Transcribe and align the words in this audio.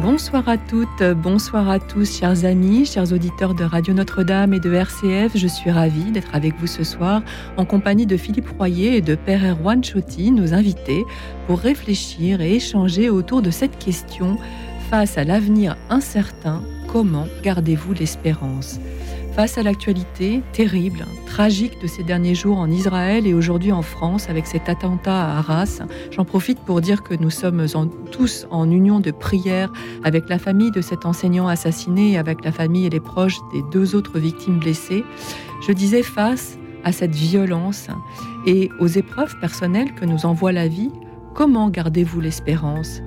Bonsoir 0.00 0.48
à 0.48 0.56
toutes, 0.56 1.02
bonsoir 1.16 1.68
à 1.68 1.80
tous, 1.80 2.20
chers 2.20 2.44
amis, 2.44 2.86
chers 2.86 3.12
auditeurs 3.12 3.52
de 3.52 3.64
Radio 3.64 3.92
Notre-Dame 3.92 4.54
et 4.54 4.60
de 4.60 4.72
RCF. 4.72 5.32
Je 5.34 5.48
suis 5.48 5.72
ravie 5.72 6.12
d'être 6.12 6.36
avec 6.36 6.54
vous 6.60 6.68
ce 6.68 6.84
soir 6.84 7.22
en 7.56 7.64
compagnie 7.64 8.06
de 8.06 8.16
Philippe 8.16 8.48
Royer 8.56 8.96
et 8.96 9.00
de 9.00 9.16
Père 9.16 9.42
Erwan 9.44 9.82
Chotti, 9.82 10.30
nos 10.30 10.54
invités, 10.54 11.04
pour 11.48 11.58
réfléchir 11.58 12.40
et 12.40 12.54
échanger 12.54 13.10
autour 13.10 13.42
de 13.42 13.50
cette 13.50 13.76
question 13.78 14.38
face 14.88 15.18
à 15.18 15.24
l'avenir 15.24 15.76
incertain, 15.90 16.62
comment 16.86 17.26
gardez-vous 17.42 17.92
l'espérance? 17.94 18.78
Face 19.38 19.56
à 19.56 19.62
l'actualité 19.62 20.42
terrible, 20.50 21.06
tragique 21.24 21.80
de 21.80 21.86
ces 21.86 22.02
derniers 22.02 22.34
jours 22.34 22.58
en 22.58 22.68
Israël 22.68 23.24
et 23.24 23.34
aujourd'hui 23.34 23.70
en 23.70 23.82
France 23.82 24.28
avec 24.28 24.48
cet 24.48 24.68
attentat 24.68 25.14
à 25.14 25.38
Arras, 25.38 25.78
j'en 26.10 26.24
profite 26.24 26.58
pour 26.58 26.80
dire 26.80 27.04
que 27.04 27.14
nous 27.14 27.30
sommes 27.30 27.64
tous 28.10 28.48
en 28.50 28.68
union 28.68 28.98
de 28.98 29.12
prière 29.12 29.72
avec 30.02 30.28
la 30.28 30.40
famille 30.40 30.72
de 30.72 30.80
cet 30.80 31.06
enseignant 31.06 31.46
assassiné 31.46 32.14
et 32.14 32.18
avec 32.18 32.44
la 32.44 32.50
famille 32.50 32.86
et 32.86 32.90
les 32.90 32.98
proches 32.98 33.38
des 33.52 33.62
deux 33.70 33.94
autres 33.94 34.18
victimes 34.18 34.58
blessées. 34.58 35.04
Je 35.64 35.70
disais 35.70 36.02
face 36.02 36.58
à 36.82 36.90
cette 36.90 37.14
violence 37.14 37.86
et 38.44 38.70
aux 38.80 38.88
épreuves 38.88 39.38
personnelles 39.38 39.94
que 39.94 40.04
nous 40.04 40.26
envoie 40.26 40.50
la 40.50 40.66
vie, 40.66 40.90
comment 41.34 41.70
gardez-vous 41.70 42.20
l'espérance? 42.20 43.02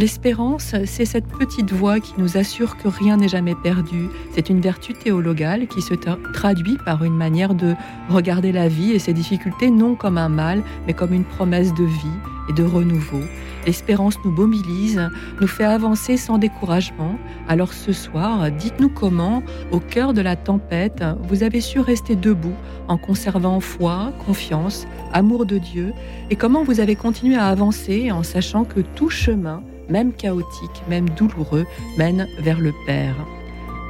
L'espérance, 0.00 0.74
c'est 0.86 1.04
cette 1.04 1.26
petite 1.26 1.72
voix 1.72 2.00
qui 2.00 2.14
nous 2.16 2.38
assure 2.38 2.78
que 2.78 2.88
rien 2.88 3.18
n'est 3.18 3.28
jamais 3.28 3.54
perdu. 3.54 4.08
C'est 4.32 4.48
une 4.48 4.62
vertu 4.62 4.94
théologale 4.94 5.66
qui 5.66 5.82
se 5.82 5.92
traduit 6.32 6.78
par 6.86 7.04
une 7.04 7.18
manière 7.18 7.52
de 7.52 7.74
regarder 8.08 8.50
la 8.50 8.66
vie 8.66 8.92
et 8.92 8.98
ses 8.98 9.12
difficultés 9.12 9.70
non 9.70 9.96
comme 9.96 10.16
un 10.16 10.30
mal, 10.30 10.62
mais 10.86 10.94
comme 10.94 11.12
une 11.12 11.26
promesse 11.26 11.74
de 11.74 11.84
vie 11.84 12.18
et 12.48 12.54
de 12.54 12.62
renouveau. 12.62 13.20
L'espérance 13.66 14.14
nous 14.24 14.30
mobilise, 14.30 15.10
nous 15.38 15.46
fait 15.46 15.64
avancer 15.64 16.16
sans 16.16 16.38
découragement. 16.38 17.18
Alors 17.46 17.74
ce 17.74 17.92
soir, 17.92 18.50
dites-nous 18.50 18.88
comment, 18.88 19.42
au 19.70 19.80
cœur 19.80 20.14
de 20.14 20.22
la 20.22 20.34
tempête, 20.34 21.04
vous 21.24 21.42
avez 21.42 21.60
su 21.60 21.78
rester 21.78 22.16
debout 22.16 22.56
en 22.88 22.96
conservant 22.96 23.60
foi, 23.60 24.14
confiance, 24.24 24.86
amour 25.12 25.44
de 25.44 25.58
Dieu, 25.58 25.92
et 26.30 26.36
comment 26.36 26.64
vous 26.64 26.80
avez 26.80 26.96
continué 26.96 27.36
à 27.36 27.48
avancer 27.48 28.10
en 28.10 28.22
sachant 28.22 28.64
que 28.64 28.80
tout 28.80 29.10
chemin 29.10 29.62
même 29.90 30.12
chaotique, 30.12 30.82
même 30.88 31.08
douloureux, 31.10 31.66
mène 31.98 32.26
vers 32.38 32.60
le 32.60 32.72
Père. 32.86 33.16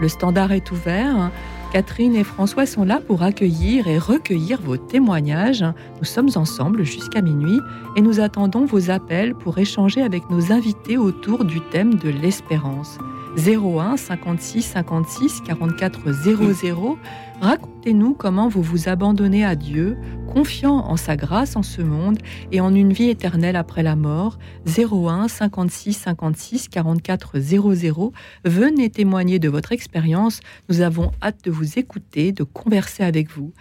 Le 0.00 0.08
standard 0.08 0.52
est 0.52 0.70
ouvert. 0.72 1.30
Catherine 1.72 2.16
et 2.16 2.24
François 2.24 2.66
sont 2.66 2.84
là 2.84 3.00
pour 3.06 3.22
accueillir 3.22 3.86
et 3.86 3.98
recueillir 3.98 4.60
vos 4.60 4.76
témoignages. 4.76 5.64
Nous 5.98 6.04
sommes 6.04 6.30
ensemble 6.34 6.82
jusqu'à 6.82 7.22
minuit 7.22 7.60
et 7.94 8.00
nous 8.00 8.18
attendons 8.18 8.64
vos 8.64 8.90
appels 8.90 9.34
pour 9.36 9.58
échanger 9.58 10.02
avec 10.02 10.28
nos 10.30 10.50
invités 10.50 10.98
autour 10.98 11.44
du 11.44 11.60
thème 11.70 11.94
de 11.94 12.08
l'espérance. 12.08 12.98
01 13.36 13.96
56 13.96 14.62
56 14.62 15.42
44 15.46 16.12
00. 16.12 16.98
Racontez-nous 17.40 18.12
comment 18.12 18.48
vous 18.48 18.62
vous 18.62 18.90
abandonnez 18.90 19.46
à 19.46 19.56
Dieu, 19.56 19.96
confiant 20.30 20.76
en 20.76 20.98
sa 20.98 21.16
grâce 21.16 21.56
en 21.56 21.62
ce 21.62 21.80
monde 21.80 22.18
et 22.52 22.60
en 22.60 22.74
une 22.74 22.92
vie 22.92 23.08
éternelle 23.08 23.56
après 23.56 23.82
la 23.82 23.96
mort. 23.96 24.38
01 24.66 25.26
56 25.28 25.94
56 25.94 26.68
44 26.68 27.38
00. 27.38 28.12
Venez 28.44 28.90
témoigner 28.90 29.38
de 29.38 29.48
votre 29.48 29.72
expérience. 29.72 30.40
Nous 30.68 30.82
avons 30.82 31.12
hâte 31.22 31.42
de 31.44 31.50
vous 31.50 31.78
écouter, 31.78 32.32
de 32.32 32.42
converser 32.42 33.04
avec 33.04 33.30
vous. 33.30 33.52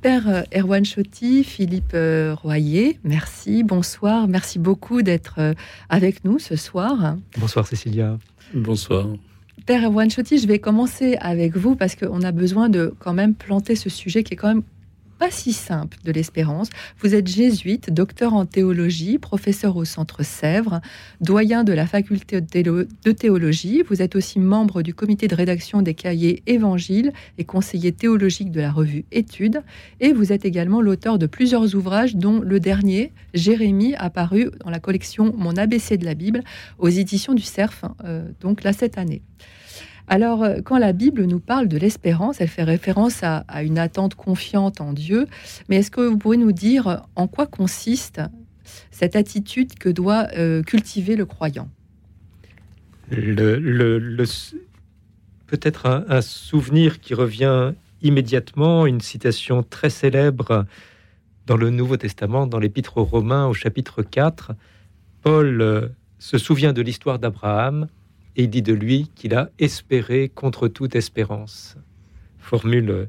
Père 0.00 0.28
euh, 0.28 0.42
Erwan 0.52 0.84
Chotti, 0.84 1.44
Philippe 1.44 1.92
euh, 1.94 2.34
Royer, 2.34 2.98
merci, 3.04 3.62
bonsoir, 3.62 4.26
merci 4.26 4.58
beaucoup 4.58 5.02
d'être 5.02 5.36
euh, 5.38 5.54
avec 5.88 6.24
nous 6.24 6.40
ce 6.40 6.56
soir. 6.56 7.16
Bonsoir 7.38 7.68
Cécilia. 7.68 8.18
Bonsoir. 8.52 9.06
Père 9.64 9.84
Erwan 9.84 10.10
Chotti, 10.10 10.38
je 10.38 10.48
vais 10.48 10.58
commencer 10.58 11.16
avec 11.20 11.56
vous 11.56 11.76
parce 11.76 11.94
qu'on 11.94 12.22
a 12.22 12.32
besoin 12.32 12.68
de 12.68 12.92
quand 12.98 13.12
même 13.12 13.34
planter 13.34 13.76
ce 13.76 13.88
sujet 13.88 14.24
qui 14.24 14.34
est 14.34 14.36
quand 14.36 14.48
même 14.48 14.64
pas 15.22 15.30
si 15.30 15.52
simple 15.52 15.98
de 16.02 16.10
l'espérance. 16.10 16.68
Vous 16.98 17.14
êtes 17.14 17.28
jésuite, 17.28 17.92
docteur 17.92 18.34
en 18.34 18.44
théologie, 18.44 19.18
professeur 19.18 19.76
au 19.76 19.84
Centre 19.84 20.24
Sèvres, 20.24 20.80
doyen 21.20 21.62
de 21.62 21.72
la 21.72 21.86
faculté 21.86 22.40
de 22.40 23.12
théologie. 23.12 23.84
Vous 23.88 24.02
êtes 24.02 24.16
aussi 24.16 24.40
membre 24.40 24.82
du 24.82 24.94
comité 24.94 25.28
de 25.28 25.36
rédaction 25.36 25.80
des 25.80 25.94
cahiers 25.94 26.42
Évangiles 26.48 27.12
et 27.38 27.44
conseiller 27.44 27.92
théologique 27.92 28.50
de 28.50 28.60
la 28.60 28.72
revue 28.72 29.04
Études. 29.12 29.62
Et 30.00 30.12
vous 30.12 30.32
êtes 30.32 30.44
également 30.44 30.80
l'auteur 30.80 31.20
de 31.20 31.26
plusieurs 31.26 31.76
ouvrages, 31.76 32.16
dont 32.16 32.40
le 32.40 32.58
dernier, 32.58 33.12
Jérémie, 33.32 33.94
apparu 33.94 34.50
dans 34.64 34.70
la 34.70 34.80
collection 34.80 35.32
Mon 35.38 35.56
ABC 35.56 35.98
de 35.98 36.04
la 36.04 36.14
Bible 36.14 36.42
aux 36.80 36.88
éditions 36.88 37.34
du 37.34 37.42
Cerf, 37.42 37.84
euh, 38.04 38.28
donc 38.40 38.64
là 38.64 38.72
cette 38.72 38.98
année. 38.98 39.22
Alors, 40.08 40.42
euh, 40.42 40.60
quand 40.64 40.78
la 40.78 40.92
Bible 40.92 41.24
nous 41.24 41.40
parle 41.40 41.68
de 41.68 41.78
l'espérance, 41.78 42.40
elle 42.40 42.48
fait 42.48 42.64
référence 42.64 43.22
à, 43.22 43.44
une 43.62 43.78
attente 43.78 44.14
confiante 44.14 44.80
en 44.80 44.92
Dieu. 44.92 45.26
Mais 45.68 45.76
est-ce 45.76 45.90
que 45.90 46.00
vous 46.00 46.18
pourriez 46.18 46.40
nous 46.40 46.52
dire 46.52 47.02
en 47.16 47.28
quoi 47.28 47.46
consiste 47.46 48.20
cette 48.90 49.16
attitude 49.16 49.78
que 49.78 49.88
doit 49.88 50.28
euh, 50.36 50.62
cultiver 50.62 51.16
le 51.16 51.26
croyant? 51.26 51.68
Peut-être 55.46 55.86
un, 55.86 56.04
un, 56.08 56.22
souvenir 56.22 57.00
qui 57.00 57.14
revient 57.14 57.72
immédiatement, 58.00 58.86
une 58.86 59.00
citation 59.00 59.62
très 59.62 59.90
célèbre 59.90 60.66
dans 61.46 61.56
le 61.56 61.70
Nouveau 61.70 61.96
Testament, 61.96 62.46
dans 62.46 62.58
l'Épître 62.58 62.98
aux 62.98 63.04
Romains 63.04 63.46
au 63.46 63.54
chapitre 63.54 64.02
4. 64.02 64.52
Paul 65.22 65.60
euh, 65.60 65.88
se 66.18 66.38
souvient 66.38 66.72
de 66.72 66.82
l'histoire 66.82 67.18
d'Abraham 67.18 67.88
et 68.36 68.44
il 68.44 68.50
dit 68.50 68.62
de 68.62 68.72
lui 68.72 69.10
qu'il 69.14 69.34
a 69.34 69.50
espéré 69.58 70.28
contre 70.28 70.68
toute 70.68 70.94
espérance. 70.94 71.76
Formule 72.38 73.08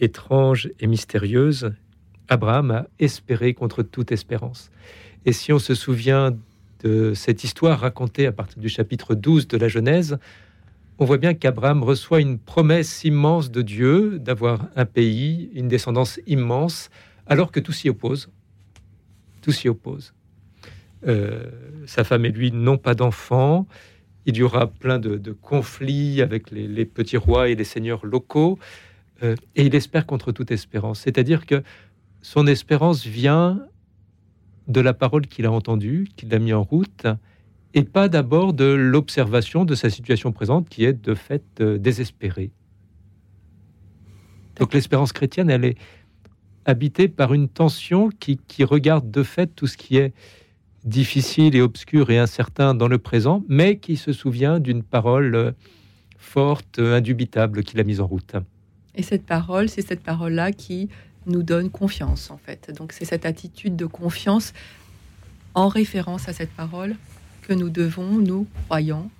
étrange 0.00 0.70
et 0.80 0.86
mystérieuse, 0.86 1.72
Abraham 2.28 2.70
a 2.70 2.86
espéré 2.98 3.54
contre 3.54 3.82
toute 3.82 4.12
espérance. 4.12 4.70
Et 5.26 5.32
si 5.32 5.52
on 5.52 5.58
se 5.58 5.74
souvient 5.74 6.36
de 6.82 7.14
cette 7.14 7.44
histoire 7.44 7.80
racontée 7.80 8.26
à 8.26 8.32
partir 8.32 8.58
du 8.58 8.68
chapitre 8.68 9.14
12 9.14 9.48
de 9.48 9.56
la 9.56 9.68
Genèse, 9.68 10.18
on 10.98 11.04
voit 11.04 11.18
bien 11.18 11.34
qu'Abraham 11.34 11.82
reçoit 11.82 12.20
une 12.20 12.38
promesse 12.38 13.04
immense 13.04 13.50
de 13.50 13.62
Dieu 13.62 14.18
d'avoir 14.18 14.68
un 14.76 14.84
pays, 14.84 15.50
une 15.54 15.68
descendance 15.68 16.20
immense, 16.26 16.90
alors 17.26 17.50
que 17.50 17.60
tout 17.60 17.72
s'y 17.72 17.88
oppose. 17.88 18.30
Tout 19.42 19.50
s'y 19.50 19.68
oppose. 19.68 20.14
Euh, 21.06 21.50
sa 21.86 22.04
femme 22.04 22.24
et 22.24 22.30
lui 22.30 22.52
n'ont 22.52 22.78
pas 22.78 22.94
d'enfants 22.94 23.66
il 24.26 24.36
y 24.36 24.42
aura 24.42 24.66
plein 24.66 24.98
de, 24.98 25.32
conflits 25.32 26.22
avec 26.22 26.50
les, 26.50 26.84
petits 26.84 27.16
rois 27.16 27.48
et 27.48 27.54
les 27.54 27.64
seigneurs 27.64 28.04
locaux, 28.06 28.58
euh, 29.22 29.36
et 29.54 29.66
il 29.66 29.74
espère 29.74 30.06
contre 30.06 30.32
toute 30.32 30.50
espérance. 30.50 31.00
C'est-à-dire 31.00 31.46
que 31.46 31.62
son 32.22 32.46
espérance 32.46 33.06
vient 33.06 33.62
de 34.66 34.80
la 34.80 34.94
parole 34.94 35.26
qu'il 35.26 35.44
a 35.46 35.52
entendue, 35.52 36.08
qu'il 36.16 36.34
a 36.34 36.38
mis 36.38 36.52
en 36.52 36.62
route, 36.62 37.06
et 37.74 37.82
pas 37.82 38.08
d'abord 38.08 38.54
de 38.54 38.64
l'observation 38.64 39.64
de 39.64 39.74
sa 39.74 39.90
situation 39.90 40.32
présente, 40.32 40.68
qui 40.68 40.84
est 40.84 40.92
de 40.92 41.14
fait 41.14 41.44
euh, 41.60 41.76
désespérée. 41.76 42.50
Donc 44.56 44.72
l'espérance 44.72 45.12
chrétienne, 45.12 45.50
elle 45.50 45.64
est 45.64 45.76
habitée 46.64 47.08
par 47.08 47.34
une 47.34 47.48
tension 47.48 48.08
qui, 48.08 48.38
qui 48.48 48.64
regarde 48.64 49.10
de 49.10 49.22
fait 49.22 49.48
tout 49.48 49.66
ce 49.66 49.76
qui 49.76 49.96
est 49.98 50.14
difficile 50.84 51.56
et 51.56 51.60
obscur 51.60 52.10
et 52.10 52.18
incertain 52.18 52.74
dans 52.74 52.88
le 52.88 52.98
présent, 52.98 53.42
mais 53.48 53.78
qui 53.78 53.96
se 53.96 54.12
souvient 54.12 54.60
d'une 54.60 54.82
parole 54.82 55.34
euh, 55.34 55.52
forte, 56.18 56.78
indubitable 56.78 57.62
qu'il 57.62 57.80
a 57.80 57.84
mise 57.84 58.00
en 58.00 58.06
route. 58.06 58.34
Et 58.94 59.02
cette 59.02 59.26
parole, 59.26 59.68
c'est 59.68 59.82
cette 59.82 60.02
parole-là 60.02 60.52
qui 60.52 60.88
nous 61.26 61.42
donne 61.42 61.70
confiance, 61.70 62.30
en 62.30 62.36
fait. 62.36 62.70
Donc 62.76 62.92
c'est 62.92 63.04
cette 63.04 63.26
attitude 63.26 63.76
de 63.76 63.86
confiance 63.86 64.52
en 65.54 65.68
référence 65.68 66.28
à 66.28 66.32
cette 66.32 66.50
parole 66.50 66.96
que 67.42 67.52
nous 67.52 67.70
devons, 67.70 68.18
nous, 68.18 68.46
croyants, 68.66 69.10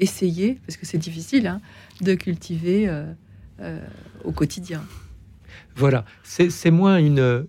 essayer, 0.00 0.58
parce 0.66 0.76
que 0.76 0.86
c'est 0.86 0.98
difficile, 0.98 1.46
hein, 1.46 1.60
de 2.00 2.14
cultiver 2.14 2.88
euh, 2.88 3.04
euh, 3.60 3.80
au 4.24 4.32
quotidien. 4.32 4.82
Voilà, 5.76 6.04
c'est 6.22 6.70
moins 6.70 6.98
une, 6.98 7.46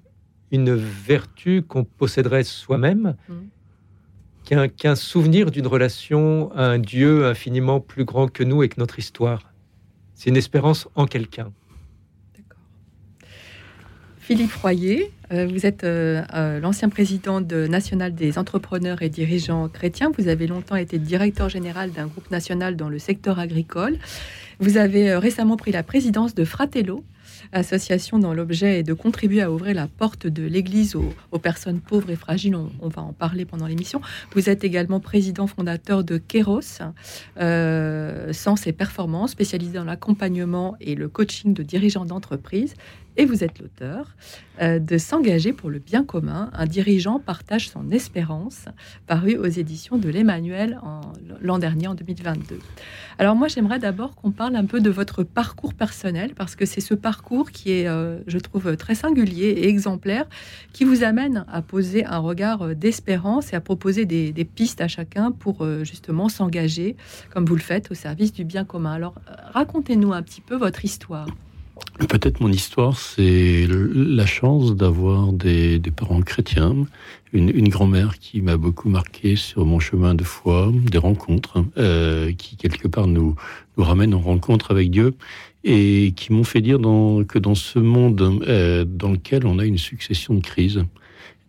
une 0.55 0.73
vertu 0.73 1.61
qu'on 1.61 1.83
posséderait 1.83 2.43
soi-même 2.43 3.15
mm. 3.29 4.67
qu'un 4.77 4.95
souvenir 4.95 5.51
d'une 5.51 5.67
relation 5.67 6.51
à 6.53 6.65
un 6.65 6.79
Dieu 6.79 7.25
infiniment 7.25 7.79
plus 7.79 8.05
grand 8.05 8.27
que 8.27 8.43
nous 8.43 8.63
et 8.63 8.69
que 8.69 8.79
notre 8.79 8.99
histoire. 8.99 9.53
C'est 10.13 10.29
une 10.29 10.37
espérance 10.37 10.87
en 10.95 11.05
quelqu'un. 11.05 11.51
Philippe 14.19 14.53
Royer, 14.55 15.11
Euh, 15.31 15.47
vous 15.47 15.65
êtes 15.65 15.83
euh, 15.83 16.21
euh, 16.33 16.59
l'ancien 16.59 16.89
président 16.89 17.41
de 17.41 17.67
national 17.67 18.13
des 18.13 18.37
entrepreneurs 18.37 19.01
et 19.01 19.09
dirigeants 19.09 19.67
chrétiens. 19.69 20.11
Vous 20.17 20.27
avez 20.27 20.47
longtemps 20.47 20.75
été 20.75 20.99
directeur 20.99 21.49
général 21.49 21.91
d'un 21.91 22.05
groupe 22.07 22.29
national 22.29 22.75
dans 22.75 22.89
le 22.89 22.99
secteur 22.99 23.39
agricole. 23.39 23.97
Vous 24.59 24.77
avez 24.77 25.15
récemment 25.15 25.57
pris 25.57 25.71
la 25.71 25.83
présidence 25.83 26.35
de 26.35 26.45
Fratello, 26.45 27.03
association 27.51 28.19
dont 28.19 28.33
l'objet 28.33 28.79
est 28.79 28.83
de 28.83 28.93
contribuer 28.93 29.41
à 29.41 29.51
ouvrir 29.51 29.75
la 29.75 29.87
porte 29.87 30.27
de 30.27 30.43
l'Église 30.43 30.95
aux, 30.95 31.39
personnes 31.39 31.79
pauvres 31.79 32.09
et 32.09 32.15
fragiles. 32.15 32.55
On, 32.55 32.87
va 32.87 33.01
en 33.01 33.13
parler 33.13 33.45
pendant 33.45 33.67
l'émission. 33.67 34.01
Vous 34.33 34.49
êtes 34.49 34.63
également 34.63 34.99
président 34.99 35.47
fondateur 35.47 36.03
de 36.03 36.17
Keros, 36.17 36.61
euh, 37.39 38.33
Sens 38.33 38.67
et 38.67 38.71
Performance, 38.71 39.31
spécialisé 39.31 39.73
dans 39.73 39.83
l'accompagnement 39.83 40.75
et 40.79 40.95
le 40.95 41.09
coaching 41.09 41.53
de 41.53 41.63
dirigeants 41.63 42.05
d'entreprise 42.05 42.73
et 43.17 43.25
vous 43.25 43.43
êtes 43.43 43.59
l'auteur 43.59 44.15
euh, 44.61 44.79
de 44.79 44.97
S'engager 44.97 45.53
pour 45.53 45.69
le 45.69 45.79
bien 45.79 46.03
commun. 46.03 46.49
Un 46.53 46.65
dirigeant 46.65 47.19
partage 47.19 47.69
son 47.69 47.91
espérance, 47.91 48.65
paru 49.07 49.37
aux 49.37 49.45
éditions 49.45 49.97
de 49.97 50.09
l'Emmanuel 50.09 50.79
l'an 51.41 51.59
dernier, 51.59 51.87
en 51.87 51.95
2022. 51.95 52.59
Alors 53.17 53.35
moi, 53.35 53.47
j'aimerais 53.47 53.79
d'abord 53.79 54.15
qu'on 54.15 54.31
parle 54.31 54.55
un 54.55 54.65
peu 54.65 54.81
de 54.81 54.89
votre 54.89 55.23
parcours 55.23 55.73
personnel, 55.73 56.33
parce 56.35 56.55
que 56.55 56.65
c'est 56.65 56.81
ce 56.81 56.93
parcours 56.93 57.51
qui 57.51 57.71
est, 57.71 57.87
euh, 57.87 58.19
je 58.27 58.37
trouve, 58.39 58.75
très 58.77 58.95
singulier 58.95 59.49
et 59.49 59.67
exemplaire, 59.67 60.25
qui 60.73 60.83
vous 60.83 61.03
amène 61.03 61.45
à 61.51 61.61
poser 61.61 62.05
un 62.05 62.17
regard 62.17 62.61
euh, 62.61 62.75
d'espérance 62.75 63.53
et 63.53 63.55
à 63.55 63.61
proposer 63.61 64.05
des, 64.05 64.31
des, 64.31 64.45
pistes 64.45 64.81
à 64.81 64.87
chacun 64.87 65.31
pour 65.31 65.65
justement 65.83 66.29
s'engager, 66.29 66.95
comme 67.31 67.45
vous 67.45 67.55
le 67.55 67.61
faites, 67.61 67.91
au 67.91 67.93
service 67.93 68.31
du 68.31 68.45
bien 68.45 68.63
commun. 68.63 68.93
Alors 68.93 69.15
racontez-nous 69.51 70.13
un 70.13 70.21
petit 70.21 70.41
peu 70.41 70.55
votre 70.55 70.85
histoire. 70.85 71.27
Peut-être 72.09 72.41
mon 72.41 72.51
histoire, 72.51 72.97
c'est 72.97 73.67
la 73.69 74.25
chance 74.25 74.75
d'avoir 74.75 75.33
des, 75.33 75.79
parents 75.95 76.21
chrétiens, 76.21 76.75
une, 77.33 77.69
grand-mère 77.69 78.19
qui 78.19 78.41
m'a 78.41 78.57
beaucoup 78.57 78.89
marqué 78.89 79.35
sur 79.35 79.65
mon 79.65 79.79
chemin 79.79 80.13
de 80.13 80.23
foi, 80.23 80.71
des 80.73 80.97
rencontres 80.97 81.63
euh, 81.77 82.31
qui 82.33 82.57
quelque 82.57 82.87
part 82.87 83.07
nous, 83.07 83.35
ramènent 83.77 84.13
en 84.13 84.19
rencontre 84.19 84.71
avec 84.71 84.89
Dieu 84.89 85.15
et 85.63 86.13
qui 86.15 86.31
m'ont 86.31 86.43
fait 86.43 86.61
dire 86.61 86.77
que 86.79 87.39
dans 87.39 87.55
ce 87.55 87.79
monde 87.79 88.41
euh, 88.47 88.85
dans 88.85 89.11
lequel 89.11 89.45
on 89.45 89.59
a 89.59 89.65
une 89.65 89.77
succession 89.77 90.33
de 90.33 90.41
crises, 90.41 90.83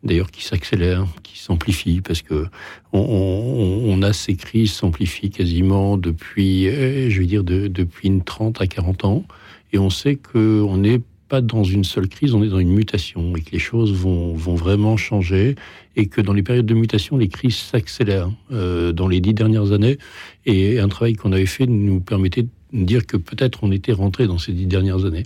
d'ailleurs 0.03 0.31
qui 0.31 0.45
s'accélèrent, 0.45 1.07
qui 1.23 1.39
s'amplifient, 1.39 2.01
parce 2.01 2.23
que 2.23 2.47
on, 2.93 4.01
a 4.03 4.13
ces 4.13 4.37
crises 4.37 4.73
s'amplifient 4.73 5.31
quasiment 5.31 5.97
depuis, 5.97 6.69
euh, 6.69 7.11
je 7.11 7.21
veux 7.21 7.27
dire, 7.27 7.45
depuis 7.45 8.09
une 8.09 8.23
30 8.23 8.61
à 8.61 8.67
40 8.67 9.05
ans. 9.05 9.25
Et 9.73 9.79
on 9.79 9.91
sait 9.91 10.17
qu'on 10.17 10.77
n'est 10.77 11.01
pas 11.29 11.41
dans 11.41 11.65
une 11.65 11.85
seule 11.85 12.09
crise, 12.09 12.35
on 12.35 12.43
est 12.43 12.49
dans 12.49 12.59
une 12.59 12.73
mutation 12.73 13.35
et 13.37 13.41
que 13.41 13.51
les 13.51 13.59
choses 13.59 13.93
vont, 13.93 14.35
vraiment 14.35 14.97
changer 14.97 15.57
et 15.97 16.07
que 16.07 16.21
dans 16.21 16.33
les 16.33 16.43
périodes 16.43 16.67
de 16.67 16.75
mutation, 16.75 17.17
les 17.17 17.29
crises 17.29 17.57
s'accélèrent. 17.57 18.31
Euh, 18.53 18.93
dans 18.93 19.09
les 19.09 19.21
dix 19.21 19.35
dernières 19.35 19.73
années, 19.73 19.99
et 20.45 20.79
un 20.79 20.89
travail 20.89 21.15
qu'on 21.15 21.33
avait 21.33 21.47
fait 21.47 21.67
nous 21.67 22.01
permettait 22.01 22.47
de 22.73 22.85
dire 22.85 23.07
que 23.07 23.17
peut-être 23.17 23.61
on 23.63 23.73
était 23.73 23.93
rentré 23.93 24.27
dans 24.27 24.39
ces 24.39 24.53
dix 24.53 24.67
dernières 24.67 25.05
années. 25.05 25.25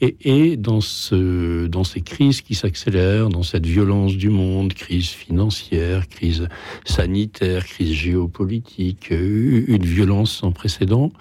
Et, 0.00 0.56
dans 0.56 0.80
ces 0.80 2.00
crises 2.04 2.40
qui 2.40 2.54
s'accélèrent, 2.54 3.28
dans 3.28 3.44
cette 3.44 3.66
violence 3.66 4.16
du 4.16 4.30
monde, 4.30 4.74
crise 4.74 5.08
financière, 5.08 6.08
crise 6.08 6.48
sanitaire, 6.84 7.64
crise 7.64 7.92
géopolitique, 7.92 9.10
une 9.10 9.84
violence 9.84 10.32
sans 10.32 10.50
précédent, 10.50 11.12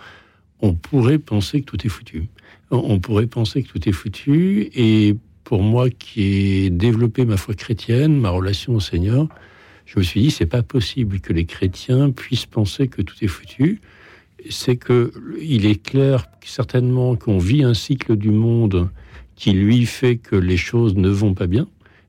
on 0.62 0.74
pourrait 0.74 1.20
penser 1.20 1.62
que 1.62 1.66
tout 1.66 1.86
est 1.86 1.90
foutu 1.90 2.28
on 2.72 3.00
pourrait 3.00 3.28
penser 3.28 3.64
que 3.64 3.70
tout 3.70 3.88
est 3.88 3.92
foutu. 3.92 4.70
Et 4.74 5.16
pour 5.44 5.64
moi, 5.64 5.90
qui 5.90 6.66
ai 6.66 6.70
développé 6.70 7.26
ma 7.26 7.38
foi 7.38 7.54
chrétienne, 7.54 8.18
ma 8.18 8.30
relation 8.30 8.76
au 8.76 8.80
Seigneur, 8.80 9.28
je 9.86 10.00
me 10.00 10.04
suis 10.04 10.22
dit, 10.22 10.32
c'est 10.32 10.46
pas 10.46 10.64
possible 10.64 11.20
que 11.20 11.34
les 11.34 11.46
chrétiens 11.46 12.12
puissent 12.12 12.46
penser 12.46 12.88
que 12.88 13.02
tout 13.02 13.16
est 13.22 13.28
foutu. 13.28 13.82
C'est 14.50 14.78
que 14.78 15.12
il 15.42 15.66
est 15.66 15.84
clair 15.84 16.26
certainement 16.46 17.16
qu'on 17.16 17.38
vit 17.38 17.64
un 17.64 17.74
cycle 17.74 18.16
du 18.16 18.32
monde 18.32 18.90
qui 19.36 19.52
lui 19.52 19.86
fait 19.86 20.18
que 20.18 20.36
les 20.36 20.58
choses 20.58 20.96
ne 20.96 21.10
vont 21.10 21.34
pas 21.34 21.48
bien 21.48 21.68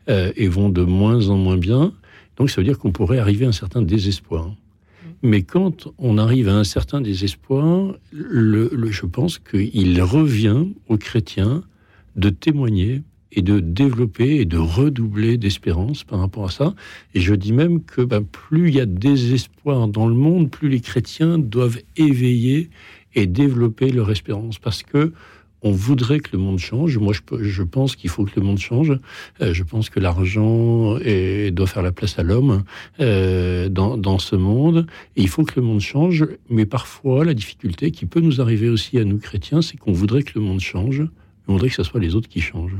euh, 0.08 0.32
et 0.37 0.49
vont 0.49 0.69
de 0.69 0.82
moins 0.82 1.29
en 1.29 1.37
moins 1.37 1.56
bien. 1.56 1.93
Donc 2.37 2.50
ça 2.50 2.61
veut 2.61 2.67
dire 2.67 2.79
qu'on 2.79 2.93
pourrait 2.93 3.19
arriver 3.19 3.44
à 3.44 3.49
un 3.49 3.53
certain 3.53 3.82
désespoir. 3.82 4.55
Mais 5.22 5.42
quand 5.42 5.88
on 5.98 6.19
arrive 6.19 6.48
à 6.48 6.56
un 6.56 6.64
certain 6.64 7.00
désespoir, 7.00 7.94
je 8.12 9.06
pense 9.06 9.38
qu'il 9.38 10.02
revient 10.02 10.66
aux 10.88 10.96
chrétiens 10.98 11.62
de 12.16 12.28
témoigner 12.28 13.02
et 13.30 13.40
de 13.40 13.60
développer 13.60 14.40
et 14.40 14.44
de 14.44 14.58
redoubler 14.58 15.38
d'espérance 15.38 16.04
par 16.04 16.19
rapport 16.19 16.46
à 16.46 16.50
ça. 16.50 16.74
Et 17.14 17.20
je 17.20 17.34
dis 17.34 17.52
même 17.52 17.82
que 17.82 18.02
ben, 18.02 18.22
plus 18.24 18.69
il 18.69 18.74
y 18.74 18.80
a 18.80 18.86
désespoir 18.86 19.88
dans 19.88 20.06
le 20.06 20.14
monde, 20.14 20.50
plus 20.50 20.69
les 20.69 20.80
chrétiens 20.80 21.38
doivent 21.38 21.78
éveiller 21.96 22.69
et 23.14 23.26
développer 23.26 23.90
leur 23.90 24.10
espérance. 24.10 24.58
Parce 24.58 24.82
que 24.82 25.12
on 25.62 25.70
voudrait 25.70 26.20
que 26.20 26.31
le 26.32 26.38
monde 26.38 26.59
change. 26.59 26.99
Moi, 26.99 27.12
je, 27.41 27.62
pense 27.62 27.97
qu'il 27.97 28.11
faut 28.11 28.25
que 28.25 28.32
le 28.37 28.43
monde 28.43 28.59
change. 28.59 28.99
Euh, 29.41 29.55
je 29.55 29.62
pense 29.62 29.91
que 29.91 30.00
l'argent 30.00 30.97
doit 31.53 31.67
faire 31.67 31.82
la 31.82 31.93
place 31.93 32.19
à 32.19 32.23
l'homme 32.23 32.64
euh, 33.00 33.69
dans, 33.69 34.19
ce 34.19 34.37
monde. 34.37 34.87
Et 35.17 35.23
il 35.23 35.29
faut 35.29 35.44
que 35.44 35.59
le 35.59 35.62
monde 35.62 35.81
change. 35.81 36.26
Mais 36.50 36.67
parfois, 36.67 37.25
la 37.25 37.35
difficulté 37.35 37.91
qui 37.91 38.06
peut 38.06 38.20
nous 38.20 38.41
arriver 38.41 38.69
aussi 38.69 38.99
à 38.99 39.05
nous 39.05 39.19
chrétiens, 39.19 39.62
c'est 39.62 39.76
qu'on 39.76 39.93
voudrait 39.93 40.23
que 40.23 40.32
le 40.35 40.44
monde 40.44 40.61
change. 40.61 41.03
On 41.47 41.55
voudrait 41.55 41.69
que 41.69 41.76
ce 41.76 41.82
soit 41.85 42.00
les 42.00 42.15
autres 42.15 42.29
qui 42.29 42.41
changent. 42.41 42.76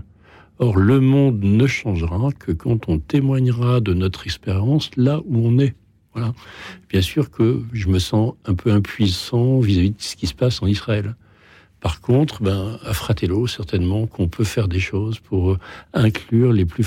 Or, 0.59 0.77
le 0.77 1.01
monde 1.01 1.43
ne 1.43 1.67
changera 1.67 2.31
que 2.39 2.53
quand 2.53 2.89
on 2.89 2.99
témoignera 2.99 3.81
de 3.81 3.95
notre 3.95 4.27
expérience 4.27 4.91
là 4.97 5.21
où 5.25 5.47
on 5.47 5.59
est. 5.59 5.75
Voilà. 6.15 6.35
Bien 6.91 7.01
sûr 7.01 7.31
que 7.31 7.63
je 7.73 7.89
me 7.89 7.99
sens 7.99 8.35
un 8.45 8.55
peu 8.55 8.71
impuissant 8.71 9.61
vis 9.61 9.79
à 9.79 9.83
-vis 9.83 9.97
de 9.97 10.03
ce 10.03 10.15
qui 10.15 10.27
se 10.27 10.35
passe 10.35 10.63
en 10.63 10.67
Israël. 10.67 11.17
Par 11.83 12.01
contre, 12.01 12.43
ben, 12.43 12.79
à 12.85 12.95
Fratello, 12.95 13.49
certainement 13.49 14.07
qu'on 14.07 14.29
peut 14.29 14.45
faire 14.45 14.69
des 14.69 14.79
choses 14.79 15.19
pour 15.19 15.59
inclure 15.93 16.53
les 16.53 16.65
plus 16.65 16.85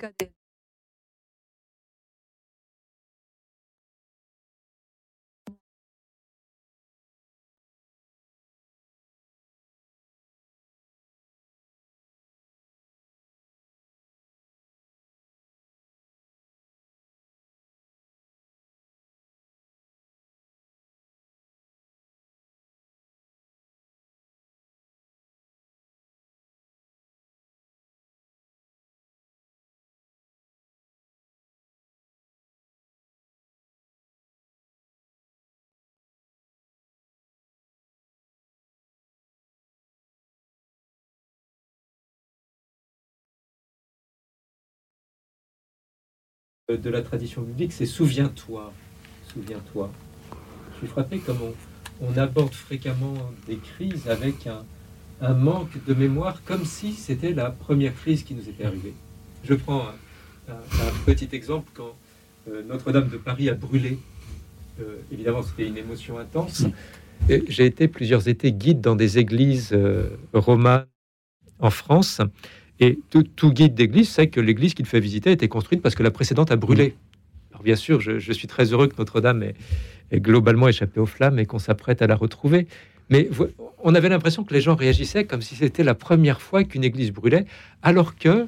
cas 0.00 0.39
de 46.76 46.90
la 46.90 47.02
tradition 47.02 47.42
biblique, 47.42 47.72
c'est 47.72 47.86
souviens-toi. 47.86 48.72
Souviens-toi. 49.32 49.90
Je 50.72 50.78
suis 50.78 50.86
frappé 50.86 51.18
comme 51.18 51.38
on, 52.00 52.18
aborde 52.18 52.52
fréquemment 52.52 53.14
des 53.46 53.56
crises 53.56 54.08
avec 54.08 54.46
un, 54.46 54.64
manque 55.34 55.84
de 55.86 55.92
mémoire, 55.92 56.42
comme 56.44 56.64
si 56.64 56.92
c'était 56.94 57.34
la 57.34 57.50
première 57.50 57.94
crise 57.94 58.22
qui 58.22 58.34
nous 58.34 58.48
était 58.48 58.64
arrivée. 58.64 58.94
Je 59.44 59.54
prends 59.54 59.84
un, 60.48 60.54
petit 61.04 61.28
exemple 61.32 61.70
quand 61.74 61.94
euh, 62.48 62.62
Notre-Dame 62.66 63.08
de 63.08 63.18
Paris 63.18 63.50
a 63.50 63.54
brûlé. 63.54 63.98
Euh, 64.80 64.96
évidemment, 65.12 65.42
c'était 65.42 65.68
une 65.68 65.76
émotion 65.76 66.18
intense. 66.18 66.64
J'ai 67.28 67.66
été 67.66 67.86
plusieurs 67.86 68.28
étés 68.28 68.52
guide 68.52 68.80
dans 68.80 68.96
des 68.96 69.18
églises 69.18 69.70
euh, 69.72 70.08
romanes 70.32 70.86
en 71.58 71.70
France. 71.70 72.20
Et 72.80 72.98
tout, 73.10 73.52
guide 73.52 73.74
d'église 73.74 74.08
sait 74.08 74.28
que 74.28 74.40
l'église 74.40 74.72
qu'il 74.74 74.86
fait 74.86 75.00
visiter 75.00 75.30
a 75.30 75.32
été 75.34 75.48
construite 75.48 75.82
parce 75.82 75.94
que 75.94 76.02
la 76.02 76.10
précédente 76.10 76.50
a 76.50 76.56
brûlé. 76.56 76.88
Mm. 76.88 76.92
Alors 77.52 77.62
bien 77.62 77.76
sûr, 77.76 78.00
je, 78.00 78.32
suis 78.32 78.48
très 78.48 78.72
heureux 78.72 78.88
que 78.88 78.94
Notre-Dame 78.96 79.42
ait, 79.42 79.54
globalement 80.20 80.66
échappé 80.66 80.98
aux 80.98 81.06
flammes 81.06 81.38
et 81.38 81.46
qu'on 81.46 81.58
s'apprête 81.58 82.00
à 82.00 82.06
la 82.06 82.16
retrouver. 82.16 82.66
Mais 83.10 83.28
on 83.82 83.94
avait 83.94 84.08
l'impression 84.08 84.44
que 84.44 84.54
les 84.54 84.60
gens 84.60 84.74
réagissaient 84.76 85.24
comme 85.24 85.42
si 85.42 85.56
c'était 85.56 85.84
la 85.84 85.94
première 85.94 86.40
fois 86.40 86.64
qu'une 86.64 86.84
église 86.84 87.12
brûlait, 87.12 87.44
alors 87.82 88.16
que 88.16 88.46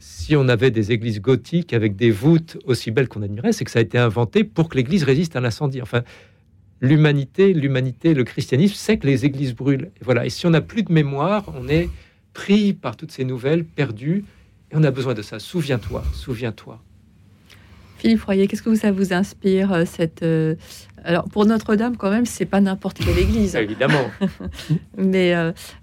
si 0.00 0.36
on 0.36 0.48
avait 0.48 0.70
des 0.70 0.92
églises 0.92 1.20
gothiques 1.20 1.72
avec 1.72 1.96
des 1.96 2.10
voûtes 2.10 2.58
aussi 2.64 2.90
belles 2.90 3.08
qu'on 3.08 3.22
admirait, 3.22 3.52
c'est 3.52 3.64
que 3.64 3.70
ça 3.70 3.78
a 3.78 3.82
été 3.82 3.98
inventé 3.98 4.42
pour 4.42 4.68
que 4.68 4.76
l'église 4.76 5.04
résiste 5.04 5.36
à 5.36 5.40
l'incendie. 5.40 5.80
Enfin, 5.80 6.02
l'humanité, 6.80 7.54
l'humanité, 7.54 8.14
le 8.14 8.24
christianisme 8.24 8.74
sait 8.74 8.98
que 8.98 9.06
les 9.06 9.24
églises 9.24 9.54
brûlent. 9.54 9.90
Et 10.00 10.04
voilà. 10.04 10.26
Et 10.26 10.30
si 10.30 10.46
on 10.46 10.50
n'a 10.50 10.60
plus 10.60 10.82
de 10.82 10.92
mémoire, 10.92 11.44
on 11.56 11.68
est 11.68 11.88
pris 12.34 12.74
par 12.74 12.96
toutes 12.96 13.12
ces 13.12 13.24
nouvelles 13.24 13.64
perdues. 13.64 14.24
Et 14.70 14.76
on 14.76 14.82
a 14.82 14.90
besoin 14.90 15.14
de 15.14 15.22
ça. 15.22 15.38
Souviens-toi, 15.38 16.04
souviens-toi. 16.12 16.82
Philippe 18.04 18.24
Royer, 18.24 18.46
qu'est-ce 18.48 18.62
que 18.62 18.74
ça 18.74 18.92
vous 18.92 19.14
inspire 19.14 19.72
euh, 19.72 19.84
cette 19.86 20.22
euh, 20.22 20.56
alors 21.04 21.24
pour 21.24 21.46
Notre-Dame 21.46 21.96
quand 21.96 22.10
même 22.10 22.26
c'est 22.26 22.44
pas 22.44 22.60
n'importe 22.60 22.98
quelle 22.98 23.18
église 23.18 23.56
évidemment 23.56 24.10
mais 24.98 25.34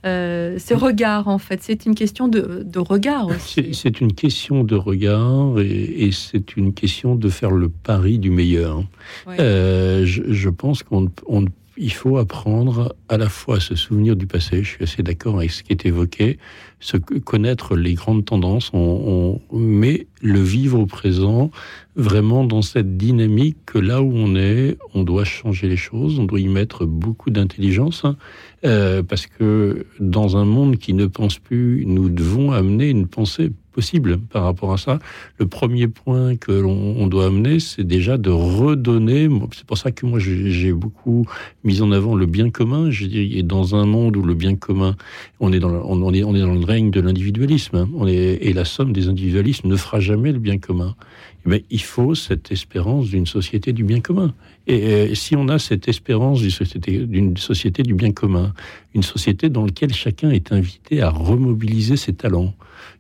euh, 0.06 0.60
ce 0.60 0.74
regard 0.76 1.28
en 1.28 1.40
fait 1.40 1.64
c'est 1.64 1.88
une 1.88 1.96
question 1.96 2.28
de, 2.28 2.64
regard 2.78 3.28
aussi 3.28 3.74
c'est 3.74 4.02
une 4.02 4.14
question 4.14 4.64
de 4.64 4.76
regard 4.76 5.60
et, 5.60 6.12
c'est 6.12 6.58
une 6.58 6.76
question 6.76 7.16
de 7.16 7.30
faire 7.30 7.50
le 7.50 7.70
pari 7.70 8.20
du 8.20 8.30
meilleur 8.30 8.84
je, 9.28 10.04
je, 10.04 10.50
pense 10.50 10.84
qu'on 10.84 11.02
ne 11.02 11.48
il 11.82 11.92
faut 11.92 12.18
apprendre 12.18 12.96
à 13.10 13.18
la 13.18 13.28
fois 13.28 13.58
à 13.58 13.60
se 13.60 13.76
souvenir 13.76 14.16
du 14.16 14.28
passé, 14.28 14.64
je 14.64 14.70
suis 14.70 14.84
assez 14.84 15.02
d'accord 15.02 15.38
avec 15.38 15.50
ce 15.50 15.64
qui 15.64 15.72
est 15.72 15.84
évoqué, 15.88 16.38
se 16.80 16.96
connaître 16.98 17.76
les 17.76 17.96
grandes 17.96 18.24
tendances, 18.24 18.70
on, 18.72 19.42
mais 19.52 20.06
le 20.22 20.40
vivre 20.40 20.80
au 20.80 20.86
présent, 20.86 21.50
vraiment 21.96 22.44
dans 22.44 22.62
cette 22.62 22.98
dynamique 22.98 23.58
que 23.66 23.80
là 23.80 24.04
où 24.04 24.14
on 24.14 24.36
est, 24.36 24.78
on 24.94 25.02
doit 25.04 25.24
changer 25.24 25.68
les 25.68 25.76
choses, 25.76 26.20
on 26.20 26.26
doit 26.26 26.40
y 26.40 26.48
mettre 26.48 26.86
beaucoup 26.86 27.32
d'intelligence, 27.32 28.06
hein, 28.06 28.16
euh, 28.64 29.04
parce 29.04 29.28
que 29.28 29.86
dans 30.00 30.38
un 30.38 30.46
monde 30.46 30.78
qui 30.78 30.94
ne 30.94 31.06
pense 31.06 31.40
plus, 31.40 31.84
nous 31.86 32.10
devons 32.10 32.52
amener 32.52 32.90
une 32.90 33.08
pensée 33.08 33.52
possible 33.72 34.18
par 34.18 34.44
rapport 34.44 34.74
à 34.74 34.78
ça. 34.78 35.00
Le 35.38 35.48
premier 35.48 35.88
point 35.88 36.36
que 36.36 36.52
l'on 36.52 37.08
doit 37.08 37.28
amener, 37.28 37.60
c'est 37.60 37.84
déjà 37.84 38.18
de 38.18 38.30
redonner. 38.30 39.30
C'est 39.54 39.66
pour 39.66 39.78
ça 39.78 39.92
que 39.92 40.06
moi 40.06 40.20
j'ai 40.20 40.74
beaucoup 40.74 41.26
mis 41.64 41.82
en 41.82 41.92
avant 41.92 42.16
le 42.16 42.26
bien 42.26 42.50
commun. 42.50 42.90
Dis, 42.90 43.44
dans 43.44 43.76
un 43.76 43.86
monde 43.86 44.18
où 44.18 44.24
le 44.24 44.34
bien 44.34 44.56
commun, 44.56 44.96
on 45.40 45.52
est 45.54 45.60
dans, 45.60 45.70
le, 45.70 45.80
on, 45.84 46.14
est, 46.14 46.24
on 46.24 46.36
est 46.36 46.42
dans 46.42 46.54
le 46.54 46.66
règne 46.66 46.92
de 46.92 47.02
l'individualisme. 47.02 47.78
Hein. 47.78 48.08
Et 48.08 48.54
la 48.54 48.66
somme 48.66 48.94
des 48.94 49.08
individualismes 49.08 49.68
ne 49.68 49.76
fera 49.76 50.00
jamais 50.00 50.32
le 50.32 50.40
bien 50.40 50.58
commun. 50.58 50.96
Il 51.46 51.82
faut 51.82 52.14
cette 52.14 52.52
espérance 52.52 53.08
d'une 53.08 53.26
société 53.26 53.74
du 53.74 53.84
bien 53.84 54.00
commun. 54.00 54.34
Et, 54.68 55.16
si 55.16 55.36
on 55.36 55.48
a 55.48 55.58
cette 55.58 55.88
espérance 55.88 56.42
d'une 56.42 56.52
société, 56.52 57.08
société 57.38 57.84
du 57.84 57.96
bien 57.96 58.12
commun, 58.12 58.54
une 58.94 59.04
société 59.04 59.50
dans 59.50 59.66
laquelle 59.66 59.94
chacun 59.94 60.30
est 60.30 60.52
invité 60.52 61.02
à 61.02 61.10
remobiliser 61.10 61.98
ses 61.98 62.14
talents, 62.14 62.54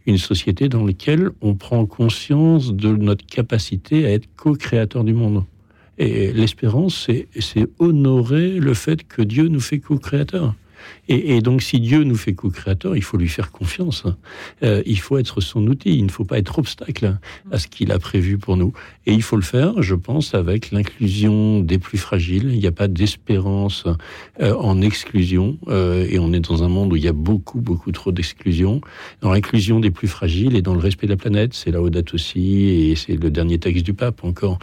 une 0.07 0.17
société 0.17 0.69
dans 0.69 0.86
laquelle 0.86 1.29
on 1.41 1.53
prend 1.53 1.86
conscience 1.86 2.74
de 2.74 2.89
notre 2.89 3.25
capacité 3.25 4.05
à 4.05 4.12
être 4.12 4.27
co-créateur 4.36 5.03
du 5.03 5.13
monde. 5.13 5.43
Et 6.00 6.33
l'espérance, 6.33 7.07
c'est 7.39 7.67
honorer 7.77 8.60
le 8.60 8.74
fait 8.74 9.07
que 9.07 9.21
Dieu 9.21 9.50
nous 9.50 9.60
fait 9.60 9.79
co-créateurs. 9.79 10.55
Et, 11.08 11.42
donc, 11.42 11.62
si 11.62 11.80
Dieu 11.80 12.04
nous 12.04 12.16
fait 12.16 12.34
co-créateur, 12.34 12.96
il 12.96 13.04
faut 13.04 13.18
lui 13.18 13.28
faire 13.28 13.52
confiance. 13.52 14.04
Hein. 14.06 14.16
Euh, 14.64 14.82
il 14.86 15.00
faut 15.00 15.18
être 15.18 15.42
son 15.42 15.66
outil. 15.68 15.98
Il 15.98 16.06
ne 16.06 16.12
faut 16.12 16.24
pas 16.24 16.38
être 16.38 16.60
obstacle 16.60 17.18
à 17.52 17.60
ce 17.60 17.68
qu'il 17.68 17.92
a 17.92 18.00
prévu 18.00 18.38
pour 18.38 18.56
nous. 18.56 18.72
Et 19.06 19.14
il 19.14 19.22
faut 19.22 19.36
le 19.36 19.42
faire, 19.42 19.82
je 19.82 19.96
pense, 19.96 20.34
avec 20.34 20.72
l'inclusion 20.72 21.60
des 21.60 21.80
plus 21.80 21.98
fragiles. 21.98 22.52
Il 22.54 22.60
n'y 22.60 22.68
a 22.68 22.72
pas 22.72 22.88
d'espérance 22.88 23.86
euh, 24.42 24.56
en 24.56 24.82
exclusion. 24.82 25.58
Euh, 25.68 26.08
et 26.10 26.18
on 26.20 26.32
est 26.32 26.40
dans 26.40 26.64
un 26.64 26.70
monde 26.70 26.94
où 26.94 26.96
il 26.96 27.04
y 27.04 27.10
a 27.10 27.14
beaucoup, 27.14 27.60
beaucoup 27.60 27.92
trop 27.92 28.12
d'exclusion. 28.12 28.80
Dans 29.22 29.32
l'inclusion 29.32 29.80
des 29.80 29.92
plus 29.92 30.08
fragiles 30.08 30.56
et 30.56 30.62
dans 30.62 30.74
le 30.74 30.80
respect 30.80 31.08
de 31.08 31.12
la 31.12 31.18
planète, 31.18 31.54
c'est 31.54 31.72
la 31.72 31.82
Audate 31.82 32.14
aussi, 32.14 32.70
et 32.70 32.96
c'est 32.96 33.16
le 33.16 33.30
dernier 33.30 33.58
texte 33.58 33.84
du 33.84 33.94
pape 33.94 34.24
encore, 34.24 34.60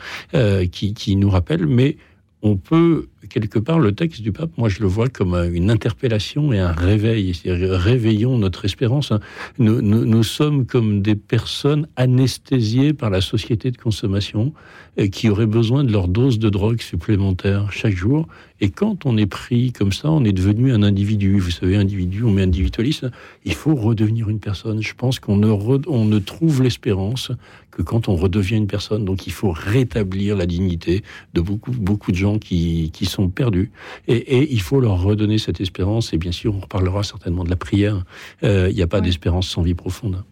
qui, 0.71 0.95
qui 0.95 1.17
nous 1.17 1.31
rappelle. 1.31 1.67
Mais 1.67 1.97
on 2.43 2.57
peut, 2.57 3.09
quelque 3.27 3.59
part, 3.59 3.81
le 3.81 3.93
texte 3.93 4.23
du 4.23 4.33
pape, 4.33 4.51
moi 4.57 4.69
je 4.69 4.81
le 4.81 4.87
vois 4.87 5.09
comme 5.09 5.35
une 5.53 5.71
interpellation 5.71 6.53
et 6.53 6.59
un 6.59 6.73
réveil. 6.73 7.33
Réveillons 7.45 8.39
notre 8.39 8.65
espérance. 8.65 9.13
Nous, 9.59 10.23
sommes 10.23 10.67
comme 10.67 11.03
des 11.03 11.17
personnes 11.17 11.89
anesthésiées 11.97 12.93
par 12.93 13.11
la 13.11 13.21
société 13.21 13.71
de 13.71 13.77
consommation 13.77 14.53
et 14.97 15.11
qui 15.11 15.29
auraient 15.29 15.47
besoin 15.47 15.85
de 15.85 15.93
leur 15.93 16.09
dose 16.09 16.39
de 16.39 16.49
drogue 16.49 16.81
supplémentaire 16.81 17.73
chaque 17.73 17.95
jour. 17.95 18.27
Et 18.61 18.71
quand 18.71 19.07
on 19.07 19.17
est 19.17 19.27
pris 19.27 19.73
comme 19.73 19.93
ça, 19.93 20.11
on 20.11 20.25
est 20.25 20.33
devenu 20.33 20.73
un 20.73 20.83
individu. 20.83 21.39
Vous 21.39 21.53
savez, 21.53 21.77
individu, 21.77 22.25
on 22.25 22.33
met 22.33 22.43
individualiste. 22.43 23.07
Il 23.45 23.55
faut 23.55 23.77
redevenir 23.77 24.29
une 24.29 24.41
personne. 24.41 24.83
Je 24.83 24.95
pense 24.95 25.21
qu'on 25.21 25.37
ne, 25.37 25.49
on 25.87 26.05
ne 26.05 26.19
trouve 26.19 26.65
l'espérance 26.65 27.31
que 27.71 27.83
quand 27.83 28.09
on 28.09 28.17
redevient 28.17 28.57
une 28.57 28.67
personne. 28.67 29.05
Donc 29.05 29.29
il 29.29 29.33
faut 29.33 29.53
rétablir 29.53 30.37
la 30.37 30.47
dignité 30.47 31.05
de 31.35 31.41
beaucoup, 31.41 31.71
beaucoup 31.71 32.11
de 32.11 32.17
gens 32.17 32.41
qui, 32.41 32.91
qui 32.93 33.07
sont 33.07 33.18
perdus. 33.27 33.73
Et, 34.07 34.53
il 34.53 34.61
faut 34.61 34.81
leur 34.81 35.03
redonner 35.03 35.39
cette 35.39 35.61
espérance. 35.61 36.13
Et 36.13 36.19
bien 36.19 36.31
sûr, 36.31 36.55
on 36.55 36.61
reparlera 36.61 37.03
certainement 37.03 37.43
de 37.43 37.51
la 37.51 37.57
prière. 37.57 38.05
Euh, 38.45 38.69
il 38.71 38.77
n'y 38.77 38.83
a 38.83 38.87
pas 38.87 39.01
d'espérance 39.01 39.49
sans 39.49 39.63
vie 39.63 39.75
profonde. 39.75 40.23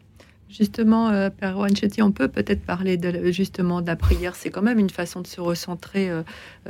Justement, 0.49 1.09
euh, 1.09 1.28
Père 1.28 1.59
Wanchetti, 1.59 2.02
on 2.02 2.12
peut 2.12 2.28
peut-être 2.28 2.62
parler 2.64 2.97
de, 2.97 3.33
justement 3.33 3.83
de 3.83 3.88
la 3.88 3.97
prière. 3.97 4.37
C'est 4.37 4.50
quand 4.50 4.62
même 4.62 4.78
une 4.78 4.90
façon 4.90 5.21
de 5.21 5.26
se 5.26 5.40
recentrer 5.40 6.09
euh, 6.09 6.23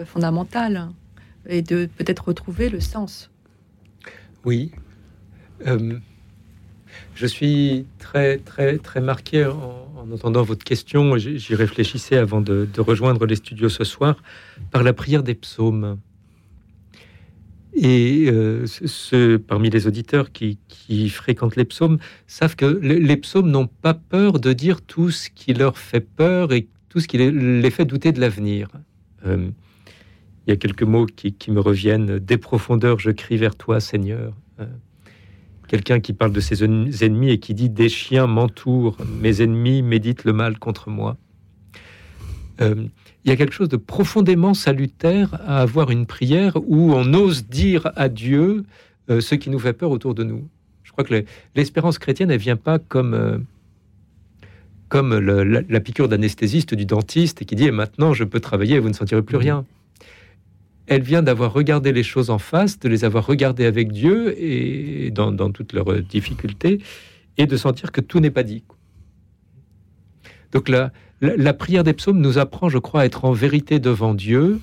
fondamentale 0.06 0.88
et 1.46 1.60
de 1.60 1.88
peut-être 1.98 2.28
retrouver 2.28 2.70
le 2.70 2.80
sens. 2.80 3.30
Oui. 4.44 4.72
je 7.14 7.26
suis 7.26 7.84
très, 7.98 8.38
très, 8.38 8.78
très 8.78 9.00
marqué 9.00 9.44
en, 9.44 9.86
en 10.06 10.12
entendant 10.12 10.42
votre 10.42 10.64
question, 10.64 11.16
j'y 11.16 11.54
réfléchissais 11.54 12.16
avant 12.16 12.40
de, 12.40 12.68
rejoindre 12.78 13.26
les 13.26 13.36
studios 13.36 13.68
ce 13.68 13.84
soir, 13.84 14.22
par 14.70 14.82
la 14.82 14.92
prière 14.92 15.22
des 15.22 15.34
psaumes. 15.34 15.98
Et 17.78 18.28
euh, 18.28 18.64
ceux 18.66 19.38
parmi 19.38 19.68
les 19.68 19.86
auditeurs 19.86 20.32
qui, 20.32 20.58
fréquentent 21.10 21.56
les 21.56 21.66
psaumes 21.66 21.98
savent 22.26 22.56
que 22.56 22.64
les, 22.64 23.16
psaumes 23.18 23.50
n'ont 23.50 23.66
pas 23.66 23.92
peur 23.92 24.40
de 24.40 24.54
dire 24.54 24.80
tout 24.80 25.10
ce 25.10 25.28
qui 25.28 25.52
leur 25.52 25.76
fait 25.76 26.00
peur 26.00 26.54
et 26.54 26.68
tout 26.88 27.00
ce 27.00 27.06
qui 27.06 27.18
les, 27.18 27.70
fait 27.70 27.84
douter 27.84 28.12
de 28.12 28.20
l'avenir. 28.20 28.68
Euh, 29.26 29.50
il 30.46 30.50
y 30.50 30.52
a 30.52 30.56
quelques 30.56 30.84
mots 30.84 31.04
qui, 31.04 31.50
me 31.50 31.60
reviennent. 31.60 32.18
Des 32.18 32.38
profondeurs, 32.38 32.98
je 32.98 33.10
crie 33.10 33.36
vers 33.36 33.56
toi, 33.56 33.78
Seigneur. 33.80 34.32
Euh, 34.58 34.66
quelqu'un 35.68 36.00
qui 36.00 36.14
parle 36.14 36.32
de 36.32 36.40
ses 36.40 36.64
ennemis 36.64 37.30
et 37.30 37.38
qui 37.38 37.52
dit 37.52 37.68
Des 37.68 37.90
chiens 37.90 38.26
m'entourent, 38.26 38.96
mes 39.20 39.42
ennemis 39.42 39.82
méditent 39.82 40.24
le 40.24 40.32
mal 40.32 40.58
contre 40.58 40.88
moi. 40.88 41.18
Euh, 42.60 42.86
il 43.24 43.30
y 43.30 43.32
a 43.32 43.36
quelque 43.36 43.52
chose 43.52 43.68
de 43.68 43.76
profondément 43.76 44.54
salutaire 44.54 45.34
à 45.46 45.60
avoir 45.60 45.90
une 45.90 46.06
prière 46.06 46.56
où 46.66 46.92
on 46.92 47.12
ose 47.12 47.46
dire 47.46 47.90
à 47.96 48.08
Dieu 48.08 48.64
euh, 49.10 49.20
ce 49.20 49.34
qui 49.34 49.50
nous 49.50 49.58
fait 49.58 49.72
peur 49.72 49.90
autour 49.90 50.14
de 50.14 50.24
nous. 50.24 50.48
Je 50.84 50.92
crois 50.92 51.04
que 51.04 51.24
l'espérance 51.54 51.98
chrétienne, 51.98 52.30
elle 52.30 52.38
vient 52.38 52.56
pas 52.56 52.78
comme, 52.78 53.14
euh, 53.14 53.38
comme 54.88 55.18
la, 55.18 55.80
piqûre 55.80 56.08
d'anesthésiste 56.08 56.74
du 56.74 56.86
dentiste 56.86 57.44
qui 57.44 57.56
dit 57.56 57.64
et 57.64 57.72
maintenant 57.72 58.14
je 58.14 58.24
peux 58.24 58.40
travailler 58.40 58.76
et 58.76 58.78
vous 58.78 58.88
ne 58.88 58.94
sentirez 58.94 59.22
plus 59.22 59.36
rien. 59.36 59.66
Elle 60.86 61.02
vient 61.02 61.22
d'avoir 61.22 61.52
regardé 61.52 61.92
les 61.92 62.04
choses 62.04 62.30
en 62.30 62.38
face, 62.38 62.78
de 62.78 62.88
les 62.88 63.04
avoir 63.04 63.26
regardées 63.26 63.66
avec 63.66 63.90
Dieu 63.90 64.40
et 64.40 65.10
dans, 65.10 65.32
dans 65.32 65.50
toutes 65.50 65.72
leurs 65.72 66.00
difficultés, 66.00 66.80
et 67.38 67.46
de 67.46 67.56
sentir 67.56 67.90
que 67.90 68.00
tout 68.00 68.20
n'est 68.20 68.30
pas 68.30 68.44
dit. 68.44 68.62
Donc 70.52 70.68
là, 70.68 70.92
la, 71.20 71.54
prière 71.54 71.84
des 71.84 71.92
psaumes 71.92 72.20
nous 72.20 72.38
apprend, 72.38 72.68
je 72.68 72.78
crois, 72.78 73.02
à 73.02 73.04
être 73.06 73.24
en 73.24 73.32
vérité 73.32 73.78
devant 73.78 74.14
Dieu. 74.14 74.60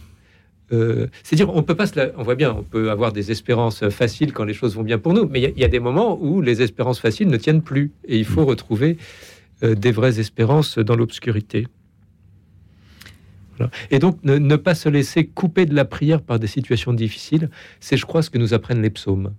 Euh, 0.71 1.07
c'est-à-dire, 1.23 1.53
on 1.53 1.63
peut 1.63 1.75
pas, 1.75 1.85
on 2.17 2.23
voit 2.23 2.35
bien, 2.35 2.53
on 2.53 2.63
peut 2.63 2.89
avoir 2.89 3.11
des 3.11 3.31
espérances 3.31 3.87
faciles 3.89 4.33
quand 4.33 4.43
les 4.43 4.53
choses 4.53 4.75
vont 4.75 4.83
bien 4.83 4.97
pour 4.97 5.13
nous, 5.13 5.27
mais 5.27 5.41
il 5.41 5.59
y, 5.59 5.63
a 5.63 5.67
des 5.67 5.79
moments 5.79 6.17
où 6.21 6.41
les 6.41 6.61
espérances 6.61 6.99
faciles 6.99 7.27
ne 7.27 7.37
tiennent 7.37 7.61
plus, 7.61 7.91
et 8.05 8.17
il 8.17 8.25
faut 8.25 8.45
retrouver 8.45 8.97
euh, 9.63 9.75
des 9.75 9.91
vraies 9.91 10.19
espérances 10.19 10.77
dans 10.77 10.95
l'obscurité. 10.95 11.67
Et 13.91 13.99
donc, 13.99 14.17
ne, 14.23 14.55
pas 14.55 14.75
se 14.75 14.89
laisser 14.89 15.25
couper 15.25 15.65
de 15.65 15.75
la 15.75 15.85
prière 15.85 16.21
par 16.21 16.39
des 16.39 16.47
situations 16.47 16.93
difficiles, 16.93 17.49
c'est, 17.79 17.97
je 17.97 18.05
crois, 18.05 18.21
ce 18.21 18.29
que 18.29 18.37
nous 18.37 18.53
apprennent 18.53 18.81
les 18.81 18.89
psaumes. 18.89 19.33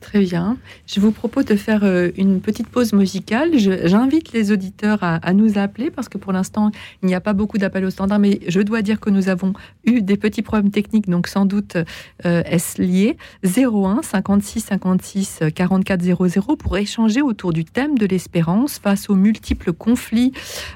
Très 0.00 0.20
bien. 0.20 0.56
Je 0.86 1.00
vous 1.00 1.10
propose 1.10 1.44
de 1.44 1.56
faire 1.56 1.82
euh, 1.82 2.10
une 2.16 2.40
petite 2.40 2.68
pause 2.68 2.92
musicale. 2.92 3.50
J'invite 3.58 4.32
les 4.32 4.52
auditeurs 4.52 4.98
à, 5.02 5.32
nous 5.32 5.58
appeler 5.58 5.90
parce 5.90 6.08
que 6.08 6.18
pour 6.18 6.32
l'instant, 6.32 6.70
il 7.02 7.06
n'y 7.06 7.14
a 7.14 7.20
pas 7.20 7.32
beaucoup 7.32 7.58
d'appels 7.58 7.84
au 7.84 7.90
standard, 7.90 8.20
mais 8.20 8.38
je 8.46 8.60
dois 8.60 8.82
dire 8.82 9.00
que 9.00 9.10
nous 9.10 9.28
avons 9.28 9.54
eu 9.84 10.00
des 10.00 10.16
petits 10.16 10.42
problèmes 10.42 10.70
techniques, 10.70 11.08
donc 11.08 11.26
sans 11.26 11.46
doute 11.46 11.76
euh, 12.24 12.42
est-ce 12.46 12.80
lié. 12.80 13.16
01 13.44 14.02
56 14.02 14.60
56 14.60 15.40
44 15.54 16.02
00 16.02 16.56
pour 16.56 16.76
échanger 16.76 17.20
autour 17.20 17.52
du 17.52 17.64
thème 17.64 17.98
de 17.98 18.06
l'espérance 18.06 18.78
face 18.78 19.10
aux 19.10 19.16
multiples 19.16 19.72
conflits, 19.72 20.32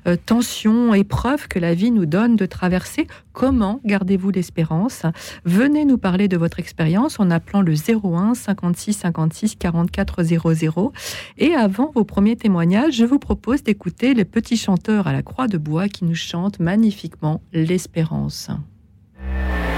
euh, 0.09 0.17
tensions, 0.27 0.95
épreuves 0.95 1.47
que 1.47 1.61
la 1.61 1.75
vie 1.75 1.93
nous 1.93 2.07
donne 2.07 2.35
de 2.35 2.47
traverser. 2.47 3.07
Comment 3.33 3.81
gardez-vous 3.85 4.31
l'espérance? 4.31 5.03
Venez 5.45 5.85
nous 5.85 5.99
parler 5.99 6.29
de 6.29 6.37
votre 6.37 6.59
expérience 6.59 7.19
en 7.19 7.31
appelant 7.31 7.63
le 7.63 7.73
01 7.73 8.35
56 8.35 8.93
56 8.93 9.57
44 9.57 10.23
00. 10.23 10.93
Et 11.39 11.55
avant 11.55 11.91
vos 11.95 12.05
premiers 12.05 12.37
témoignages, 12.37 12.95
je 12.95 13.05
vous 13.05 13.19
propose 13.19 13.63
d'écouter 13.63 14.15
les 14.15 14.25
petits 14.25 14.57
chanteurs 14.57 15.07
à 15.07 15.13
la 15.13 15.23
croix 15.23 15.49
de 15.49 15.59
bois 15.59 15.89
qui 15.89 16.05
nous 16.05 16.15
chantent 16.15 16.61
magnifiquement 16.61 17.43
l'espérance. 17.53 18.51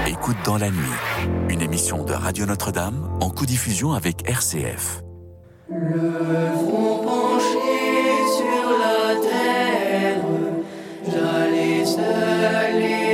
Écoute 0.07 0.37
dans 0.45 0.57
la 0.57 0.69
nuit, 0.69 0.75
une 1.49 1.61
émission 1.61 2.03
de 2.03 2.13
Radio 2.13 2.45
Notre-Dame 2.45 3.09
en 3.21 3.29
co-diffusion 3.29 3.93
avec 3.93 4.29
RCF. 4.29 5.01
Le 5.69 6.51
front 6.53 7.03
penché 7.03 7.55
sur 8.37 8.69
la 8.77 9.15
terre, 9.19 10.25
j'allais 11.07 11.85
seul 11.85 13.04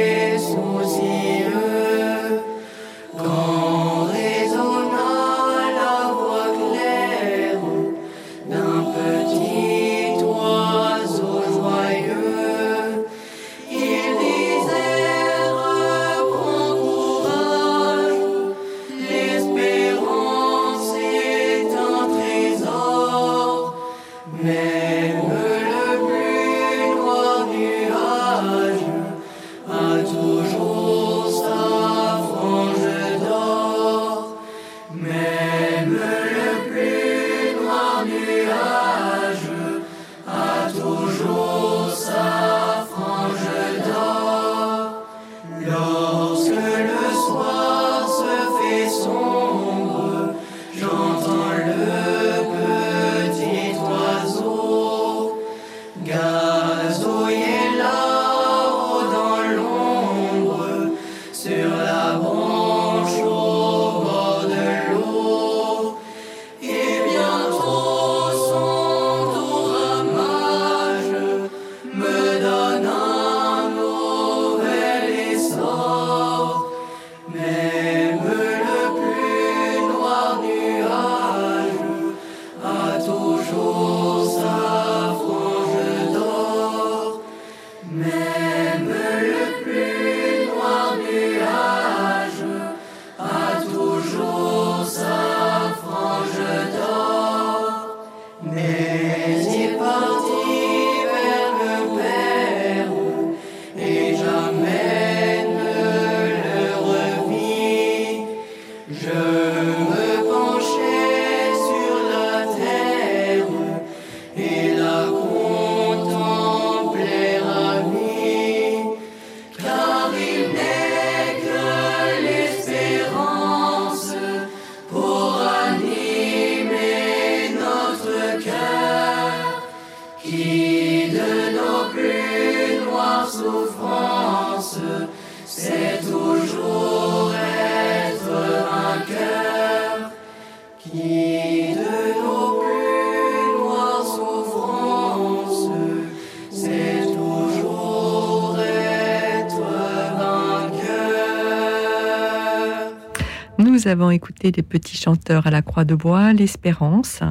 écouté 154.21 154.51
des 154.51 154.61
petits 154.61 154.97
chanteurs 154.97 155.47
à 155.47 155.49
la 155.49 155.63
Croix 155.63 155.83
de 155.83 155.95
Bois, 155.95 156.31
l'Espérance. 156.31 157.21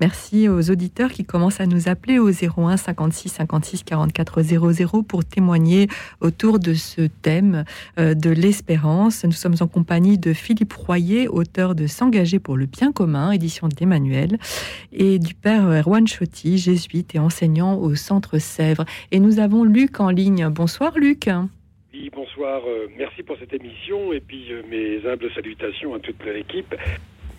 Merci 0.00 0.48
aux 0.48 0.70
auditeurs 0.70 1.10
qui 1.10 1.24
commencent 1.24 1.60
à 1.60 1.66
nous 1.66 1.88
appeler 1.88 2.20
au 2.20 2.30
01 2.30 2.76
56 2.76 3.30
56 3.30 3.82
44 3.82 4.42
00 4.42 5.02
pour 5.02 5.24
témoigner 5.24 5.88
autour 6.20 6.60
de 6.60 6.74
ce 6.74 7.08
thème 7.08 7.64
euh, 7.98 8.14
de 8.14 8.30
l'espérance. 8.30 9.24
Nous 9.24 9.32
sommes 9.32 9.56
en 9.58 9.66
compagnie 9.66 10.18
de 10.18 10.32
Philippe 10.32 10.74
Royer, 10.74 11.26
auteur 11.26 11.74
de 11.74 11.88
S'engager 11.88 12.38
pour 12.38 12.56
le 12.56 12.66
bien 12.66 12.92
commun, 12.92 13.32
édition 13.32 13.66
d'Emmanuel, 13.66 14.38
et 14.92 15.18
du 15.18 15.34
père 15.34 15.66
Erwan 15.68 16.06
Chotti, 16.06 16.58
jésuite 16.58 17.16
et 17.16 17.18
enseignant 17.18 17.76
au 17.76 17.96
Centre 17.96 18.38
Sèvres. 18.38 18.84
Et 19.10 19.18
nous 19.18 19.40
avons 19.40 19.64
Luc 19.64 19.98
en 19.98 20.10
ligne. 20.10 20.48
Bonsoir 20.48 20.96
Luc 20.96 21.28
merci 22.96 23.22
pour 23.22 23.36
cette 23.38 23.52
émission 23.52 24.12
et 24.12 24.20
puis 24.20 24.46
euh, 24.50 24.62
mes 24.68 25.06
humbles 25.08 25.30
salutations 25.34 25.94
à 25.94 25.98
toute 25.98 26.24
l'équipe. 26.24 26.74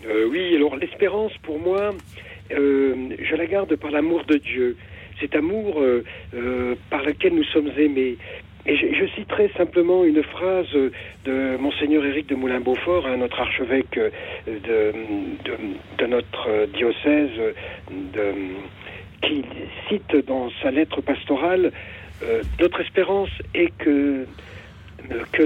Euh, 0.05 0.27
oui, 0.29 0.55
alors 0.55 0.75
l'espérance, 0.75 1.31
pour 1.43 1.59
moi, 1.59 1.93
euh, 2.51 3.09
je 3.19 3.35
la 3.35 3.45
garde 3.45 3.75
par 3.75 3.91
l'amour 3.91 4.23
de 4.25 4.37
Dieu. 4.37 4.77
Cet 5.19 5.35
amour 5.35 5.81
euh, 5.81 6.03
euh, 6.35 6.75
par 6.89 7.03
lequel 7.03 7.33
nous 7.33 7.43
sommes 7.45 7.71
aimés. 7.77 8.17
Et 8.69 8.75
je, 8.75 9.05
citerai 9.15 9.49
simplement 9.55 10.03
une 10.03 10.21
phrase 10.21 10.67
de 11.23 11.55
Monseigneur 11.57 12.05
Éric 12.05 12.27
de 12.27 12.35
Moulin-Beaufort, 12.35 13.07
hein, 13.07 13.15
notre 13.15 13.39
archevêque 13.39 13.97
euh, 13.97 14.91
de, 15.97 16.05
notre 16.05 16.49
euh, 16.49 16.67
diocèse, 16.67 17.55
qui 19.21 19.45
cite 19.87 20.25
dans 20.27 20.49
sa 20.61 20.71
lettre 20.71 20.99
pastorale 21.01 21.71
euh, 22.23 22.41
Notre 22.59 22.81
espérance 22.81 23.29
est 23.53 23.71
que, 23.77 24.25
que 25.31 25.43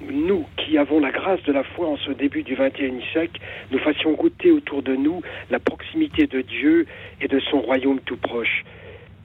nous, 0.00 0.46
qui 0.56 0.78
avons 0.78 1.00
la 1.00 1.10
grâce 1.10 1.42
de 1.44 1.52
la 1.52 1.64
foi 1.64 1.88
en 1.88 1.96
ce 1.96 2.10
début 2.10 2.42
du 2.42 2.54
XXIe 2.54 3.02
siècle, 3.12 3.40
nous 3.70 3.78
fassions 3.78 4.12
goûter 4.12 4.50
autour 4.50 4.82
de 4.82 4.94
nous 4.94 5.22
la 5.50 5.58
proximité 5.58 6.26
de 6.26 6.40
Dieu 6.42 6.86
et 7.20 7.28
de 7.28 7.40
son 7.40 7.60
royaume 7.60 8.00
tout 8.00 8.16
proche. 8.16 8.64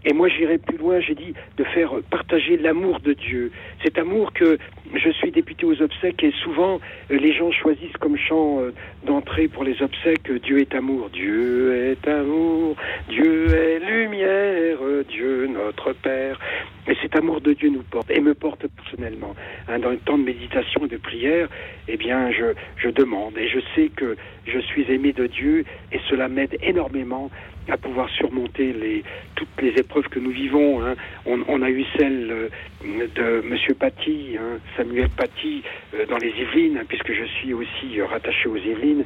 Et 0.04 0.14
moi, 0.14 0.30
j'irai 0.30 0.58
plus 0.58 0.78
loin, 0.78 1.00
j'ai 1.00 1.14
dit 1.14 1.34
de 1.58 1.64
faire 1.64 1.92
partager 2.10 2.58
l'amour 2.58 3.00
de 3.02 3.14
Dieu. 3.14 3.52
Cet 3.84 4.00
amour 4.00 4.34
que 4.34 4.58
je 4.96 5.10
suis 5.12 5.32
député 5.32 5.66
aux 5.66 5.80
obsèques 5.82 6.24
et 6.24 6.32
souvent 6.44 6.80
euh, 7.12 7.18
les 7.18 7.34
gens 7.34 7.52
choisissent 7.52 7.98
comme 8.00 8.18
chant 8.18 8.62
euh, 8.62 8.74
d'entrée 9.06 9.48
pour 9.48 9.64
les 9.64 9.82
obsèques 9.82 10.30
euh, 10.30 10.40
Dieu 10.40 10.60
est 10.60 10.74
amour, 10.74 11.10
Dieu 11.12 11.92
est 11.92 12.08
amour, 12.08 12.76
Dieu 13.10 13.48
est 13.54 13.80
lumière, 13.80 14.80
Dieu 15.08 15.48
notre 15.48 15.94
Père. 15.94 16.40
Et 16.88 16.96
cet 17.02 17.16
amour 17.16 17.42
de 17.42 17.54
Dieu 17.54 17.70
nous 17.70 17.84
porte 17.84 18.10
et 18.10 18.20
me 18.20 18.34
porte 18.34 18.66
personnellement. 18.68 19.36
Hein, 19.68 19.80
dans 19.80 19.92
le 19.92 19.98
temps 19.98 20.18
de 20.18 20.24
méditation 20.24 20.86
et 20.86 20.90
de 20.90 20.98
prière, 20.98 21.48
eh 21.88 21.96
bien, 21.96 22.32
je, 22.32 22.54
je 22.78 22.90
demande 22.90 23.38
et 23.38 23.48
je 23.48 23.60
sais 23.76 23.90
que 23.96 24.18
je 24.48 24.60
suis 24.60 24.92
aimé 24.92 25.14
de 25.14 25.28
Dieu 25.28 25.64
et 25.92 26.00
cela 26.10 26.28
m'aide 26.28 26.58
énormément 26.64 27.30
à 27.72 27.78
pouvoir 27.78 28.10
surmonter 28.10 29.04
toutes 29.36 29.62
les 29.62 29.74
épreuves 29.80 30.08
que 30.10 30.20
nous 30.20 30.32
vivons. 30.32 30.84
Hein. 30.84 30.96
On, 31.26 31.62
a 31.62 31.70
eu 31.70 31.86
celle 31.98 32.32
euh, 32.32 33.08
de 33.16 33.48
Monsieur 33.48 33.74
Paty, 33.74 34.36
hein, 34.38 34.60
Samuel 34.76 35.10
Paty, 35.10 35.64
euh, 35.96 36.06
dans 36.06 36.18
les 36.18 36.30
Yvelines, 36.30 36.80
hein, 36.80 36.86
puisque 36.88 37.14
je 37.14 37.24
suis 37.24 37.54
aussi 37.54 38.00
euh, 38.00 38.06
rattaché 38.06 38.50
aux 38.50 38.58
Yvelines, 38.58 39.04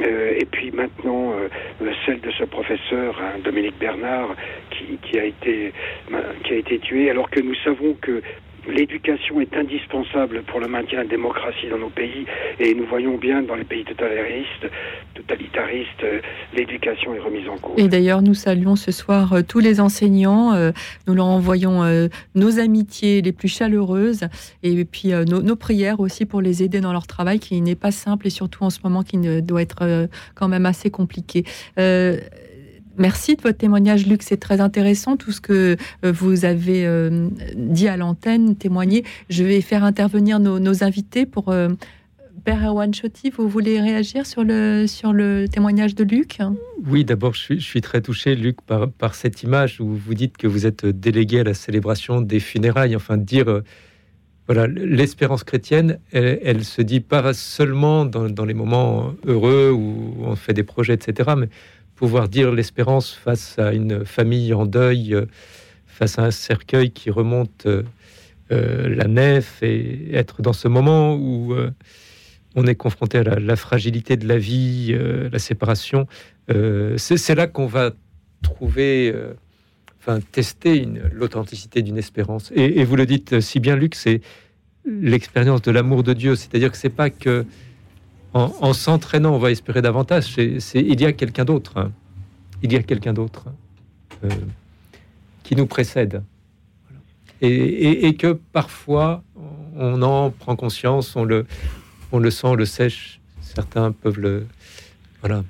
et 0.00 0.44
puis 0.44 0.70
maintenant 0.70 1.34
celle 2.06 2.20
de 2.20 2.30
ce 2.32 2.44
professeur, 2.44 3.20
Dominique 3.44 3.78
Bernard, 3.78 4.34
qui, 4.70 5.18
a 5.18 5.24
été, 5.24 5.72
qui 6.44 6.52
a 6.52 6.56
été 6.56 6.78
tué, 6.78 7.10
alors 7.10 7.30
que 7.30 7.40
nous 7.40 7.54
savons 7.56 7.94
que 7.94 8.22
l'éducation 8.68 9.40
est 9.40 9.54
indispensable 9.54 10.42
pour 10.42 10.60
le 10.60 10.68
maintien 10.68 10.98
de 10.98 11.04
la 11.04 11.08
démocratie 11.08 11.68
dans 11.70 11.78
nos 11.78 11.88
pays 11.88 12.26
et 12.58 12.74
nous 12.74 12.86
voyons 12.86 13.18
bien 13.18 13.42
dans 13.42 13.54
les 13.54 13.64
pays 13.64 13.84
totalitaristes, 13.84 14.70
totalitaristes 15.14 16.04
l'éducation 16.54 17.14
est 17.14 17.18
remise 17.18 17.48
en 17.48 17.56
cause. 17.58 17.74
Et 17.76 17.88
d'ailleurs, 17.88 18.22
nous 18.22 18.34
saluons 18.34 18.76
ce 18.76 18.92
soir 18.92 19.32
euh, 19.32 19.42
tous 19.42 19.58
les 19.58 19.80
enseignants, 19.80 20.54
euh, 20.54 20.72
nous 21.06 21.14
leur 21.14 21.26
envoyons 21.26 21.82
euh, 21.82 22.08
nos 22.34 22.58
amitiés 22.58 23.22
les 23.22 23.32
plus 23.32 23.48
chaleureuses 23.48 24.24
et 24.62 24.84
puis 24.84 25.10
nos, 25.10 25.42
nos, 25.42 25.56
prières 25.56 26.00
aussi 26.00 26.26
pour 26.26 26.40
les 26.40 26.62
aider 26.62 26.80
dans 26.80 26.92
leur 26.92 27.06
travail 27.06 27.38
qui 27.38 27.60
n'est 27.60 27.74
pas 27.74 27.90
simple 27.90 28.26
et 28.26 28.30
surtout 28.30 28.64
en 28.64 28.70
ce 28.70 28.78
moment 28.82 29.02
qui 29.02 29.16
ne 29.16 29.40
doit 29.40 29.62
être 29.62 30.08
quand 30.34 30.48
même 30.48 30.66
assez 30.66 30.90
compliqué. 30.90 31.44
Merci 32.98 33.36
de 33.36 33.42
votre 33.42 33.58
témoignage, 33.58 34.06
Luc. 34.06 34.22
C'est 34.22 34.36
très 34.36 34.60
intéressant 34.60 35.16
tout 35.16 35.32
ce 35.32 35.40
que 35.40 35.76
euh, 36.04 36.12
vous 36.12 36.44
avez 36.44 36.86
euh, 36.86 37.28
dit 37.54 37.88
à 37.88 37.96
l'antenne, 37.96 38.56
témoigné. 38.56 39.04
Je 39.30 39.44
vais 39.44 39.60
faire 39.60 39.84
intervenir 39.84 40.40
nos, 40.40 40.84
invités 40.84 41.26
pour. 41.26 41.50
Euh, 41.50 41.68
Père 42.44 42.64
Erwan 42.64 42.92
Chotti, 42.92 43.30
vous 43.30 43.48
voulez 43.48 43.80
réagir 43.80 44.26
sur 44.26 44.42
le, 44.42 44.88
sur 44.88 45.12
le 45.12 45.46
témoignage 45.46 45.94
de 45.94 46.02
Luc? 46.02 46.38
Oui, 46.84 47.04
d'abord, 47.04 47.34
je 47.34 47.54
suis, 47.54 47.80
très 47.80 48.00
touché, 48.00 48.34
Luc, 48.34 48.56
par, 48.62 49.14
cette 49.14 49.44
image 49.44 49.80
où 49.80 49.86
vous 49.86 50.14
dites 50.14 50.36
que 50.36 50.48
vous 50.48 50.66
êtes 50.66 50.84
délégué 50.84 51.38
à 51.38 51.44
la 51.44 51.54
célébration 51.54 52.20
des 52.20 52.40
funérailles. 52.40 52.96
Enfin, 52.96 53.16
dire, 53.16 53.62
voilà, 54.48 54.66
l'espérance 54.66 55.44
chrétienne, 55.44 56.00
elle, 56.10 56.40
elle, 56.42 56.64
se 56.64 56.82
dit 56.82 56.98
pas 56.98 57.32
seulement 57.32 58.04
dans, 58.06 58.44
les 58.44 58.54
moments 58.54 59.14
heureux 59.24 59.70
où 59.70 60.16
on 60.22 60.34
fait 60.34 60.52
des 60.52 60.64
projets, 60.64 60.94
etc., 60.94 61.30
pouvoir 61.94 62.28
dire 62.28 62.52
l'espérance 62.52 63.12
face 63.12 63.58
à 63.58 63.72
une 63.72 64.04
famille 64.04 64.54
en 64.54 64.66
deuil, 64.66 65.14
euh, 65.14 65.26
face 65.86 66.18
à 66.18 66.22
un 66.22 66.30
cercueil 66.30 66.90
qui 66.90 67.10
remonte 67.10 67.66
euh, 67.66 67.82
euh, 68.50 68.94
la 68.94 69.06
nef 69.06 69.62
et 69.62 70.14
être 70.14 70.42
dans 70.42 70.52
ce 70.52 70.68
moment 70.68 71.14
où 71.14 71.54
on 72.54 72.66
est 72.66 72.74
confronté 72.74 73.18
à 73.18 73.22
la, 73.22 73.56
fragilité 73.56 74.16
de 74.16 74.28
la 74.28 74.36
vie, 74.36 74.94
la 75.30 75.38
séparation. 75.38 76.06
C'est 76.48 77.34
là 77.34 77.46
qu'on 77.46 77.66
va 77.66 77.92
trouver, 78.42 79.14
enfin 79.98 80.18
tester 80.32 80.86
l'authenticité 81.12 81.80
d'une 81.80 81.96
espérance. 81.96 82.52
Et, 82.54 82.80
et, 82.80 82.84
vous 82.84 82.96
le 82.96 83.06
dites 83.06 83.40
si 83.40 83.58
bien, 83.58 83.74
Luc, 83.74 83.94
c'est 83.94 84.20
l'expérience 84.84 85.62
de 85.62 85.70
l'amour 85.70 86.02
de 86.02 86.12
Dieu. 86.12 86.36
C'est-à-dire 86.36 86.70
que 86.70 86.76
c'est 86.76 86.90
pas 86.90 87.08
que 87.08 87.46
en, 88.34 88.52
en 88.60 88.72
s'entraînant, 88.72 89.34
on 89.34 89.38
va 89.38 89.50
espérer 89.50 89.82
davantage. 89.82 90.34
C'est, 90.58 90.80
il 90.80 91.00
y 91.00 91.06
a 91.06 91.12
quelqu'un 91.12 91.44
d'autre. 91.44 91.78
Hein. 91.78 91.92
Il 92.62 92.72
y 92.72 92.76
a 92.76 92.82
quelqu'un 92.82 93.12
d'autre 93.12 93.46
euh, 94.24 94.28
qui 95.42 95.56
nous 95.56 95.66
précède. 95.66 96.22
Et, 97.40 97.48
et, 97.48 98.06
et, 98.06 98.14
que 98.14 98.38
parfois, 98.52 99.24
on 99.76 100.00
en 100.02 100.30
prend 100.30 100.54
conscience, 100.54 101.16
on 101.16 101.24
le, 101.24 101.44
on 102.12 102.20
le 102.20 102.30
sent, 102.30 102.46
on 102.46 102.54
le 102.54 102.64
sèche. 102.64 103.20
Certains 103.40 103.90
peuvent 103.90 104.20
le. 104.20 104.46
Voilà. 105.20 105.42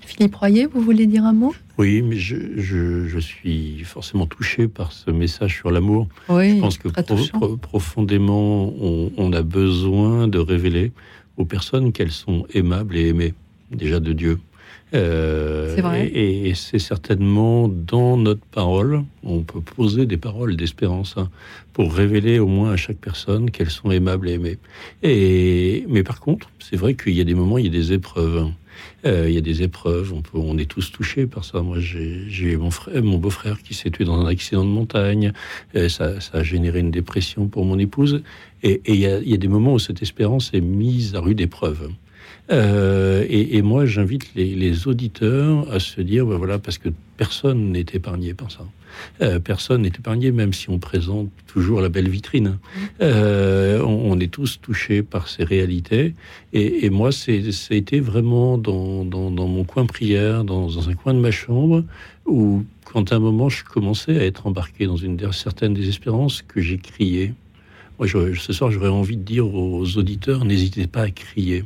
Philippe 0.00 0.34
Royer, 0.34 0.66
vous 0.66 0.80
voulez 0.80 1.06
dire 1.06 1.24
un 1.24 1.32
mot? 1.32 1.54
Oui, 1.78 2.02
mais 2.02 2.16
je, 2.16 2.36
je, 2.56 3.06
je, 3.06 3.18
suis 3.18 3.80
forcément 3.84 4.26
touché 4.26 4.68
par 4.68 4.92
ce 4.92 5.10
message 5.10 5.56
sur 5.56 5.70
l'amour. 5.70 6.08
Oui, 6.28 6.56
je 6.56 6.60
pense 6.60 6.78
que 6.78 6.88
pro, 6.88 7.16
pro, 7.32 7.56
profondément, 7.56 8.72
on, 8.80 9.10
on, 9.16 9.32
a 9.32 9.42
besoin 9.42 10.28
de 10.28 10.38
révéler 10.38 10.92
aux 11.36 11.44
personnes 11.44 11.92
qu'elles 11.92 12.12
sont 12.12 12.46
aimables 12.54 12.96
et 12.96 13.08
aimées, 13.08 13.34
déjà 13.70 14.00
de 14.00 14.12
Dieu. 14.12 14.38
Euh, 14.94 15.76
et, 15.96 16.50
et 16.50 16.54
c'est 16.54 16.78
certainement 16.78 17.68
dans 17.68 18.16
notre 18.16 18.44
parole, 18.46 19.02
on 19.24 19.40
peut 19.40 19.60
poser 19.60 20.06
des 20.06 20.16
paroles 20.16 20.56
d'espérance 20.56 21.14
hein, 21.16 21.30
pour 21.72 21.92
révéler 21.92 22.38
au 22.38 22.46
moins 22.46 22.72
à 22.72 22.76
chaque 22.76 22.98
personne 22.98 23.50
qu'elles 23.50 23.70
sont 23.70 23.90
aimables 23.90 24.28
et 24.28 24.34
aimées. 24.34 24.58
Et, 25.02 25.84
mais 25.88 26.04
par 26.04 26.20
contre, 26.20 26.48
c'est 26.60 26.76
vrai 26.76 26.94
qu'il 26.94 27.14
y 27.14 27.20
a 27.20 27.24
des 27.24 27.34
moments, 27.34 27.58
il 27.58 27.64
y 27.64 27.68
a 27.68 27.72
des 27.72 27.92
épreuves. 27.92 28.46
Euh, 29.06 29.28
il 29.28 29.34
y 29.34 29.38
a 29.38 29.42
des 29.42 29.62
épreuves, 29.62 30.12
on, 30.14 30.22
peut, 30.22 30.38
on 30.38 30.56
est 30.56 30.68
tous 30.68 30.90
touchés 30.90 31.26
par 31.26 31.44
ça. 31.44 31.60
Moi, 31.60 31.78
j'ai 31.78 32.56
mon, 32.56 32.70
frère, 32.70 33.02
mon 33.02 33.18
beau-frère 33.18 33.62
qui 33.62 33.74
s'est 33.74 33.90
tué 33.90 34.04
dans 34.04 34.18
un 34.18 34.26
accident 34.26 34.64
de 34.64 34.70
montagne. 34.70 35.32
Euh, 35.76 35.88
ça, 35.88 36.20
ça, 36.20 36.38
a 36.38 36.42
généré 36.42 36.80
une 36.80 36.90
dépression 36.90 37.46
pour 37.46 37.64
mon 37.64 37.78
épouse. 37.78 38.22
Et, 38.62 38.80
il, 38.86 38.94
y 38.94 39.30
y 39.30 39.34
a 39.34 39.36
des 39.36 39.48
moments 39.48 39.74
où 39.74 39.78
cette 39.78 40.02
espérance 40.02 40.50
est 40.54 40.60
mise 40.60 41.14
à 41.14 41.20
rude 41.20 41.40
épreuve. 41.40 41.90
Euh, 42.50 43.24
et, 43.28 43.56
et, 43.56 43.62
moi, 43.62 43.86
j'invite 43.86 44.34
les, 44.34 44.54
les, 44.54 44.86
auditeurs 44.86 45.66
à 45.72 45.80
se 45.80 46.00
dire, 46.02 46.26
ben 46.26 46.36
voilà, 46.36 46.58
parce 46.58 46.76
que 46.76 46.90
personne 47.16 47.72
n'est 47.72 47.86
épargné 47.94 48.34
par 48.34 48.50
ça. 48.50 48.66
Euh, 49.22 49.38
personne 49.38 49.82
n'est 49.82 49.88
épargné, 49.88 50.30
même 50.30 50.52
si 50.52 50.68
on 50.68 50.78
présente 50.78 51.30
toujours 51.46 51.80
la 51.80 51.88
belle 51.88 52.08
vitrine. 52.08 52.58
Euh, 53.00 53.80
on, 53.82 54.12
on, 54.12 54.20
est 54.20 54.30
tous 54.30 54.60
touchés 54.60 55.02
par 55.02 55.28
ces 55.28 55.42
réalités. 55.42 56.14
Et, 56.52 56.84
et 56.84 56.90
moi, 56.90 57.10
été 57.26 58.00
vraiment 58.00 58.58
dans, 58.58 59.04
dans, 59.04 59.30
dans 59.30 59.48
mon 59.48 59.64
coin 59.64 59.86
prière, 59.86 60.44
dans, 60.44 60.66
dans, 60.66 60.88
un 60.90 60.94
coin 60.94 61.14
de 61.14 61.20
ma 61.20 61.30
chambre, 61.30 61.82
où, 62.26 62.62
quand 62.84 63.10
à 63.10 63.16
un 63.16 63.20
moment, 63.20 63.48
je 63.48 63.64
commençais 63.64 64.18
à 64.18 64.24
être 64.24 64.46
embarqué 64.46 64.86
dans 64.86 64.96
une 64.96 65.32
certaine 65.32 65.72
désespérance, 65.72 66.42
que 66.42 66.60
j'ai 66.60 66.76
crié. 66.76 67.32
Moi, 67.98 68.06
je, 68.06 68.34
ce 68.34 68.52
soir, 68.52 68.70
j'aurais 68.70 68.88
envie 68.88 69.16
de 69.16 69.22
dire 69.22 69.46
aux 69.54 69.96
auditeurs, 69.96 70.44
n'hésitez 70.44 70.86
pas 70.86 71.02
à 71.02 71.10
crier. 71.10 71.64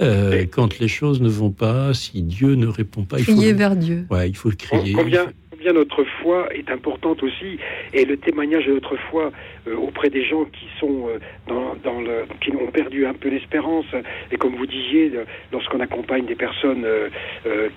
Euh, 0.00 0.46
quand 0.50 0.78
les 0.78 0.88
choses 0.88 1.20
ne 1.20 1.28
vont 1.28 1.50
pas, 1.50 1.92
si 1.94 2.22
Dieu 2.22 2.54
ne 2.54 2.66
répond 2.66 3.04
pas, 3.04 3.18
il 3.18 3.24
faut 3.24 3.32
crier 3.32 3.52
vers 3.52 3.76
Dieu. 3.76 4.06
Ouais, 4.10 4.28
il 4.28 4.36
faut 4.36 4.50
le 4.50 4.56
crier. 4.56 4.94
Combien, 4.94 5.26
combien 5.50 5.72
notre 5.72 6.04
foi 6.22 6.48
est 6.54 6.70
importante 6.70 7.22
aussi, 7.22 7.58
et 7.92 8.04
le 8.04 8.16
témoignage 8.16 8.66
de 8.66 8.72
notre 8.72 8.96
foi 9.10 9.30
auprès 9.66 10.10
des 10.10 10.24
gens 10.24 10.44
qui 10.44 10.66
sont 10.78 11.08
euh, 11.08 11.18
dans, 11.46 11.74
dans, 11.84 12.00
le, 12.00 12.24
qui 12.40 12.50
ont 12.52 12.70
perdu 12.70 13.06
un 13.06 13.14
peu 13.14 13.28
l'espérance. 13.28 13.86
Et 14.30 14.36
comme 14.36 14.54
vous 14.54 14.66
disiez, 14.66 15.12
lorsqu'on 15.52 15.80
accompagne 15.80 16.26
des 16.26 16.34
personnes 16.34 16.84
euh, 16.84 17.08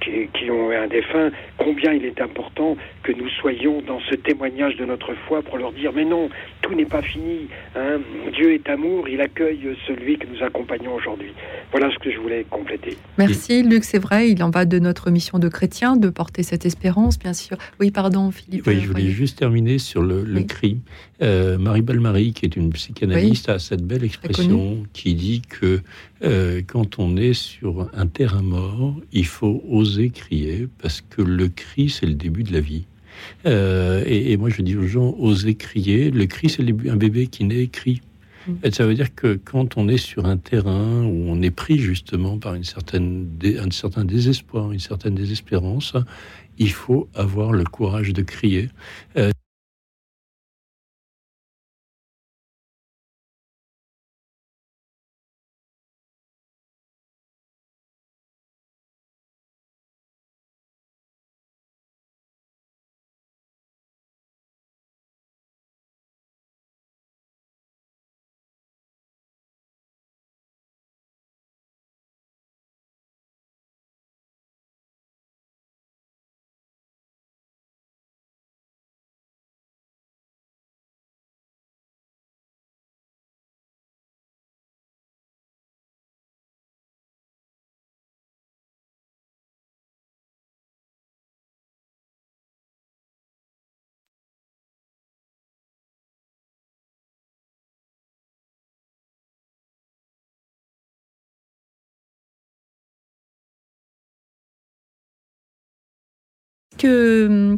qui, 0.02 0.28
qui, 0.34 0.50
ont 0.50 0.72
un 0.72 0.88
défunt, 0.88 1.32
combien 1.58 1.94
il 1.94 2.06
est 2.06 2.22
important 2.22 2.78
que 3.04 3.12
nous 3.12 3.30
soyons 3.30 3.82
dans 3.82 4.00
ce 4.10 4.16
témoignage 4.16 4.76
de 4.78 4.86
notre 4.86 5.14
foi 5.28 5.42
pour 5.42 5.58
leur 5.58 5.72
dire 5.72 5.92
mais 5.94 6.06
non, 6.06 6.30
tout 6.62 6.74
n'est 6.74 6.86
pas 6.86 7.02
fini. 7.02 7.48
Hein. 7.76 8.00
Dieu 8.34 8.54
est 8.54 8.70
amour, 8.70 9.10
il 9.10 9.22
accueille 9.22 9.76
celui 9.88 10.18
que 10.18 10.28
nous 10.28 10.44
accompagnons 10.44 10.96
aujourd'hui. 10.96 11.34
Voilà 11.72 11.90
ce 11.92 12.00
que 12.00 12.12
je 12.12 12.18
voulais 12.18 12.46
compléter. 12.50 12.98
Merci 13.18 13.64
Luc, 13.64 13.84
c'est 13.84 14.00
vrai, 14.00 14.30
il 14.30 14.42
en 14.44 14.50
va 14.50 14.66
de 14.66 14.80
notre 14.80 15.12
mission 15.12 15.40
de 15.40 15.50
chrétien 15.50 15.98
de 15.98 16.10
porter 16.10 16.44
cette 16.44 16.66
espérance, 16.66 17.20
bien 17.20 17.34
sûr. 17.34 17.58
Oui, 17.80 17.92
pardon, 17.92 18.32
Philippe. 18.32 18.68
Oui, 18.68 18.80
je 18.80 18.88
voulais 18.88 19.08
juste 19.08 19.40
terminer 19.40 19.78
sur 19.78 20.02
le, 20.02 20.24
le 20.24 20.42
cri. 20.44 20.78
Euh, 21.24 21.58
Marie 21.58 21.82
Balmary, 21.82 22.34
qui 22.34 22.46
est 22.46 22.56
une 22.56 22.72
psychanalyste, 22.72 23.48
a 23.48 23.58
cette 23.58 23.84
belle 23.84 24.04
expression 24.04 24.84
qui 24.94 25.16
dit 25.16 25.42
que 25.42 25.82
euh, 26.24 26.62
quand 26.68 27.00
on 27.00 27.16
est 27.16 27.34
sur 27.34 27.90
un 27.94 28.08
terrain 28.08 28.42
mort, 28.42 28.96
il 29.14 29.26
faut 29.26 29.64
oser 29.70 30.10
crier 30.10 30.68
parce 30.82 31.02
que 31.02 31.22
le 31.22 31.48
cri, 31.48 31.90
c'est 31.90 32.06
le 32.06 32.16
début 32.16 32.44
de 32.44 32.52
la 32.52 32.60
vie. 32.60 32.86
Euh, 33.46 34.04
et, 34.06 34.32
et, 34.32 34.38
moi, 34.38 34.50
je 34.50 34.62
dis 34.62 34.76
aux 34.76 34.88
gens, 34.88 35.16
osez 35.18 35.56
crier. 35.56 36.12
Le 36.12 36.26
cri, 36.26 36.50
c'est 36.50 36.64
un 36.64 36.96
bébé 36.98 37.28
qui 37.28 37.46
naît 37.46 37.68
crie. 37.68 38.02
Et 38.64 38.72
ça 38.72 38.86
veut 38.86 38.94
dire 38.94 39.16
que 39.16 39.40
quand 39.42 39.78
on 39.78 39.88
est 39.88 39.98
sur 39.98 40.26
un 40.26 40.36
terrain 40.36 41.04
où 41.04 41.26
on 41.30 41.42
est 41.42 41.52
pris 41.52 41.80
justement 41.80 42.38
par 42.38 42.56
une 42.56 42.66
certaine, 42.66 43.28
un 43.44 43.72
certain 43.72 44.04
désespoir, 44.04 44.74
une 44.74 44.80
certaine 44.80 45.16
désespérance, 45.16 45.94
il 46.58 46.72
faut 46.72 47.08
avoir 47.14 47.54
le 47.54 47.64
courage 47.64 48.12
de 48.12 48.22
crier. 48.22 48.70
Euh, 49.18 49.32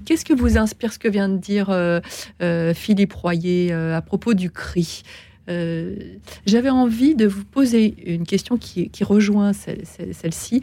qu'est-ce 0.05 0.25
que 0.25 0.33
vous 0.33 0.57
inspire 0.57 0.93
ce 0.93 0.99
que 0.99 1.07
vient 1.07 1.29
de 1.29 1.37
dire 1.37 1.69
euh, 1.69 1.99
euh, 2.41 2.73
Philippe 2.73 3.13
Royer 3.13 3.71
euh, 3.71 3.95
à 3.95 4.01
propos 4.01 4.33
du 4.33 4.49
cri 4.51 5.03
J'avais 6.45 6.69
envie 6.69 7.15
de 7.15 7.27
vous 7.27 7.45
poser 7.45 8.13
une 8.13 8.25
question 8.25 8.57
qui, 8.57 8.89
rejoint 9.03 9.53
celle-ci. 9.53 10.61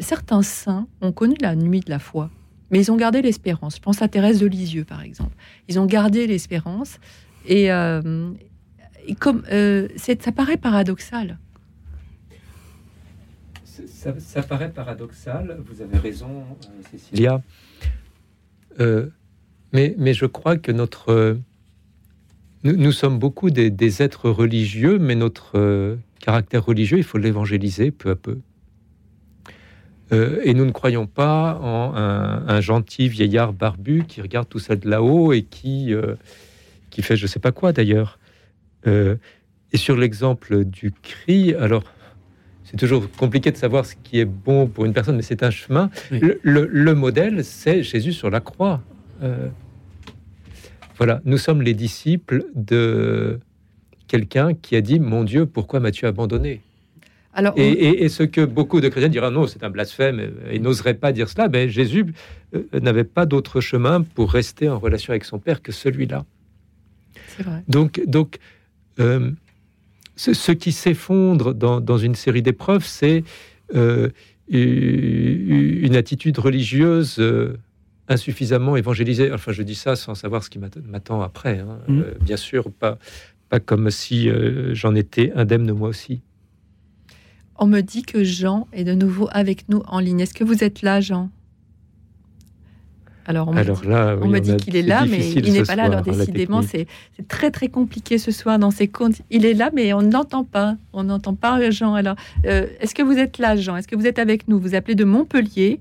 certains 0.00 0.42
saints 0.42 0.88
ont 1.00 1.12
connu 1.12 1.36
la 1.40 1.54
nuit 1.54 1.80
de 1.80 1.90
la 1.90 2.00
foi, 2.00 2.30
mais 2.70 2.80
ils 2.80 2.90
ont 2.90 2.96
gardé 2.96 3.22
l'espérance. 3.22 3.76
Je 3.76 3.80
pense 3.80 4.02
à 4.02 4.08
Thérèse 4.08 4.40
de 4.40 4.46
Lisieux, 4.46 4.84
par 4.84 5.02
exemple. 5.02 5.36
Ils 5.68 5.78
ont 5.78 5.86
gardé 5.86 6.26
l'espérance. 6.26 6.98
Et, 7.46 7.68
comme 9.20 9.44
ça 9.96 10.32
paraît 10.32 10.56
paradoxal. 10.56 11.38
Ça, 14.18 14.42
paraît 14.42 14.70
paradoxal, 14.70 15.58
vous 15.66 15.82
avez 15.82 15.98
raison, 15.98 16.44
Cécilia. 16.90 17.42
Euh, 18.80 19.08
mais, 19.72 19.94
mais, 19.98 20.14
je 20.14 20.26
crois 20.26 20.56
que 20.56 20.72
notre. 20.72 21.10
Euh, 21.10 21.34
nous, 22.62 22.92
sommes 22.92 23.18
beaucoup 23.18 23.50
des, 23.50 24.02
êtres 24.02 24.28
religieux, 24.30 24.98
mais 24.98 25.14
notre 25.14 25.52
euh, 25.56 25.96
caractère 26.20 26.64
religieux, 26.64 26.98
il 26.98 27.04
faut 27.04 27.18
l'évangéliser 27.18 27.90
peu 27.90 28.10
à 28.10 28.16
peu. 28.16 28.38
et 30.12 30.54
nous 30.54 30.64
ne 30.64 30.72
croyons 30.72 31.06
pas 31.06 31.58
en 31.60 31.94
un, 31.94 32.60
gentil 32.60 33.08
vieillard 33.08 33.52
barbu 33.52 34.04
qui 34.06 34.20
regarde 34.20 34.48
tout 34.48 34.58
ça 34.58 34.76
de 34.76 34.88
là-haut 34.88 35.32
et 35.32 35.42
qui, 35.42 35.92
qui 36.90 37.02
fait 37.02 37.16
je 37.16 37.24
ne 37.24 37.28
sais 37.28 37.40
pas 37.40 37.52
quoi 37.52 37.72
d'ailleurs. 37.72 38.18
et 38.86 39.76
sur 39.76 39.96
l'exemple 39.96 40.64
du 40.64 40.92
cri, 40.92 41.54
alors 41.54 41.84
c'est 42.66 42.76
toujours 42.76 43.08
compliqué 43.12 43.52
de 43.52 43.56
savoir 43.56 43.86
ce 43.86 43.94
qui 44.02 44.18
est 44.18 44.24
bon 44.24 44.66
pour 44.66 44.84
une 44.84 44.92
personne, 44.92 45.16
mais 45.16 45.22
c'est 45.22 45.44
un 45.44 45.50
chemin. 45.50 45.88
Le, 46.10 46.92
modèle, 46.94 47.44
c'est 47.44 47.82
Jésus 47.84 48.12
sur 48.12 48.28
la 48.28 48.40
croix. 48.40 48.82
Euh, 49.22 49.48
voilà, 50.98 51.20
nous 51.24 51.38
sommes 51.38 51.62
les 51.62 51.74
disciples 51.74 52.44
de 52.54 53.38
quelqu'un 54.08 54.52
qui 54.54 54.74
a 54.74 54.80
dit 54.80 54.98
Mon 54.98 55.22
Dieu, 55.22 55.46
pourquoi 55.46 55.78
m'as-tu 55.78 56.06
abandonné? 56.06 56.60
Alors, 57.34 57.52
et, 57.56 58.08
ce 58.08 58.22
que 58.22 58.44
beaucoup 58.44 58.80
de 58.80 58.88
chrétiens 58.88 59.10
diront 59.10 59.30
non, 59.30 59.46
c'est 59.46 59.62
un 59.62 59.70
blasphème 59.70 60.32
et 60.50 60.58
n'oseraient 60.58 60.94
pas 60.94 61.12
dire 61.12 61.28
cela, 61.28 61.48
mais 61.48 61.68
Jésus 61.68 62.06
euh, 62.54 62.62
n'avait 62.80 63.04
pas 63.04 63.26
d'autre 63.26 63.60
chemin 63.60 64.00
pour 64.02 64.32
rester 64.32 64.70
en 64.70 64.78
relation 64.78 65.10
avec 65.10 65.24
son 65.24 65.38
Père 65.38 65.62
que 65.62 65.70
celui-là. 65.70 66.24
Donc, 67.68 68.00
donc 68.06 68.38
euh, 68.98 69.30
ce, 70.16 70.52
qui 70.52 70.72
s'effondre 70.72 71.54
dans, 71.54 71.98
une 71.98 72.14
série 72.14 72.42
d'épreuves, 72.42 72.84
c'est 72.84 73.24
euh, 73.74 74.08
une 74.48 75.96
attitude 75.96 76.38
religieuse 76.38 77.16
euh, 77.18 77.58
insuffisamment 78.08 78.76
évangélisée. 78.76 79.32
Enfin, 79.32 79.52
je 79.52 79.62
dis 79.62 79.74
ça 79.74 79.96
sans 79.96 80.14
savoir 80.14 80.42
ce 80.42 80.50
qui 80.50 80.58
m'attend 80.58 81.20
après. 81.20 81.58
Hein. 81.58 81.78
Mmh. 81.88 82.00
Euh, 82.00 82.14
bien 82.20 82.36
sûr, 82.36 82.70
pas, 82.70 82.98
pas 83.48 83.60
comme 83.60 83.90
si 83.90 84.28
j'en 84.72 84.94
étais 84.94 85.32
indemne 85.34 85.70
moi 85.72 85.88
aussi. 85.88 86.22
On 87.58 87.66
me 87.66 87.80
dit 87.80 88.02
que 88.02 88.22
Jean 88.22 88.68
est 88.72 88.84
de 88.84 88.94
nouveau 88.94 89.28
avec 89.32 89.68
nous 89.68 89.82
en 89.86 89.98
ligne. 89.98 90.20
Est-ce 90.20 90.34
que 90.34 90.44
vous 90.44 90.62
êtes 90.62 90.82
là, 90.82 91.00
Jean? 91.00 91.30
Alors, 93.26 93.48
on 93.48 93.52
me 94.28 94.38
dit, 94.38 94.52
dit 94.52 94.56
qu'il 94.56 94.76
est 94.76 94.82
là, 94.82 95.04
mais 95.04 95.28
il 95.30 95.52
n'est 95.52 95.64
pas 95.64 95.74
là. 95.74 95.84
Alors, 95.84 96.02
décidément, 96.02 96.62
c'est 96.62 96.86
très, 97.26 97.50
très 97.50 97.68
compliqué 97.68 98.18
ce 98.18 98.30
soir 98.30 98.58
dans 98.58 98.70
ses 98.70 98.86
comptes. 98.86 99.16
Il 99.30 99.44
est 99.44 99.54
là, 99.54 99.70
mais 99.74 99.92
on 99.92 100.02
ne 100.02 100.12
l'entend 100.12 100.44
pas. 100.44 100.76
On 100.92 101.04
n'entend 101.04 101.34
pas 101.34 101.70
Jean. 101.70 101.94
Alors, 101.94 102.14
euh, 102.46 102.66
est-ce 102.80 102.94
que 102.94 103.02
vous 103.02 103.18
êtes 103.18 103.38
là, 103.38 103.56
Jean? 103.56 103.76
Est-ce 103.76 103.88
que 103.88 103.96
vous 103.96 104.06
êtes 104.06 104.20
avec 104.20 104.46
nous? 104.46 104.60
Vous 104.60 104.74
appelez 104.74 104.94
de 104.94 105.04
Montpellier. 105.04 105.80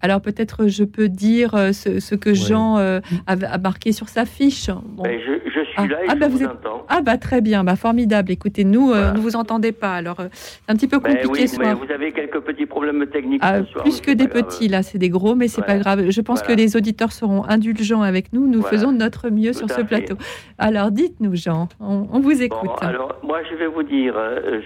Alors 0.00 0.20
peut-être 0.20 0.68
je 0.68 0.84
peux 0.84 1.08
dire 1.08 1.54
euh, 1.54 1.72
ce, 1.72 2.14
que 2.14 2.34
Jean 2.34 2.78
euh, 2.78 3.00
a, 3.26 3.58
marqué 3.58 3.92
sur 3.92 4.08
sa 4.08 4.24
fiche. 4.24 4.68
Ben, 4.68 5.18
je, 5.18 5.60
suis 5.60 5.74
ah, 5.76 5.86
là 5.86 6.04
et 6.04 6.06
ah, 6.08 6.14
je 6.14 6.18
bah, 6.18 6.28
vous, 6.28 6.44
entends. 6.44 6.86
Ah 6.88 7.00
bah 7.02 7.16
très 7.16 7.40
bien, 7.40 7.64
bah 7.64 7.76
formidable. 7.76 8.30
Écoutez, 8.30 8.64
nous 8.64 8.92
euh, 8.92 9.12
ne 9.12 9.18
vous 9.18 9.36
entendez 9.36 9.72
pas, 9.72 9.94
alors 9.94 10.18
c'est 10.32 10.60
un 10.68 10.74
petit 10.74 10.86
peu 10.86 10.98
ben 10.98 11.16
compliqué 11.16 11.46
ce 11.46 11.56
vous 11.56 11.92
avez 11.92 12.12
quelques 12.12 12.40
petits 12.40 12.66
problèmes 12.66 13.06
techniques 13.06 13.40
ah, 13.44 13.60
Plus 13.82 14.00
que 14.00 14.10
des 14.10 14.28
petits 14.28 14.68
là, 14.68 14.82
c'est 14.82 14.98
des 14.98 15.08
gros, 15.08 15.34
mais 15.34 15.48
c'est 15.48 15.64
pas 15.64 15.78
grave. 15.78 16.10
Je 16.10 16.20
pense 16.20 16.42
que 16.42 16.52
les 16.52 16.76
auditeurs 16.76 17.12
seront 17.12 17.44
indulgents 17.44 18.02
avec 18.02 18.32
nous. 18.32 18.46
Nous 18.46 18.62
faisons 18.62 18.92
notre 18.92 19.30
mieux 19.30 19.52
sur 19.52 19.70
ce 19.70 19.80
plateau. 19.82 20.16
Alors 20.58 20.90
dites-nous, 20.90 21.34
Jean, 21.34 21.68
on, 21.80 22.20
vous 22.20 22.42
écoute. 22.42 22.70
alors 22.80 23.16
moi 23.22 23.38
je 23.50 23.56
vais 23.56 23.66
vous 23.66 23.82
dire, 23.82 24.14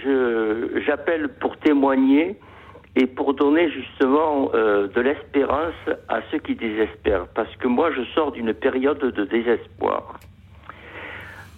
je 0.03 0.81
j'appelle 0.85 1.29
pour 1.39 1.57
témoigner 1.57 2.37
et 2.95 3.07
pour 3.07 3.33
donner 3.33 3.71
justement 3.71 4.51
euh, 4.53 4.87
de 4.87 5.01
l'espérance 5.01 5.73
à 6.09 6.21
ceux 6.29 6.37
qui 6.37 6.55
désespèrent. 6.55 7.27
Parce 7.33 7.53
que 7.55 7.67
moi, 7.67 7.91
je 7.91 8.03
sors 8.13 8.31
d'une 8.31 8.53
période 8.53 8.99
de 8.99 9.25
désespoir. 9.25 10.19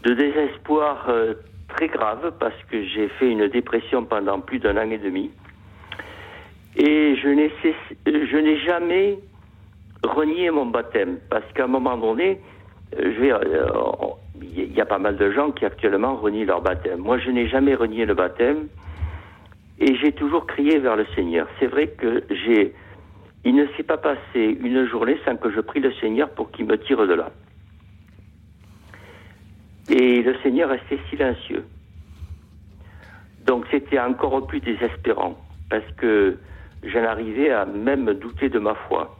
De 0.03 0.13
désespoir 0.13 1.07
euh, 1.09 1.33
très 1.67 1.87
grave 1.87 2.31
parce 2.39 2.61
que 2.69 2.83
j'ai 2.85 3.09
fait 3.09 3.29
une 3.29 3.47
dépression 3.47 4.05
pendant 4.05 4.39
plus 4.39 4.59
d'un 4.59 4.77
an 4.77 4.89
et 4.89 4.97
demi. 4.97 5.31
Et 6.77 7.15
je 7.17 7.27
n'ai, 7.29 7.51
je 8.05 8.37
n'ai 8.37 8.59
jamais 8.59 9.19
renié 10.03 10.51
mon 10.51 10.67
baptême. 10.67 11.17
Parce 11.29 11.45
qu'à 11.53 11.65
un 11.65 11.67
moment 11.67 11.97
donné, 11.97 12.39
euh, 12.97 13.35
il 14.41 14.73
y 14.73 14.81
a 14.81 14.85
pas 14.85 14.99
mal 14.99 15.17
de 15.17 15.31
gens 15.31 15.51
qui 15.51 15.65
actuellement 15.65 16.15
renient 16.15 16.45
leur 16.45 16.61
baptême. 16.61 16.99
Moi, 16.99 17.17
je 17.17 17.29
n'ai 17.29 17.47
jamais 17.49 17.75
renié 17.75 18.05
le 18.05 18.13
baptême. 18.13 18.67
Et 19.79 19.95
j'ai 19.97 20.13
toujours 20.13 20.47
crié 20.47 20.79
vers 20.79 20.95
le 20.95 21.05
Seigneur. 21.15 21.47
C'est 21.59 21.67
vrai 21.67 21.87
que 21.87 22.23
j'ai, 22.29 22.73
il 23.43 23.55
ne 23.55 23.67
s'est 23.75 23.83
pas 23.83 23.97
passé 23.97 24.57
une 24.61 24.87
journée 24.87 25.17
sans 25.25 25.35
que 25.35 25.51
je 25.51 25.59
prie 25.59 25.81
le 25.81 25.93
Seigneur 25.95 26.29
pour 26.29 26.51
qu'il 26.51 26.65
me 26.65 26.77
tire 26.77 27.05
de 27.05 27.13
là. 27.13 27.31
Et 29.89 30.21
le 30.21 30.35
Seigneur 30.41 30.69
restait 30.69 30.99
silencieux. 31.09 31.65
Donc 33.45 33.65
c'était 33.69 33.99
encore 33.99 34.47
plus 34.47 34.59
désespérant 34.59 35.37
parce 35.69 35.85
que 35.97 36.37
j'en 36.83 37.03
arrivais 37.03 37.51
à 37.51 37.65
même 37.65 38.13
douter 38.13 38.49
de 38.49 38.59
ma 38.59 38.75
foi. 38.87 39.15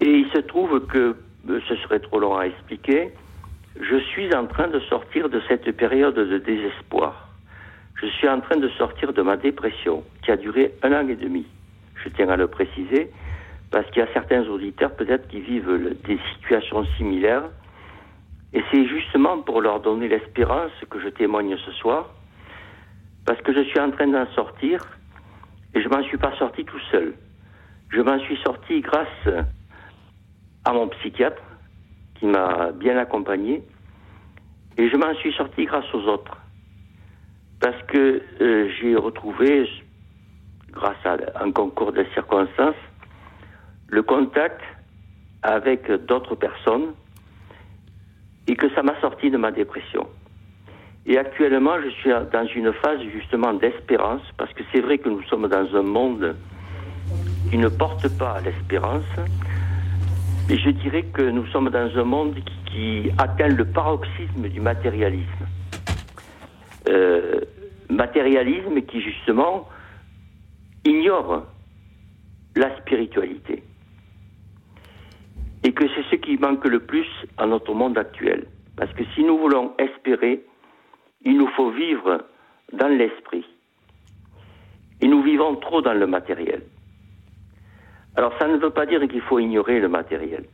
Et 0.00 0.10
il 0.10 0.30
se 0.30 0.38
trouve 0.38 0.84
que, 0.86 1.16
ce 1.46 1.76
serait 1.76 2.00
trop 2.00 2.18
long 2.18 2.36
à 2.36 2.46
expliquer, 2.46 3.12
je 3.80 3.96
suis 3.96 4.34
en 4.34 4.46
train 4.46 4.68
de 4.68 4.80
sortir 4.80 5.28
de 5.28 5.40
cette 5.48 5.70
période 5.76 6.14
de 6.14 6.38
désespoir 6.38 7.25
je 8.00 8.06
suis 8.06 8.28
en 8.28 8.40
train 8.40 8.56
de 8.56 8.68
sortir 8.70 9.12
de 9.12 9.22
ma 9.22 9.36
dépression 9.36 10.04
qui 10.22 10.30
a 10.30 10.36
duré 10.36 10.74
un 10.82 10.92
an 10.92 11.08
et 11.08 11.16
demi. 11.16 11.46
Je 12.04 12.10
tiens 12.10 12.28
à 12.28 12.36
le 12.36 12.46
préciser 12.46 13.10
parce 13.70 13.86
qu'il 13.90 13.98
y 13.98 14.02
a 14.02 14.12
certains 14.12 14.46
auditeurs 14.46 14.94
peut-être 14.94 15.28
qui 15.28 15.40
vivent 15.40 15.96
des 16.04 16.18
situations 16.34 16.84
similaires. 16.96 17.44
Et 18.52 18.62
c'est 18.70 18.86
justement 18.86 19.42
pour 19.42 19.60
leur 19.60 19.80
donner 19.80 20.08
l'espérance 20.08 20.72
que 20.88 21.00
je 21.00 21.08
témoigne 21.08 21.56
ce 21.58 21.72
soir, 21.72 22.10
parce 23.26 23.40
que 23.42 23.52
je 23.52 23.60
suis 23.62 23.80
en 23.80 23.90
train 23.90 24.06
d'en 24.06 24.26
sortir, 24.34 24.80
et 25.74 25.82
je 25.82 25.88
m'en 25.88 26.02
suis 26.04 26.16
pas 26.16 26.34
sorti 26.38 26.64
tout 26.64 26.80
seul. 26.90 27.14
Je 27.90 28.00
m'en 28.00 28.18
suis 28.20 28.36
sorti 28.44 28.80
grâce 28.80 29.28
à 30.64 30.72
mon 30.72 30.88
psychiatre, 30.88 31.42
qui 32.14 32.26
m'a 32.26 32.72
bien 32.72 32.96
accompagné, 32.96 33.62
et 34.78 34.88
je 34.88 34.96
m'en 34.96 35.14
suis 35.14 35.32
sorti 35.32 35.64
grâce 35.64 35.92
aux 35.92 36.04
autres. 36.04 36.38
Parce 37.60 37.82
que 37.84 38.22
euh, 38.40 38.68
j'ai 38.78 38.94
retrouvé, 38.96 39.68
grâce 40.72 41.04
à 41.04 41.16
un 41.42 41.50
concours 41.52 41.92
de 41.92 42.04
circonstances, 42.14 42.74
le 43.88 44.02
contact 44.02 44.60
avec 45.42 45.90
d'autres 46.06 46.34
personnes 46.34 46.92
et 48.46 48.56
que 48.56 48.68
ça 48.74 48.82
m'a 48.82 49.00
sorti 49.00 49.30
de 49.30 49.36
ma 49.36 49.50
dépression. 49.50 50.06
Et 51.06 51.18
actuellement, 51.18 51.76
je 51.84 51.90
suis 51.90 52.10
dans 52.10 52.46
une 52.48 52.72
phase 52.72 53.00
justement 53.12 53.52
d'espérance, 53.54 54.22
parce 54.36 54.52
que 54.54 54.64
c'est 54.72 54.80
vrai 54.80 54.98
que 54.98 55.08
nous 55.08 55.22
sommes 55.24 55.46
dans 55.48 55.76
un 55.76 55.82
monde 55.82 56.34
qui 57.48 57.58
ne 57.58 57.68
porte 57.68 58.08
pas 58.18 58.40
l'espérance, 58.40 59.04
mais 60.48 60.58
je 60.58 60.70
dirais 60.70 61.04
que 61.04 61.22
nous 61.22 61.46
sommes 61.46 61.70
dans 61.70 61.96
un 61.96 62.04
monde 62.04 62.34
qui, 62.66 63.10
atteint 63.18 63.48
le 63.48 63.64
paroxysme 63.64 64.48
du 64.48 64.60
matérialisme. 64.60 65.46
Euh, 66.88 67.40
matérialisme 67.88 68.80
qui 68.82 69.00
justement 69.00 69.68
ignore 70.84 71.44
la 72.56 72.76
spiritualité 72.78 73.62
et 75.62 75.72
que 75.72 75.84
c'est 75.88 76.04
ce 76.10 76.16
qui 76.16 76.36
manque 76.36 76.64
le 76.64 76.80
plus 76.80 77.06
à 77.38 77.46
notre 77.46 77.74
monde 77.74 77.98
actuel. 77.98 78.46
Parce 78.76 78.92
que 78.92 79.04
si 79.14 79.22
nous 79.24 79.38
voulons 79.38 79.72
espérer, 79.78 80.44
il 81.24 81.38
nous 81.38 81.48
faut 81.48 81.70
vivre 81.70 82.24
dans 82.72 82.88
l'esprit. 82.88 83.44
Et 85.00 85.08
nous 85.08 85.22
vivons 85.22 85.56
trop 85.56 85.82
dans 85.82 85.94
le 85.94 86.06
matériel. 86.06 86.62
Alors 88.16 88.32
ça 88.38 88.48
ne 88.48 88.56
veut 88.56 88.70
pas 88.70 88.86
dire 88.86 89.00
qu'il 89.08 89.22
faut 89.22 89.38
ignorer 89.38 89.80
le 89.80 89.88
matériel. 89.88 90.44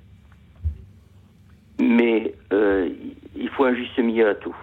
Mais 1.81 2.35
euh, 2.53 2.89
il 3.37 3.49
faut 3.51 3.65
un 3.65 3.75
juste 3.75 3.99
milieu 3.99 4.29
à 4.29 4.35
tout. 4.35 4.57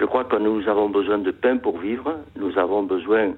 Je 0.00 0.06
crois 0.06 0.24
que 0.24 0.36
nous 0.36 0.66
avons 0.66 0.88
besoin 0.88 1.18
de 1.18 1.30
pain 1.30 1.58
pour 1.58 1.78
vivre, 1.78 2.20
nous 2.34 2.56
avons 2.56 2.84
besoin 2.84 3.34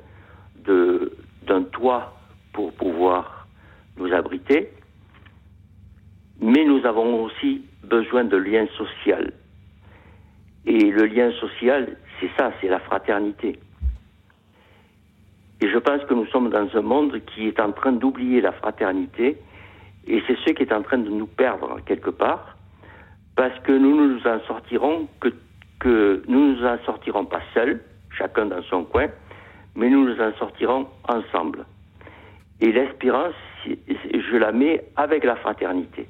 d'un 0.65 1.63
toit 1.73 2.15
pour 2.53 2.73
pouvoir 2.75 3.49
nous 3.97 4.13
abriter, 4.13 4.71
mais 6.41 6.65
nous 6.65 6.87
avons 6.87 7.25
aussi 7.25 7.65
besoin 7.83 8.23
de 8.23 8.37
liens 8.37 8.69
sociaux. 8.79 9.33
Et 10.65 10.93
le 10.93 11.07
lien 11.07 11.33
social, 11.41 11.97
c'est 12.21 12.31
ça, 12.39 12.53
c'est 12.61 12.69
la 12.69 12.79
fraternité. 12.79 13.59
Et 15.61 15.69
je 15.69 15.79
pense 15.79 16.05
que 16.05 16.15
nous 16.15 16.27
sommes 16.27 16.51
dans 16.51 16.69
un 16.77 16.83
monde 16.83 17.21
qui 17.35 17.49
est 17.49 17.59
en 17.59 17.73
train 17.73 17.91
d'oublier 17.91 18.41
la 18.41 18.53
fraternité, 18.53 19.37
et 20.07 20.23
c'est 20.29 20.37
ce 20.47 20.53
qui 20.53 20.63
est 20.63 20.73
en 20.73 20.83
train 20.83 20.99
de 20.99 21.11
nous 21.11 21.27
perdre 21.27 21.81
quelque 21.87 22.11
part, 22.11 22.57
parce 23.35 23.59
que 23.65 23.73
nous 23.73 23.97
ne 23.97 24.15
nous 24.15 24.27
en 24.29 24.39
sortirons 24.47 25.09
que, 25.19 25.33
que 25.83 26.23
nous 26.29 26.55
nous 26.55 26.65
en 26.65 26.79
sortirons 26.87 27.25
pas 27.25 27.43
seuls, 27.55 27.81
chacun 28.17 28.47
dans 28.47 28.63
son 28.63 28.85
coin, 28.85 29.09
mais 29.75 29.91
nous 29.91 30.05
nous 30.05 30.21
en 30.21 30.33
sortirons 30.39 30.87
ensemble. 31.09 31.67
Et 32.61 32.71
l'espérance, 32.71 33.35
je 33.67 34.37
la 34.37 34.53
mets 34.53 34.85
avec 34.97 35.25
la 35.25 35.35
fraternité. 35.37 36.07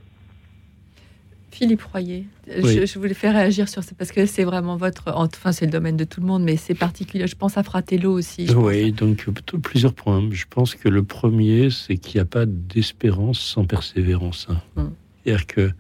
Philippe 1.51 1.83
Royer, 1.83 2.27
je, 2.47 2.99
voulais 2.99 3.15
faire 3.15 3.35
réagir 3.35 3.69
sur 3.69 3.83
ça 3.83 3.93
parce 3.97 4.11
que 4.11 4.25
c'est 4.27 4.45
vraiment 4.45 4.77
votre. 4.77 5.13
Enfin, 5.15 5.53
c'est 5.53 5.67
le 5.67 5.71
domaine 5.71 5.97
de 5.97 6.05
tout 6.05 6.21
le 6.21 6.27
monde, 6.27 6.43
mais 6.43 6.57
c'est 6.57 6.75
particulier. 6.75 7.27
Je 7.27 7.37
pense 7.37 7.59
à 7.59 7.63
Fratello 7.63 8.13
aussi. 8.13 8.49
Oui, 8.55 8.93
donc 8.93 9.27
plusieurs 9.63 9.93
points. 9.93 10.23
Je 10.31 10.45
pense 10.49 10.75
que 10.75 10.89
le 10.89 11.03
premier, 11.03 11.69
c'est 11.71 11.97
qu'il 11.97 12.19
n'y 12.19 12.23
a 12.23 12.27
pas 12.27 12.47
d'espérance 12.47 13.39
sans 13.39 13.65
persévérance. 13.65 14.49
Hum. 14.77 14.93
C'est-à-dire 15.25 15.47
que 15.47 15.71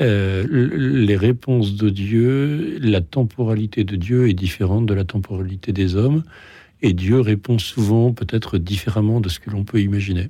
euh, 0.00 0.46
les 1.06 1.16
réponses 1.16 1.74
de 1.74 1.90
Dieu, 1.90 2.78
la 2.80 3.00
temporalité 3.00 3.84
de 3.84 3.96
Dieu 3.96 4.28
est 4.28 4.34
différente 4.34 4.86
de 4.86 4.94
la 4.94 5.04
temporalité 5.04 5.72
des 5.72 5.96
hommes, 5.96 6.22
et 6.82 6.92
Dieu 6.92 7.20
répond 7.20 7.58
souvent 7.58 8.12
peut-être 8.12 8.58
différemment 8.58 9.20
de 9.20 9.28
ce 9.28 9.40
que 9.40 9.50
l'on 9.50 9.64
peut 9.64 9.80
imaginer. 9.80 10.28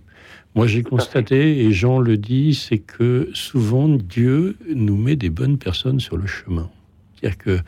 Moi, 0.54 0.66
j'ai 0.66 0.82
constaté, 0.82 1.64
et 1.64 1.72
Jean 1.72 1.98
le 1.98 2.16
dit, 2.16 2.54
c'est 2.54 2.78
que 2.78 3.28
souvent 3.34 3.88
Dieu 3.88 4.56
nous 4.72 4.96
met 4.96 5.16
des 5.16 5.30
bonnes 5.30 5.58
personnes 5.58 5.98
sur 5.98 6.16
le 6.16 6.26
chemin. 6.26 6.70
C'est-à-dire 7.14 7.38
que 7.38 7.58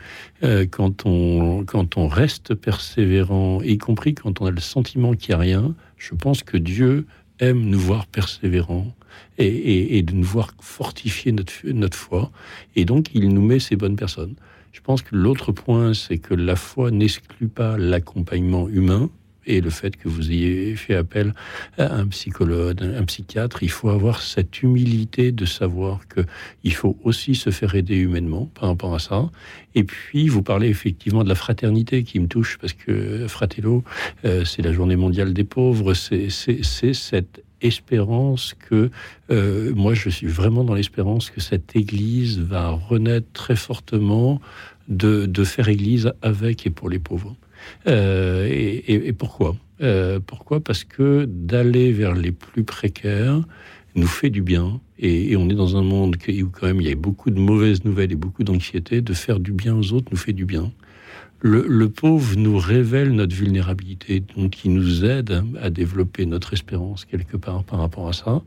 euh, 0.43 0.65
quand, 0.69 1.05
on, 1.05 1.65
quand 1.65 1.97
on 1.97 2.07
reste 2.07 2.55
persévérant, 2.55 3.61
y 3.61 3.77
compris 3.77 4.13
quand 4.15 4.39
on 4.39 4.45
a 4.45 4.51
le 4.51 4.61
sentiment 4.61 5.13
qu'il 5.13 5.35
n'y 5.35 5.35
a 5.35 5.39
rien, 5.39 5.75
je 5.97 6.15
pense 6.15 6.43
que 6.43 6.57
Dieu 6.57 7.05
aime 7.39 7.61
nous 7.61 7.79
voir 7.79 8.07
persévérants 8.07 8.93
et, 9.37 10.01
de 10.01 10.13
nous 10.13 10.23
voir 10.23 10.53
fortifier 10.59 11.31
notre, 11.31 11.53
notre 11.65 11.97
foi. 11.97 12.31
Et 12.75 12.85
donc, 12.85 13.07
il 13.13 13.29
nous 13.29 13.41
met 13.41 13.59
ces 13.59 13.75
bonnes 13.75 13.95
personnes. 13.95 14.35
Je 14.71 14.81
pense 14.81 15.01
que 15.01 15.15
l'autre 15.15 15.51
point, 15.51 15.93
c'est 15.93 16.17
que 16.17 16.33
la 16.33 16.55
foi 16.55 16.91
n'exclut 16.91 17.47
pas 17.47 17.77
l'accompagnement 17.77 18.67
humain 18.69 19.09
et 19.47 19.61
le 19.61 19.69
fait 19.69 19.95
que 19.95 20.09
vous 20.09 20.31
ayez 20.31 20.75
fait 20.75 20.95
appel 20.95 21.33
à 21.77 21.95
un 21.95 22.07
psychologue, 22.07 22.83
un 22.83 23.03
psychiatre, 23.05 23.63
il 23.63 23.71
faut 23.71 23.89
avoir 23.89 24.21
cette 24.21 24.61
humilité 24.61 25.31
de 25.31 25.45
savoir 25.45 26.07
que 26.07 26.21
il 26.63 26.73
faut 26.73 26.97
aussi 27.03 27.33
se 27.33 27.49
faire 27.49 27.73
aider 27.73 27.95
humainement 27.95 28.51
par 28.53 28.69
rapport 28.69 28.93
à 28.93 28.99
ça. 28.99 29.29
Et 29.73 29.83
puis, 29.83 30.27
vous 30.27 30.43
parlez 30.43 30.67
effectivement 30.67 31.23
de 31.23 31.29
la 31.29 31.35
fraternité 31.35 32.03
qui 32.03 32.19
me 32.19 32.27
touche 32.27 32.57
parce 32.59 32.73
que 32.73 33.25
Fratello, 33.27 33.83
euh, 34.25 34.43
c'est 34.43 34.61
la 34.61 34.73
journée 34.73 34.97
mondiale 34.97 35.33
des 35.33 35.45
pauvres, 35.45 35.93
c'est 35.93 36.29
cette 36.29 37.43
espérance 37.61 38.53
que 38.69 38.91
euh, 39.31 39.73
moi 39.73 39.95
je 39.95 40.09
suis 40.09 40.27
vraiment 40.27 40.63
dans 40.63 40.75
l'espérance 40.75 41.31
que 41.31 41.41
cette 41.41 41.75
Église 41.75 42.39
va 42.39 42.69
renaître 42.69 43.27
très 43.33 43.55
fortement 43.55 44.39
de, 44.87 45.25
de 45.25 45.43
faire 45.43 45.67
Église 45.67 46.13
avec 46.21 46.67
et 46.67 46.69
pour 46.69 46.89
les 46.89 46.99
pauvres. 46.99 47.35
Euh, 47.87 48.47
et, 48.49 49.13
pourquoi 49.13 49.55
euh, 49.81 50.19
Pourquoi? 50.25 50.59
Parce 50.59 50.83
que 50.83 51.25
d'aller 51.25 51.91
vers 51.91 52.13
les 52.13 52.31
plus 52.31 52.63
précaires 52.63 53.41
nous 53.95 54.07
fait 54.07 54.29
du 54.29 54.41
bien. 54.41 54.79
Et, 54.99 55.35
on 55.37 55.49
est 55.49 55.55
dans 55.55 55.77
un 55.77 55.83
monde 55.83 56.15
où 56.15 56.49
quand 56.49 56.67
même 56.67 56.81
il 56.81 56.87
y 56.87 56.91
a 56.91 56.95
beaucoup 56.95 57.29
de 57.29 57.39
mauvaises 57.39 57.83
nouvelles 57.85 58.11
et 58.11 58.15
beaucoup 58.15 58.43
d'anxiété. 58.43 59.01
De 59.01 59.13
faire 59.13 59.39
du 59.39 59.51
bien 59.51 59.75
aux 59.75 59.93
autres 59.93 60.07
nous 60.11 60.17
fait 60.17 60.33
du 60.33 60.45
bien. 60.45 60.71
Le, 61.39 61.87
pauvre 61.87 62.35
nous 62.35 62.57
révèle 62.57 63.11
notre 63.11 63.35
vulnérabilité, 63.35 64.23
donc 64.35 64.65
il 64.65 64.73
nous 64.73 65.05
aide 65.05 65.43
à 65.61 65.69
développer 65.69 66.25
notre 66.25 66.53
espérance 66.53 67.05
quelque 67.05 67.37
part 67.37 67.63
par 67.63 67.79
rapport 67.79 68.07
à 68.07 68.13
ça. 68.13 68.41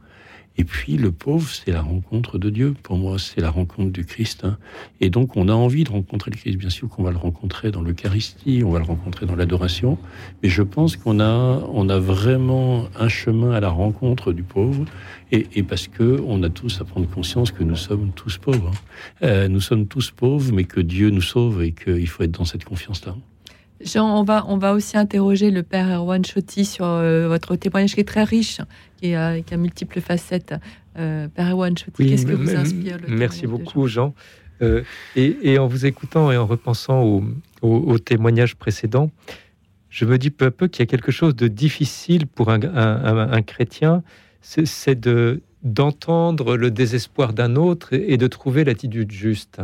Et 0.57 0.65
puis 0.65 0.97
le 0.97 1.11
pauvre, 1.11 1.49
c'est 1.49 1.73
la 1.73 1.81
rencontre 1.81 2.37
de 2.37 2.51
Dieu. 2.51 2.75
Pour 2.83 2.99
moi, 2.99 3.19
c'est 3.19 3.41
la 3.41 3.51
rencontre 3.51 3.91
du 3.91 4.05
Christ. 4.05 4.45
Hein. 4.45 4.59
Et 5.01 5.09
donc, 5.09 5.37
on 5.37 5.49
a 5.49 5.53
envie 5.53 5.85
de 5.85 5.91
rencontrer 5.91 6.31
le 6.31 6.37
Christ. 6.37 6.59
Bien 6.59 6.71
sûr 6.71 6.89
qu'on 6.89 7.03
va 7.03 7.13
le 7.13 7.17
rencontrer 7.17 7.71
dans 7.71 7.81
l'Eucharistie, 7.81 8.63
on 8.65 8.71
va 8.71 8.79
le 8.79 8.85
rencontrer 8.85 9.27
dans 9.27 9.37
l'adoration. 9.37 9.97
Mais 10.43 10.49
je 10.49 10.63
pense 10.63 10.97
qu'on 10.97 11.19
a, 11.21 11.65
on 11.73 11.89
a 11.89 11.99
vraiment 11.99 12.87
un 12.99 13.09
chemin 13.09 13.53
à 13.53 13.61
la 13.61 13.71
rencontre 13.71 14.33
du 14.33 14.43
pauvre. 14.43 14.85
Et, 15.33 15.47
et 15.55 15.63
parce 15.63 15.89
que 15.89 16.21
on 16.27 16.43
a 16.43 16.51
tous 16.51 16.81
à 16.81 16.85
prendre 16.85 17.09
conscience 17.09 17.53
que 17.53 17.63
nous 17.63 17.77
sommes 17.77 18.11
tous 18.15 18.37
pauvres. 18.37 18.73
Hein. 18.75 18.79
Euh, 19.23 19.49
nous 19.49 19.61
sommes 19.61 19.87
tous 19.87 20.11
pauvres, 20.11 20.53
mais 20.53 20.65
que 20.65 20.81
Dieu 20.81 21.11
nous 21.11 21.23
sauve 21.23 21.63
et 21.63 21.73
qu'il 21.73 22.09
faut 22.09 22.25
être 22.25 22.33
dans 22.33 22.45
cette 22.45 22.65
confiance-là. 22.65 23.15
Jean, 23.83 24.19
on 24.19 24.23
va, 24.23 24.45
on 24.49 24.59
va 24.59 24.75
aussi 24.75 24.99
interroger 24.99 25.51
le 25.51 25.63
père 25.63 25.89
Erwan 25.89 26.25
Chotti 26.25 26.65
sur 26.65 26.85
euh, 26.85 27.29
votre 27.29 27.57
témoignage 27.57 27.95
qui 27.95 28.01
est 28.01 28.09
très 28.09 28.25
riche, 28.25 28.61
qui 28.99 29.15
a, 29.15 29.41
qui 29.41 29.55
a 29.55 29.57
multiples 29.57 30.01
facettes. 30.01 30.55
Euh, 30.99 31.29
père 31.29 31.51
Erwan 31.51 31.77
Chotti, 31.77 32.07
qu'est-ce 32.07 32.27
que 32.27 32.33
vous 32.33 32.55
inspire 32.55 32.99
Merci 33.09 33.47
beaucoup, 33.47 33.87
Jean. 33.87 34.15
Euh, 34.63 34.83
et, 35.17 35.59
en 35.59 35.67
vous 35.67 35.87
écoutant 35.87 36.31
et 36.31 36.37
en 36.37 36.47
repensant 36.47 37.03
au, 37.03 37.25
au, 37.63 37.99
témoignage 37.99 38.57
précédent, 38.57 39.11
je 39.89 40.05
me 40.05 40.19
dis 40.19 40.31
peu 40.31 40.47
à 40.47 40.51
peu 40.51 40.69
qu'il 40.69 40.81
y 40.81 40.83
a 40.83 40.87
quelque 40.87 41.13
chose 41.13 41.35
de 41.35 41.49
difficile 41.49 42.27
pour 42.27 42.51
un, 42.51 42.61
un, 42.63 43.43
chrétien, 43.43 44.03
c'est 44.43 45.01
de 45.01 45.41
d'entendre 45.63 46.57
le 46.57 46.71
désespoir 46.71 47.35
d'un 47.35 47.57
autre 47.57 47.93
et, 47.93 48.17
de 48.17 48.27
trouver 48.27 48.65
l'attitude 48.65 49.13
juste. 49.13 49.61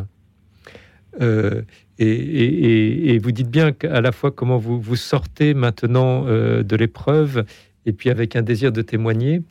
Euh, 1.23 1.62
et, 1.99 3.18
vous 3.18 3.32
dites 3.32 3.51
bien 3.51 3.72
qu'à 3.72 4.01
la 4.01 4.12
fois 4.12 4.30
comment 4.30 4.59
vous, 4.59 4.80
vous 4.80 4.97
sortez 4.97 5.55
maintenant 5.55 6.26
euh, 6.26 6.62
de 6.62 6.76
l'épreuve 6.76 7.44
et 7.86 7.92
puis 7.92 8.11
avec 8.11 8.36
un 8.36 8.42
désir 8.42 8.72
de 8.72 8.82
témoigner. 8.82 9.42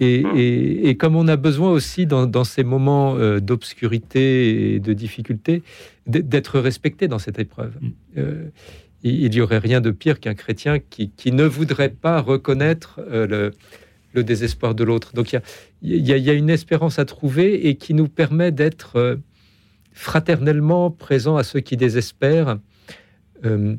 Et, 0.00 0.22
mmh. 0.22 0.96
comme 0.96 1.16
on 1.16 1.26
a 1.26 1.36
besoin 1.36 1.70
aussi 1.70 2.06
dans, 2.06 2.44
ces 2.44 2.62
moments 2.62 3.16
euh, 3.16 3.40
d'obscurité 3.40 4.74
et 4.74 4.80
de 4.80 4.92
difficulté 4.92 5.62
d'être 6.06 6.60
respecté 6.60 7.08
dans 7.08 7.18
cette 7.18 7.38
épreuve. 7.38 7.72
Mmh. 7.80 7.88
Euh, 8.18 8.44
il 9.02 9.30
n'y 9.30 9.40
aurait 9.40 9.58
rien 9.58 9.80
de 9.80 9.90
pire 9.90 10.18
qu'un 10.18 10.34
chrétien 10.34 10.78
qui, 10.78 11.10
qui, 11.10 11.30
ne 11.30 11.44
voudrait 11.44 11.90
pas 11.90 12.20
reconnaître 12.20 13.00
le, 13.08 13.52
le 14.12 14.24
désespoir 14.24 14.74
de 14.74 14.82
l'autre. 14.82 15.14
Donc 15.14 15.32
il 15.32 15.40
y, 15.82 16.12
y 16.12 16.30
a, 16.30 16.32
une 16.32 16.50
espérance 16.50 16.98
à 16.98 17.04
trouver 17.04 17.68
et 17.68 17.76
qui 17.76 17.94
nous 17.94 18.08
permet 18.08 18.50
d'être 18.50 19.20
fraternellement 19.98 20.90
présents 20.90 21.36
à 21.36 21.42
ceux 21.42 21.58
qui 21.58 21.76
désespèrent, 21.76 22.58
euh, 23.44 23.74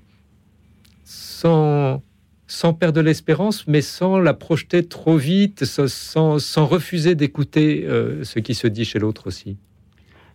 sans, 1.06 2.04
sans 2.46 2.74
perdre 2.74 3.02
l'espérance, 3.02 3.66
mais 3.68 3.82
sans 3.82 4.20
la 4.20 4.34
projeter 4.34 4.86
trop 4.86 5.16
vite, 5.16 5.64
sans, 5.64 6.40
sans 6.40 6.66
refuser 6.66 7.16
d'écouter 7.16 7.86
euh, 7.88 8.24
ce 8.26 8.40
qui 8.40 8.54
se 8.54 8.68
dit 8.68 8.84
chez 8.84 9.00
l'autre 9.00 9.28
aussi. 9.28 9.58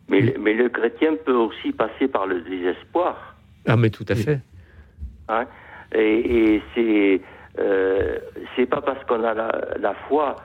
Mais, 0.08 0.34
mais, 0.40 0.54
le 0.54 0.70
chrétien 0.70 1.14
peut 1.24 1.36
aussi 1.36 1.72
passer 1.72 2.08
par 2.08 2.26
le 2.26 2.40
désespoir. 2.40 3.36
Ah, 3.66 3.76
mais 3.76 3.90
tout 3.90 4.06
à 4.08 4.14
fait. 4.14 4.40
Hein? 5.28 5.44
Et, 5.94 6.54
et 6.54 6.62
c'est 6.74 7.20
euh, 7.58 8.18
c'est 8.56 8.66
pas 8.66 8.80
parce 8.80 9.04
qu'on 9.04 9.22
a 9.22 9.34
la, 9.34 9.94
foi 10.08 10.36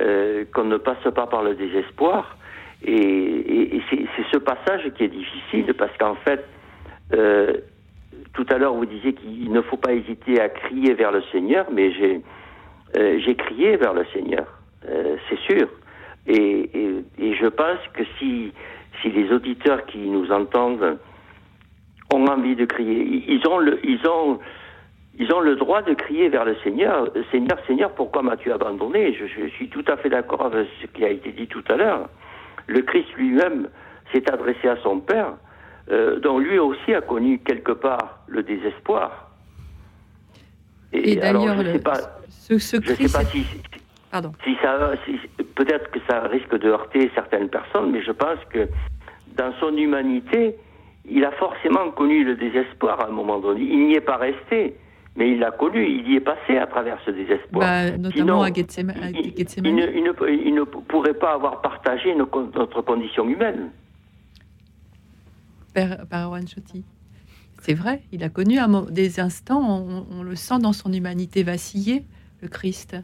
euh, 0.00 0.44
qu'on 0.54 0.64
ne 0.64 0.78
passe 0.78 1.04
pas 1.14 1.26
par 1.26 1.42
le 1.42 1.54
désespoir. 1.54 2.37
Et, 2.84 3.80
c'est 3.90 4.24
ce 4.32 4.38
passage 4.38 4.90
qui 4.96 5.04
est 5.04 5.08
difficile 5.08 5.72
parce 5.74 5.96
qu'en 5.98 6.14
fait, 6.16 6.44
euh, 7.14 7.54
tout 8.34 8.46
à 8.50 8.58
l'heure 8.58 8.74
vous 8.74 8.86
disiez 8.86 9.14
qu'il 9.14 9.50
ne 9.50 9.62
faut 9.62 9.76
pas 9.76 9.94
hésiter 9.94 10.40
à 10.40 10.48
crier 10.48 10.94
vers 10.94 11.10
le 11.10 11.22
Seigneur, 11.32 11.66
mais 11.72 11.92
j'ai 11.92 12.20
j'ai 12.94 13.34
crié 13.34 13.76
vers 13.76 13.92
le 13.92 14.04
Seigneur, 14.14 14.46
c'est 14.82 15.38
sûr. 15.40 15.68
Et, 16.26 16.70
et, 17.18 17.34
je 17.34 17.46
pense 17.46 17.78
que 17.94 18.02
si 18.18 18.52
les 19.04 19.32
auditeurs 19.32 19.84
qui 19.86 19.98
nous 19.98 20.30
entendent 20.30 20.98
ont 22.12 22.26
envie 22.26 22.56
de 22.56 22.64
crier, 22.64 23.24
ils 23.26 23.46
ont 23.46 23.58
le 25.40 25.56
droit 25.56 25.82
de 25.82 25.94
crier 25.94 26.28
vers 26.28 26.44
le 26.44 26.56
Seigneur, 26.64 27.10
Seigneur, 27.30 27.58
Seigneur, 27.66 27.90
pourquoi 27.92 28.22
m'as-tu 28.22 28.52
abandonné? 28.52 29.14
Je, 29.14 29.48
suis 29.48 29.68
tout 29.68 29.84
à 29.88 29.96
fait 29.96 30.08
d'accord 30.08 30.46
avec 30.46 30.68
ce 30.80 30.86
qui 30.86 31.04
a 31.04 31.10
été 31.10 31.32
dit 31.32 31.46
tout 31.46 31.64
à 31.68 31.76
l'heure. 31.76 32.08
Le 32.68 32.82
Christ 32.82 33.08
lui-même 33.16 33.68
s'est 34.12 34.30
adressé 34.30 34.68
à 34.68 34.76
son 34.82 35.00
Père, 35.00 35.34
euh, 35.90 36.20
dont 36.20 36.38
lui 36.38 36.58
aussi 36.58 36.94
a 36.94 37.00
connu 37.00 37.38
quelque 37.40 37.72
part 37.72 38.20
le 38.28 38.42
désespoir. 38.42 39.30
Et, 40.92 41.16
d'ailleurs, 41.16 41.56
ce, 42.28 42.58
ce 42.58 42.76
je 42.80 42.94
sais 42.94 43.12
pas 43.12 43.24
si, 43.24 43.44
Pardon. 44.10 44.32
si 44.44 44.56
ça, 44.62 44.92
peut-être 45.54 45.90
que 45.90 45.98
ça 46.08 46.22
risque 46.22 46.56
de 46.58 46.68
heurter 46.68 47.10
certaines 47.14 47.48
personnes, 47.48 47.90
mais 47.90 48.02
je 48.02 48.12
pense 48.12 48.38
que 48.50 48.68
dans 49.36 49.52
son 49.60 49.76
humanité, 49.76 50.56
il 51.04 51.24
a 51.24 51.30
forcément 51.32 51.90
connu 51.90 52.24
le 52.24 52.36
désespoir 52.36 53.00
à 53.00 53.06
un 53.06 53.12
moment 53.12 53.38
donné. 53.38 53.60
Il 53.62 53.86
n'y 53.86 53.94
est 53.94 54.00
pas 54.00 54.16
resté 54.16 54.76
mais 55.18 55.32
il 55.32 55.40
l'a 55.40 55.50
connu, 55.50 55.84
il 55.84 56.10
y 56.10 56.16
est 56.16 56.20
passé 56.20 56.56
à 56.56 56.66
travers 56.66 56.98
ce 57.04 57.10
désespoir. 57.10 57.60
Bah, 57.60 57.90
notamment 57.98 58.42
à 58.42 58.52
Gethsemane. 58.52 59.12
Il, 59.14 60.04
ne, 60.04 60.62
pourrait 60.62 61.14
pas 61.14 61.34
avoir 61.34 61.60
partagé 61.60 62.14
notre 62.14 62.82
condition 62.82 63.28
humaine. 63.28 63.70
Père, 65.74 66.06
Père 66.08 66.30
c'est 67.60 67.74
vrai, 67.74 68.02
il 68.12 68.22
a 68.22 68.28
connu 68.28 68.58
des 68.90 69.18
instants, 69.18 70.06
on, 70.10 70.22
le 70.22 70.36
sent 70.36 70.60
dans 70.60 70.72
son 70.72 70.92
humanité 70.92 71.42
vaciller, 71.42 72.04
le 72.40 72.48
Christ. 72.48 72.96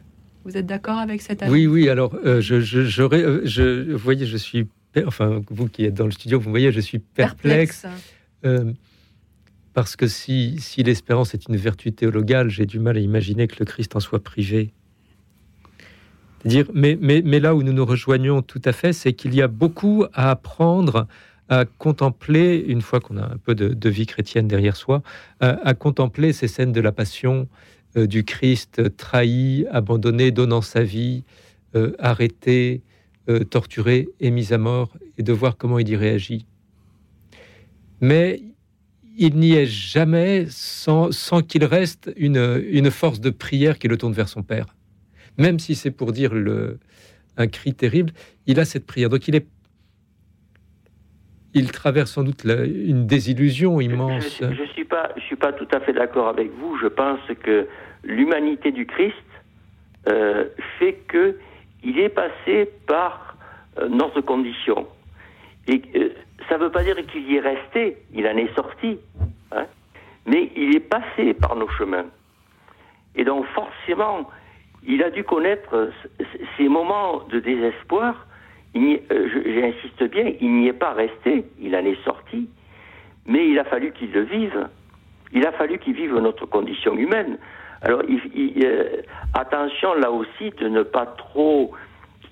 Vous 0.45 0.55
êtes 0.55 0.65
d'accord 0.65 0.97
avec 0.97 1.21
cette 1.21 1.43
avis 1.43 1.51
Oui, 1.51 1.67
oui, 1.67 1.89
alors, 1.89 2.15
euh, 2.23 2.39
je, 2.39 2.61
je, 2.61 3.01
euh, 3.01 3.41
je, 3.43 3.91
vous 3.91 3.97
voyez, 3.97 4.25
je 4.25 4.37
suis, 4.37 4.69
enfin, 5.05 5.41
vous 5.49 5.67
qui 5.67 5.83
êtes 5.83 5.93
dans 5.93 6.05
le 6.05 6.11
studio, 6.11 6.39
vous 6.39 6.49
voyez, 6.49 6.71
je 6.71 6.79
suis 6.79 6.99
perplexe. 6.99 7.85
Euh, 8.45 8.71
parce 9.75 9.97
que 9.97 10.07
si, 10.07 10.55
si 10.59 10.83
l'espérance 10.83 11.33
est 11.33 11.49
une 11.49 11.57
vertu 11.57 11.91
théologale, 11.91 12.49
j'ai 12.49 12.65
du 12.65 12.79
mal 12.79 12.95
à 12.95 13.01
imaginer 13.01 13.45
que 13.47 13.57
le 13.59 13.65
Christ 13.65 13.93
en 13.97 13.99
soit 13.99 14.23
privé. 14.23 14.71
Dire, 16.45 16.65
mais, 16.73 16.97
mais, 17.01 17.21
mais 17.25 17.41
là 17.41 17.53
où 17.53 17.61
nous 17.61 17.73
nous 17.73 17.85
rejoignons 17.85 18.41
tout 18.41 18.61
à 18.63 18.71
fait, 18.71 18.93
c'est 18.93 19.11
qu'il 19.11 19.35
y 19.35 19.41
a 19.41 19.49
beaucoup 19.49 20.05
à 20.13 20.31
apprendre 20.31 21.07
à 21.49 21.65
contempler, 21.65 22.63
une 22.65 22.81
fois 22.81 23.01
qu'on 23.01 23.17
a 23.17 23.25
un 23.25 23.37
peu 23.37 23.53
de, 23.53 23.89
vie 23.89 24.05
chrétienne 24.05 24.47
derrière 24.47 24.77
soi, 24.77 25.03
à, 25.41 25.73
contempler 25.73 26.31
ces 26.31 26.47
scènes 26.47 26.71
de 26.71 26.81
la 26.81 26.93
passion 26.93 27.47
euh, 27.97 28.07
du 28.07 28.23
Christ 28.23 28.95
trahi, 28.95 29.65
abandonné, 29.69 30.31
donnant 30.31 30.61
sa 30.61 30.83
vie, 30.83 31.23
euh, 31.75 31.93
arrêté, 31.99 32.81
euh, 33.29 33.43
torturé 33.43 34.07
et 34.21 34.31
mis 34.31 34.53
à 34.53 34.57
mort, 34.57 34.93
et 35.17 35.23
de 35.23 35.33
voir 35.33 35.57
comment 35.57 35.79
il 35.79 35.89
y 35.89 35.95
réagit. 35.97 36.45
Mais 37.99 38.41
il 39.17 39.35
n'y 39.35 39.53
est 39.53 39.65
jamais 39.65 40.45
sans, 40.49 41.09
qu'il 41.47 41.65
reste 41.65 42.11
une, 42.17 42.91
force 42.91 43.19
de 43.19 43.29
prière 43.29 43.79
qui 43.79 43.87
le 43.87 43.97
tourne 43.97 44.13
vers 44.13 44.29
son 44.29 44.43
Père. 44.43 44.67
Même 45.37 45.59
si 45.59 45.75
c'est 45.75 45.91
pour 45.91 46.11
dire 46.11 46.33
le, 46.33 46.79
un 47.37 47.47
cri 47.47 47.73
terrible, 47.73 48.11
il 48.47 48.59
a 48.59 48.65
cette 48.65 48.85
prière. 48.85 49.09
Donc 49.09 49.27
il 49.27 49.35
est 49.35 49.47
il 51.57 51.71
traverse 51.71 52.11
sans 52.11 52.23
doute 52.23 52.43
une 52.43 53.07
désillusion 53.07 53.79
immense. 53.79 54.39
Je 54.41 54.45
ne 54.45 54.67
suis, 54.67 54.83
pas, 54.83 55.11
je 55.15 55.21
suis 55.21 55.37
pas 55.37 55.53
tout 55.53 55.67
à 55.71 55.79
fait 55.79 55.93
d'accord 55.93 56.27
avec 56.27 56.51
vous. 56.51 56.77
Je 56.81 56.87
pense 56.87 57.21
que 57.41 57.65
l'humanité 58.03 58.73
du 58.73 58.85
Christ 58.85 59.15
euh, 60.07 60.49
fait 60.77 60.95
que 61.07 61.37
il 61.81 61.97
est 61.99 62.09
passé 62.09 62.69
par 62.87 63.37
euh, 63.79 63.87
notre 63.87 64.19
condition. 64.19 64.85
Et 65.67 65.81
euh, 65.95 66.09
ça 66.49 66.57
ne 66.57 66.63
veut 66.63 66.71
pas 66.71 66.83
dire 66.83 66.95
qu'il 67.07 67.29
y 67.29 67.37
est 67.37 67.39
resté, 67.39 67.97
il 68.13 68.27
en 68.27 68.37
est 68.37 68.53
sorti. 68.55 68.99
Hein, 69.51 69.65
mais 70.25 70.51
il 70.55 70.75
est 70.75 70.79
passé 70.79 71.33
par 71.33 71.55
nos 71.55 71.67
chemins. 71.69 72.05
Et 73.15 73.23
donc 73.23 73.45
forcément, 73.47 74.29
il 74.87 75.03
a 75.03 75.09
dû 75.09 75.23
connaître 75.23 75.91
ces 76.57 76.67
moments 76.67 77.21
de 77.29 77.39
désespoir. 77.39 78.27
Euh, 78.75 79.27
j'insiste 79.45 80.03
bien, 80.11 80.33
il 80.41 80.51
n'y 80.51 80.67
est 80.67 80.73
pas 80.73 80.93
resté, 80.93 81.45
il 81.59 81.75
en 81.75 81.85
est 81.85 82.03
sorti. 82.03 82.49
Mais 83.25 83.47
il 83.47 83.57
a 83.57 83.63
fallu 83.63 83.91
qu'il 83.93 84.11
le 84.11 84.21
vive. 84.21 84.67
Il 85.31 85.45
a 85.45 85.51
fallu 85.53 85.79
qu'il 85.79 85.93
vive 85.93 86.15
notre 86.15 86.45
condition 86.45 86.95
humaine. 86.95 87.37
Alors, 87.81 88.01
euh, 88.03 89.01
attention 89.33 89.93
là 89.95 90.11
aussi 90.11 90.51
de 90.57 90.67
ne 90.67 90.83
pas 90.83 91.05
trop 91.05 91.71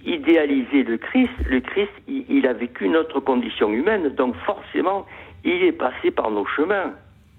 idéaliser 0.05 0.83
le 0.83 0.97
Christ, 0.97 1.31
le 1.49 1.61
Christ, 1.61 1.91
il, 2.07 2.45
a 2.47 2.53
vécu 2.53 2.89
notre 2.89 3.19
condition 3.19 3.71
humaine, 3.71 4.09
donc 4.15 4.35
forcément, 4.45 5.05
il 5.43 5.63
est 5.63 5.71
passé 5.71 6.11
par 6.11 6.31
nos 6.31 6.45
chemins. 6.45 6.93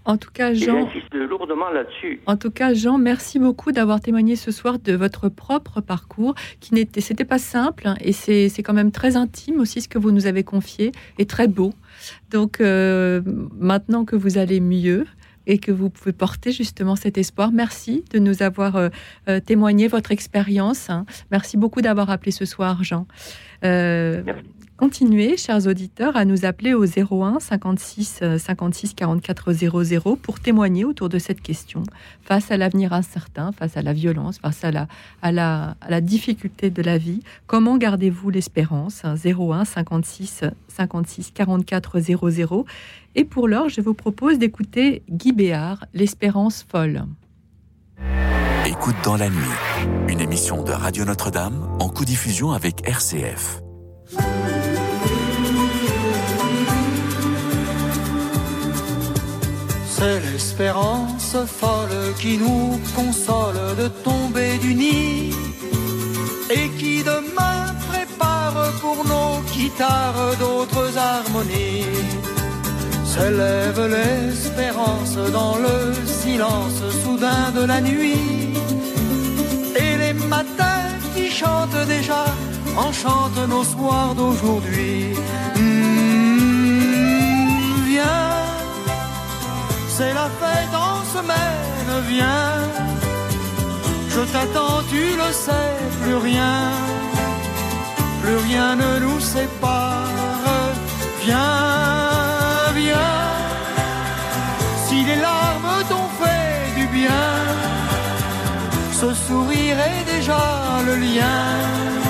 En 0.07 0.19
tout 0.19 0.31
cas, 0.33 0.53
Jean. 0.53 0.83
J'insiste 0.83 1.15
lourdement 1.15 1.71
là-dessus. 1.71 2.21
En 2.27 2.37
tout 2.37 2.51
cas, 2.51 2.75
Jean, 2.75 2.99
merci 2.99 3.39
beaucoup 3.39 3.73
d'avoir 3.73 4.01
témoigné 4.01 4.37
ce 4.37 4.51
soir 4.51 4.79
de 4.79 4.93
votre 4.93 5.31
propre 5.31 5.81
parcours, 5.81 6.35
qui 6.61 6.75
n'était, 6.75 7.01
c'était 7.01 7.25
pas 7.25 7.39
simple, 7.39 7.89
hein, 7.89 7.95
et 8.01 8.13
c'est, 8.13 8.51
quand 8.63 8.75
même 8.75 8.93
très 8.93 9.17
intime 9.17 9.61
aussi 9.61 9.81
ce 9.81 9.89
que 9.89 9.99
vous 9.99 10.11
nous 10.11 10.27
avez 10.27 10.45
confié, 10.45 10.93
et 11.19 11.25
très 11.25 11.49
beau. 11.49 11.73
Donc, 12.31 12.61
euh, 12.61 13.23
maintenant 13.59 14.05
que 14.05 14.17
vous 14.17 14.37
allez 14.37 14.61
mieux, 14.61 15.07
et 15.47 15.59
que 15.59 15.73
vous 15.73 15.91
pouvez 15.91 16.13
porter 16.13 16.53
justement 16.53 16.97
cet 16.97 17.19
espoir. 17.19 17.53
Merci 17.53 18.05
de 18.13 18.19
nous 18.19 18.43
avoir 18.43 18.77
euh, 18.77 18.89
euh, 19.29 19.41
témoigné 19.41 19.89
votre 19.89 20.13
expérience. 20.13 20.91
Hein. 20.91 21.07
Merci 21.31 21.57
beaucoup 21.57 21.83
d'avoir 21.83 22.11
appelé 22.11 22.31
ce 22.31 22.45
soir, 22.45 22.83
Jean. 22.83 23.07
Euh, 23.65 24.23
Continuez, 24.77 25.37
chers 25.37 25.69
auditeurs, 25.69 26.17
à 26.17 26.25
nous 26.25 26.45
appeler 26.45 26.75
au 26.75 26.85
01 26.85 27.39
56 27.39 28.23
56 28.39 28.95
44 28.95 29.53
00 29.53 30.17
pour 30.17 30.41
témoigner 30.41 30.85
autour 30.85 31.09
de 31.09 31.21
cette 31.21 31.41
question. 31.41 31.85
Face 32.23 32.51
à 32.51 32.57
l'avenir 32.57 32.93
incertain, 32.93 33.53
face 33.53 33.77
à 33.77 33.83
la 33.83 33.93
violence, 33.93 34.39
face 34.39 34.65
à 34.65 34.73
la, 35.31 36.01
difficulté 36.01 36.71
de 36.71 36.83
la 36.83 36.99
vie, 36.99 37.23
comment 37.47 37.77
gardez-vous 37.77 38.31
l'espérance? 38.31 39.03
01 39.05 39.65
56 39.65 40.43
56 40.67 41.31
44 41.31 42.01
00. 42.01 42.67
Et 43.15 43.25
pour 43.25 43.47
l'heure, 43.47 43.69
je 43.69 43.81
vous 43.81 43.95
propose 43.95 44.39
d'écouter 44.39 45.03
Guy 45.09 45.33
Béard, 45.33 45.85
L'espérance 45.95 46.67
folle. 46.69 47.05
Écoute 48.67 48.97
dans 49.05 49.17
la 49.17 49.31
nuit, 49.31 50.09
une 50.09 50.21
émission 50.21 50.65
de 50.65 50.73
Radio 50.73 51.05
Notre-Dame 51.05 51.69
en 51.79 51.89
co-diffusion 51.89 52.51
avec 52.51 52.89
RCF. 52.89 53.64
C'est 59.97 60.21
l'espérance 60.21 61.37
folle 61.47 62.15
qui 62.21 62.37
nous 62.37 62.81
console 62.97 63.61
de 63.79 63.87
tomber 64.09 64.59
du 64.59 64.75
nid 64.75 65.31
et 66.51 66.69
qui 66.79 67.05
demain 67.05 67.61
prépare 67.91 68.73
pour 68.81 68.99
nos 69.13 69.41
guitares 69.53 70.37
d'autres 70.41 70.91
harmonies. 70.99 71.87
S'élève 73.05 73.83
l'espérance 73.97 75.17
dans 75.33 75.57
le 75.67 75.77
silence 76.23 76.83
soudain 77.03 77.53
de 77.55 77.65
la 77.65 77.81
nuit 77.81 78.59
et 79.85 79.97
les 80.03 80.15
matins 80.35 80.91
qui 81.15 81.31
chantent 81.31 81.87
déjà 81.87 82.25
enchantent 82.77 83.49
nos 83.49 83.63
soirs 83.63 84.15
d'aujourd'hui. 84.17 85.15
Mmh, 85.57 85.85
c'est 89.97 90.13
la 90.13 90.29
fête 90.41 90.75
en 90.91 90.97
semaine, 91.15 91.93
viens. 92.09 92.59
Je 94.15 94.23
t'attends, 94.33 94.81
tu 94.91 95.05
le 95.23 95.31
sais, 95.45 95.71
plus 96.03 96.17
rien, 96.31 96.57
plus 98.23 98.39
rien 98.49 98.75
ne 98.83 98.91
nous 99.05 99.21
sépare. 99.21 100.49
Viens, 101.25 102.73
viens, 102.75 103.23
si 104.87 104.97
les 105.09 105.21
larmes 105.27 105.77
t'ont 105.91 106.11
fait 106.21 106.81
du 106.81 106.87
bien, 106.99 107.27
ce 109.01 109.09
sourire 109.27 109.77
est 109.91 110.05
déjà 110.15 110.45
le 110.89 110.97
lien. 110.97 112.04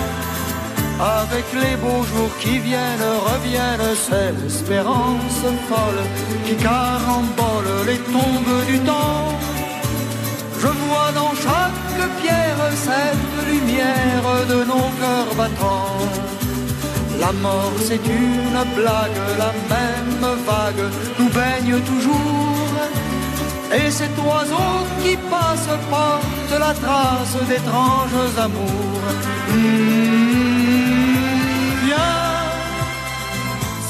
Avec 1.01 1.45
les 1.55 1.77
beaux 1.77 2.05
jours 2.05 2.31
qui 2.39 2.59
viennent, 2.59 3.11
reviennent, 3.27 3.97
c'est 4.07 4.33
l'espérance 4.41 5.43
folle 5.69 6.03
qui 6.47 6.55
carambole 6.55 7.71
les 7.87 7.99
tombes 7.99 8.67
du 8.69 8.79
temps. 8.81 9.35
Je 10.61 10.69
vois 10.69 11.11
dans 11.15 11.35
chaque 11.35 12.11
pierre 12.23 12.65
cette 12.75 13.49
lumière 13.51 14.47
de 14.49 14.59
nos 14.71 14.89
cœurs 15.01 15.35
battants. 15.37 15.99
La 17.21 17.33
mort 17.33 17.73
c'est 17.81 18.07
une 18.07 18.59
blague, 18.77 19.21
la 19.39 19.53
même 19.75 20.27
vague 20.47 20.85
nous 21.19 21.29
baigne 21.31 21.81
toujours. 21.91 22.55
Et 23.77 23.91
cet 23.91 24.17
oiseau 24.19 24.73
qui 25.03 25.17
passe 25.17 25.69
porte 25.91 26.61
la 26.61 26.73
trace 26.73 27.37
d'étranges 27.49 28.39
amours. 28.39 29.07
Mmh, 29.51 30.54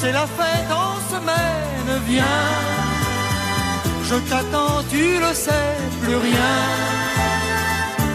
c'est 0.04 0.12
la 0.12 0.26
fête 0.38 0.70
en 0.86 0.94
semaine, 1.12 1.90
viens. 2.06 2.46
Je 4.08 4.16
t'attends, 4.30 4.82
tu 4.90 5.04
le 5.24 5.32
sais, 5.44 5.70
plus 6.02 6.18
rien, 6.28 6.56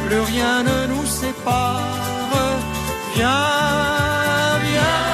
plus 0.05 0.21
rien 0.33 0.55
ne 0.69 0.77
nous 0.93 1.05
sépare. 1.05 1.81
Viens, 3.15 4.57
viens, 4.67 5.07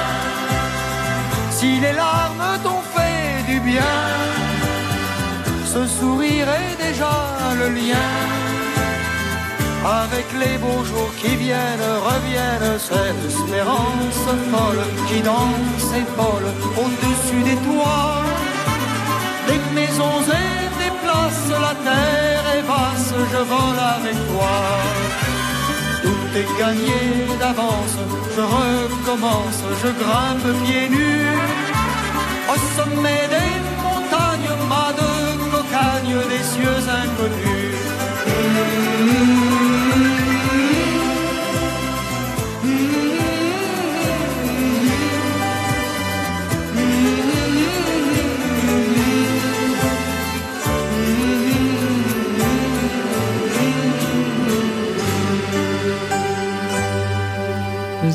si 1.58 1.80
les 1.84 1.94
larmes 2.02 2.48
t'ont 2.64 2.84
fait 2.94 3.30
du 3.50 3.58
bien, 3.70 3.96
ce 5.72 5.82
sourire 5.98 6.48
est 6.60 6.76
déjà 6.86 7.16
le 7.60 7.68
lien. 7.80 8.45
Avec 9.84 10.26
les 10.40 10.58
beaux 10.58 10.84
jours 10.84 11.12
qui 11.20 11.36
viennent, 11.36 11.90
reviennent, 12.10 12.78
c'est 12.78 13.12
l'espérance 13.22 14.24
folle 14.52 14.84
qui 15.08 15.20
danse 15.20 15.88
et 16.00 16.06
folle 16.16 16.50
au-dessus 16.82 17.42
des 17.44 17.58
toits. 17.66 18.22
Des 19.46 19.60
maisons 19.74 20.22
et 20.42 20.66
des 20.82 20.92
places, 21.02 21.50
la 21.66 21.74
terre 21.88 22.44
est 22.56 22.66
vaste, 22.72 23.14
je 23.32 23.42
vole 23.52 23.80
avec 23.96 24.18
toi. 24.30 24.56
Tout 26.02 26.28
est 26.40 26.50
gagné 26.58 27.00
d'avance, 27.38 27.96
je 28.34 28.42
recommence, 28.58 29.60
je 29.82 29.90
grimpe 30.02 30.48
pieds 30.64 30.88
nus. 30.88 31.38
Au 32.52 32.56
sommet 32.76 33.24
des 33.36 33.54
montagnes, 33.84 34.54
pas 34.68 34.92
de 35.00 35.10
cocagne, 35.52 36.16
des 36.32 36.44
cieux 36.52 36.82
inconnus. 37.02 37.86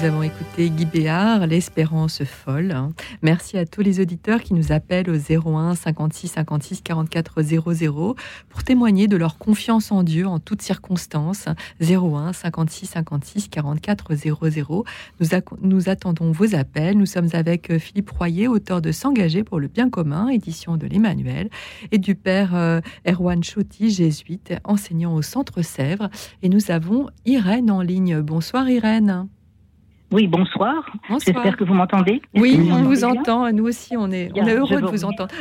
Nous 0.01 0.07
avons 0.07 0.23
écouté 0.23 0.71
Guy 0.71 0.85
Béard, 0.85 1.45
L'espérance 1.45 2.23
folle. 2.23 2.75
Merci 3.21 3.59
à 3.59 3.67
tous 3.67 3.81
les 3.81 3.99
auditeurs 3.99 4.41
qui 4.41 4.55
nous 4.55 4.71
appellent 4.71 5.11
au 5.11 5.15
01 5.15 5.75
56 5.75 6.27
56 6.29 6.81
44 6.81 7.43
00 7.43 8.15
pour 8.49 8.63
témoigner 8.63 9.07
de 9.07 9.15
leur 9.15 9.37
confiance 9.37 9.91
en 9.91 10.01
Dieu 10.01 10.25
en 10.25 10.39
toutes 10.39 10.63
circonstances. 10.63 11.45
01 11.79 12.33
56 12.33 12.87
56 12.87 13.49
44 13.49 14.15
00. 14.15 14.85
Nous, 15.19 15.27
nous 15.61 15.89
attendons 15.89 16.31
vos 16.31 16.55
appels. 16.55 16.97
Nous 16.97 17.05
sommes 17.05 17.29
avec 17.33 17.77
Philippe 17.77 18.09
Royer, 18.09 18.47
auteur 18.47 18.81
de 18.81 18.91
S'engager 18.91 19.43
pour 19.43 19.59
le 19.59 19.67
bien 19.67 19.91
commun, 19.91 20.29
édition 20.29 20.77
de 20.77 20.87
l'Emmanuel, 20.87 21.51
et 21.91 21.99
du 21.99 22.15
père 22.15 22.55
euh, 22.55 22.81
Erwan 23.07 23.43
Chotti, 23.43 23.91
jésuite, 23.91 24.51
enseignant 24.63 25.13
au 25.13 25.21
Centre 25.21 25.61
Sèvres. 25.61 26.09
Et 26.41 26.49
nous 26.49 26.71
avons 26.71 27.07
Irène 27.25 27.69
en 27.69 27.81
ligne. 27.81 28.19
Bonsoir 28.21 28.67
Irène. 28.67 29.27
Oui, 30.11 30.27
bonsoir. 30.27 30.85
J'espère 31.09 31.55
que 31.55 31.63
vous 31.63 31.73
m'entendez. 31.73 32.21
Oui, 32.35 32.69
on 32.71 32.83
vous 32.83 33.03
entend. 33.03 33.51
Nous 33.51 33.65
aussi, 33.65 33.95
on 33.97 34.11
est, 34.11 34.29
on 34.35 34.45
est 34.45 34.55
heureux 34.55 34.81
de 34.81 34.87
vous 34.87 35.05
entendre. 35.05 35.33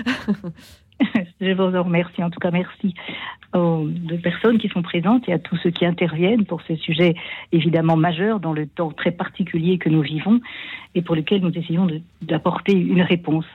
je 1.41 1.53
vous 1.53 1.83
remercie. 1.83 2.23
En 2.23 2.31
tout 2.31 2.39
cas, 2.39 2.51
merci 2.51 2.95
aux 3.53 3.87
deux 3.87 4.19
personnes 4.19 4.59
qui 4.59 4.69
sont 4.69 4.83
présentes 4.83 5.29
et 5.29 5.33
à 5.33 5.41
tous 5.41 5.57
ceux 5.57 5.71
qui 5.71 5.85
interviennent 5.85 6.45
pour 6.45 6.63
ce 6.63 6.77
sujet 6.77 7.15
évidemment 7.51 7.97
majeur 7.97 8.39
dans 8.39 8.53
le 8.53 8.67
temps 8.69 8.93
très 8.93 9.11
particulier 9.11 9.79
que 9.79 9.89
nous 9.89 10.03
vivons 10.03 10.41
et 10.95 11.03
pour 11.03 11.17
lequel 11.17 11.41
nous 11.41 11.51
essayons 11.51 11.89
d'apporter 12.23 12.75
une 12.75 13.03
réponse 13.03 13.47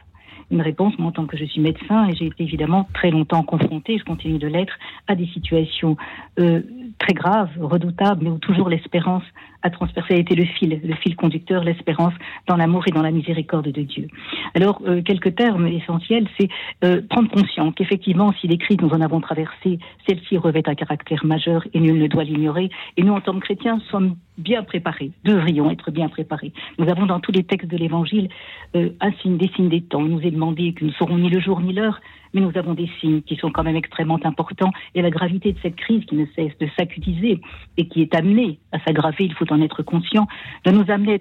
une 0.51 0.61
réponse, 0.61 0.97
moi 0.99 1.07
en 1.09 1.11
tant 1.11 1.25
que 1.25 1.37
je 1.37 1.45
suis 1.45 1.61
médecin, 1.61 2.07
et 2.07 2.15
j'ai 2.15 2.27
été 2.27 2.43
évidemment 2.43 2.87
très 2.93 3.09
longtemps 3.09 3.43
confrontée, 3.43 3.97
je 3.97 4.03
continue 4.03 4.37
de 4.37 4.47
l'être, 4.47 4.73
à 5.07 5.15
des 5.15 5.25
situations 5.27 5.97
euh, 6.39 6.61
très 6.99 7.13
graves, 7.13 7.49
redoutables, 7.59 8.23
mais 8.23 8.29
où 8.29 8.37
toujours 8.37 8.69
l'espérance 8.69 9.23
a 9.65 9.71
transpercé, 9.71 10.13
a 10.13 10.17
été 10.17 10.35
le 10.35 10.45
fil, 10.45 10.79
le 10.83 10.93
fil 10.95 11.15
conducteur, 11.15 11.63
l'espérance 11.63 12.13
dans 12.47 12.55
l'amour 12.55 12.83
et 12.87 12.91
dans 12.91 13.01
la 13.01 13.11
miséricorde 13.11 13.69
de 13.69 13.81
Dieu. 13.81 14.07
Alors, 14.53 14.79
euh, 14.87 15.01
quelques 15.01 15.35
termes 15.35 15.67
essentiels, 15.67 16.27
c'est 16.39 16.49
euh, 16.83 17.01
prendre 17.09 17.29
conscience 17.29 17.73
qu'effectivement, 17.75 18.31
si 18.39 18.47
les 18.47 18.57
crises 18.57 18.77
nous 18.79 18.89
en 18.89 19.01
avons 19.01 19.19
traversé, 19.21 19.79
celles-ci 20.07 20.37
revêtent 20.37 20.69
un 20.69 20.75
caractère 20.75 21.25
majeur 21.25 21.65
et 21.73 21.79
nul 21.79 21.97
ne 21.97 22.07
doit 22.07 22.23
l'ignorer. 22.23 22.69
Et 22.95 23.03
nous, 23.03 23.13
en 23.13 23.21
tant 23.21 23.33
que 23.33 23.39
chrétiens, 23.39 23.79
sommes 23.89 24.15
bien 24.37 24.63
préparés, 24.63 25.11
devrions 25.23 25.71
être 25.71 25.91
bien 25.91 26.09
préparés. 26.09 26.51
Nous 26.77 26.89
avons 26.89 27.05
dans 27.05 27.19
tous 27.19 27.31
les 27.31 27.43
textes 27.43 27.69
de 27.69 27.77
l'Évangile 27.77 28.29
euh, 28.75 28.89
un 28.99 29.11
signe, 29.21 29.37
des 29.37 29.49
signes 29.55 29.69
des 29.69 29.81
temps. 29.81 30.01
Il 30.05 30.11
nous 30.11 30.21
est 30.21 30.31
demandé 30.31 30.73
que 30.73 30.83
nous 30.83 30.91
ne 30.91 30.95
saurons 30.95 31.17
ni 31.17 31.29
le 31.29 31.39
jour 31.39 31.61
ni 31.61 31.73
l'heure, 31.73 31.99
mais 32.33 32.41
nous 32.41 32.51
avons 32.55 32.73
des 32.73 32.89
signes 32.99 33.21
qui 33.21 33.37
sont 33.37 33.49
quand 33.49 33.63
même 33.63 33.77
extrêmement 33.77 34.19
importants. 34.23 34.71
Et 34.93 35.01
la 35.01 35.09
gravité 35.09 35.53
de 35.53 35.59
cette 35.61 35.75
crise 35.75 36.03
qui 36.05 36.15
ne 36.15 36.25
cesse 36.35 36.57
de 36.59 36.67
s'acutiser 36.77 37.39
et 37.77 37.87
qui 37.87 38.01
est 38.01 38.13
amenée 38.13 38.59
à 38.71 38.79
s'aggraver, 38.79 39.23
il 39.23 39.33
faut 39.33 39.51
en 39.51 39.54
être 39.61 39.83
conscient, 39.83 40.27
de 40.65 40.71
nous 40.71 40.89
amener 40.91 41.19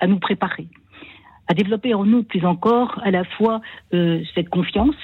à 0.00 0.06
nous 0.06 0.18
préparer, 0.18 0.68
à 1.48 1.54
développer 1.54 1.94
en 1.94 2.04
nous 2.04 2.22
plus 2.22 2.44
encore 2.44 3.00
à 3.02 3.10
la 3.10 3.24
fois 3.24 3.60
euh, 3.94 4.22
cette 4.34 4.48
confiance, 4.48 4.96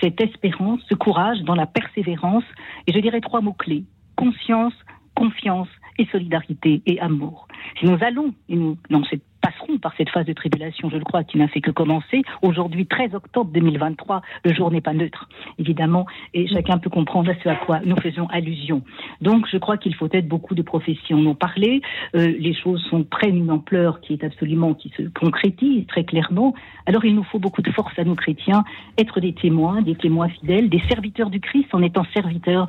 cette 0.00 0.20
espérance, 0.20 0.80
ce 0.88 0.94
courage 0.94 1.40
dans 1.42 1.54
la 1.54 1.66
persévérance, 1.66 2.44
et 2.86 2.92
je 2.92 2.98
dirais 2.98 3.20
trois 3.20 3.40
mots-clés, 3.40 3.84
conscience, 4.16 4.74
confiance 5.14 5.68
et 5.98 6.06
solidarité 6.06 6.82
et 6.86 7.00
amour. 7.00 7.46
Si 7.78 7.86
nous 7.86 7.98
allons, 8.00 8.34
et 8.48 8.56
nous, 8.56 8.76
dans 8.90 9.04
cette 9.04 9.22
passeront 9.44 9.78
par 9.78 9.92
cette 9.98 10.08
phase 10.08 10.24
de 10.24 10.32
tribulation, 10.32 10.88
je 10.88 10.96
le 10.96 11.04
crois, 11.04 11.22
qui 11.22 11.36
n'a 11.36 11.48
fait 11.48 11.60
que 11.60 11.70
commencer. 11.70 12.22
Aujourd'hui, 12.40 12.86
13 12.86 13.14
octobre 13.14 13.50
2023, 13.52 14.22
le 14.44 14.54
jour 14.54 14.70
n'est 14.70 14.80
pas 14.80 14.94
neutre, 14.94 15.28
évidemment, 15.58 16.06
et 16.32 16.46
chacun 16.46 16.78
peut 16.78 16.88
comprendre 16.88 17.30
à 17.30 17.34
ce 17.42 17.48
à 17.50 17.56
quoi 17.56 17.80
nous 17.84 17.96
faisons 17.96 18.26
allusion. 18.28 18.82
Donc, 19.20 19.46
je 19.52 19.58
crois 19.58 19.76
qu'il 19.76 19.94
faut 19.94 20.08
être 20.12 20.28
beaucoup 20.28 20.54
de 20.54 20.62
professions 20.62 21.18
en 21.26 21.34
parler. 21.34 21.82
Euh, 22.16 22.32
les 22.38 22.54
choses 22.54 22.82
sont 22.88 23.04
prennent 23.04 23.36
une 23.36 23.50
ampleur 23.50 24.00
qui 24.00 24.14
est 24.14 24.24
absolument, 24.24 24.72
qui 24.72 24.90
se 24.96 25.02
concrétise 25.02 25.86
très 25.88 26.04
clairement. 26.04 26.54
Alors, 26.86 27.04
il 27.04 27.14
nous 27.14 27.24
faut 27.24 27.38
beaucoup 27.38 27.62
de 27.62 27.70
force 27.70 27.98
à 27.98 28.04
nous 28.04 28.14
chrétiens, 28.14 28.64
être 28.96 29.20
des 29.20 29.34
témoins, 29.34 29.82
des 29.82 29.94
témoins 29.94 30.28
fidèles, 30.28 30.70
des 30.70 30.82
serviteurs 30.88 31.28
du 31.28 31.40
Christ 31.40 31.68
en 31.72 31.82
étant 31.82 32.04
serviteurs 32.14 32.68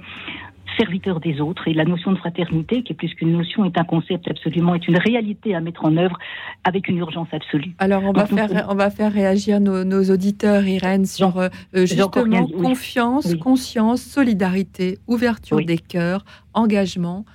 serviteur 0.78 1.19
des 1.19 1.41
autres. 1.41 1.67
Et 1.67 1.73
la 1.73 1.86
notion 1.86 2.11
de 2.11 2.17
fraternité, 2.17 2.84
qui 2.84 2.93
est 2.93 2.95
plus 2.95 3.13
qu'une 3.13 3.32
notion, 3.32 3.65
est 3.65 3.78
un 3.78 3.84
concept 3.84 4.30
absolument, 4.30 4.76
est 4.76 4.88
une 4.88 4.97
réalité 4.97 5.55
à 5.55 5.61
mettre 5.61 5.86
en 5.86 5.95
œuvre 5.97 6.17
avec 6.63 6.88
une 6.88 6.97
urgence 6.97 7.28
absolue. 7.32 7.73
Alors, 7.80 8.03
on, 8.03 8.11
va, 8.11 8.26
faire, 8.26 8.67
on 8.69 8.76
va 8.76 8.89
faire 8.89 9.11
réagir 9.11 9.59
nos, 9.59 10.03
auditeurs, 10.09 10.65
Irène, 10.65 11.05
sur 11.05 11.38
euh, 11.38 11.49
justement 11.73 12.47
confiance, 12.47 13.36
conscience, 13.36 14.01
solidarité, 14.01 14.97
ouverture 15.07 15.63
des 15.63 15.78
cœurs, 15.78 16.26
engagement. 16.53 17.26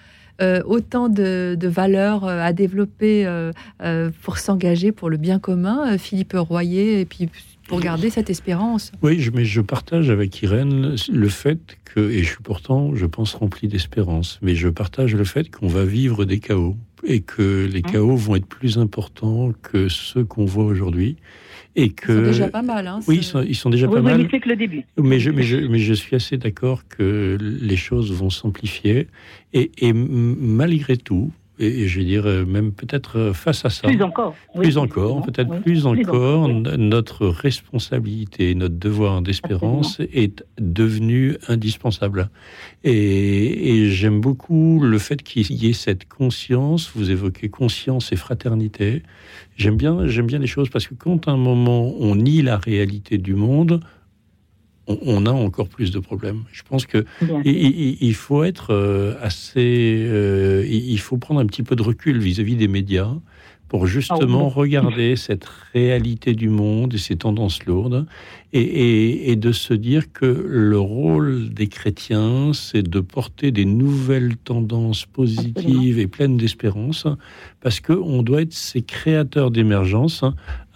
Euh, 0.42 0.62
autant 0.64 1.10
de, 1.10 1.58
valeurs 1.62 2.24
euh, 2.24 2.40
à 2.40 2.54
développer 2.54 3.28
pour 4.22 4.38
s'engager 4.38 4.90
pour 4.90 5.10
le 5.10 5.18
bien 5.18 5.38
commun. 5.38 5.98
Philippe 5.98 6.34
Royer, 6.34 7.00
et 7.00 7.04
puis 7.04 7.28
pour 7.70 7.80
garder 7.80 8.10
cette 8.10 8.30
espérance. 8.30 8.90
Oui, 9.00 9.30
mais 9.32 9.44
je 9.44 9.60
partage 9.60 10.10
avec 10.10 10.42
Irène 10.42 10.96
le 11.08 11.28
fait 11.28 11.78
que, 11.84 12.00
et 12.00 12.24
je 12.24 12.28
suis 12.30 12.42
pourtant, 12.42 12.96
je 12.96 13.06
pense, 13.06 13.34
rempli 13.34 13.68
d'espérance, 13.68 14.40
mais 14.42 14.56
je 14.56 14.68
partage 14.68 15.14
le 15.14 15.22
fait 15.22 15.52
qu'on 15.52 15.68
va 15.68 15.84
vivre 15.84 16.24
des 16.24 16.40
chaos 16.40 16.76
et 17.04 17.20
que 17.20 17.70
les 17.72 17.78
hein 17.78 17.92
chaos 17.92 18.16
vont 18.16 18.34
être 18.34 18.46
plus 18.46 18.76
importants 18.76 19.52
que 19.62 19.88
ceux 19.88 20.24
qu'on 20.24 20.46
voit 20.46 20.64
aujourd'hui 20.64 21.16
Et 21.76 21.90
que, 21.90 22.10
Ils 22.10 22.16
sont 22.16 22.22
déjà 22.22 22.48
pas 22.48 22.62
mal. 22.62 22.88
Hein, 22.88 22.98
oui, 23.06 23.18
ils 23.18 23.22
sont, 23.24 23.42
ils 23.42 23.54
sont 23.54 23.70
déjà 23.70 23.86
Oui, 23.86 23.94
pas 23.94 24.02
mal. 24.02 24.18
mais 24.18 24.28
c'est 24.28 24.40
que 24.40 24.48
le 24.48 24.56
début. 24.56 24.84
Mais 25.00 25.20
je, 25.20 25.30
mais, 25.30 25.44
je, 25.44 25.56
mais 25.56 25.78
je 25.78 25.94
suis 25.94 26.16
assez 26.16 26.38
d'accord 26.38 26.82
que 26.88 27.38
les 27.40 27.76
choses 27.76 28.10
vont 28.12 28.30
s'amplifier. 28.30 29.06
Et, 29.52 29.92
malgré 29.92 30.96
tout, 30.96 31.30
et, 31.60 31.82
et 31.82 31.88
je 31.88 31.98
vais 32.00 32.04
dire 32.04 32.26
euh, 32.26 32.44
même 32.44 32.72
peut-être 32.72 33.18
euh, 33.18 33.32
face 33.32 33.64
à 33.64 33.70
ça, 33.70 33.86
Plus 33.86 34.02
encore. 34.02 34.34
oui, 34.54 34.62
plus 34.62 34.78
encore, 34.78 35.22
peut-être 35.22 35.50
oui. 35.50 35.60
plus 35.60 35.86
encore, 35.86 36.46
oui. 36.48 36.62
notre 36.78 37.26
responsabilité, 37.28 38.54
notre 38.54 38.76
devoir 38.76 39.22
d'espérance 39.22 40.00
est 40.00 40.44
devenu 40.58 41.36
indispensable. 41.48 42.30
Et, 42.82 43.74
et 43.84 43.90
j'aime 43.90 44.20
beaucoup 44.20 44.80
le 44.82 44.98
fait 44.98 45.22
qu'il 45.22 45.52
y 45.52 45.68
ait 45.68 45.72
cette 45.74 46.08
conscience. 46.08 46.90
Vous 46.94 47.10
évoquez 47.10 47.48
conscience 47.48 48.12
et 48.12 48.16
fraternité. 48.16 49.02
J'aime 49.56 49.76
bien, 49.76 50.06
j'aime 50.06 50.26
bien 50.26 50.38
les 50.38 50.46
choses 50.46 50.70
parce 50.70 50.86
que 50.86 50.94
quand 50.94 51.28
à 51.28 51.32
un 51.32 51.36
moment 51.36 51.92
on 51.98 52.16
nie 52.16 52.42
la 52.42 52.56
réalité 52.56 53.18
du 53.18 53.34
monde, 53.34 53.80
on, 54.86 54.98
on 55.02 55.26
a 55.26 55.30
encore 55.32 55.68
plus 55.68 55.90
de 55.90 55.98
problèmes. 55.98 56.42
Je 56.52 56.62
pense 56.62 56.86
que 56.86 57.04
il 57.44 58.14
faut 58.14 58.44
être 58.44 58.70
euh, 58.72 59.14
assez. 59.22 60.04
euh, 60.06 60.64
il 60.68 60.98
faut 60.98 61.16
prendre 61.16 61.40
un 61.40 61.46
petit 61.46 61.62
peu 61.62 61.76
de 61.76 61.82
recul 61.82 62.18
vis-à-vis 62.18 62.56
des 62.56 62.68
médias 62.68 63.12
pour 63.68 63.86
justement 63.86 64.40
Ah 64.40 64.46
oui. 64.46 64.52
regarder 64.68 65.14
cette 65.14 65.44
réalité 65.72 66.34
du 66.34 66.48
monde 66.48 66.92
et 66.94 66.98
ces 66.98 67.14
tendances 67.14 67.64
lourdes 67.66 68.04
et, 68.52 68.60
et- 68.60 69.30
et 69.30 69.36
de 69.36 69.52
se 69.52 69.74
dire 69.74 70.12
que 70.12 70.26
le 70.26 70.76
rôle 70.80 71.50
des 71.50 71.68
chrétiens, 71.68 72.50
c'est 72.52 72.82
de 72.82 72.98
porter 72.98 73.52
des 73.52 73.64
nouvelles 73.64 74.36
tendances 74.36 75.06
positives 75.06 76.00
et 76.00 76.08
pleines 76.08 76.36
d'espérance 76.36 77.06
parce 77.60 77.78
qu'on 77.78 78.24
doit 78.24 78.42
être 78.42 78.52
ces 78.54 78.82
créateurs 78.82 79.52
d'émergence 79.52 80.24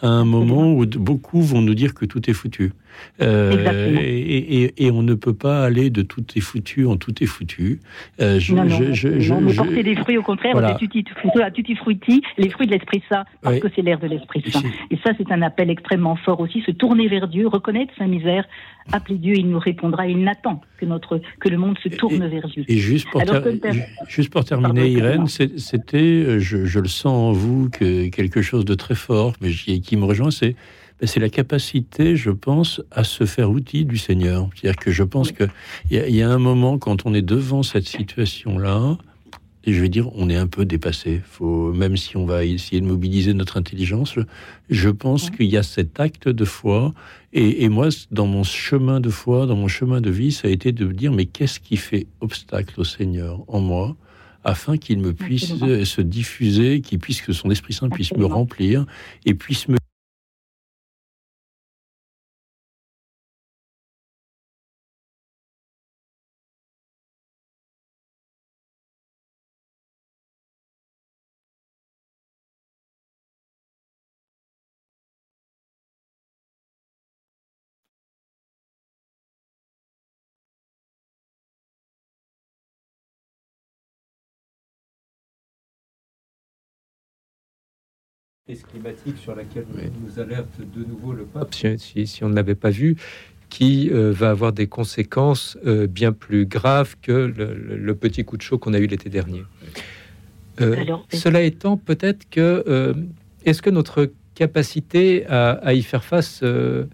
à 0.00 0.06
un 0.08 0.24
moment 0.24 0.72
où 0.72 0.86
beaucoup 0.86 1.42
vont 1.42 1.62
nous 1.62 1.74
dire 1.74 1.94
que 1.94 2.04
tout 2.04 2.30
est 2.30 2.34
foutu. 2.34 2.74
Euh, 3.20 3.96
et, 4.00 4.62
et- 4.64 4.86
et 4.86 4.90
on 4.90 5.02
ne 5.02 5.14
peut 5.14 5.34
pas 5.34 5.64
aller 5.64 5.90
de 5.90 6.02
tout 6.02 6.24
est 6.36 6.40
foutu 6.40 6.86
en 6.86 6.96
tout 6.96 7.22
est 7.22 7.26
foutu. 7.26 7.80
Euh, 8.20 8.38
je- 8.40 8.54
non, 8.54 8.64
non, 8.64 8.76
je- 8.76 8.92
je- 8.92 9.20
je- 9.20 9.32
non, 9.32 9.40
mais 9.40 9.52
je- 9.52 9.56
porter 9.56 9.82
des 9.82 9.94
fruits, 9.96 10.18
au 10.18 10.22
contraire, 10.22 10.52
Voilà. 10.52 10.74
tutti, 10.74 11.04
tutti 11.04 11.74
frutti, 11.76 12.22
les 12.38 12.50
fruits 12.50 12.66
de 12.66 12.72
l'Esprit 12.72 13.02
Saint, 13.08 13.24
parce 13.42 13.54
Oui. 13.56 13.60
que 13.60 13.68
c'est 13.74 13.82
l'air 13.82 14.00
de 14.00 14.06
l'Esprit 14.08 14.42
Saint. 14.50 14.62
Et 14.90 14.96
ça, 15.04 15.12
c'est 15.16 15.30
un 15.30 15.42
appel 15.42 15.70
extrêmement 15.70 16.16
fort 16.16 16.40
aussi, 16.40 16.62
se 16.62 16.70
tourner 16.72 17.08
vers 17.08 17.28
Dieu, 17.28 17.46
reconnaître 17.46 17.92
sa 17.96 18.06
misère, 18.06 18.44
appeler 18.92 19.16
Dieu, 19.18 19.34
il 19.36 19.48
nous 19.48 19.58
répondra, 19.58 20.06
il 20.06 20.18
n'attend 20.22 20.60
que, 20.78 20.84
notre, 20.84 21.20
que 21.40 21.48
le 21.48 21.56
monde 21.56 21.78
se 21.82 21.88
tourne 21.88 22.26
vers 22.26 22.48
Dieu. 22.48 22.64
Et 22.68 22.76
juste 22.78 23.08
pour, 23.10 23.22
ter- 23.22 23.74
juste 24.08 24.30
terminer, 24.44 24.88
Irène, 24.90 25.26
c'était, 25.26 25.98
euh, 25.98 26.38
je, 26.38 26.64
je 26.64 26.80
le 26.80 26.88
sens 26.88 27.06
en 27.14 27.32
vous, 27.32 27.70
que 27.70 28.08
quelque 28.08 28.42
chose 28.42 28.64
de 28.64 28.74
très 28.74 28.94
fort, 28.94 29.34
mais 29.40 29.50
qui, 29.50 29.80
me 29.96 30.04
rejoint, 30.04 30.30
c'est 30.30 30.56
c'est 31.02 31.20
la 31.20 31.28
capacité, 31.28 32.16
je 32.16 32.30
pense, 32.30 32.80
à 32.90 33.04
se 33.04 33.24
faire 33.26 33.50
outil 33.50 33.84
du 33.84 33.98
Seigneur. 33.98 34.48
C'est-à-dire 34.54 34.76
que 34.80 34.90
je 34.90 35.02
pense 35.02 35.28
Oui. 35.28 35.34
que 35.34 35.44
il 35.90 35.96
y, 35.96 36.00
a- 36.00 36.08
il 36.08 36.14
y 36.16 36.22
a 36.22 36.30
un 36.30 36.38
moment 36.38 36.78
quand 36.78 37.04
on 37.06 37.14
est 37.14 37.22
devant 37.22 37.62
cette 37.62 37.86
situation-là, 37.86 38.96
et 39.66 39.72
je 39.72 39.80
vais 39.80 39.88
dire, 39.88 40.10
on 40.14 40.28
est 40.28 40.36
un 40.36 40.46
peu 40.46 40.66
dépassé. 40.66 41.22
Faut, 41.24 41.72
même 41.72 41.96
si 41.96 42.16
on 42.18 42.26
va 42.26 42.44
essayer 42.44 42.80
de 42.82 42.86
mobiliser 42.86 43.32
notre 43.32 43.56
intelligence, 43.56 44.14
je, 44.68 44.88
pense 44.90 45.30
Oui. 45.30 45.36
qu'il 45.36 45.46
y 45.46 45.56
a 45.56 45.62
cet 45.62 45.98
acte 46.00 46.28
de 46.28 46.44
foi. 46.44 46.92
Et, 47.32 47.64
et 47.64 47.68
moi, 47.70 47.88
dans 48.10 48.26
mon 48.26 48.44
chemin 48.44 49.00
de 49.00 49.08
foi, 49.08 49.46
dans 49.46 49.56
mon 49.56 49.68
chemin 49.68 50.00
de 50.02 50.10
vie, 50.10 50.32
ça 50.32 50.48
a 50.48 50.50
été 50.50 50.70
de 50.72 50.84
me 50.84 50.92
dire, 50.92 51.12
mais 51.12 51.24
qu'est-ce 51.24 51.60
qui 51.60 51.76
fait 51.78 52.06
obstacle 52.20 52.78
au 52.78 52.84
Seigneur 52.84 53.40
en 53.48 53.60
moi 53.60 53.96
afin 54.46 54.76
qu'il 54.76 54.98
me 54.98 55.14
puisse 55.14 55.52
Absolument. 55.52 55.68
euh, 55.80 55.84
se 55.86 56.02
diffuser, 56.02 56.82
qu'il 56.82 56.98
puisse 56.98 57.22
que 57.22 57.32
son 57.32 57.50
Esprit 57.50 57.72
Saint 57.72 57.88
puisse 57.88 58.12
me 58.14 58.26
remplir 58.26 58.84
et 59.24 59.32
puisse 59.32 59.66
me 59.68 59.78
crise 88.46 88.62
climatique 88.64 89.16
sur 89.16 89.34
laquelle 89.34 89.64
Oui. 89.74 89.84
nous 90.02 90.20
alerte 90.20 90.60
de 90.60 90.84
nouveau 90.84 91.14
le 91.14 91.24
pape, 91.24 91.54
si, 91.54 91.78
si- 91.78 92.06
si 92.06 92.24
on 92.24 92.28
ne 92.28 92.34
l'avait 92.34 92.54
pas 92.54 92.68
vu, 92.68 92.94
qui 93.48 93.88
euh, 93.90 94.12
va 94.12 94.28
avoir 94.28 94.52
des 94.52 94.66
conséquences 94.66 95.56
euh, 95.64 95.86
bien 95.86 96.12
plus 96.12 96.44
graves 96.44 96.94
que 97.00 97.12
le, 97.12 97.54
le- 97.54 97.78
le 97.78 97.94
petit 97.94 98.22
coup 98.22 98.36
de 98.36 98.42
chaud 98.42 98.58
qu'on 98.58 98.74
a 98.74 98.78
eu 98.78 98.86
l'été 98.86 99.08
dernier. 99.08 99.44
Euh, 100.60 100.76
Alors, 100.78 101.06
cela 101.10 101.40
étant, 101.40 101.78
peut-être 101.78 102.28
que 102.28 102.62
euh, 102.68 102.92
est-ce 103.46 103.62
que 103.62 103.70
notre 103.70 104.10
capacité 104.34 105.24
à, 105.26 105.52
à 105.52 105.72
y 105.72 105.82
faire 105.82 106.04
face, 106.04 106.40
euh, 106.42 106.84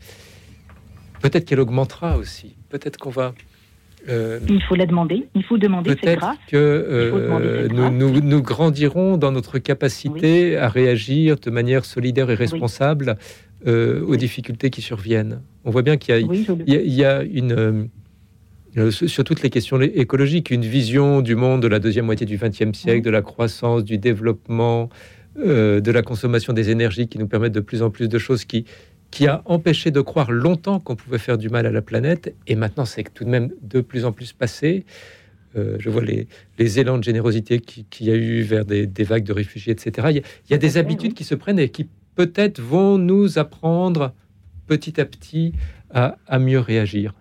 peut-être 1.21 1.47
qu'elle 1.47 1.59
augmentera 1.61 2.17
aussi. 2.17 2.55
Peut-être 2.69 2.97
qu'on 2.97 3.11
va 3.11 3.35
euh, 4.09 4.41
Il 4.49 4.63
faut 4.63 4.75
la 4.75 4.87
demander, 4.87 5.27
il 5.35 5.43
faut 5.45 5.59
demander 5.59 5.91
cette 5.91 6.01
Peut-être 6.01 6.19
grâce. 6.21 6.37
que 6.49 6.57
euh, 6.57 7.63
cette 7.63 7.73
nous, 7.73 7.77
grâce. 7.79 7.93
nous- 7.93 8.21
nous 8.21 8.43
grandirons 8.43 9.17
dans 9.17 9.33
notre 9.33 9.59
capacité 9.59 10.57
à 10.57 10.69
réagir 10.69 11.37
de 11.37 11.51
manière 11.51 11.85
solidaire 11.85 12.31
et 12.31 12.35
responsable 12.35 13.17
euh, 13.67 14.03
aux 14.07 14.17
difficultés 14.17 14.71
qui 14.71 14.81
surviennent. 14.81 15.43
On 15.65 15.71
voit 15.71 15.83
bien 15.83 15.97
qu'il 15.99 16.15
y 16.17 16.21
y 16.71 16.77
a- 16.77 16.81
il 16.83 16.95
y 16.95 17.05
a 17.05 17.23
une, 17.23 17.89
sur 18.91 19.25
toutes 19.25 19.43
les 19.43 19.51
questions 19.51 19.81
écologiques, 19.81 20.51
une 20.51 20.63
vision 20.65 21.21
du 21.23 21.35
monde 21.35 21.61
de 21.63 21.69
la 21.69 21.79
deuxième 21.79 22.07
moitié 22.07 22.25
du 22.25 22.39
XXe 22.39 22.73
siècle, 22.79 23.03
de 23.05 23.11
la 23.11 23.21
croissance, 23.23 23.85
du 23.85 23.99
développement, 23.99 24.89
de 25.37 25.91
la 25.91 26.03
consommation 26.03 26.53
des 26.53 26.71
énergies 26.71 27.09
qui 27.09 27.19
nous 27.19 27.27
permettent 27.29 27.53
de 27.53 27.61
plus 27.61 27.83
en 27.83 27.91
plus 27.91 28.09
de 28.09 28.19
choses 28.19 28.45
qui, 28.45 28.65
qui 29.11 29.27
a 29.27 29.43
empêché 29.45 29.91
de 29.91 30.01
croire 30.01 30.31
longtemps 30.31 30.79
qu'on 30.81 30.95
pouvait 30.97 31.19
faire 31.19 31.37
du 31.39 31.49
mal 31.49 31.67
à 31.67 31.71
la 31.73 31.83
planète. 31.83 32.35
Et 32.47 32.55
maintenant, 32.55 32.85
c'est 32.85 33.03
tout 33.13 33.25
de 33.25 33.29
même 33.31 33.51
de 33.63 33.81
plus 33.81 34.05
en 34.05 34.13
plus 34.13 34.33
passé. 34.33 34.85
Euh, 35.57 35.77
je 35.81 35.91
vois 35.91 36.05
les, 36.05 36.29
les 36.59 36.79
élans 36.79 36.97
de 36.99 37.03
générosité 37.03 37.59
qui- 37.59 37.85
qu'il 37.91 38.07
y 38.07 38.13
a 38.13 38.15
eu 38.15 38.43
vers 38.43 38.65
des, 38.65 38.87
des 38.87 39.03
vagues 39.05 39.25
de 39.25 39.33
réfugiés, 39.33 39.73
etc. 39.73 40.07
Il 40.11 40.17
y 40.17 40.19
a, 40.21 40.23
il 40.49 40.51
y 40.51 40.55
a 40.55 40.59
Tout 40.59 40.65
à 40.65 40.69
des 40.69 40.77
habitudes 40.77 41.11
oui. 41.11 41.15
qui 41.15 41.25
se 41.25 41.35
prennent 41.35 41.59
et 41.59 41.71
qui 41.71 41.89
peut-être 42.15 42.61
vont 42.61 42.99
nous 42.99 43.39
apprendre 43.39 44.13
petit 44.69 45.01
à 45.01 45.05
petit 45.05 45.55
à, 45.93 46.17
à 46.29 46.39
mieux 46.39 46.61
réagir. 46.61 47.15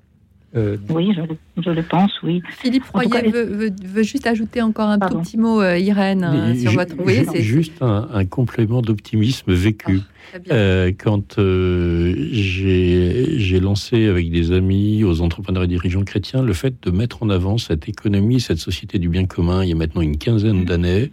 Euh, 0.55 0.77
Oui, 0.89 1.11
je, 1.15 1.21
le- 1.21 1.37
je 1.63 1.69
le 1.69 1.83
pense, 1.83 2.11
oui. 2.23 2.41
Philippe 2.57 2.85
Royer 2.91 3.09
cas, 3.09 3.21
veut, 3.29 3.43
veut- 3.43 3.71
veut 3.85 4.01
juste 4.03 4.25
ajouter 4.25 4.61
encore 4.63 4.89
un 4.89 4.97
Pardon. 4.97 5.17
tout 5.17 5.21
petit 5.23 5.37
mot, 5.37 5.61
euh, 5.61 5.77
Irène, 5.77 6.23
euh, 6.23 6.53
Ju- 6.55 6.61
sur 6.61 6.71
votre. 6.71 6.95
Oui, 7.05 7.23
c'est 7.31 7.43
juste 7.43 7.81
un, 7.81 8.09
un 8.11 8.25
complément 8.25 8.81
d'optimisme 8.81 9.53
vécu. 9.53 9.99
bien. 10.43 10.55
Euh, 10.55 10.91
quand 10.97 11.37
euh, 11.37 12.15
j'ai 12.31 13.59
lancé 13.59 14.07
avec 14.07 14.31
des 14.31 14.51
amis, 14.51 15.03
aux 15.03 15.21
entrepreneurs 15.21 15.63
et 15.63 15.67
dirigeants 15.67 16.03
chrétiens, 16.03 16.41
le 16.41 16.53
fait 16.53 16.73
de 16.83 16.91
mettre 16.91 17.21
en 17.23 17.29
avant 17.29 17.57
cette 17.57 17.87
économie, 17.87 18.39
cette 18.39 18.57
société 18.59 18.97
du 18.99 19.09
bien 19.09 19.25
commun, 19.25 19.63
il 19.63 19.69
y 19.69 19.73
a 19.73 19.75
maintenant 19.75 20.01
une 20.01 20.17
quinzaine 20.17 20.65
d'années, 20.65 21.11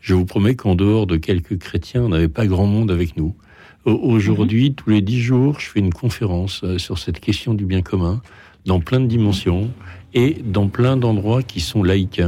je 0.00 0.14
vous 0.14 0.24
promets 0.24 0.54
qu'en 0.54 0.74
dehors 0.76 1.06
de 1.06 1.16
quelques 1.16 1.58
chrétiens, 1.58 2.02
on 2.02 2.08
n'avait 2.10 2.28
pas 2.28 2.46
grand 2.46 2.66
monde 2.66 2.90
avec 2.90 3.16
nous. 3.16 3.34
Au- 3.84 3.92
Aujourd'hui, 3.92 4.74
tous 4.74 4.90
les 4.90 5.00
dix 5.02 5.20
jours, 5.20 5.58
je 5.60 5.66
fais 5.68 5.80
une 5.80 5.92
conférence 5.92 6.64
sur 6.76 6.98
cette 6.98 7.20
question 7.20 7.54
du 7.54 7.64
bien 7.64 7.82
commun, 7.82 8.20
dans 8.66 8.80
plein 8.80 9.00
de 9.00 9.06
dimensions 9.06 9.70
et 10.14 10.36
dans 10.44 10.68
plein 10.68 10.96
d'endroits 10.96 11.42
qui 11.42 11.60
sont 11.60 11.82
laïques. 11.82 12.22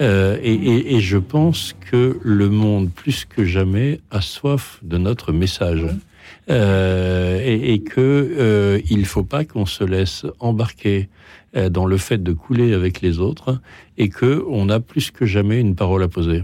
Euh, 0.00 0.38
et, 0.42 0.52
et- 0.52 0.96
et 0.96 1.00
je 1.00 1.16
pense 1.18 1.74
que 1.90 2.18
le 2.22 2.48
monde, 2.50 2.90
plus 2.90 3.24
que 3.24 3.44
jamais, 3.44 4.00
a 4.10 4.20
soif 4.20 4.78
de 4.82 4.98
notre 4.98 5.32
message. 5.32 5.86
Euh, 6.50 7.40
et, 7.44 7.72
et 7.74 7.78
que 7.82 8.00
euh, 8.00 8.80
il 8.90 9.04
faut 9.04 9.22
pas 9.24 9.44
qu'on 9.44 9.66
se 9.66 9.82
laisse 9.84 10.26
embarquer 10.38 11.08
euh, 11.56 11.68
dans 11.70 11.86
le 11.86 11.96
fait 11.96 12.22
de 12.22 12.32
couler 12.32 12.72
avec 12.72 13.00
les 13.00 13.18
autres 13.18 13.60
et 13.98 14.08
que 14.08 14.44
on 14.48 14.68
a 14.68 14.78
plus 14.80 15.10
que 15.10 15.24
jamais 15.26 15.60
une 15.60 15.74
parole 15.74 16.02
à 16.02 16.08
poser. 16.08 16.42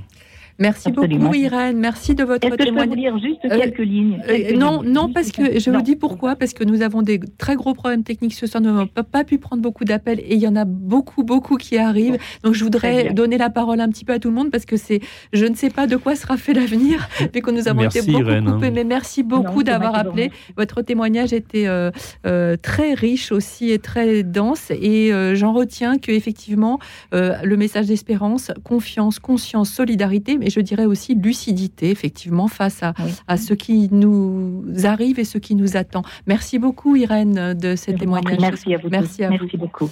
Merci 0.63 0.89
Absolument. 0.89 1.25
beaucoup, 1.25 1.35
Irène. 1.35 1.77
Merci 1.79 2.15
de 2.15 2.25
votre 2.25 2.47
Est-ce 2.47 2.55
que 2.57 2.65
je 2.65 2.71
peux 2.71 2.75
vous 2.75 2.81
témoignage. 2.87 2.97
lire 2.99 3.19
juste 3.19 3.45
Euh, 3.53 3.59
quelques 3.59 3.79
lignes 3.79 4.21
Euh, 4.29 4.37
quelques 4.37 4.59
non, 4.59 4.81
lignes, 4.83 4.93
non, 4.93 5.13
parce 5.13 5.31
que 5.33 5.59
je 5.59 5.71
vous 5.71 5.83
dis 5.83 5.97
pourquoi, 5.97 6.37
parce 6.37 6.53
que 6.55 6.65
nous 6.65 6.83
avons 6.83 7.03
des 7.03 7.21
très 7.39 7.57
gros 7.57 7.75
problèmes 7.75 8.05
techniques 8.05 8.35
ce 8.35 8.47
soir, 8.47 8.63
nous 8.63 8.71
n'avons 8.73 8.87
pas, 8.87 9.03
pas 9.03 9.25
pu 9.25 9.39
prendre 9.39 9.61
beaucoup 9.63 9.85
d'appels 9.85 10.21
et 10.21 10.35
il 10.35 10.41
y 10.41 10.47
en 10.47 10.57
a 10.57 10.65
beaucoup, 10.65 11.25
beaucoup 11.25 11.57
qui 11.57 11.77
arrivent. 11.79 12.19
Donc 12.45 12.55
je 12.55 12.63
voudrais 12.65 13.13
donner 13.13 13.39
la 13.39 13.51
parole 13.51 13.81
un 13.81 13.89
petit 13.89 14.05
peu 14.05 14.13
à 14.13 14.19
tout 14.19 14.29
le 14.29 14.35
monde 14.35 14.51
parce 14.51 14.65
que 14.65 14.77
c'est, 14.77 15.01
je 15.33 15.45
ne 15.47 15.55
sais 15.55 15.71
pas 15.71 15.87
de 15.87 15.97
quoi 15.97 16.15
sera 16.17 16.37
fait 16.37 16.53
l'avenir, 16.55 17.09
vu 17.35 17.41
que 17.43 17.51
nous 17.51 17.69
avons 17.69 17.81
Merci, 17.83 17.99
été 17.99 18.13
beaucoup 18.13 18.25
Irène. 18.25 18.45
coupés. 18.45 18.71
Mais 18.71 18.85
merci 18.85 19.23
beaucoup 19.23 19.63
d'avoir 19.63 19.95
appelé. 19.97 20.31
Votre 20.57 20.83
témoignage 20.83 21.33
était 21.33 21.67
euh, 21.67 21.91
euh, 22.27 22.57
très 22.61 22.95
riche 22.95 23.33
aussi 23.33 23.71
et 23.71 23.79
très 23.79 24.23
dense 24.23 24.71
et 24.71 25.13
euh, 25.13 25.35
j'en 25.35 25.53
retiens 25.53 25.99
que 25.99 26.13
effectivement 26.13 26.79
euh, 27.15 27.35
le 27.43 27.57
message 27.57 27.87
d'espérance, 27.87 28.53
confiance, 28.63 29.19
conscience, 29.19 29.71
solidarité. 29.71 30.39
Mais 30.39 30.51
je 30.53 30.61
dirais 30.61 30.85
aussi 30.85 31.15
lucidité, 31.15 31.91
effectivement, 31.91 32.49
face 32.49 32.83
à, 32.83 32.95
à 33.27 33.37
ce 33.37 33.55
qui 33.55 33.89
nous 33.91 34.65
arrive 34.85 35.19
et 35.19 35.25
ce 35.25 35.39
qui 35.39 35.55
nous 35.55 35.77
attend. 35.77 36.03
Merci 36.27 36.59
beaucoup, 36.59 36.97
Irène, 36.97 37.55
de 37.55 37.77
ces 37.77 37.95
témoignages. 37.95 38.39
Merci 38.41 38.75
à 38.75 38.79
vous. 38.79 38.89
Merci 38.89 39.25
à 39.25 39.31
Merci 39.31 39.57
vous. 39.57 39.59
beaucoup. 39.59 39.91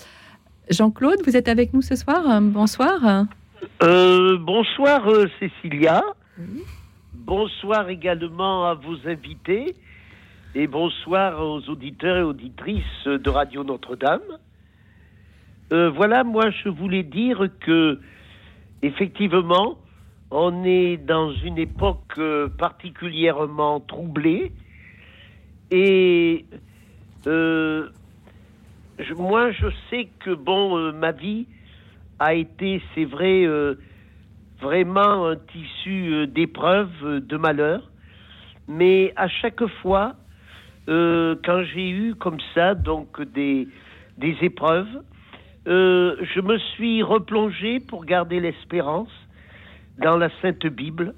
Jean-Claude, 0.71 1.19
vous 1.25 1.37
êtes 1.37 1.49
avec 1.49 1.75
nous 1.75 1.83
ce 1.83 1.97
soir 1.97 2.41
Bonsoir. 2.41 3.27
Euh, 3.83 4.39
bonsoir 4.39 5.09
euh, 5.09 5.29
Cécilia. 5.39 6.03
Bonsoir 7.15 7.89
également 7.89 8.67
à 8.67 8.75
vos 8.75 8.97
invités 9.07 9.75
et 10.55 10.67
bonsoir 10.67 11.41
aux 11.45 11.69
auditeurs 11.69 12.17
et 12.17 12.23
auditrices 12.23 13.05
de 13.07 13.31
Radio 13.31 13.63
Notre-Dame. 13.65 14.21
Euh, 15.73 15.91
voilà, 15.91 16.25
moi 16.25 16.51
je 16.51 16.69
voulais 16.69 17.03
dire 17.03 17.49
que 17.61 18.01
effectivement, 18.83 19.79
on 20.31 20.65
est 20.65 20.97
dans 20.97 21.33
une 21.33 21.59
époque 21.59 22.19
euh, 22.19 22.49
particulièrement 22.49 23.81
troublée 23.81 24.53
et 25.71 26.45
euh, 27.27 27.89
moi 29.17 29.53
je 29.53 29.67
sais 29.89 30.09
que 30.21 30.35
bon, 30.35 30.77
euh, 30.77 30.93
ma 30.93 31.13
vie 31.13 31.47
a 32.19 32.35
été, 32.35 32.83
c'est 32.95 33.05
vrai, 33.05 33.45
euh, 33.45 33.77
vraiment 34.61 35.29
un 35.29 35.37
tissu 35.37 36.27
d'épreuves, 36.27 37.21
de 37.21 37.37
malheurs. 37.37 37.91
Mais 38.69 39.13
à 39.17 39.29
chaque 39.29 39.65
fois, 39.83 40.15
quand 40.87 41.63
j'ai 41.73 41.89
eu 41.89 42.15
comme 42.17 42.39
ça, 42.55 42.75
donc 42.75 43.23
des, 43.23 43.69
des 44.19 44.37
épreuves, 44.43 45.03
je 45.67 46.41
me 46.41 46.59
suis 46.59 47.03
replongé 47.03 47.81
pour 47.81 48.05
garder 48.05 48.41
l'espérance 48.41 49.13
dans 50.01 50.17
la 50.17 50.31
Sainte 50.41 50.67
Bible 50.67 51.15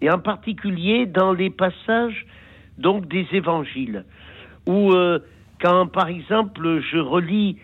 et 0.00 0.10
en 0.10 0.18
particulier 0.18 1.06
dans 1.06 1.32
les 1.32 1.50
passages 1.50 2.26
donc 2.78 3.08
des 3.08 3.26
évangiles 3.32 4.04
où 4.66 4.92
euh, 4.92 5.18
quand 5.60 5.86
par 5.86 6.08
exemple 6.08 6.80
je 6.92 6.98
relis 6.98 7.56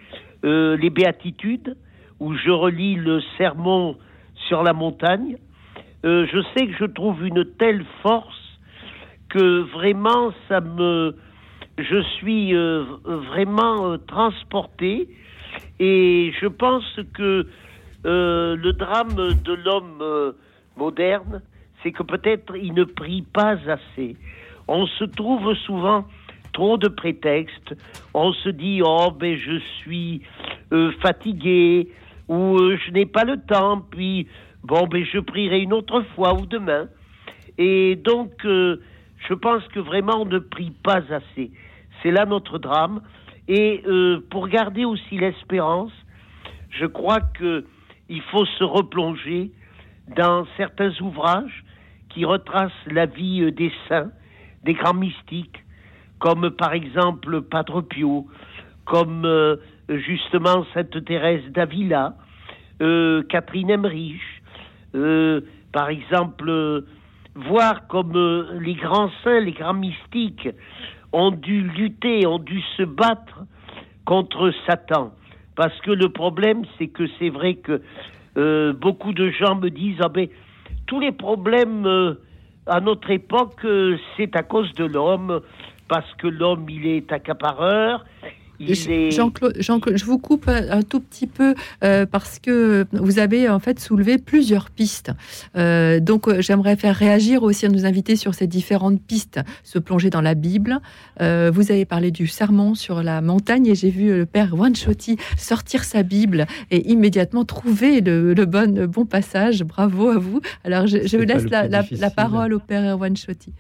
euh, 0.45 0.77
les 0.77 0.91
béatitudes 0.91 1.77
où 2.21 2.35
je 2.35 2.51
relis 2.51 2.97
le 2.97 3.21
sermon 3.39 3.97
sur 4.49 4.63
la 4.63 4.73
montagne, 4.73 5.37
euh, 6.05 6.27
je 6.33 6.41
sais 6.55 6.67
que 6.67 6.75
je 6.79 6.85
trouve 6.85 7.25
une 7.25 7.45
telle 7.59 7.85
force 8.03 8.59
que 9.29 9.61
vraiment 9.73 10.33
ça 10.49 10.61
me 10.61 11.17
je 11.77 12.01
suis 12.19 12.55
vraiment 12.55 13.99
transporté 14.07 15.09
et 15.81 16.33
je 16.41 16.47
pense 16.47 17.01
que 17.15 17.49
le 18.05 18.73
drame 18.73 19.17
de 19.17 19.55
l'homme 19.55 20.35
moderne, 20.77 21.43
c'est 21.83 21.93
que 21.93 22.03
peut-être 22.03 22.57
il 22.57 22.75
ne 22.75 22.85
prie 22.85 23.23
pas 23.23 23.57
assez. 23.67 24.17
On 24.69 24.87
se 24.87 25.05
trouve 25.05 25.55
souvent 25.55 26.05
trop 26.53 26.79
de 26.79 26.89
prétextes. 26.89 27.75
On 28.15 28.33
se 28.33 28.49
dit 28.49 28.81
oh 28.83 29.11
ben 29.11 29.37
je 29.37 29.59
suis 29.81 30.23
euh, 30.73 30.93
fatigué 31.03 31.89
ou 32.29 32.57
euh, 32.57 32.79
je 32.87 32.93
n'ai 32.93 33.07
pas 33.07 33.25
le 33.25 33.37
temps. 33.37 33.83
Puis 33.91 34.29
bon 34.63 34.87
ben 34.87 35.05
je 35.05 35.19
prierai 35.19 35.61
une 35.61 35.73
autre 35.73 36.03
fois 36.15 36.35
ou 36.35 36.47
demain. 36.47 36.89
Et 37.59 37.97
donc 37.97 38.45
euh, 38.45 38.81
je 39.29 39.35
pense 39.35 39.63
que 39.69 39.81
vraiment 39.81 40.23
on 40.23 40.27
ne 40.27 40.39
prie 40.39 40.73
pas 40.83 41.03
assez. 41.11 41.51
C'est 42.03 42.11
là 42.11 42.25
notre 42.25 42.59
drame. 42.59 43.03
Et 43.47 43.83
euh, 43.87 44.25
pour 44.31 44.49
garder 44.49 44.87
aussi 44.87 45.19
l'espérance, 45.19 45.93
je 46.71 46.87
crois 46.87 47.21
que 47.21 47.65
il 48.09 48.23
faut 48.23 48.47
se 48.47 48.65
replonger 48.65 49.51
dans 50.09 50.47
certains 50.57 50.93
ouvrages 51.01 51.65
qui 52.11 52.25
retracent 52.25 52.73
la 52.87 53.07
vie 53.07 53.43
euh, 53.43 53.51
des 53.51 53.73
saints, 53.89 54.11
des 54.65 54.75
grands 54.75 54.95
mystiques, 54.95 55.65
comme 56.19 56.51
par 56.51 56.73
exemple 56.73 57.43
Padre 57.43 57.83
Pio, 57.83 58.27
comme 58.85 59.25
euh, 59.25 59.57
justement 59.89 60.65
Sainte 60.73 61.05
Thérèse 61.05 61.45
d'Avila, 61.51 62.15
euh, 62.83 63.23
Catherine 63.29 63.71
Emmerich, 63.71 64.21
par 65.73 65.89
exemple, 65.89 66.85
voir 67.35 67.89
comme 67.89 68.13
les 68.61 68.75
grands 68.75 69.11
saints, 69.25 69.41
les 69.41 69.51
grands 69.51 69.75
mystiques 69.75 70.49
ont 71.13 71.33
dû 71.33 71.63
lutter, 71.63 72.29
ont 72.29 72.39
dû 72.39 72.61
se 72.77 72.85
battre 72.85 73.45
contre 74.05 74.53
Satan. 74.69 75.13
Parce 75.57 75.77
que 75.81 75.91
le 75.91 76.11
problème, 76.11 76.63
c'est 76.79 76.89
que 76.89 77.05
c'est 77.19 77.29
vrai 77.29 77.55
que 77.55 77.83
euh, 78.37 78.73
beaucoup 78.73 79.13
de 79.13 79.31
gens 79.31 79.57
me 79.57 79.71
disent 79.71 80.01
ah 80.01 80.09
ben, 80.09 80.29
tous 80.87 81.01
les 81.01 81.13
problèmes 81.13 81.87
euh, 81.87 82.15
à 82.67 82.81
notre 82.81 83.11
époque, 83.11 83.65
euh, 83.65 83.97
c'est 84.17 84.37
à 84.37 84.43
cause 84.43 84.73
de 84.75 84.85
l'homme, 84.85 85.41
parce 85.89 86.11
que 86.15 86.27
l'homme, 86.27 86.67
il 86.69 86.87
est 86.87 87.13
accapareur, 87.13 88.05
est... 88.61 89.11
Jean-Claude, 89.11 89.57
Jean-Claude, 89.59 89.97
je 89.97 90.05
vous 90.05 90.19
coupe 90.19 90.49
un, 90.49 90.71
un 90.71 90.83
tout 90.83 91.01
petit 91.01 91.27
peu 91.27 91.55
euh, 91.83 92.07
parce 92.07 92.39
que 92.39 92.87
vous 92.93 93.19
avez 93.19 93.49
en 93.49 93.59
fait 93.59 93.81
soulevé 93.81 94.19
plusieurs 94.19 94.71
pistes. 94.71 95.13
Euh, 95.57 96.01
donc 96.01 96.29
euh, 96.29 96.41
j'aimerais 96.41 96.77
faire 96.77 96.95
réagir 96.95 97.43
aussi 97.43 97.67
à 97.67 97.69
nos 97.69 97.87
invités 97.87 98.17
sur 98.17 98.35
ces 98.35 98.47
différentes 98.47 99.01
pistes. 99.03 99.41
Se 99.63 99.79
plonger 99.79 100.11
dans 100.11 100.21
la 100.21 100.35
Bible. 100.35 100.81
Euh, 101.21 101.51
vous 101.53 101.71
avez 101.71 101.85
parlé 101.85 102.11
du 102.11 102.27
sermon 102.27 102.75
sur 102.75 103.03
la 103.03 103.21
montagne 103.21 103.67
et 103.67 103.75
j'ai 103.75 103.91
vu 103.91 104.17
le 104.17 104.27
père 104.27 104.55
Wanchotti 104.55 105.17
sortir 105.37 105.85
sa 105.85 106.03
Bible 106.03 106.47
et 106.71 106.91
immédiatement 106.91 107.45
trouver 107.45 108.01
le, 108.01 108.35
le 108.35 108.47
bon, 108.47 108.75
le 108.75 108.87
bon 108.87 109.05
passage. 109.05 109.65
Bravo 109.65 110.11
à 110.11 110.19
vous. 110.19 110.41
Alors 110.65 110.87
je, 110.87 111.07
je 111.07 111.17
laisse 111.17 111.45
la, 111.45 112.11
parole 112.11 112.55
au 112.55 112.59
père 112.59 112.99
Wanchotti. 112.99 113.53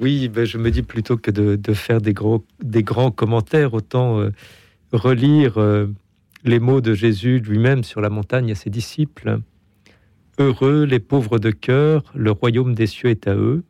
Oui, 0.00 0.28
ben, 0.28 0.44
je 0.44 0.58
me 0.58 0.70
dis 0.70 0.82
plutôt 0.82 1.16
que 1.16 1.30
de, 1.30 1.74
faire 1.74 2.00
des 2.00 2.12
grands 2.12 3.10
commentaires, 3.10 3.74
autant 3.74 4.20
euh, 4.20 4.30
relire 4.92 5.58
euh, 5.58 5.86
les 6.44 6.60
mots 6.60 6.80
de 6.80 6.94
Jésus 6.94 7.40
lui-même 7.40 7.82
sur 7.82 8.00
la 8.00 8.08
montagne 8.08 8.52
à 8.52 8.54
ses 8.54 8.70
disciples. 8.70 9.40
Heureux 10.38 10.84
les 10.84 11.00
pauvres 11.00 11.40
de 11.40 11.50
cœur, 11.50 12.04
le 12.14 12.30
royaume 12.30 12.74
des 12.74 12.86
cieux 12.86 13.10
est 13.10 13.26
à 13.26 13.34
eux. 13.34 13.64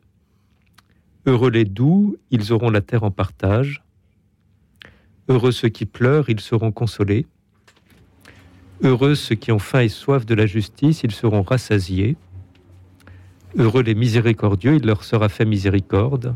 Heureux 1.25 1.49
les 1.49 1.65
doux, 1.65 2.15
ils 2.29 2.53
auront 2.53 2.69
la 2.69 2.81
terre 2.81 3.03
en 3.03 3.11
partage. 3.11 3.83
Heureux 5.29 5.51
ceux 5.51 5.69
qui 5.69 5.85
pleurent, 5.85 6.29
ils 6.29 6.39
seront 6.39 6.71
consolés. 6.71 7.25
Heureux 8.83 9.15
ceux 9.15 9.35
qui 9.35 9.51
ont 9.51 9.59
faim 9.59 9.81
et 9.81 9.89
soif 9.89 10.27
de 10.27 10.35
la 10.35 10.45
justice, 10.45 11.01
ils 11.03 11.11
seront 11.11 11.41
rassasiés. 11.41 12.17
Heureux 13.57 13.81
les 13.81 13.95
miséricordieux, 13.95 14.75
il 14.75 14.85
leur 14.85 15.03
sera 15.03 15.27
fait 15.27 15.45
miséricorde. 15.45 16.35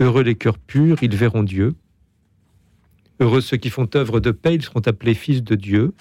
Heureux 0.00 0.22
les 0.22 0.34
cœurs 0.34 0.58
purs, 0.58 1.02
ils 1.02 1.14
verront 1.14 1.42
Dieu. 1.42 1.74
Heureux 3.20 3.40
ceux 3.40 3.56
qui 3.56 3.70
font 3.70 3.88
œuvre 3.94 4.20
de 4.20 4.30
paix, 4.30 4.54
ils 4.54 4.62
seront 4.62 4.80
appelés 4.80 5.14
fils 5.14 5.42
de 5.42 5.54
Dieu. 5.54 5.92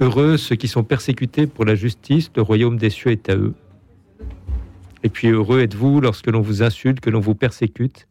Heureux 0.00 0.36
ceux 0.36 0.56
qui 0.56 0.68
sont 0.68 0.84
persécutés 0.84 1.46
pour 1.46 1.64
la 1.64 1.74
justice, 1.74 2.30
le 2.36 2.42
royaume 2.42 2.76
des 2.76 2.90
cieux 2.90 3.12
est 3.12 3.28
à 3.30 3.36
eux. 3.36 3.54
Et 5.02 5.08
puis 5.08 5.28
heureux 5.28 5.60
êtes-vous 5.60 6.00
lorsque 6.00 6.26
l'on 6.26 6.40
vous 6.40 6.62
insulte, 6.62 7.00
que 7.00 7.10
l'on 7.10 7.20
vous 7.20 7.34
persécute, 7.34 8.08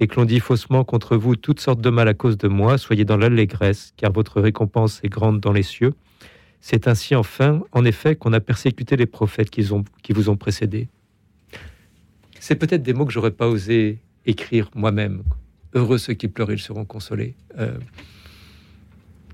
et 0.00 0.08
que 0.08 0.16
l'on 0.16 0.24
dit 0.24 0.40
faussement 0.40 0.84
contre 0.84 1.16
vous 1.16 1.36
toutes 1.36 1.60
sortes 1.60 1.80
de 1.80 1.90
mal 1.90 2.08
à 2.08 2.14
cause 2.14 2.36
de 2.36 2.48
moi. 2.48 2.76
Soyez 2.76 3.04
dans 3.04 3.16
l'allégresse, 3.16 3.92
car 3.96 4.12
votre 4.12 4.40
récompense 4.40 5.00
est 5.04 5.08
grande 5.08 5.40
dans 5.40 5.52
les 5.52 5.62
cieux. 5.62 5.94
C'est 6.66 6.88
ainsi 6.88 7.14
enfin, 7.14 7.62
en 7.72 7.84
effet, 7.84 8.16
qu'on 8.16 8.32
a 8.32 8.40
persécuté 8.40 8.96
les 8.96 9.04
prophètes 9.04 9.50
qui, 9.50 9.60
vous 9.60 10.28
ont 10.30 10.36
précédés. 10.38 10.88
C'est 12.40 12.54
peut-être 12.54 12.82
des 12.82 12.94
mots 12.94 13.04
que 13.04 13.12
j'aurais 13.12 13.32
pas 13.32 13.48
osé 13.48 13.98
écrire 14.24 14.70
moi-même. 14.74 15.24
Heureux 15.74 15.98
ceux 15.98 16.14
qui 16.14 16.26
pleurent, 16.26 16.50
ils 16.52 16.58
seront 16.58 16.86
consolés. 16.86 17.34
Euh, 17.58 17.76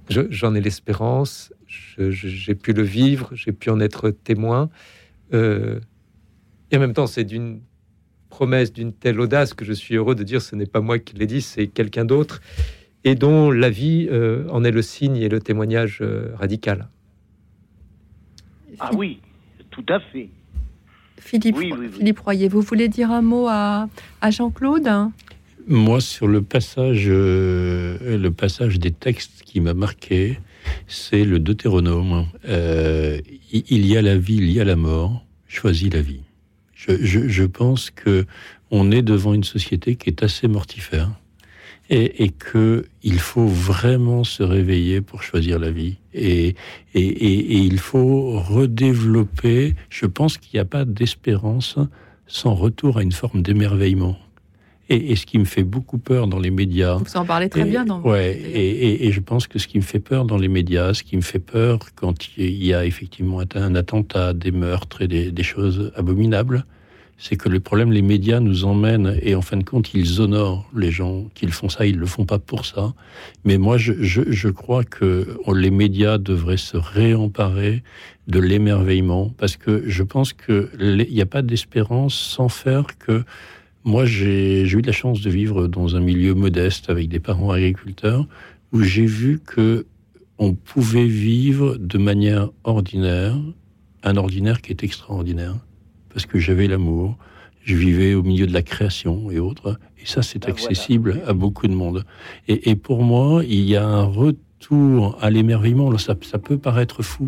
je- 0.09 0.27
J'en 0.29 0.57
ai 0.57 0.61
l'espérance, 0.61 1.53
j'ai 1.69 2.55
pu 2.57 2.73
le 2.73 2.83
vivre, 2.83 3.31
j'ai 3.33 3.53
pu 3.53 3.71
en 3.71 3.79
être 3.79 4.11
témoin. 4.11 4.69
Euh, 5.33 5.79
et 6.73 6.79
en 6.79 6.81
même 6.81 6.95
temps, 6.95 7.07
c'est 7.07 7.23
d'une 7.23 7.61
promesse 8.29 8.73
d'une 8.73 8.93
telle 8.93 9.21
audace 9.21 9.55
que 9.55 9.65
je 9.65 9.73
suis 9.73 9.95
heureux 9.95 10.17
de 10.17 10.25
dire 10.25 10.43
ce 10.43 10.57
n'est 10.57 10.67
pas 10.67 10.81
moi 10.81 10.99
qui 10.99 11.15
l'ai 11.15 11.29
dit, 11.29 11.43
c'est 11.43 11.69
quelqu'un 11.69 12.05
d'autre, 12.05 12.41
et 13.05 13.15
dont 13.15 13.53
la 13.53 13.71
vie 13.71 14.09
euh, 14.11 14.49
en 14.49 14.65
est 14.65 14.73
le 14.73 14.83
signe 14.83 15.15
et 15.19 15.29
le 15.29 15.39
témoignage 15.39 16.03
radical. 16.35 16.89
Ah 18.81 18.91
oui, 18.95 19.21
tout 19.71 19.85
à 19.89 20.01
fait. 20.01 20.29
Philippe, 21.19 21.57
Oui, 21.57 21.71
oui, 21.73 21.87
oui. 21.87 21.99
Philippe 21.99 22.19
Royer, 22.21 22.49
vous 22.49 22.63
voulez 22.63 22.89
dire 22.89 23.11
un 23.11 23.21
mot 23.23 23.47
à, 23.49 23.89
à 24.21 24.31
Jean-Claude? 24.31 24.89
Moi, 25.69 26.01
sur 26.01 26.27
le 26.27 26.41
passage, 26.43 27.05
euh, 27.09 28.17
le 28.19 28.31
passage 28.31 28.79
des 28.79 28.91
textes 28.91 29.43
qui 29.45 29.61
m'a 29.61 29.75
marqué, 29.75 30.39
c'est 30.87 31.25
le 31.25 31.39
Deutéronome. 31.39 32.27
Euh, 32.49 33.21
il 33.53 33.65
il 33.69 33.87
y 33.87 33.97
a 33.97 34.03
la 34.03 34.17
vie, 34.17 34.37
il 34.37 34.51
y 34.51 34.61
a 34.61 34.65
la 34.65 34.77
mort. 34.77 35.23
Choisis 35.49 35.93
la 35.93 36.01
vie. 36.01 36.23
Je, 36.75 36.93
je- 37.05 37.29
je 37.29 37.45
pense 37.45 37.91
que 37.91 38.25
on 38.71 38.91
est 38.91 39.03
devant 39.03 39.35
une 39.35 39.45
société 39.45 39.97
qui 39.97 40.09
est 40.09 40.23
assez 40.23 40.49
mortifère 40.49 41.11
et, 41.91 42.23
et 42.23 42.31
que 42.31 42.87
il 43.03 43.19
faut 43.19 43.47
vraiment 43.47 44.25
se 44.25 44.43
réveiller 44.43 45.01
pour 45.01 45.23
choisir 45.23 45.59
la 45.59 45.71
vie. 45.71 45.99
Et, 46.15 46.55
et, 46.95 47.01
et 47.01 47.59
il 47.59 47.79
faut 47.79 48.39
redévelopper. 48.39 49.75
Je 49.91 50.07
pense 50.07 50.39
qu'il 50.39 50.57
n'y 50.57 50.61
a 50.61 50.65
pas 50.65 50.85
d'espérance 50.85 51.77
sans 52.29 52.55
retour 52.55 52.99
à 52.99 53.03
une 53.03 53.13
forme 53.13 53.43
d'émerveillement. 53.43 54.17
Et, 54.93 55.15
ce 55.15 55.25
qui 55.25 55.39
me 55.39 55.45
fait 55.45 55.63
beaucoup 55.63 55.99
peur 55.99 56.27
dans 56.27 56.41
les 56.41 56.51
médias. 56.51 56.97
Vous 56.97 57.17
en 57.17 57.25
parlez 57.25 57.49
très 57.49 57.65
bien 57.65 57.85
dans 57.85 58.01
Ouais, 58.01 58.33
et, 58.33 59.07
et, 59.07 59.13
je 59.13 59.21
pense 59.21 59.47
que 59.47 59.61
ce 59.61 59.69
qui 59.69 59.79
me 59.79 59.85
fait 59.85 60.01
peur 60.01 60.25
dans 60.25 60.37
les 60.37 60.49
médias, 60.49 60.95
ce 60.95 61.05
qui 61.05 61.15
me 61.15 61.23
fait 61.23 61.39
peur 61.39 61.79
quand 61.95 62.37
il 62.37 62.65
y 62.65 62.75
a 62.75 62.85
effectivement 62.85 63.41
un 63.55 63.75
attentat, 63.77 64.33
des 64.33 64.51
meurtres 64.51 65.03
et 65.03 65.07
des, 65.07 65.31
des 65.31 65.43
choses 65.45 65.93
abominables, 65.95 66.65
c'est 67.21 67.37
que 67.37 67.51
le 67.51 67.61
problème, 67.61 67.93
les 67.93 68.01
médias 68.01 68.41
nous 68.41 68.65
emmènent 68.65 69.19
et 69.21 69.35
en 69.35 69.43
fin 69.43 69.59
de 69.59 69.63
compte, 69.63 69.93
ils 69.93 70.23
honorent 70.23 70.67
les 70.75 70.91
gens 70.91 71.27
qu'ils 71.35 71.53
font 71.53 71.69
ça, 71.69 71.85
ils 71.85 71.99
le 71.99 72.07
font 72.07 72.25
pas 72.25 72.39
pour 72.39 72.65
ça. 72.65 72.95
Mais 73.45 73.59
moi, 73.59 73.77
je, 73.77 74.49
crois 74.49 74.85
que 74.85 75.37
les 75.55 75.71
médias 75.71 76.17
devraient 76.17 76.57
se 76.57 76.79
réemparer 76.79 77.83
de 78.27 78.41
l'émerveillement 78.41 79.35
parce 79.37 79.59
que 79.59 79.83
je 79.87 80.03
pense 80.03 80.33
qu'il 80.33 81.07
n'y 81.11 81.21
a 81.21 81.27
pas 81.27 81.43
d'espérance 81.43 82.15
sans 82.15 82.49
faire 82.49 82.99
que 82.99 83.23
moi, 83.85 84.07
j'ai 84.07 84.63
eu 84.63 84.81
de 84.81 84.87
la 84.87 84.93
chance 84.93 85.21
de 85.21 85.29
vivre 85.29 85.67
dans 85.67 85.97
un 85.97 86.01
milieu 86.01 86.35
modeste 86.35 86.89
avec 86.89 87.09
des 87.09 87.21
parents 87.21 87.51
agriculteurs 87.51 88.27
où 88.73 88.81
j'ai 88.81 89.07
vu 89.07 89.41
que 89.45 89.87
on 90.39 90.55
pouvait 90.55 91.07
vivre 91.07 91.77
de 91.77 91.99
manière 91.99 92.49
ordinaire, 92.65 93.37
un 94.03 94.17
ordinaire 94.17 94.63
qui 94.63 94.71
est 94.71 94.83
extraordinaire 94.83 95.57
parce 96.13 96.27
que 96.27 96.39
j'avais 96.39 96.67
l'amour, 96.67 97.17
je 97.63 97.75
vivais 97.75 98.15
au 98.15 98.23
milieu 98.23 98.47
de 98.47 98.53
la 98.53 98.63
création 98.63 99.31
et 99.31 99.39
autres, 99.39 99.79
et 100.01 100.07
ça 100.07 100.23
c'est 100.23 100.41
ben 100.41 100.51
accessible 100.51 101.21
à 101.27 101.33
beaucoup 101.33 101.67
de 101.67 101.75
monde. 101.75 102.05
Et, 102.49 102.75
pour 102.75 103.03
moi, 103.03 103.43
il 103.45 103.63
y 103.63 103.77
a 103.77 103.87
un 103.87 104.05
retour 104.05 105.17
à 105.21 105.31
l'émerveillement, 105.31 105.97
ça, 105.99 106.15
ça 106.23 106.39
peut 106.39 106.59
paraître 106.59 107.03
fou. 107.03 107.27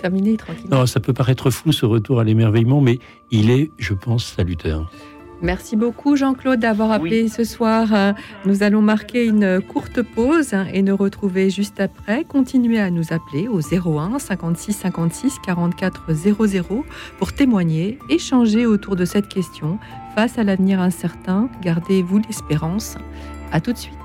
Terminé 0.00 0.36
tranquille. 0.36 0.68
Non, 0.70 0.84
ça 0.86 1.00
peut 1.00 1.14
paraître 1.14 1.50
fou 1.50 1.72
ce 1.72 1.86
retour 1.86 2.20
à 2.20 2.24
l'émerveillement, 2.24 2.80
mais 2.80 2.98
il 3.30 3.50
est, 3.50 3.70
je 3.78 3.94
pense, 3.94 4.24
salutaire. 4.24 4.90
Merci 5.44 5.76
beaucoup 5.76 6.16
Jean-Claude 6.16 6.58
d'avoir 6.58 6.90
appelé 6.90 7.28
ce 7.28 7.44
soir. 7.44 7.92
Euh, 7.92 8.12
nous 8.46 8.62
allons 8.62 8.80
marquer 8.80 9.26
une 9.26 9.60
courte 9.60 10.00
pause 10.00 10.54
et 10.72 10.80
nous 10.80 10.96
retrouver 10.96 11.50
juste 11.50 11.80
après. 11.80 12.24
Continuez 12.24 12.80
à 12.80 12.88
nous 12.88 13.12
appeler 13.12 13.46
au 13.46 13.60
01 13.60 14.18
56 14.18 14.72
56 14.72 15.34
44 15.44 16.14
00 16.14 16.86
pour 17.18 17.34
témoigner, 17.34 17.98
échanger 18.08 18.64
autour 18.64 18.96
de 18.96 19.04
cette 19.04 19.28
question. 19.28 19.78
Face 20.14 20.38
à 20.38 20.44
l'avenir 20.44 20.80
incertain, 20.80 21.50
gardez-vous 21.60 22.20
l'espérance. 22.20 22.96
À 23.52 23.60
tout 23.60 23.74
de 23.74 23.78
suite. 23.78 23.98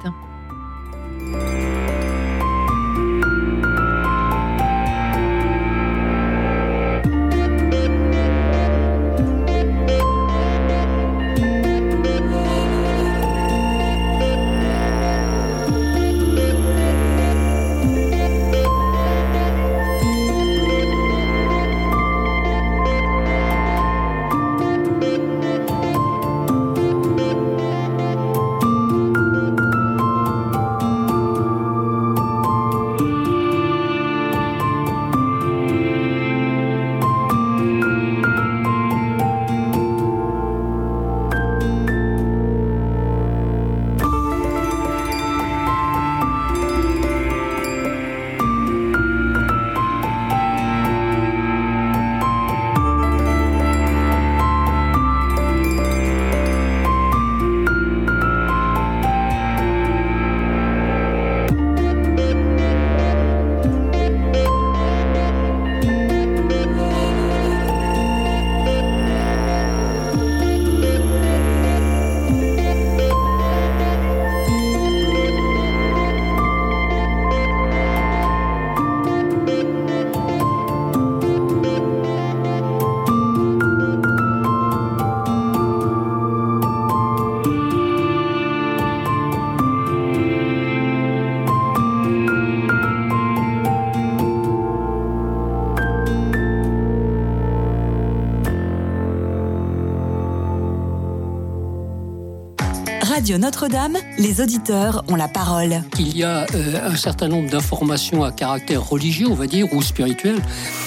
Notre-Dame, 103.09 103.97
les 104.19 104.39
auditeurs 104.39 105.03
ont 105.07 105.15
la 105.15 105.27
parole. 105.27 105.81
Il 105.97 106.15
y 106.15 106.23
a 106.23 106.45
euh, 106.53 106.91
un 106.91 106.95
certain 106.95 107.27
nombre 107.27 107.49
d'informations 107.49 108.23
à 108.23 108.31
caractère 108.31 108.87
religieux, 108.87 109.27
on 109.29 109.33
va 109.33 109.47
dire, 109.47 109.73
ou 109.73 109.81
spirituel. 109.81 110.35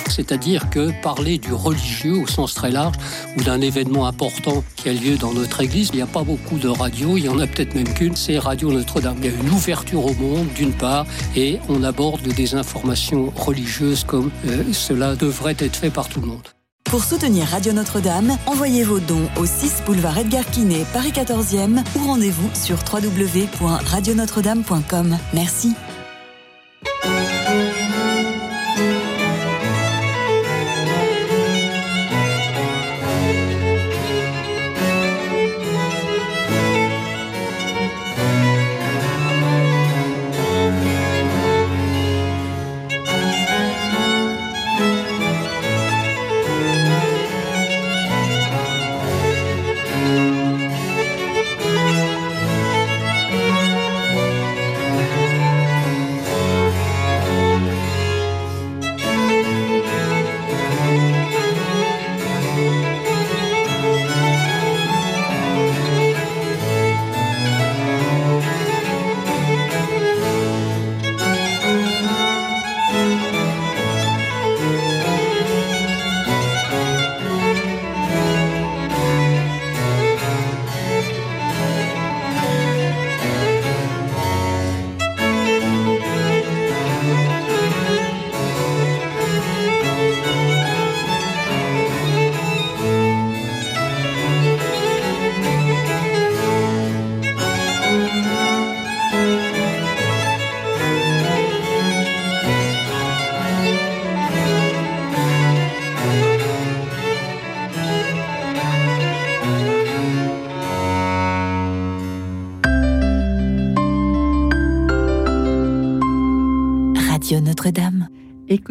C'est-à-dire 0.08 0.70
que 0.70 0.92
parler 1.02 1.38
du 1.38 1.52
religieux 1.52 2.14
au 2.14 2.26
sens 2.28 2.54
très 2.54 2.70
large 2.70 2.94
ou 3.36 3.42
d'un 3.42 3.60
événement 3.60 4.06
important 4.06 4.62
qui 4.76 4.88
a 4.88 4.92
lieu 4.92 5.16
dans 5.16 5.34
notre 5.34 5.62
église, 5.62 5.90
il 5.92 5.96
n'y 5.96 6.02
a 6.02 6.06
pas 6.06 6.22
beaucoup 6.22 6.58
de 6.58 6.68
radios, 6.68 7.16
il 7.16 7.24
y 7.24 7.28
en 7.28 7.40
a 7.40 7.46
peut-être 7.46 7.74
même 7.74 7.92
qu'une, 7.92 8.14
c'est 8.14 8.38
Radio 8.38 8.72
Notre-Dame. 8.72 9.16
Il 9.18 9.24
y 9.26 9.28
a 9.28 9.36
une 9.36 9.50
ouverture 9.50 10.06
au 10.06 10.14
monde 10.14 10.46
d'une 10.54 10.72
part 10.72 11.06
et 11.34 11.58
on 11.68 11.82
aborde 11.82 12.22
des 12.22 12.54
informations 12.54 13.32
religieuses 13.34 14.04
comme 14.04 14.30
euh, 14.46 14.62
cela 14.72 15.16
devrait 15.16 15.56
être 15.58 15.76
fait 15.76 15.90
par 15.90 16.08
tout 16.08 16.20
le 16.20 16.28
monde. 16.28 16.48
Pour 16.92 17.02
soutenir 17.04 17.48
Radio 17.48 17.72
Notre-Dame, 17.72 18.36
envoyez 18.44 18.84
vos 18.84 19.00
dons 19.00 19.30
au 19.40 19.46
6 19.46 19.84
boulevard 19.86 20.18
Edgar 20.18 20.44
Quinet, 20.44 20.84
Paris 20.92 21.12
14e 21.12 21.82
ou 21.96 22.06
rendez-vous 22.06 22.50
sur 22.52 22.76
www.radionotre-dame.com. 22.92 25.16
Merci. 25.32 25.74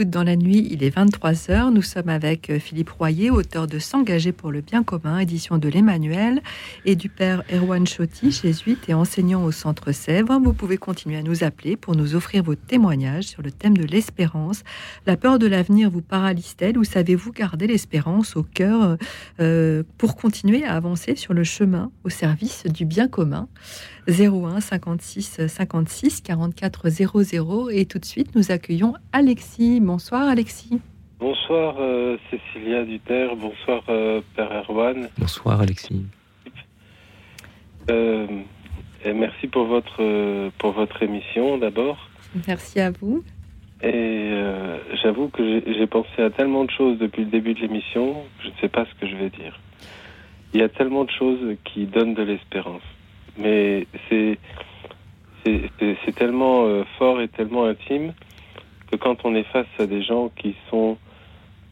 Dans 0.06 0.24
la 0.24 0.36
nuit, 0.36 0.68
il 0.72 0.84
est 0.84 0.95
23h. 0.95 1.72
Nous 1.72 1.82
sommes 1.82 2.10
avec 2.10 2.49
euh, 2.49 2.60
Philippe 2.60 2.89
Royer, 2.89 3.30
auteur 3.30 3.68
de 3.68 3.78
S'engager 3.78 4.32
pour 4.32 4.52
le 4.52 4.62
bien 4.62 4.84
commun, 4.84 5.20
édition 5.20 5.58
de 5.58 5.70
l'Emmanuel, 5.70 6.41
et 6.86 6.95
du 6.95 7.08
père 7.10 7.43
Erwan 7.54 7.86
Chotti, 7.86 8.32
jésuite 8.32 8.89
et 8.89 8.93
enseignant 8.93 9.43
au 9.43 9.52
Centre 9.52 9.91
Sèvres. 9.91 10.39
Vous 10.41 10.54
pouvez 10.54 10.78
continuer 10.78 11.18
à 11.18 11.24
nous 11.24 11.43
appeler 11.43 11.76
pour 11.78 11.95
nous 11.95 12.16
offrir 12.16 12.43
vos 12.43 12.56
témoignages 12.56 13.26
sur 13.26 13.41
le 13.41 13.52
thème 13.52 13.78
de 13.78 13.86
l'espérance. 13.86 14.64
La 15.06 15.18
peur 15.18 15.39
de 15.39 15.47
l'avenir 15.47 15.89
vous 15.91 16.02
paralyse-t-elle 16.02 16.78
ou 16.78 16.84
savez-vous 16.84 17.32
garder 17.32 17.68
l'espérance 17.68 18.36
au 18.36 18.43
cœur 18.43 18.97
euh, 19.39 19.84
pour 19.97 20.16
continuer 20.16 20.64
à 20.64 20.74
avancer 20.74 21.16
sur 21.16 21.34
le 21.34 21.43
chemin 21.43 21.91
au 22.04 22.10
service 22.10 22.64
du 22.66 22.86
bien 22.86 23.08
commun? 23.08 23.47
01 24.12 24.59
56 24.62 25.47
56 25.47 26.22
44 26.22 26.89
00 26.89 27.70
et 27.70 27.86
tout 27.86 27.99
de 27.99 28.05
suite 28.05 28.36
nous 28.36 28.51
accueillons 28.51 28.93
Alexis. 29.14 29.80
Bonsoir 29.82 30.28
Alexis. 30.28 30.80
Bonsoir 31.20 31.76
euh, 31.80 32.18
Cécilia 32.30 32.84
Duterre, 32.84 33.36
bonsoir 33.36 33.84
euh, 33.89 34.22
Père 34.36 34.51
Erwan. 34.51 35.07
Bonsoir 35.18 35.62
Alexis. 35.62 36.05
Euh, 37.89 38.28
et 39.03 39.14
merci 39.14 39.47
pour 39.47 39.66
votre, 39.66 40.49
pour 40.57 40.72
votre 40.74 41.01
émission 41.03 41.57
d'abord. 41.57 41.97
Merci 42.47 42.80
à 42.80 42.91
vous. 42.91 43.24
Et 43.84 44.32
j'avoue 45.01 45.30
que 45.30 45.43
j'ai- 45.43 45.74
j'ai 45.74 45.88
pensé 45.88 46.22
à 46.22 46.30
tellement 46.30 46.66
de 46.66 46.70
choses 46.72 46.99
depuis 46.99 47.24
le 47.24 47.32
début 47.32 47.55
de 47.55 47.62
l'émission, 47.62 48.16
je 48.43 48.49
ne 48.49 48.53
sais 48.62 48.70
pas 48.70 48.86
ce 48.86 48.93
que 49.01 49.07
je 49.12 49.16
vais 49.16 49.30
dire. 49.32 49.59
Il 50.53 50.59
y 50.59 50.64
a 50.64 50.70
tellement 50.70 51.03
de 51.03 51.09
choses 51.09 51.55
qui 51.64 51.86
donnent 51.88 52.14
de 52.14 52.22
l'espérance. 52.22 52.84
Mais 53.38 53.88
c'est 54.10 54.38
c'est- 55.44 56.16
tellement 56.16 56.66
euh, 56.66 56.84
fort 57.00 57.22
et 57.22 57.28
tellement 57.28 57.66
intime 57.66 58.14
que 58.92 58.96
quand 58.96 59.26
on 59.26 59.34
est 59.34 59.44
face 59.44 59.68
à 59.80 59.88
des 59.88 60.04
gens 60.04 60.30
qui 60.30 60.56
sont 60.70 60.98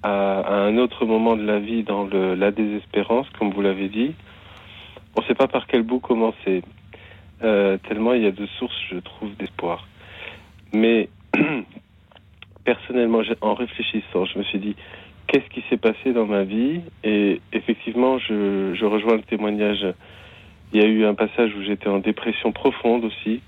à, 0.02 0.64
un 0.64 0.78
autre 0.78 1.06
moment 1.06 1.36
de 1.36 1.44
la 1.44 1.60
vie 1.60 1.84
dans 1.84 2.06
le, 2.06 2.36
la 2.36 2.52
désespérance, 2.52 3.28
comme 3.38 3.52
vous 3.52 3.62
l'avez 3.62 3.90
dit, 3.90 4.16
on 5.16 5.22
ne 5.22 5.28
sait 5.28 5.36
pas 5.36 5.48
par 5.48 5.68
quel 5.68 5.84
bout 5.84 6.00
commencer. 6.00 6.64
Euh, 7.44 7.78
tellement 7.88 8.14
il 8.14 8.24
y 8.24 8.28
a 8.28 8.32
de 8.32 8.46
sources, 8.58 8.80
je 8.90 8.98
trouve, 8.98 9.36
d'espoir. 9.36 9.88
Mais 10.74 11.10
personnellement, 12.64 13.22
en 13.42 13.54
réfléchissant, 13.54 14.26
je 14.26 14.40
me 14.40 14.44
suis 14.44 14.60
dit, 14.60 14.76
qu'est-ce 15.28 15.50
qui 15.50 15.64
s'est 15.70 15.78
passé 15.78 16.14
dans 16.14 16.26
ma 16.26 16.44
vie? 16.44 16.82
Et 17.04 17.42
effectivement, 17.54 18.18
je, 18.20 18.74
je 18.74 18.86
rejoins 18.86 19.16
le 19.16 19.24
témoignage. 19.24 19.86
Il 20.72 20.82
y 20.82 20.84
a 20.84 20.88
eu 20.88 21.06
un 21.06 21.16
passage 21.16 21.52
où 21.56 21.64
j'étais 21.64 21.88
en 21.90 22.00
dépression 22.00 22.52
profonde 22.52 23.04
aussi. 23.06 23.42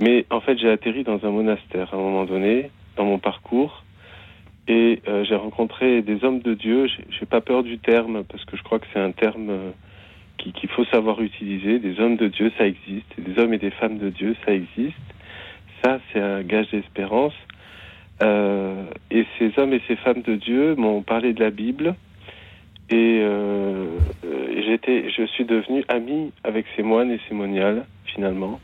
Mais 0.00 0.26
en 0.30 0.40
fait, 0.40 0.58
j'ai 0.58 0.70
atterri 0.70 1.02
dans 1.04 1.24
un 1.24 1.30
monastère 1.30 1.92
à 1.92 1.96
un 1.96 2.00
moment 2.00 2.24
donné, 2.24 2.70
dans 2.96 3.04
mon 3.04 3.18
parcours. 3.18 3.84
Et 4.66 5.00
euh, 5.08 5.24
j'ai 5.24 5.34
rencontré 5.34 6.02
des 6.02 6.24
hommes 6.24 6.40
de 6.40 6.54
Dieu. 6.54 6.86
J'ai- 6.86 7.26
pas 7.26 7.40
peur 7.40 7.62
du 7.62 7.78
terme, 7.78 8.24
parce 8.24 8.44
que 8.44 8.56
je 8.56 8.62
crois 8.62 8.78
que 8.78 8.86
c'est 8.92 9.00
un 9.00 9.12
terme 9.12 9.50
euh, 9.50 9.70
qui- 10.38 10.52
qu'il 10.52 10.68
faut 10.70 10.84
savoir 10.86 11.20
utiliser. 11.20 11.78
Des 11.78 12.00
hommes 12.00 12.16
de 12.16 12.28
Dieu, 12.28 12.50
ça 12.58 12.66
existe. 12.66 13.06
Des 13.18 13.40
hommes 13.40 13.54
et 13.54 13.58
des 13.58 13.70
femmes 13.70 13.98
de 13.98 14.08
Dieu, 14.10 14.34
ça 14.44 14.52
existe. 14.52 14.96
Ça, 15.82 16.00
c'est 16.12 16.20
un 16.20 16.42
gage 16.42 16.68
d'espérance. 16.70 17.34
Euh, 18.22 18.84
et 19.10 19.24
ces 19.38 19.52
hommes 19.58 19.72
et 19.72 19.80
ces 19.86 19.96
femmes 19.96 20.22
de 20.22 20.34
Dieu 20.34 20.74
m'ont 20.74 21.02
parlé 21.02 21.32
de 21.32 21.40
la 21.40 21.50
Bible. 21.50 21.94
Et 22.90 23.20
euh, 23.22 23.86
euh, 24.24 24.62
j'étais, 24.66 25.10
je 25.10 25.24
suis 25.26 25.44
devenu 25.44 25.84
ami 25.88 26.32
avec 26.44 26.66
ces 26.76 26.82
moines 26.82 27.10
et 27.10 27.20
ces 27.28 27.34
moniales, 27.34 27.86
finalement. 28.06 28.60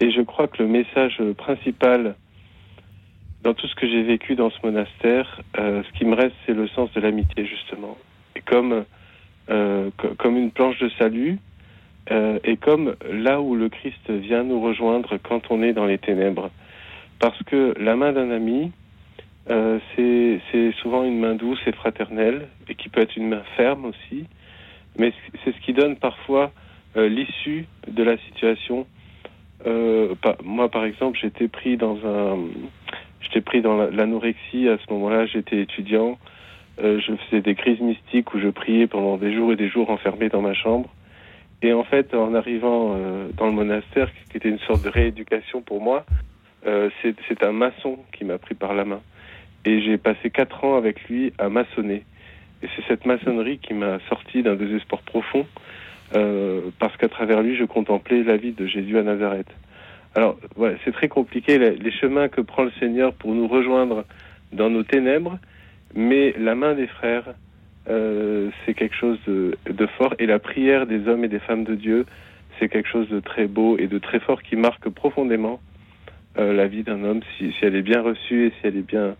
Et 0.00 0.10
je 0.10 0.22
crois 0.22 0.48
que 0.48 0.62
le 0.62 0.68
message 0.68 1.20
principal 1.36 2.16
dans 3.42 3.54
tout 3.54 3.66
ce 3.66 3.74
que 3.74 3.88
j'ai 3.88 4.02
vécu 4.02 4.36
dans 4.36 4.50
ce 4.50 4.58
monastère, 4.64 5.40
euh, 5.58 5.82
ce 5.82 5.98
qui 5.98 6.04
me 6.04 6.14
reste, 6.14 6.34
c'est 6.46 6.54
le 6.54 6.68
sens 6.68 6.92
de 6.92 7.00
l'amitié, 7.00 7.44
justement. 7.44 7.98
Et 8.36 8.40
comme, 8.40 8.84
euh, 9.50 9.90
co- 9.98 10.14
comme 10.18 10.36
une 10.36 10.50
planche 10.50 10.78
de 10.78 10.88
salut, 10.98 11.38
euh, 12.10 12.38
et 12.44 12.56
comme 12.56 12.96
là 13.10 13.40
où 13.40 13.54
le 13.54 13.68
Christ 13.68 14.10
vient 14.10 14.44
nous 14.44 14.60
rejoindre 14.60 15.18
quand 15.18 15.50
on 15.50 15.62
est 15.62 15.72
dans 15.72 15.86
les 15.86 15.98
ténèbres. 15.98 16.50
Parce 17.18 17.40
que 17.44 17.74
la 17.78 17.96
main 17.96 18.12
d'un 18.12 18.30
ami, 18.30 18.72
euh, 19.50 19.78
c'est 19.96 20.72
souvent 20.80 21.04
une 21.04 21.18
main 21.18 21.34
douce 21.34 21.60
et 21.66 21.72
fraternelle, 21.72 22.48
et 22.68 22.74
qui 22.74 22.88
peut 22.88 23.00
être 23.00 23.16
une 23.16 23.28
main 23.28 23.42
ferme 23.56 23.86
aussi, 23.86 24.26
mais 24.98 25.12
c'est 25.44 25.52
ce 25.54 25.60
qui 25.60 25.72
donne 25.72 25.96
parfois 25.96 26.52
euh, 26.96 27.08
l'issue 27.08 27.66
de 27.88 28.02
la 28.02 28.18
situation. 28.18 28.86
Euh, 29.66 30.14
pas- 30.16 30.36
moi, 30.42 30.68
par 30.68 30.84
exemple, 30.84 31.18
j'étais 31.20 31.48
pris 31.48 31.76
dans 31.76 31.96
un, 32.04 32.38
j'étais 33.20 33.40
pris 33.40 33.62
dans 33.62 33.76
la- 33.76 33.90
l'anorexie 33.90 34.68
à 34.68 34.76
ce 34.78 34.92
moment-là. 34.92 35.26
J'étais 35.26 35.60
étudiant. 35.60 36.18
Euh, 36.82 37.00
je 37.00 37.14
faisais 37.14 37.42
des 37.42 37.54
crises 37.54 37.80
mystiques 37.80 38.34
où 38.34 38.40
je 38.40 38.48
priais 38.48 38.86
pendant 38.86 39.16
des 39.16 39.32
jours 39.34 39.52
et 39.52 39.56
des 39.56 39.68
jours 39.68 39.90
enfermé 39.90 40.28
dans 40.28 40.42
ma 40.42 40.54
chambre. 40.54 40.88
Et 41.62 41.72
en 41.72 41.84
fait, 41.84 42.12
en 42.14 42.34
arrivant 42.34 42.94
euh, 42.96 43.28
dans 43.36 43.46
le 43.46 43.52
monastère, 43.52 44.10
qui 44.30 44.36
était 44.36 44.48
une 44.48 44.58
sorte 44.60 44.82
de 44.82 44.88
rééducation 44.88 45.62
pour 45.62 45.80
moi, 45.80 46.04
euh, 46.66 46.90
c'est 47.02 47.44
un 47.44 47.52
maçon 47.52 47.98
qui 48.12 48.24
m'a 48.24 48.38
pris 48.38 48.54
par 48.54 48.74
la 48.74 48.84
main. 48.84 49.00
Et 49.64 49.80
j'ai 49.82 49.98
passé 49.98 50.30
quatre 50.30 50.64
ans 50.64 50.76
avec 50.76 51.08
lui 51.08 51.32
à 51.38 51.48
maçonner. 51.48 52.04
Et 52.62 52.68
c'est 52.74 52.84
cette 52.86 53.06
maçonnerie 53.06 53.58
qui 53.58 53.74
m'a 53.74 53.98
sorti 54.08 54.42
d'un 54.42 54.54
désespoir 54.54 55.02
profond, 55.02 55.46
euh, 56.14 56.60
parce 56.78 56.96
qu'à 56.96 57.08
travers 57.08 57.42
lui, 57.42 57.56
je 57.56 57.64
contemplais 57.64 58.22
la 58.22 58.36
vie 58.36 58.52
de 58.52 58.66
Jésus 58.66 58.98
à 58.98 59.02
Nazareth. 59.02 59.48
Alors, 60.14 60.38
voilà, 60.56 60.76
c'est 60.84 60.92
très 60.92 61.08
compliqué, 61.08 61.58
les, 61.58 61.90
chemins 61.92 62.28
que 62.28 62.40
prend 62.40 62.64
le 62.64 62.72
Seigneur 62.78 63.14
pour 63.14 63.32
nous 63.32 63.48
rejoindre 63.48 64.04
dans 64.52 64.68
nos 64.68 64.82
ténèbres, 64.82 65.38
mais 65.94 66.34
la 66.38 66.54
main 66.54 66.74
des 66.74 66.86
frères, 66.86 67.34
euh, 67.88 68.50
c'est 68.64 68.74
quelque 68.74 68.94
chose 68.94 69.18
de, 69.26 69.56
de 69.70 69.86
fort, 69.86 70.14
et 70.18 70.26
la 70.26 70.38
prière 70.38 70.86
des 70.86 71.08
hommes 71.08 71.24
et 71.24 71.28
des 71.28 71.38
femmes 71.38 71.64
de 71.64 71.74
Dieu, 71.74 72.04
c'est 72.58 72.68
quelque 72.68 72.88
chose 72.88 73.08
de 73.08 73.20
très 73.20 73.46
beau 73.46 73.78
et 73.78 73.86
de 73.86 73.98
très 73.98 74.20
fort 74.20 74.42
qui 74.42 74.56
marque 74.56 74.88
profondément 74.90 75.60
euh, 76.38 76.52
la 76.52 76.66
vie 76.66 76.82
d'un 76.82 77.04
homme 77.04 77.20
si, 77.36 77.52
si 77.52 77.64
elle 77.64 77.74
est 77.74 77.82
bien 77.82 78.02
reçue 78.02 78.46
et 78.46 78.50
si 78.50 78.66
elle 78.66 78.76
est 78.76 78.86
bien, 78.86 79.16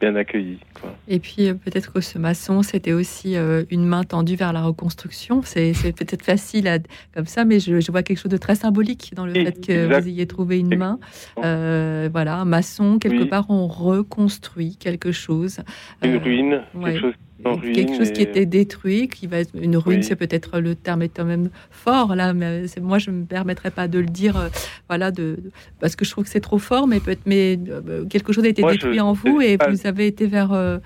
bien 0.00 0.16
accueillie. 0.16 0.58
quoi. 0.74 0.94
Et 1.08 1.18
puis 1.20 1.48
euh, 1.48 1.54
peut-être 1.54 1.92
que 1.92 2.00
ce 2.00 2.18
maçon, 2.18 2.62
c'était 2.62 2.92
aussi 2.92 3.36
euh, 3.36 3.64
une 3.70 3.84
main 3.84 4.02
tendue 4.02 4.34
vers 4.36 4.52
la 4.52 4.62
reconstruction. 4.62 5.42
C'est 5.44 5.72
peut-être 5.94 6.24
facile 6.24 6.66
à, 6.68 6.78
comme 7.14 7.26
ça, 7.26 7.44
mais 7.44 7.60
je, 7.60 7.80
je 7.80 7.92
vois 7.92 8.02
quelque 8.02 8.18
chose 8.18 8.30
de 8.32 8.36
très 8.38 8.54
symbolique 8.54 9.12
dans 9.14 9.26
le 9.26 9.32
fait 9.34 9.64
que 9.66 9.72
Exact. 9.84 10.00
vous 10.00 10.08
ayez 10.08 10.26
trouvé 10.26 10.58
une 10.58 10.76
main. 10.76 10.98
Euh, 11.44 12.08
voilà, 12.10 12.36
un 12.36 12.44
maçon, 12.44 12.98
quelque 12.98 13.22
Oui. 13.24 13.28
part, 13.28 13.46
on 13.50 13.66
reconstruit 13.66 14.76
quelque 14.76 15.12
chose. 15.12 15.60
Une 16.02 16.14
Euh, 16.14 16.18
ruine, 16.18 16.62
ouais. 16.74 16.92
quelque 16.94 17.00
chose 17.02 17.14
ruine. 17.44 17.72
quelque 17.74 17.96
chose 17.96 18.12
qui 18.12 18.22
était 18.22 18.46
détruit, 18.46 19.08
qui 19.08 19.26
va 19.26 19.38
être 19.38 19.50
une 19.54 19.76
ruine, 19.76 19.98
Oui. 20.00 20.04
c'est 20.04 20.16
peut-être 20.16 20.60
le 20.60 20.74
terme 20.74 21.02
est 21.02 21.08
quand 21.08 21.24
même 21.24 21.50
fort 21.70 22.14
là, 22.14 22.32
mais 22.34 22.66
c'est- 22.68 22.80
moi 22.80 22.98
je 22.98 23.10
me 23.10 23.24
permettrais 23.24 23.70
pas 23.70 23.88
de 23.88 23.98
le 23.98 24.06
dire, 24.06 24.36
euh, 24.36 24.48
voilà, 24.88 25.10
de, 25.10 25.38
parce 25.80 25.96
que 25.96 26.04
je 26.04 26.10
trouve 26.10 26.24
que 26.24 26.30
c'est 26.30 26.40
trop 26.40 26.58
fort, 26.58 26.86
mais 26.86 27.00
peut-être, 27.00 27.22
mais 27.26 27.58
euh, 27.68 28.04
quelque 28.06 28.32
chose 28.32 28.44
a 28.44 28.48
été 28.48 28.62
Moi, 28.62 28.72
détruit 28.72 28.96
je- 28.96 29.00
en 29.00 29.12
vous 29.12 29.40
et 29.40 29.56
pas- 29.58 29.70
vous 29.70 29.86
avez 29.86 30.06
été 30.06 30.26
vers, 30.26 30.52
euh, 30.52 30.78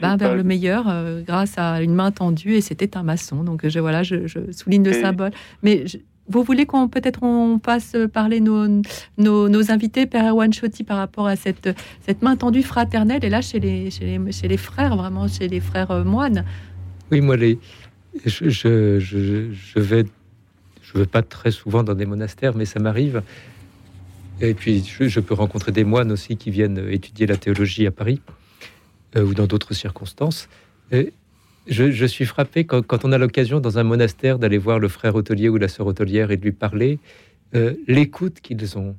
ben, 0.00 0.16
vers 0.16 0.30
pas- 0.30 0.34
le 0.36 0.42
meilleur 0.44 0.84
euh, 0.88 1.22
grâce 1.26 1.54
à 1.56 1.80
une 1.82 1.94
main 1.94 2.10
tendue 2.10 2.52
et 2.54 2.60
c'était 2.60 2.96
un 2.98 3.02
maçon. 3.02 3.42
Donc 3.44 3.66
je 3.66 3.78
voilà, 3.80 4.02
je, 4.02 4.26
je 4.26 4.38
souligne 4.52 4.84
le 4.84 4.92
symbole. 4.92 5.30
Mais 5.62 5.86
je- 5.86 5.96
vous 6.28 6.42
voulez 6.42 6.66
qu'on 6.66 6.88
peut-être 6.88 7.22
on 7.22 7.58
passe 7.58 7.96
parler 8.12 8.40
nos, 8.40 8.66
nos, 9.18 9.48
nos 9.48 9.70
invités, 9.70 10.06
Père 10.06 10.24
Erwan 10.24 10.52
Chotti, 10.52 10.84
par 10.84 10.98
rapport 10.98 11.26
à 11.26 11.36
cette, 11.36 11.68
cette 12.04 12.22
main 12.22 12.36
tendue 12.36 12.62
fraternelle 12.62 13.24
et 13.24 13.30
là 13.30 13.40
chez 13.42 13.60
les, 13.60 13.90
chez 13.90 14.04
les, 14.04 14.32
chez 14.32 14.48
les 14.48 14.56
frères, 14.56 14.96
vraiment 14.96 15.28
chez 15.28 15.48
les 15.48 15.60
frères 15.60 15.90
euh, 15.90 16.04
moines. 16.04 16.44
Oui, 17.12 17.20
moi, 17.20 17.36
les, 17.36 17.58
je, 18.24 18.48
je, 18.48 18.98
je, 18.98 19.80
vais, 19.80 20.04
je 20.82 20.98
vais 20.98 21.06
pas 21.06 21.22
très 21.22 21.50
souvent 21.50 21.82
dans 21.82 21.94
des 21.94 22.06
monastères, 22.06 22.56
mais 22.56 22.64
ça 22.64 22.80
m'arrive. 22.80 23.22
Et 24.40 24.54
puis, 24.54 24.84
je, 24.84 25.08
je 25.08 25.20
peux 25.20 25.34
rencontrer 25.34 25.72
des 25.72 25.84
moines 25.84 26.12
aussi 26.12 26.36
qui 26.36 26.50
viennent 26.50 26.88
étudier 26.90 27.26
la 27.26 27.36
théologie 27.36 27.86
à 27.86 27.90
Paris 27.90 28.20
euh, 29.16 29.24
ou 29.24 29.34
dans 29.34 29.46
d'autres 29.46 29.74
circonstances. 29.74 30.48
Et 30.90 31.12
je, 31.66 31.90
je 31.90 32.06
suis 32.06 32.24
frappé 32.26 32.64
quand, 32.64 32.82
quand 32.86 33.04
on 33.04 33.12
a 33.12 33.18
l'occasion 33.18 33.60
dans 33.60 33.78
un 33.78 33.82
monastère 33.82 34.38
d'aller 34.38 34.58
voir 34.58 34.78
le 34.78 34.88
frère 34.88 35.14
hôtelier 35.14 35.48
ou 35.48 35.56
la 35.56 35.68
sœur 35.68 35.86
hôtelière 35.86 36.30
et 36.30 36.36
de 36.36 36.42
lui 36.42 36.52
parler, 36.52 36.98
euh, 37.54 37.74
l'écoute 37.88 38.40
qu'ils 38.40 38.76
ont. 38.78 38.96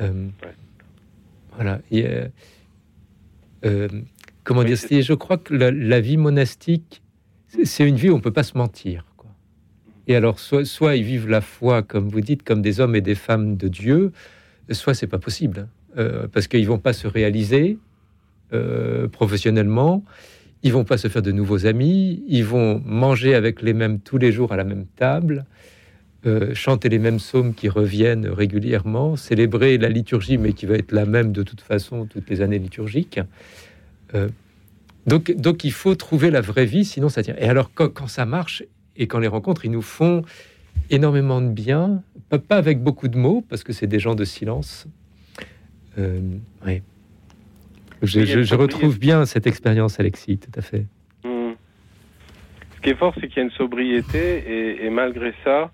Euh, 0.00 0.28
Voilà. 1.54 1.80
euh, 3.64 3.88
comment 4.44 4.64
dire 4.64 4.78
c'est- 4.78 5.02
Je 5.02 5.14
crois 5.14 5.38
que 5.38 5.54
la, 5.54 5.70
la 5.70 6.00
vie 6.00 6.16
monastique, 6.16 7.02
c'est- 7.48 7.64
c'est 7.64 7.86
une 7.88 7.96
vie 7.96 8.10
où 8.10 8.14
on 8.14 8.20
peut 8.20 8.32
pas 8.32 8.42
se 8.42 8.56
mentir. 8.56 9.04
quoi. 9.16 9.30
Et 10.08 10.16
alors, 10.16 10.38
soit, 10.40 10.64
soit 10.64 10.96
ils 10.96 11.04
vivent 11.04 11.28
la 11.28 11.40
foi, 11.40 11.82
comme 11.82 12.08
vous 12.08 12.20
dites, 12.20 12.42
comme 12.42 12.62
des 12.62 12.80
hommes 12.80 12.96
et 12.96 13.00
des 13.02 13.14
femmes 13.14 13.56
de 13.56 13.68
Dieu, 13.68 14.12
soit 14.70 14.94
c'est 14.94 15.06
pas 15.06 15.18
possible, 15.18 15.60
hein. 15.60 15.68
Parce 16.32 16.48
qu'ils 16.48 16.66
vont 16.66 16.78
pas 16.78 16.94
se 16.94 17.06
réaliser 17.06 17.76
professionnellement, 19.12 20.02
ils 20.62 20.72
vont 20.72 20.84
pas 20.84 20.98
se 20.98 21.08
faire 21.08 21.22
de 21.22 21.32
nouveaux 21.32 21.66
amis, 21.66 22.22
ils 22.28 22.44
vont 22.44 22.80
manger 22.84 23.34
avec 23.34 23.62
les 23.62 23.72
mêmes 23.72 24.00
tous 24.00 24.18
les 24.18 24.32
jours 24.32 24.52
à 24.52 24.56
la 24.56 24.64
même 24.64 24.86
table. 24.96 25.44
euh, 26.24 26.54
chanter 26.54 26.88
les 26.88 27.00
mêmes 27.00 27.16
psaumes 27.16 27.52
qui 27.52 27.68
reviennent 27.68 28.28
régulièrement, 28.28 29.16
célébrer 29.16 29.76
la 29.76 29.88
liturgie, 29.88 30.38
mais 30.38 30.52
qui 30.52 30.66
va 30.66 30.76
être 30.76 30.92
la 30.92 31.04
même 31.04 31.32
de 31.32 31.42
toute 31.42 31.60
façon 31.60 32.06
toutes 32.06 32.30
les 32.30 32.40
années 32.42 32.60
liturgiques. 32.60 33.18
Euh, 34.14 34.28
donc, 35.06 35.32
donc 35.32 35.64
il 35.64 35.72
faut 35.72 35.96
trouver 35.96 36.30
la 36.30 36.40
vraie 36.40 36.64
vie, 36.64 36.84
sinon 36.84 37.08
ça 37.08 37.24
tient. 37.24 37.34
Et 37.38 37.48
alors 37.48 37.72
quand, 37.74 38.06
ça 38.06 38.24
marche 38.24 38.62
et 38.96 39.08
quand 39.08 39.18
les 39.18 39.26
rencontres, 39.26 39.64
ils 39.64 39.70
nous 39.70 39.82
font 39.82 40.22
énormément 40.90 41.40
de 41.40 41.48
bien, 41.48 42.02
pas, 42.28 42.56
avec 42.56 42.82
beaucoup 42.82 43.08
de 43.08 43.18
mots, 43.18 43.44
parce 43.48 43.64
que 43.64 43.72
c'est 43.72 43.88
des 43.88 43.98
gens 43.98 44.14
de 44.14 44.24
silence. 44.24 44.86
Euh. 45.98 46.20
Je, 48.02 48.54
retrouve 48.54 48.98
bien 48.98 49.24
cette 49.26 49.46
expérience, 49.46 50.00
Alexis, 50.00 50.38
tout 50.38 50.58
à 50.58 50.62
fait. 50.62 50.86
Hmm. 51.24 51.52
Ce 52.76 52.80
qui 52.80 52.90
est 52.90 52.94
fort, 52.94 53.14
c'est 53.20 53.28
qu'il 53.28 53.36
y 53.36 53.40
a 53.40 53.44
une 53.44 53.50
sobriété 53.52 54.84
et, 54.84 54.90
malgré 54.90 55.32
ça, 55.44 55.70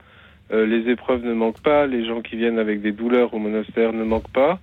euh, 0.52 0.66
les 0.66 0.90
épreuves 0.90 1.24
ne 1.24 1.32
manquent 1.32 1.62
pas, 1.62 1.86
les 1.86 2.06
gens 2.06 2.20
qui 2.20 2.36
viennent 2.36 2.58
avec 2.58 2.82
des 2.82 2.92
douleurs 2.92 3.32
au 3.32 3.38
monastère 3.38 3.92
ne 3.92 4.04
manquent 4.04 4.32
pas. 4.32 4.58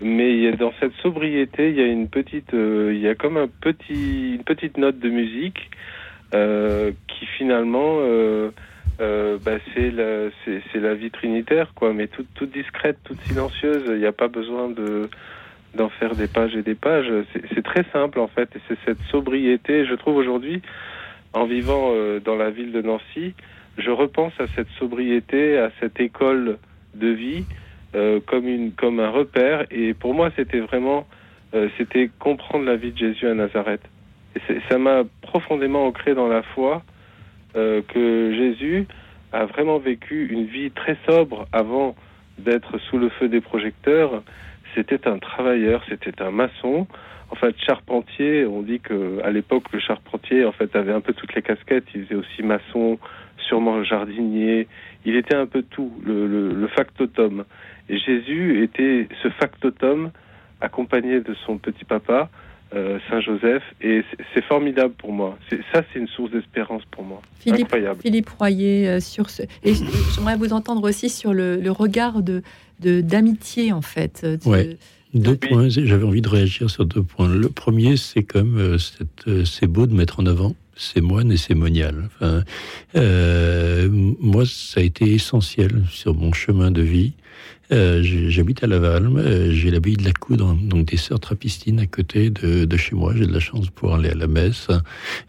Mais 0.00 0.52
dans 0.52 0.72
cette 0.78 0.92
sobriété, 1.02 1.70
il 1.70 1.76
y 1.76 1.80
a 1.80 1.86
une 1.86 2.08
petite, 2.08 2.54
euh, 2.54 2.92
il 2.94 3.00
y 3.00 3.08
a 3.08 3.14
comme 3.14 3.36
un 3.36 3.48
une 3.90 4.44
petite 4.44 4.76
note 4.76 4.98
de 5.00 5.08
musique 5.08 5.70
euh, 6.34 6.92
qui 7.08 7.26
finalement, 7.26 7.98
bah, 8.98 9.58
c'est 9.74 9.90
la, 9.90 10.28
c'est, 10.44 10.94
vie 10.94 11.10
trinitaire, 11.10 11.72
quoi. 11.74 11.92
Mais 11.92 12.06
toute 12.06 12.52
discrète, 12.52 12.98
toute 13.04 13.20
silencieuse. 13.22 13.84
Il 13.88 13.98
n'y 13.98 14.06
a 14.06 14.12
pas 14.12 14.28
besoin 14.28 14.68
de 14.68 15.08
d'en 15.74 15.88
faire 15.88 16.14
des 16.14 16.26
pages 16.26 16.54
et 16.56 16.62
des 16.62 16.74
pages. 16.74 17.10
C'est, 17.54 17.62
très 17.62 17.84
simple 17.92 18.20
en 18.20 18.28
fait, 18.28 18.48
et 18.56 18.60
c'est 18.68 18.78
cette 18.84 19.00
sobriété. 19.10 19.86
Je 19.86 19.94
trouve 19.94 20.16
aujourd'hui, 20.16 20.62
en 21.32 21.46
vivant 21.46 21.90
euh, 21.92 22.20
dans 22.20 22.36
la 22.36 22.50
ville 22.50 22.72
de 22.72 22.82
Nancy, 22.82 23.34
je 23.76 23.90
repense 23.90 24.32
à 24.40 24.46
cette 24.56 24.68
sobriété, 24.78 25.58
à 25.58 25.70
cette 25.80 26.00
école 26.00 26.58
de 26.94 27.08
vie 27.08 27.44
euh, 27.94 28.20
comme 28.26 28.48
une 28.48 28.72
comme 28.72 29.00
un 29.00 29.10
repère. 29.10 29.66
Et 29.70 29.94
pour 29.94 30.14
moi, 30.14 30.30
c'était 30.36 30.60
vraiment 30.60 31.06
euh, 31.54 31.68
c'était 31.78 32.10
comprendre 32.18 32.64
la 32.64 32.76
vie 32.76 32.92
de 32.92 32.98
Jésus 32.98 33.26
à 33.26 33.34
Nazareth. 33.34 33.82
Et 34.36 34.60
ça 34.68 34.78
m'a 34.78 35.02
profondément 35.22 35.86
ancré 35.86 36.14
dans 36.14 36.28
la 36.28 36.42
foi 36.42 36.82
que 37.54 38.32
Jésus 38.36 38.86
a 39.32 39.46
vraiment 39.46 39.78
vécu 39.78 40.28
une 40.30 40.44
vie 40.44 40.70
très 40.70 40.96
sobre 41.08 41.46
avant 41.52 41.96
d'être 42.38 42.78
sous 42.78 42.98
le 42.98 43.08
feu 43.08 43.28
des 43.28 43.40
projecteurs. 43.40 44.22
C'était 44.78 45.08
un 45.08 45.18
travailleur, 45.18 45.82
c'était 45.88 46.22
un 46.22 46.30
maçon. 46.30 46.86
En 47.30 47.34
fait, 47.34 47.54
charpentier, 47.66 48.46
on 48.46 48.62
dit 48.62 48.78
que 48.78 49.20
à 49.24 49.30
l'époque, 49.32 49.64
le 49.72 49.80
charpentier, 49.80 50.44
en 50.44 50.52
fait, 50.52 50.74
avait 50.76 50.92
un 50.92 51.00
peu 51.00 51.12
toutes 51.14 51.34
les 51.34 51.42
casquettes. 51.42 51.84
Il 51.96 52.04
faisait 52.04 52.14
aussi 52.14 52.42
maçon, 52.44 52.96
sûrement 53.48 53.82
jardinier. 53.82 54.68
Il 55.04 55.16
était 55.16 55.34
un 55.34 55.46
peu 55.46 55.62
tout, 55.62 55.92
le, 56.06 56.28
le, 56.28 56.52
le 56.54 56.68
factotum. 56.68 57.44
Et 57.88 57.98
Jésus 57.98 58.62
était 58.62 59.08
ce 59.22 59.28
factotum 59.30 60.10
accompagné 60.60 61.20
de 61.20 61.34
son 61.44 61.58
petit 61.58 61.84
papa, 61.84 62.30
euh, 62.74 62.98
Saint 63.10 63.20
Joseph. 63.20 63.62
Et 63.80 64.04
c'est- 64.34 64.44
formidable 64.48 64.94
pour 64.96 65.12
moi. 65.12 65.36
Ça, 65.74 65.82
c'est 65.92 65.98
une 65.98 66.06
source 66.08 66.30
d'espérance 66.30 66.82
pour 66.90 67.02
moi. 67.04 67.20
Philippe, 67.40 67.66
Incroyable. 67.66 68.00
Philippe 68.00 68.30
Royer, 68.30 68.88
euh, 68.88 69.00
sur 69.00 69.28
ce. 69.28 69.42
Et 69.64 69.74
j'aimerais 70.14 70.36
vous 70.36 70.54
entendre 70.54 70.88
aussi 70.88 71.10
sur 71.10 71.34
le, 71.34 71.56
le 71.56 71.70
regard 71.70 72.22
de- 72.22 72.40
d'amitié, 72.80 73.72
en 73.72 73.82
fait. 73.82 74.24
de- 74.24 74.48
Ouais. 74.48 74.76
Deux 75.14 75.36
points, 75.36 75.68
j'avais 75.70 76.04
envie 76.04 76.20
de 76.20 76.28
réagir 76.28 76.68
sur 76.68 76.84
deux 76.84 77.02
points. 77.02 77.28
Le 77.34 77.48
premier, 77.48 77.96
c'est 77.96 78.22
comme 78.24 78.58
euh, 78.58 78.76
euh, 79.26 79.44
c'est 79.46 79.66
beau 79.66 79.86
de 79.86 79.94
mettre 79.94 80.20
en 80.20 80.26
avant 80.26 80.54
ces 80.76 81.00
moines 81.00 81.32
et 81.32 81.38
ces 81.38 81.54
moniales. 81.54 82.10
Enfin, 82.20 82.44
euh, 82.94 83.88
moi, 83.90 84.44
ça 84.46 84.80
a 84.80 84.82
été 84.82 85.10
essentiel 85.12 85.84
sur 85.90 86.14
mon 86.14 86.32
chemin 86.34 86.70
de 86.70 86.82
vie. 86.82 87.12
Euh, 87.72 88.02
J'habite 88.02 88.62
à 88.64 88.66
Laval, 88.66 89.06
euh, 89.16 89.50
j'ai 89.52 89.70
l'abbaye 89.70 89.96
de 89.96 90.04
la 90.04 90.12
Coudre, 90.12 90.54
donc 90.54 90.86
des 90.86 90.96
sœurs 90.96 91.20
trapistines 91.20 91.80
à 91.80 91.86
côté 91.86 92.30
de, 92.30 92.64
de 92.64 92.76
chez 92.76 92.94
moi. 92.94 93.14
J'ai 93.16 93.26
de 93.26 93.32
la 93.32 93.40
chance 93.40 93.66
de 93.66 93.70
pouvoir 93.70 93.98
aller 93.98 94.10
à 94.10 94.14
la 94.14 94.26
messe 94.26 94.68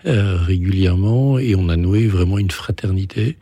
euh, 0.05 0.37
régulièrement 0.37 1.37
et 1.39 1.55
on 1.55 1.69
a 1.69 1.75
noué 1.75 2.07
vraiment 2.07 2.37
une 2.37 2.51
fraternité. 2.51 3.37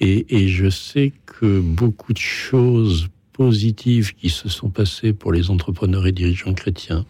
Et, 0.00 0.26
et 0.42 0.48
je 0.48 0.68
sais 0.70 1.12
que 1.26 1.60
beaucoup 1.60 2.12
de 2.12 2.18
choses 2.18 3.08
positives 3.32 4.14
qui 4.14 4.28
se 4.30 4.48
sont 4.48 4.68
passées 4.70 5.12
pour 5.12 5.32
les 5.32 5.50
entrepreneurs 5.50 6.06
et 6.06 6.12
dirigeants 6.12 6.54
chrétiens, 6.54 7.04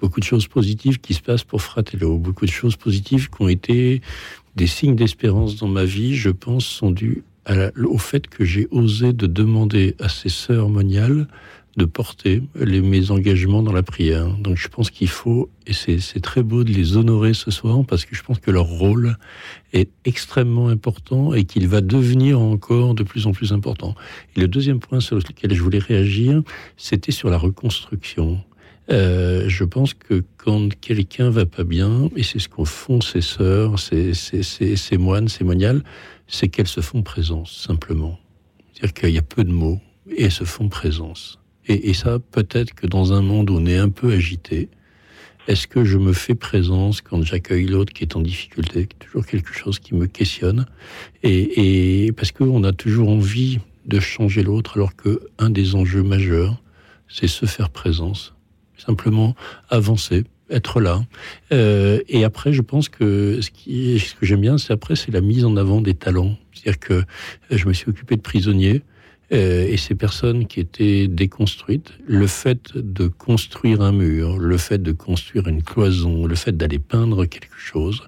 beaucoup 0.00 0.20
de 0.20 0.24
choses 0.24 0.46
positives 0.48 0.98
qui 1.00 1.14
se 1.14 1.20
passent 1.22 1.44
pour 1.44 1.62
Fratello, 1.62 2.18
beaucoup 2.18 2.46
de 2.46 2.50
choses 2.50 2.76
positives 2.76 3.28
qui 3.30 3.42
ont 3.42 3.48
été 3.48 4.00
des 4.56 4.66
signes 4.66 4.96
d'espérance 4.96 5.56
dans 5.56 5.68
ma 5.68 5.84
vie, 5.84 6.14
je 6.16 6.30
pense, 6.30 6.64
sont 6.64 6.94
la- 7.48 7.70
au 7.84 7.98
fait 7.98 8.26
que 8.26 8.44
j'ai 8.44 8.66
osé 8.70 9.12
de 9.12 9.26
demander 9.26 9.94
à 10.00 10.08
ces 10.08 10.28
sœurs 10.28 10.68
moniales 10.68 11.26
de 11.76 11.84
porter 11.84 12.42
les, 12.54 12.80
mes 12.80 13.10
engagements 13.10 13.62
dans 13.62 13.72
la 13.72 13.82
prière. 13.82 14.36
Donc 14.38 14.56
je 14.56 14.68
pense 14.68 14.90
qu'il 14.90 15.08
faut, 15.08 15.50
et 15.66 15.72
c'est 15.72 16.20
très 16.20 16.42
beau 16.42 16.64
de 16.64 16.72
les 16.72 16.96
honorer 16.96 17.32
ce 17.32 17.50
soir, 17.50 17.84
parce 17.86 18.04
que 18.04 18.16
je 18.16 18.22
pense 18.22 18.38
que 18.38 18.50
leur 18.50 18.66
rôle 18.66 19.16
est 19.72 19.90
extrêmement 20.04 20.68
important 20.68 21.32
et 21.32 21.44
qu'il 21.44 21.68
va 21.68 21.80
devenir 21.80 22.40
encore 22.40 22.94
de 22.94 23.02
plus 23.02 23.26
en 23.26 23.32
plus 23.32 23.52
important. 23.52 23.94
Et 24.36 24.40
le 24.40 24.48
deuxième 24.48 24.80
point 24.80 25.00
sur 25.00 25.16
lequel 25.16 25.54
je 25.54 25.62
voulais 25.62 25.78
réagir, 25.78 26.42
c'était 26.76 27.12
sur 27.12 27.30
la 27.30 27.38
reconstruction. 27.38 28.42
Euh, 28.90 29.48
je 29.48 29.62
pense 29.62 29.94
que 29.94 30.24
quand 30.36 30.74
quelqu'un 30.80 31.30
va 31.30 31.46
pas 31.46 31.62
bien, 31.62 32.10
et 32.16 32.24
c'est 32.24 32.40
ce 32.40 32.48
qu'en 32.48 32.64
font 32.64 33.00
ces 33.00 33.20
sœurs, 33.20 33.78
ces, 33.78 34.12
ces 34.14 34.98
moines, 34.98 35.28
ces 35.28 35.44
moniales, 35.44 35.84
c'est 36.26 36.48
qu'elles 36.48 36.66
se 36.66 36.80
font 36.80 37.02
présence, 37.02 37.64
simplement. 37.64 38.18
C'est-à-dire 38.72 38.94
qu'il 38.94 39.10
y 39.10 39.18
a 39.18 39.22
peu 39.22 39.44
de 39.44 39.52
mots, 39.52 39.80
et 40.08 40.24
elles 40.24 40.32
se 40.32 40.44
font 40.44 40.68
présence. 40.68 41.39
Et, 41.72 41.94
ça, 41.94 42.18
peut-être 42.18 42.74
que 42.74 42.88
dans 42.88 43.12
un 43.12 43.22
monde 43.22 43.48
où 43.48 43.54
on 43.54 43.64
est 43.64 43.76
un 43.76 43.90
peu 43.90 44.12
agité, 44.12 44.68
est-ce 45.46 45.68
que 45.68 45.84
je 45.84 45.98
me 45.98 46.12
fais 46.12 46.34
présence 46.34 47.00
quand 47.00 47.22
j'accueille 47.22 47.66
l'autre 47.66 47.92
qui 47.92 48.02
est 48.02 48.16
en 48.16 48.22
difficulté 48.22 48.88
toujours 48.98 49.24
quelque 49.24 49.54
chose 49.54 49.78
qui 49.78 49.94
me 49.94 50.06
questionne. 50.06 50.66
Et, 51.22 52.06
et 52.06 52.12
parce 52.12 52.32
qu'on 52.32 52.64
a 52.64 52.72
toujours 52.72 53.08
envie 53.08 53.60
de 53.86 54.00
changer 54.00 54.42
l'autre, 54.42 54.78
alors 54.78 54.96
que 54.96 55.20
un 55.38 55.48
des 55.48 55.76
enjeux 55.76 56.02
majeurs, 56.02 56.60
c'est 57.06 57.28
se 57.28 57.46
faire 57.46 57.70
présence. 57.70 58.34
Simplement 58.76 59.36
avancer, 59.68 60.24
être 60.50 60.80
là. 60.80 61.04
Euh, 61.52 62.00
et 62.08 62.24
après, 62.24 62.52
je 62.52 62.62
pense 62.62 62.88
que 62.88 63.40
ce, 63.40 63.50
ce 63.98 64.14
que 64.16 64.26
j'aime 64.26 64.40
bien, 64.40 64.58
c'est 64.58 64.72
après, 64.72 64.96
c'est 64.96 65.12
la 65.12 65.20
mise 65.20 65.44
en 65.44 65.56
avant 65.56 65.80
des 65.80 65.94
talents. 65.94 66.36
C'est-à-dire 66.52 66.80
que 66.80 67.04
je 67.50 67.68
me 67.68 67.72
suis 67.72 67.88
occupé 67.88 68.16
de 68.16 68.22
prisonniers. 68.22 68.82
Euh, 69.32 69.66
et 69.68 69.76
ces 69.76 69.94
personnes 69.94 70.46
qui 70.48 70.58
étaient 70.58 71.06
déconstruites, 71.06 71.92
le 72.06 72.26
fait 72.26 72.76
de 72.76 73.06
construire 73.06 73.80
un 73.80 73.92
mur, 73.92 74.38
le 74.38 74.56
fait 74.56 74.82
de 74.82 74.90
construire 74.92 75.46
une 75.46 75.62
cloison, 75.62 76.26
le 76.26 76.34
fait 76.34 76.56
d'aller 76.56 76.80
peindre 76.80 77.24
quelque 77.26 77.56
chose, 77.56 78.02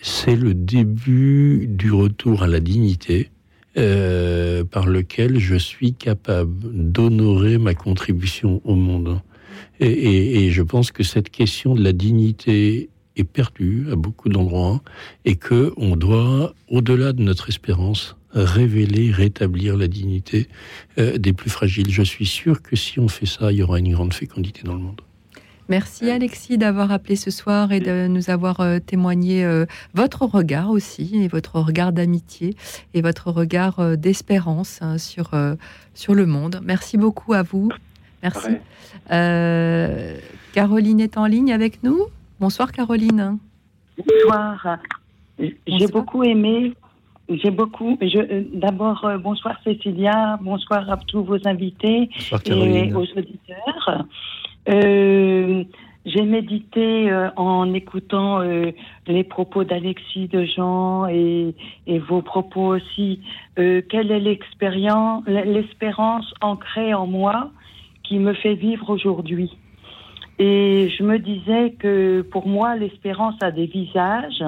c'est 0.00 0.36
le 0.36 0.54
début 0.54 1.66
du 1.68 1.92
retour 1.92 2.42
à 2.42 2.46
la 2.46 2.60
dignité 2.60 3.28
euh, 3.76 4.64
par 4.64 4.86
lequel 4.86 5.38
je 5.38 5.56
suis 5.56 5.92
capable 5.92 6.54
d'honorer 6.72 7.58
ma 7.58 7.74
contribution 7.74 8.62
au 8.64 8.74
monde. 8.74 9.20
Et, 9.78 9.88
et- 9.90 10.44
et 10.46 10.50
je 10.50 10.62
pense 10.62 10.90
que 10.90 11.02
cette 11.02 11.28
question 11.28 11.74
de 11.74 11.84
la 11.84 11.92
dignité 11.92 12.88
est 13.16 13.24
perdue 13.24 13.86
à 13.92 13.96
beaucoup 13.96 14.30
d'endroits 14.30 14.82
et 15.26 15.36
que 15.36 15.72
on 15.76 15.96
doit, 15.96 16.54
au-delà 16.70 17.12
de 17.12 17.22
notre 17.22 17.50
espérance, 17.50 18.16
révéler, 18.32 19.10
rétablir 19.10 19.76
la 19.76 19.88
dignité 19.88 20.48
euh, 20.98 21.18
des 21.18 21.32
plus 21.32 21.50
fragiles. 21.50 21.90
Je 21.90 22.02
suis 22.02 22.26
sûr 22.26 22.62
que 22.62 22.76
si 22.76 23.00
on 23.00 23.08
fait 23.08 23.26
ça, 23.26 23.52
il 23.52 23.58
y 23.58 23.62
aura 23.62 23.78
une 23.78 23.92
grande 23.92 24.14
fécondité 24.14 24.62
dans 24.64 24.74
le 24.74 24.80
monde. 24.80 25.00
Merci 25.68 26.10
Alexis 26.10 26.58
d'avoir 26.58 26.90
appelé 26.90 27.14
ce 27.14 27.30
soir 27.30 27.70
et 27.70 27.78
de 27.78 28.08
nous 28.08 28.28
avoir 28.28 28.60
euh, 28.60 28.80
témoigné 28.80 29.44
euh, 29.44 29.66
votre 29.94 30.26
regard 30.26 30.70
aussi, 30.70 31.12
et 31.14 31.28
votre 31.28 31.60
regard 31.60 31.92
d'amitié 31.92 32.56
et 32.92 33.02
votre 33.02 33.30
regard 33.30 33.96
d'espérance 33.96 34.80
hein, 34.82 34.98
sur, 34.98 35.30
sur 35.94 36.14
le 36.14 36.26
monde. 36.26 36.60
Merci 36.64 36.96
beaucoup 36.96 37.34
à 37.34 37.42
vous. 37.42 37.70
Merci. 38.22 38.56
Euh, 39.10 40.18
Caroline 40.52 41.00
est 41.00 41.16
en 41.16 41.26
ligne 41.26 41.52
avec 41.52 41.82
nous. 41.82 42.06
Bonsoir 42.38 42.72
Caroline. 42.72 43.38
Bonsoir. 43.96 44.78
J'ai 45.38 45.86
beaucoup 45.86 46.22
aimé. 46.22 46.74
J'ai 47.30 47.50
beaucoup. 47.50 47.96
Je, 48.00 48.18
euh, 48.18 48.44
D'abord, 48.52 49.04
euh, 49.04 49.18
bonsoir 49.18 49.56
Cécilia, 49.62 50.38
bonsoir 50.42 50.90
à 50.90 50.96
tous 50.96 51.22
vos 51.22 51.46
invités 51.46 52.10
Bonsoir, 52.30 52.40
et 52.46 52.92
aux 52.92 53.06
auditeurs. 53.16 54.04
Euh, 54.68 55.62
J'ai 56.06 56.22
médité 56.22 57.10
euh, 57.10 57.30
en 57.36 57.72
écoutant 57.72 58.40
les 59.06 59.24
propos 59.24 59.64
d'Alexis 59.64 60.26
de 60.28 60.44
Jean 60.44 61.06
et, 61.06 61.54
et 61.86 61.98
vos 61.98 62.22
propos 62.22 62.74
aussi. 62.74 63.20
Quelle 63.54 64.10
est 64.10 64.20
l'expérience, 64.20 65.22
l'espérance 65.26 66.32
ancrée 66.40 66.94
en 66.94 67.06
moi 67.06 67.50
qui 68.02 68.18
me 68.18 68.32
fait 68.32 68.54
vivre 68.54 68.90
aujourd'hui? 68.90 69.56
Et 70.38 70.88
je 70.88 71.04
me 71.04 71.18
disais 71.18 71.72
que 71.78 72.22
pour 72.22 72.48
moi, 72.48 72.74
l'espérance 72.74 73.36
a 73.42 73.50
des 73.50 73.66
visages 73.66 74.42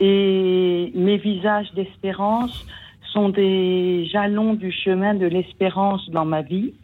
et 0.00 0.92
mes 0.94 1.16
visages 1.16 1.72
d'espérance 1.74 2.66
sont 3.12 3.28
des 3.28 4.06
jalons 4.06 4.54
du 4.54 4.72
chemin 4.72 5.14
de 5.14 5.26
l'espérance 5.26 6.08
dans 6.10 6.24
ma 6.24 6.42
vie. 6.42 6.74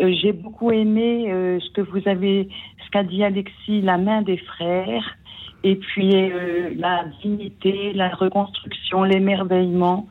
Euh, 0.00 0.12
J'ai 0.20 0.32
beaucoup 0.32 0.70
aimé 0.70 1.26
euh, 1.32 1.58
ce 1.60 1.70
que 1.70 1.80
vous 1.80 2.06
avez, 2.06 2.48
ce 2.84 2.90
qu'a 2.90 3.02
dit 3.02 3.24
Alexis, 3.24 3.80
la 3.80 3.96
main 3.96 4.22
des 4.22 4.36
frères, 4.36 5.16
et 5.62 5.76
puis 5.76 6.10
euh, 6.14 6.70
la 6.76 7.06
dignité, 7.22 7.92
la 7.94 8.10
reconstruction, 8.10 9.02
l'émerveillement, 9.04 10.06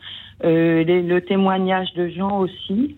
le 0.46 1.20
témoignage 1.20 1.94
de 1.94 2.10
Jean 2.10 2.40
aussi. 2.40 2.98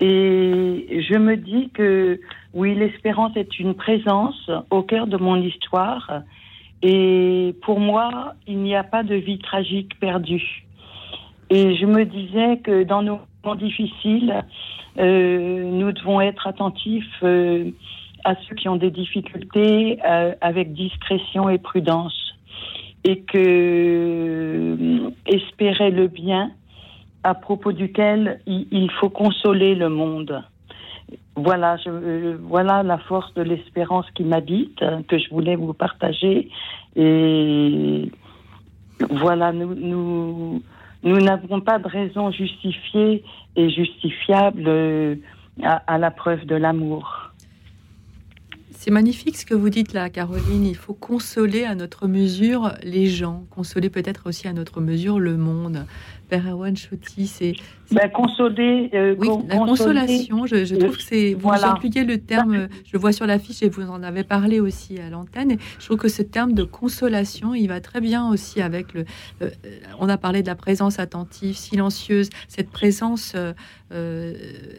Et 0.00 1.04
je 1.08 1.16
me 1.16 1.36
dis 1.36 1.70
que 1.70 2.20
oui, 2.52 2.74
l'espérance 2.74 3.36
est 3.36 3.58
une 3.58 3.74
présence 3.74 4.50
au 4.70 4.82
cœur 4.82 5.06
de 5.06 5.16
mon 5.16 5.36
histoire. 5.36 6.22
Et 6.82 7.54
pour 7.62 7.80
moi, 7.80 8.34
il 8.46 8.58
n'y 8.58 8.74
a 8.74 8.84
pas 8.84 9.02
de 9.02 9.14
vie 9.14 9.38
tragique 9.38 9.98
perdue. 10.00 10.66
Et 11.50 11.76
je 11.76 11.86
me 11.86 12.04
disais 12.04 12.58
que 12.58 12.84
dans 12.84 13.02
nos 13.02 13.20
moments 13.42 13.56
difficiles, 13.56 14.44
euh, 14.98 15.64
nous 15.64 15.92
devons 15.92 16.20
être 16.20 16.46
attentifs 16.46 17.04
euh, 17.22 17.70
à 18.24 18.34
ceux 18.36 18.54
qui 18.54 18.68
ont 18.68 18.76
des 18.76 18.90
difficultés 18.90 19.98
euh, 20.06 20.34
avec 20.40 20.72
discrétion 20.72 21.48
et 21.48 21.58
prudence. 21.58 22.34
Et 23.06 23.20
que 23.20 23.38
euh, 23.38 25.10
espérer 25.26 25.90
le 25.90 26.08
bien 26.08 26.52
à 27.22 27.34
propos 27.34 27.72
duquel 27.72 28.40
il, 28.46 28.66
il 28.70 28.90
faut 28.92 29.10
consoler 29.10 29.74
le 29.74 29.90
monde. 29.90 30.42
Voilà, 31.36 31.76
euh, 31.86 32.36
voilà 32.40 32.82
la 32.84 32.98
force 32.98 33.32
de 33.34 33.42
l'espérance 33.42 34.06
qui 34.14 34.22
m'habite, 34.22 34.80
euh, 34.82 35.00
que 35.08 35.18
je 35.18 35.28
voulais 35.30 35.56
vous 35.56 35.72
partager. 35.72 36.48
Et 36.94 38.10
voilà, 39.10 39.52
nous, 39.52 40.62
nous, 41.02 41.20
n'avons 41.20 41.60
pas 41.60 41.80
de 41.80 41.88
raison 41.88 42.30
justifiée 42.30 43.24
et 43.56 43.68
justifiable 43.68 44.64
euh, 44.66 45.16
à 45.62 45.98
la 45.98 46.12
preuve 46.12 46.46
de 46.46 46.54
l'amour. 46.54 47.32
C'est 48.84 48.90
magnifique 48.90 49.36
ce 49.36 49.46
que 49.46 49.54
vous 49.54 49.70
dites 49.70 49.94
là, 49.94 50.10
Caroline. 50.10 50.66
Il 50.66 50.76
faut 50.76 50.92
consoler 50.92 51.64
à 51.64 51.74
notre 51.74 52.06
mesure 52.06 52.74
les 52.82 53.06
gens, 53.06 53.44
consoler 53.48 53.88
peut-être 53.88 54.26
aussi 54.26 54.46
à 54.46 54.52
notre 54.52 54.82
mesure 54.82 55.18
le 55.18 55.38
monde. 55.38 55.86
Père 56.28 56.46
Erwan 56.48 56.76
Chotti, 56.76 57.26
c'est. 57.26 57.52
Ben, 57.92 58.08
consoler. 58.10 58.90
euh, 58.94 59.14
oui, 59.18 59.28
con- 59.28 59.44
la 59.48 59.56
consolation, 59.58 60.46
je, 60.46 60.64
je 60.64 60.74
trouve 60.74 60.96
que 60.96 61.02
c'est. 61.02 61.34
Vous 61.34 61.40
Voilà. 61.40 61.72
employez 61.74 62.04
le 62.04 62.18
terme, 62.18 62.54
euh, 62.54 62.66
je 62.86 62.96
vois 62.96 63.12
sur 63.12 63.26
l'affiche 63.26 63.62
et 63.62 63.68
vous 63.68 63.82
en 63.90 64.02
avez 64.02 64.24
parlé 64.24 64.58
aussi 64.58 64.98
à 64.98 65.10
l'antenne. 65.10 65.56
Je 65.78 65.84
trouve 65.84 65.98
que 65.98 66.08
ce 66.08 66.22
terme 66.22 66.52
de 66.54 66.64
consolation, 66.64 67.54
il 67.54 67.68
va 67.68 67.80
très 67.80 68.00
bien 68.00 68.28
aussi 68.30 68.62
avec 68.62 68.94
le. 68.94 69.04
euh, 69.42 69.50
on 70.00 70.08
a 70.08 70.16
parlé 70.16 70.42
de 70.42 70.46
la 70.48 70.54
présence 70.54 70.98
attentive, 70.98 71.56
silencieuse. 71.56 72.30
Cette 72.48 72.70
présence, 72.70 73.34
euh, 73.92 74.32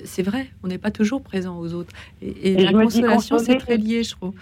c'est 0.03 0.23
vrai, 0.23 0.47
on 0.63 0.67
n'est 0.67 0.77
pas 0.77 0.91
toujours 0.91 1.22
présent 1.22 1.59
aux 1.59 1.73
autres. 1.73 1.93
Et, 2.22 2.27
et 2.30 2.51
Et 2.53 2.65
la 2.65 2.72
consolation, 2.73 3.38
c'est 3.39 3.57
très 3.57 3.77
lié, 3.77 4.03
je 4.03 4.11
trouve. 4.15 4.34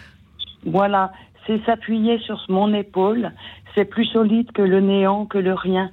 Voilà, 0.65 1.11
c'est 1.45 1.63
s'appuyer 1.65 2.19
sur 2.19 2.43
mon 2.49 2.73
épaule. 2.73 3.31
C'est 3.75 3.85
plus 3.85 4.05
solide 4.05 4.51
que 4.53 4.61
le 4.61 4.79
néant, 4.81 5.25
que 5.25 5.37
le 5.39 5.53
rien. 5.53 5.91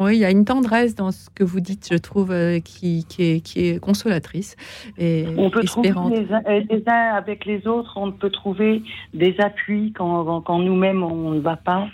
Oui, 0.00 0.16
il 0.16 0.20
y 0.20 0.24
a 0.24 0.30
une 0.30 0.44
tendresse 0.46 0.94
dans 0.94 1.10
ce 1.12 1.28
que 1.34 1.44
vous 1.44 1.60
dites, 1.60 1.88
je 1.92 1.98
trouve, 1.98 2.30
euh, 2.32 2.58
qui, 2.58 3.04
qui, 3.08 3.22
est, 3.22 3.40
qui 3.40 3.66
est 3.68 3.78
consolatrice 3.78 4.56
et 4.98 5.26
On 5.36 5.50
peut 5.50 5.62
trouver 5.62 5.88
espérante. 5.88 6.12
les 6.16 6.32
uns, 6.32 6.42
euh, 6.48 6.60
les 6.70 6.82
uns 6.88 7.14
avec 7.14 7.44
les 7.44 7.66
autres, 7.66 7.92
on 7.96 8.10
peut 8.10 8.30
trouver 8.30 8.82
des 9.12 9.36
appuis 9.38 9.92
quand, 9.92 10.40
quand 10.40 10.58
nous-mêmes 10.58 11.02
on 11.02 11.30
ne 11.32 11.40
va 11.40 11.56
pas. 11.56 11.86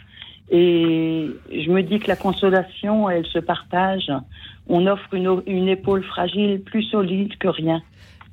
Et 0.50 1.28
je 1.50 1.70
me 1.72 1.82
dis 1.82 1.98
que 1.98 2.06
la 2.06 2.14
consolation, 2.16 3.10
elle 3.10 3.26
se 3.26 3.40
partage. 3.40 4.12
On 4.68 4.86
offre 4.86 5.12
une, 5.12 5.42
une 5.46 5.68
épaule 5.68 6.04
fragile 6.04 6.62
plus 6.64 6.84
solide 6.84 7.36
que 7.38 7.48
rien. 7.48 7.82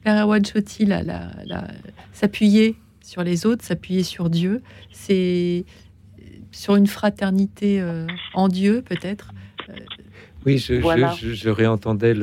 Père 0.04 0.28
la- 0.28 1.04
la- 1.04 1.32
la- 1.48 1.68
s'appuyer 2.12 2.76
sur 3.02 3.24
les 3.24 3.46
autres, 3.46 3.64
s'appuyer 3.64 4.04
sur 4.04 4.30
Dieu, 4.30 4.62
c'est 4.92 5.66
sur 6.52 6.76
une 6.76 6.88
fraternité 6.88 7.82
euh, 7.82 8.06
en 8.36 8.48
Dieu, 8.48 8.84
peut-être. 8.84 9.32
Oui, 10.46 10.58
je, 10.58 10.76
je- 10.76 10.80
Voilà. 10.82 11.14
je- 11.20 11.34
je 11.34 11.50
réentendais 11.50 12.14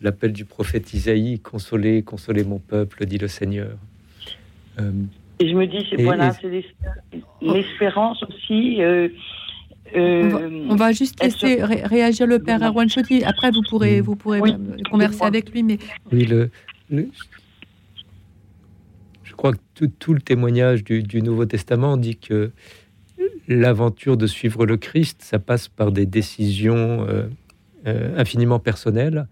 l'appel 0.00 0.32
du 0.32 0.44
prophète 0.44 0.92
Isaïe 0.94 1.40
Consolez, 1.40 2.02
consolez 2.02 2.44
mon 2.44 2.58
peuple, 2.58 3.06
dit 3.06 3.18
le 3.18 3.28
Seigneur. 3.28 3.72
Euh, 4.78 4.92
Et 5.40 5.48
je 5.48 5.54
me 5.54 5.66
dis, 5.66 5.84
c'est- 5.90 6.02
voilà, 6.02 6.32
l'espérance 7.42 8.22
aussi. 8.24 8.82
euh, 8.82 9.08
euh, 9.96 10.22
on, 10.22 10.28
va, 10.28 10.72
on 10.72 10.76
va 10.76 10.92
juste 10.92 11.22
laisser 11.22 11.58
se- 11.58 11.62
ré- 11.64 11.82
réagir 11.84 12.26
le 12.26 12.38
Père 12.38 12.62
Erwan 12.62 12.88
Chotti. 12.88 13.24
Après, 13.24 13.50
vous 13.50 13.62
pourrez, 13.68 14.00
vous 14.00 14.14
pourrez 14.16 14.40
Oui, 14.40 14.52
converser 14.90 15.24
avec 15.24 15.50
lui, 15.50 15.62
mais 15.64 15.78
Oui, 16.12 16.24
le, 16.26 16.50
le- 16.90 17.08
je 19.24 19.32
crois 19.34 19.52
que 19.52 19.58
tout, 19.74 19.90
tout 19.98 20.14
le 20.14 20.20
témoignage 20.20 20.84
du, 20.84 21.02
du 21.02 21.22
Nouveau 21.22 21.46
Testament 21.46 21.96
dit 21.96 22.16
que 22.16 22.52
l'aventure 23.48 24.16
de 24.16 24.26
suivre 24.26 24.64
le 24.66 24.76
Christ, 24.76 25.22
ça 25.22 25.38
passe 25.38 25.66
par 25.68 25.90
des 25.92 26.06
décisions 26.06 27.06
euh, 27.08 27.24
euh, 27.86 28.18
infiniment 28.18 28.58
personnelles, 28.58 29.26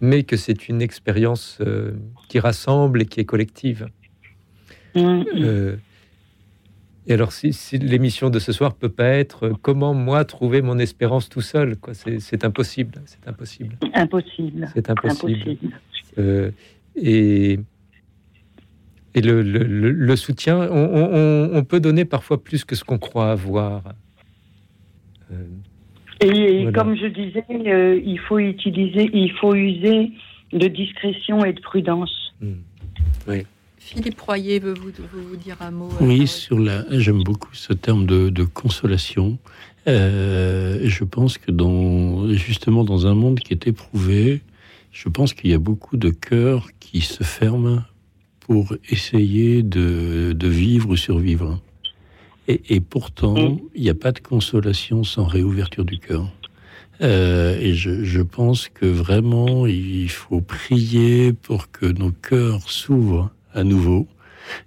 mais 0.00 0.22
que 0.24 0.36
c'est 0.36 0.68
une 0.68 0.82
expérience 0.82 1.58
euh, 1.60 1.92
qui 2.28 2.38
rassemble 2.38 3.02
et 3.02 3.06
qui 3.06 3.20
est 3.20 3.24
collective. 3.24 3.86
Euh, 4.96 5.76
et 7.06 7.12
alors, 7.12 7.32
si, 7.32 7.52
si 7.52 7.78
l'émission 7.78 8.30
de 8.30 8.38
ce 8.38 8.52
soir 8.52 8.74
peut 8.74 8.88
pas 8.88 9.08
être 9.08 9.50
comment 9.60 9.92
moi 9.94 10.24
trouver 10.24 10.62
mon 10.62 10.78
espérance 10.78 11.28
tout 11.28 11.40
seul, 11.42 11.76
quoi, 11.76 11.92
c'est 11.94 12.44
impossible, 12.44 13.02
c'est 13.06 13.28
impossible. 13.28 13.76
Impossible. 13.92 14.70
C'est 14.72 14.88
impossible. 14.90 15.58
Impossible. 16.16 16.52
Et 16.96 17.58
et 19.16 19.20
le, 19.20 19.42
le- 19.42 19.62
le- 19.62 19.92
le 19.92 20.16
soutien, 20.16 20.58
on, 20.58 20.72
on- 20.72 21.14
on- 21.14 21.50
on 21.56 21.64
peut 21.64 21.78
donner 21.78 22.04
parfois 22.04 22.42
plus 22.42 22.64
que 22.64 22.74
ce 22.74 22.82
qu'on 22.84 22.98
croit 22.98 23.30
avoir. 23.30 23.82
Et, 26.24 26.62
Voilà. 26.62 26.72
comme 26.78 26.96
je 26.96 27.06
disais, 27.06 27.44
euh, 27.50 28.00
il 28.04 28.18
faut 28.18 28.38
utiliser, 28.38 29.10
il 29.12 29.30
faut 29.32 29.54
user 29.54 30.10
de 30.52 30.68
discrétion 30.68 31.44
et 31.44 31.52
de 31.52 31.60
prudence. 31.60 32.34
oui. 33.28 33.42
Philippe 33.78 34.18
Royer 34.22 34.60
veut 34.60 34.72
vous, 34.72 34.88
veut 34.88 35.20
vous 35.28 35.36
dire 35.36 35.56
un 35.60 35.70
mot. 35.70 35.90
euh, 36.00 36.06
Oui, 36.06 36.26
sur 36.26 36.58
la, 36.58 36.84
j'aime 36.98 37.22
beaucoup 37.22 37.50
ce 37.54 37.74
terme 37.74 38.06
de, 38.06 38.30
de 38.30 38.44
consolation. 38.44 39.36
Euh, 39.86 40.80
je 40.84 41.04
pense 41.04 41.36
que 41.36 41.50
dans, 41.50 42.26
justement, 42.32 42.82
dans 42.84 43.06
un 43.06 43.14
monde 43.14 43.40
qui 43.40 43.52
est 43.52 43.66
éprouvé, 43.66 44.40
je 44.90 45.10
pense 45.10 45.34
qu'il 45.34 45.50
y 45.50 45.54
a 45.54 45.58
beaucoup 45.58 45.98
de 45.98 46.08
cœurs 46.08 46.68
qui 46.80 47.02
se 47.02 47.22
ferment 47.24 47.82
pour 48.40 48.74
essayer 48.88 49.62
de, 49.62 50.32
de 50.32 50.48
vivre 50.48 50.88
ou 50.88 50.96
survivre. 50.96 51.60
Et, 52.48 52.60
et 52.74 52.80
pourtant, 52.80 53.56
il 53.74 53.82
n'y 53.82 53.90
a 53.90 53.94
pas 53.94 54.12
de 54.12 54.18
consolation 54.20 55.02
sans 55.04 55.24
réouverture 55.24 55.84
du 55.84 55.98
cœur. 55.98 56.30
Euh, 57.00 57.58
et 57.58 57.74
je, 57.74 58.04
je 58.04 58.20
pense 58.20 58.68
que 58.68 58.86
vraiment, 58.86 59.66
il 59.66 60.08
faut 60.10 60.40
prier 60.40 61.32
pour 61.32 61.70
que 61.70 61.86
nos 61.86 62.12
cœurs 62.12 62.70
s'ouvrent 62.70 63.30
à 63.52 63.64
nouveau. 63.64 64.06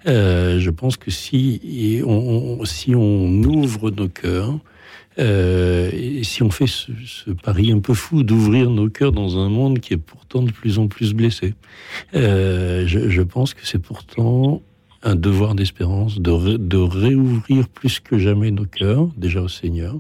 Euh, 0.08 0.60
je 0.60 0.70
pense 0.72 0.98
que 0.98 1.12
si 1.12 2.02
on, 2.06 2.58
on- 2.60 2.66
si 2.66 2.96
on 2.96 3.44
ouvre 3.44 3.92
nos 3.92 4.10
cœurs, 4.10 4.58
euh, 5.20 5.90
et 5.94 6.24
si 6.24 6.44
on 6.44 6.50
fait 6.52 6.68
ce, 6.68 6.92
ce 7.06 7.32
pari 7.32 7.72
un 7.72 7.80
peu 7.80 7.94
fou 7.94 8.24
d'ouvrir 8.24 8.70
nos 8.72 8.90
cœurs 8.90 9.12
dans 9.12 9.38
un 9.40 9.50
monde 9.50 9.80
qui 9.80 9.94
est 9.94 9.98
pourtant 9.98 10.42
de 10.44 10.52
plus 10.52 10.80
en 10.80 10.88
plus 10.88 11.14
blessé, 11.14 11.54
euh, 12.16 12.86
je, 12.88 13.10
je 13.10 13.22
pense 13.22 13.54
que 13.54 13.66
c'est 13.66 13.80
pourtant 13.82 14.62
un 15.08 15.16
devoir 15.16 15.56
d'espérance 15.56 16.20
de, 16.20 16.58
de 16.58 16.78
réouvrir 16.78 17.70
plus 17.70 18.02
que 18.02 18.18
jamais 18.18 18.52
nos 18.52 18.66
cœurs, 18.66 19.08
déjà 19.16 19.42
au 19.42 19.48
Seigneur 19.48 19.96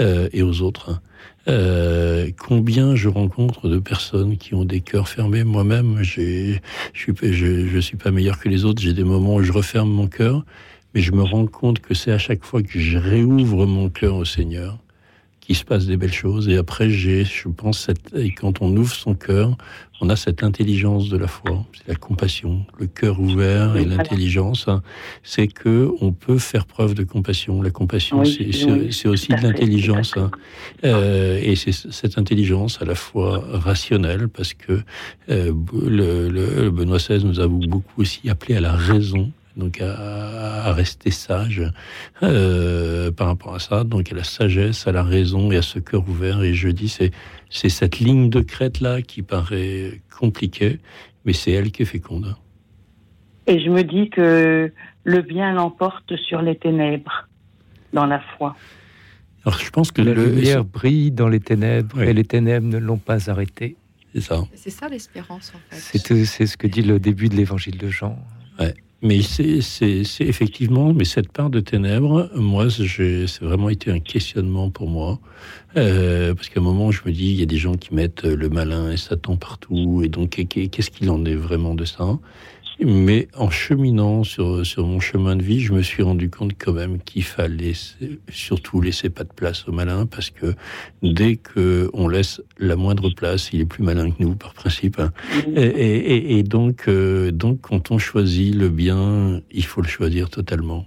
euh, 0.00 0.30
et 0.32 0.42
aux 0.42 0.62
autres. 0.62 1.02
Euh, 1.48 2.30
combien 2.38 2.94
je 2.94 3.10
rencontre 3.10 3.68
de 3.68 3.78
personnes 3.78 4.38
qui 4.38 4.54
ont 4.54 4.64
des 4.64 4.80
cœurs 4.80 5.08
fermés. 5.08 5.44
Moi-même, 5.44 5.98
je 6.02 6.58
suis, 6.94 7.14
je, 7.20 7.66
je 7.66 7.78
suis 7.78 7.98
pas 7.98 8.10
meilleur 8.10 8.38
que 8.40 8.48
les 8.48 8.64
autres. 8.64 8.80
J'ai 8.80 8.94
des 8.94 9.04
moments 9.04 9.34
où 9.34 9.42
je 9.42 9.52
referme 9.52 9.90
mon 9.90 10.06
cœur, 10.06 10.46
mais 10.94 11.02
je 11.02 11.12
me 11.12 11.22
rends 11.22 11.46
compte 11.46 11.80
que 11.80 11.92
c'est 11.92 12.12
à 12.12 12.18
chaque 12.18 12.42
fois 12.42 12.62
que 12.62 12.78
je 12.78 12.96
réouvre 12.96 13.66
mon 13.66 13.90
cœur 13.90 14.16
au 14.16 14.24
Seigneur 14.24 14.78
qu'il 15.42 15.56
se 15.56 15.64
passe 15.64 15.86
des 15.86 15.96
belles 15.96 16.12
choses. 16.12 16.48
Et 16.48 16.56
après, 16.56 16.88
j'ai, 16.88 17.24
je 17.24 17.48
pense, 17.48 17.80
cette, 17.80 18.14
et 18.14 18.30
quand 18.30 18.62
on 18.62 18.74
ouvre 18.76 18.94
son 18.94 19.14
cœur, 19.14 19.56
on 20.00 20.08
a 20.08 20.14
cette 20.16 20.42
intelligence 20.44 21.08
de 21.08 21.16
la 21.16 21.26
foi, 21.26 21.64
c'est 21.72 21.88
la 21.88 21.96
compassion, 21.96 22.64
le 22.78 22.86
cœur 22.86 23.18
ouvert 23.20 23.76
et 23.76 23.84
l'intelligence. 23.84 24.66
C'est 25.24 25.48
que 25.48 25.90
on 26.00 26.12
peut 26.12 26.38
faire 26.38 26.64
preuve 26.64 26.94
de 26.94 27.02
compassion. 27.04 27.60
La 27.60 27.70
compassion, 27.70 28.20
Oui, 28.20 28.50
c'est, 28.52 28.70
oui, 28.70 29.12
aussi 29.12 29.28
de 29.28 29.42
l'intelligence. 29.42 30.14
Euh, 30.84 31.40
et 31.42 31.56
c'est 31.56 31.72
cette 31.72 32.18
intelligence 32.18 32.80
à 32.80 32.84
la 32.84 32.94
fois 32.94 33.44
rationnelle, 33.52 34.28
parce 34.28 34.54
que 34.54 34.80
euh, 35.28 35.52
le, 35.88 36.28
le- 36.28 36.62
le 36.62 36.70
Benoît 36.70 36.98
XVI 36.98 37.24
nous 37.24 37.40
a 37.40 37.48
beaucoup 37.48 38.00
aussi 38.00 38.28
appelé 38.30 38.56
à 38.56 38.60
la 38.60 38.72
raison, 38.74 39.30
donc 39.56 39.80
à, 39.80 40.64
à 40.64 40.72
rester 40.72 41.10
sage 41.10 41.62
euh, 42.22 43.10
par 43.12 43.26
rapport 43.26 43.54
à 43.54 43.58
ça, 43.58 43.84
donc 43.84 44.10
à 44.12 44.14
la 44.14 44.24
sagesse, 44.24 44.86
à 44.86 44.92
la 44.92 45.02
raison 45.02 45.52
et 45.52 45.56
à 45.56 45.62
ce 45.62 45.78
cœur 45.78 46.08
ouvert. 46.08 46.42
Et 46.42 46.54
je 46.54 46.68
dis, 46.68 46.88
c'est 46.88 47.10
c'est 47.50 47.68
cette 47.68 47.98
ligne 47.98 48.30
de 48.30 48.40
crête 48.40 48.80
là 48.80 49.02
qui 49.02 49.22
paraît 49.22 50.00
compliquée, 50.18 50.80
mais 51.24 51.32
c'est 51.32 51.50
elle 51.52 51.70
qui 51.70 51.82
est 51.82 51.86
féconde. 51.86 52.34
Et 53.46 53.60
je 53.62 53.68
me 53.70 53.82
dis 53.82 54.08
que 54.10 54.72
le 55.04 55.20
bien 55.22 55.52
l'emporte 55.52 56.16
sur 56.16 56.40
les 56.42 56.56
ténèbres 56.56 57.28
dans 57.92 58.06
la 58.06 58.20
foi. 58.38 58.56
Alors 59.44 59.58
je 59.58 59.68
pense 59.70 59.90
que 59.90 60.00
La 60.00 60.14
le, 60.14 60.24
lumière 60.26 60.64
brille 60.64 61.10
dans 61.10 61.28
les 61.28 61.40
ténèbres 61.40 61.96
Oui. 61.98 62.06
et 62.06 62.12
les 62.12 62.24
ténèbres 62.24 62.68
ne 62.68 62.78
l'ont 62.78 62.98
pas 62.98 63.28
arrêté. 63.28 63.76
c'est 64.14 64.20
ça. 64.20 64.44
C'est 64.54 64.70
ça 64.70 64.88
l'espérance 64.88 65.52
en 65.54 65.58
fait. 65.68 65.76
C'est 65.80 66.02
tout- 66.02 66.24
c'est 66.24 66.46
ce 66.46 66.56
que 66.56 66.68
dit 66.68 66.82
le 66.82 67.00
début 67.00 67.28
de 67.28 67.34
l'évangile 67.34 67.76
de 67.76 67.88
Jean. 67.88 68.16
Mais 69.04 69.20
c'est 69.22 69.58
effectivement, 70.20 70.94
mais 70.94 71.04
cette 71.04 71.32
part 71.32 71.50
de 71.50 71.58
ténèbres, 71.58 72.30
moi, 72.36 72.68
c'est 72.70 73.26
vraiment 73.40 73.68
été 73.68 73.90
un 73.90 73.98
questionnement 73.98 74.70
pour 74.70 74.88
moi. 74.88 75.18
Euh, 75.76 76.34
parce 76.34 76.48
qu'à 76.48 76.60
un 76.60 76.62
moment, 76.62 76.92
je 76.92 77.02
me 77.06 77.10
dis, 77.12 77.32
il 77.32 77.40
y 77.40 77.42
a 77.42 77.46
des 77.46 77.56
gens 77.58 77.74
qui 77.74 77.94
mettent 77.94 78.22
le 78.24 78.48
malin 78.48 78.92
et 78.92 78.96
Satan 78.96 79.36
partout, 79.36 80.02
et 80.04 80.08
donc 80.08 80.30
qu'est- 80.46 80.68
qu'est-ce 80.68 80.90
qu'il 80.92 81.10
en 81.10 81.24
est 81.24 81.34
vraiment 81.34 81.74
de 81.74 81.84
ça? 81.84 82.18
Mais 82.84 83.28
en 83.36 83.50
cheminant 83.50 84.24
sur, 84.24 84.64
sur 84.66 84.86
mon 84.86 85.00
chemin 85.00 85.36
de 85.36 85.42
vie, 85.42 85.60
je 85.60 85.72
me 85.72 85.82
suis 85.82 86.02
rendu 86.02 86.30
compte 86.30 86.52
quand 86.58 86.72
même 86.72 86.98
qu'il 87.00 87.22
fallait 87.22 87.72
surtout 88.28 88.80
laisser 88.80 89.10
pas 89.10 89.24
de 89.24 89.32
place 89.32 89.68
au 89.68 89.72
malin, 89.72 90.06
parce 90.06 90.30
que 90.30 90.54
dès 91.02 91.36
que 91.36 91.90
on 91.92 92.08
laisse 92.08 92.42
la 92.58 92.76
moindre 92.76 93.10
place, 93.10 93.50
il 93.52 93.60
est 93.60 93.66
plus 93.66 93.82
malin 93.84 94.10
que 94.10 94.22
nous 94.22 94.34
par 94.34 94.54
principe. 94.54 94.98
hein. 94.98 95.12
Et, 95.54 95.60
et- 95.62 96.14
et- 96.16 96.38
et 96.38 96.42
donc, 96.42 96.88
euh, 96.88 97.30
donc, 97.30 97.60
quand 97.62 97.90
on 97.90 97.98
choisit 97.98 98.54
le 98.54 98.68
bien, 98.68 99.40
il 99.50 99.64
faut 99.64 99.80
le 99.82 99.88
choisir 99.88 100.28
totalement. 100.30 100.86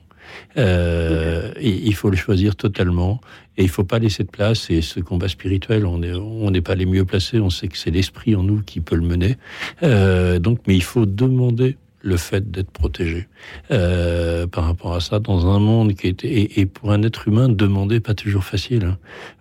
Euh, 0.58 1.52
et 1.60 1.70
il 1.70 1.94
faut 1.94 2.10
le 2.10 2.18
choisir 2.18 2.56
totalement 2.56 3.22
et 3.58 3.64
il 3.64 3.70
faut 3.70 3.84
pas 3.84 4.00
laisser 4.00 4.24
de 4.24 4.30
place. 4.30 4.70
Et 4.72 4.82
ce 4.82 5.00
combat 5.00 5.28
spirituel, 5.30 5.86
on 5.86 6.02
est, 6.02 6.14
on 6.14 6.50
n'est 6.52 6.62
pas 6.64 6.76
les 6.76 6.86
mieux 6.88 7.06
placés. 7.06 7.40
On 7.40 7.50
sait 7.52 7.68
que 7.68 7.78
c'est 7.78 7.92
l'esprit 7.92 8.36
en 8.36 8.44
nous 8.44 8.62
qui 8.64 8.80
peut 8.82 8.96
le 8.96 9.04
mener. 9.04 9.38
Euh, 9.84 10.40
donc, 10.40 10.60
mais 10.68 10.76
il 10.76 10.84
faut 10.84 11.06
demander 11.06 11.78
le 12.06 12.18
fait 12.18 12.52
d'être 12.52 12.69
protégé 12.69 13.27
euh, 13.72 14.45
par 14.45 14.65
rapport 14.65 14.94
à 14.94 14.99
ça 14.99 15.19
dans 15.19 15.48
un 15.48 15.60
monde 15.60 15.95
qui 15.95 16.07
était 16.07 16.27
et, 16.27 16.60
et 16.61 16.65
pour 16.68 16.91
un 16.91 17.02
être 17.02 17.27
humain 17.27 17.49
demander 17.49 17.99
pas 17.99 18.14
toujours 18.14 18.44
facile. 18.44 18.95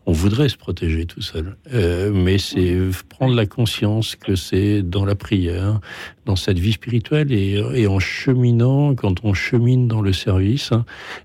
Hein. 0.07 0.11
On 0.11 0.13
voudrait 0.13 0.49
se 0.49 0.57
protéger 0.57 1.07
tout 1.07 1.23
seul, 1.23 1.57
Euh, 1.73 2.13
mais 2.13 2.39
c'est 2.39 2.77
prendre 3.09 3.35
la 3.35 3.47
conscience 3.47 4.17
que 4.17 4.37
c'est 4.37 4.83
dans 4.83 5.05
la 5.05 5.15
prière, 5.15 5.81
dans 6.27 6.37
cette 6.37 6.59
vie 6.59 6.73
spirituelle 6.73 7.33
et, 7.33 7.63
et 7.75 7.87
en 7.87 7.99
cheminant, 8.01 8.95
quand 8.95 9.25
on 9.25 9.35
chemine 9.35 9.89
dans 9.89 10.01
le 10.03 10.13
service 10.13 10.73
hein, 10.73 10.85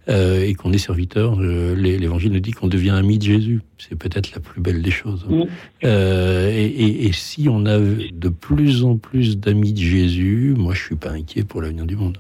euh, 0.10 0.44
et 0.46 0.54
qu'on 0.56 0.72
est 0.74 0.78
serviteur, 0.78 1.38
euh, 1.40 1.76
l'é- 1.76 1.98
l'Évangile 1.98 2.32
nous 2.32 2.40
dit 2.40 2.52
qu'on 2.52 2.68
devient 2.68 2.92
ami 2.92 3.18
de 3.18 3.24
Jésus. 3.24 3.62
C'est 3.78 3.96
peut-être 3.96 4.32
la 4.34 4.40
plus 4.42 4.62
belle 4.62 4.82
des 4.82 4.92
choses. 4.92 5.26
Mm. 5.30 5.44
Euh, 5.86 6.50
et, 6.52 6.66
et- 6.66 7.06
et 7.08 7.12
si 7.14 7.48
on 7.50 7.66
a 7.66 7.78
de 7.80 8.30
plus 8.30 8.84
en 8.84 8.98
plus 8.98 9.38
d'amis 9.38 9.74
de 9.74 9.80
Jésus, 9.82 10.54
moi 10.58 10.74
je 10.74 10.84
suis 10.84 10.96
pas 10.96 11.12
inquiet 11.12 11.44
pour 11.44 11.62
l'avenir 11.62 11.86
du 11.86 11.96
monde. 11.96 12.18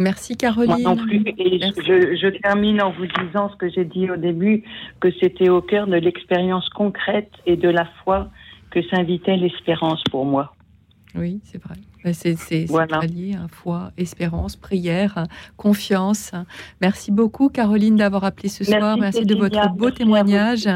Merci 0.00 0.32
Moi 0.32 0.50
Caroline. 0.50 0.82
non 0.82 0.96
plus. 0.96 1.22
Et 1.38 1.60
je, 1.60 2.16
je 2.16 2.28
termine 2.38 2.80
en 2.82 2.90
vous 2.90 3.06
disant 3.06 3.50
ce 3.50 3.56
que 3.56 3.68
j'ai 3.68 3.84
dit 3.84 4.10
au 4.10 4.16
début, 4.16 4.64
que 5.00 5.08
c'était 5.20 5.50
au 5.50 5.60
cœur 5.60 5.86
de 5.86 5.96
l'expérience 5.96 6.68
concrète 6.70 7.30
et 7.46 7.56
de 7.56 7.68
la 7.68 7.84
foi 8.02 8.30
que 8.70 8.80
s'invitait 8.88 9.36
l'espérance 9.36 10.02
pour 10.10 10.24
moi. 10.24 10.54
Oui, 11.14 11.40
c'est 11.44 11.62
vrai. 11.62 11.74
Ben, 12.02 12.14
C'est 12.14 12.64
Voilà. 12.66 13.00
lié 13.00 13.34
à 13.34 13.46
foi, 13.48 13.90
espérance, 13.98 14.56
prière, 14.56 15.26
confiance. 15.56 16.32
Merci 16.80 17.10
beaucoup, 17.10 17.50
Caroline, 17.50 17.96
d'avoir 17.96 18.24
appelé 18.24 18.48
ce 18.48 18.64
Merci, 18.64 18.78
soir. 18.78 18.96
Merci 18.96 19.26
de 19.26 19.34
votre 19.34 19.68
beau 19.74 19.86
Merci 19.86 19.98
témoignage. 19.98 20.68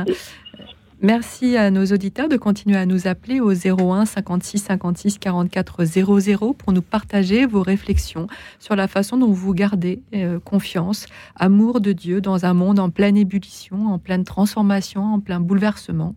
Merci 1.04 1.58
à 1.58 1.70
nos 1.70 1.84
auditeurs 1.84 2.30
de 2.30 2.38
continuer 2.38 2.78
à 2.78 2.86
nous 2.86 3.06
appeler 3.06 3.38
au 3.38 3.52
01 3.52 4.06
56 4.06 4.58
56 4.58 5.18
44 5.18 5.84
00 5.84 6.54
pour 6.54 6.72
nous 6.72 6.80
partager 6.80 7.44
vos 7.44 7.60
réflexions 7.60 8.26
sur 8.58 8.74
la 8.74 8.88
façon 8.88 9.18
dont 9.18 9.30
vous 9.30 9.52
gardez 9.52 10.00
euh, 10.14 10.40
confiance, 10.40 11.04
amour 11.36 11.82
de 11.82 11.92
Dieu 11.92 12.22
dans 12.22 12.46
un 12.46 12.54
monde 12.54 12.78
en 12.78 12.88
pleine 12.88 13.18
ébullition, 13.18 13.88
en 13.88 13.98
pleine 13.98 14.24
transformation, 14.24 15.02
en 15.02 15.20
plein 15.20 15.40
bouleversement. 15.40 16.14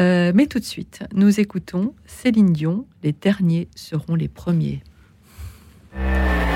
Euh, 0.00 0.32
mais 0.34 0.48
tout 0.48 0.58
de 0.58 0.64
suite, 0.64 1.04
nous 1.14 1.38
écoutons 1.38 1.94
Céline 2.04 2.52
Dion. 2.52 2.86
Les 3.04 3.12
derniers 3.12 3.68
seront 3.76 4.16
les 4.16 4.26
premiers. 4.26 4.82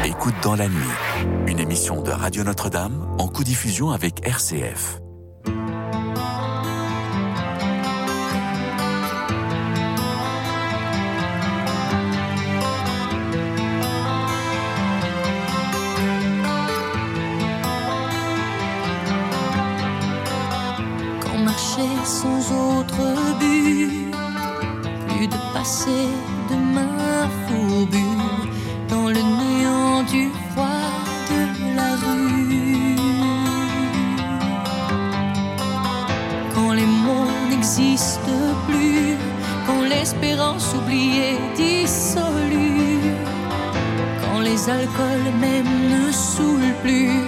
Écoute 0.04 0.34
dans 0.42 0.56
la 0.56 0.66
nuit, 0.66 0.96
une 1.46 1.60
émission 1.60 2.02
de 2.02 2.10
Radio 2.10 2.42
Notre-Dame 2.42 3.06
en 3.16 3.28
codiffusion 3.28 3.92
avec 3.92 4.26
RCF. 4.26 5.03
Marcher 21.54 21.94
sans 22.04 22.40
autre 22.52 23.04
but, 23.38 24.12
plus 25.08 25.28
de 25.28 25.38
passé 25.52 26.08
de 26.50 26.56
main 26.74 27.28
fourbue 27.46 28.18
dans 28.88 29.08
le 29.16 29.22
néant 29.40 30.02
du 30.14 30.30
froid 30.50 30.90
de 31.30 31.76
la 31.78 31.90
rue. 32.02 32.96
Quand 36.54 36.72
les 36.72 36.90
mots 37.04 37.34
n'existent 37.50 38.54
plus, 38.66 39.16
quand 39.66 39.82
l'espérance 39.92 40.74
oubliée 40.74 41.38
dissolue, 41.56 43.14
quand 44.22 44.40
les 44.40 44.60
alcools 44.68 45.30
même 45.40 45.72
ne 45.92 46.10
saoulent 46.10 46.78
plus, 46.82 47.20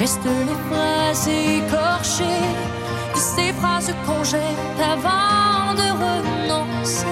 restent 0.00 0.36
les 0.48 0.58
phrases 0.68 1.28
écorchées 1.28 2.72
ces 3.14 3.52
phrases 3.52 3.92
qu'on 4.06 4.24
jette 4.24 4.80
avant 4.80 5.74
de 5.74 5.88
renoncer. 6.04 7.06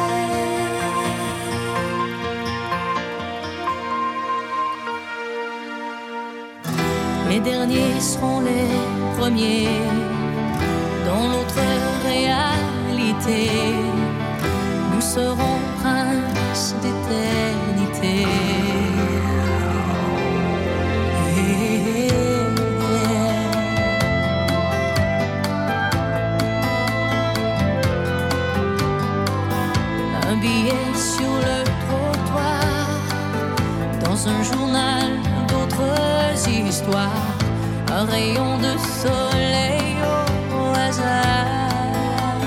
Les 7.30 7.40
derniers 7.40 8.00
seront 8.00 8.40
les 8.40 8.68
premiers 9.18 9.68
dans 11.06 11.28
notre 11.28 11.62
réalité. 12.04 13.50
Nous 14.92 15.00
serons 15.00 15.58
princes 15.80 16.74
d'éternité. 16.82 18.26
Un 34.26 34.42
journal 34.42 35.08
d'autres 35.48 36.48
histoires, 36.48 37.08
un 37.90 38.04
rayon 38.04 38.58
de 38.58 38.76
soleil 39.02 39.96
au 40.52 40.78
hasard, 40.78 42.40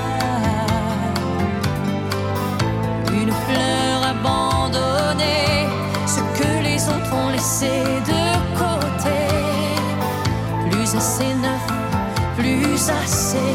une 3.12 3.32
fleur 3.46 3.98
abandonnée, 4.14 5.66
ce 6.06 6.20
que 6.38 6.62
les 6.62 6.80
autres 6.88 7.12
ont 7.12 7.30
laissé 7.30 7.70
de 8.06 8.24
côté, 8.56 9.20
plus 10.70 10.94
assez 10.94 11.34
neuf, 11.42 11.66
plus 12.36 12.88
assez. 13.02 13.54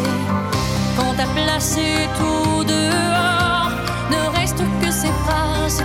Quand 0.98 1.14
t'as 1.16 1.32
placé 1.42 2.08
tout 2.18 2.64
dehors, 2.66 3.72
ne 4.12 4.38
reste 4.38 4.64
que 4.82 4.92
ces 4.92 5.14
phrases 5.24 5.84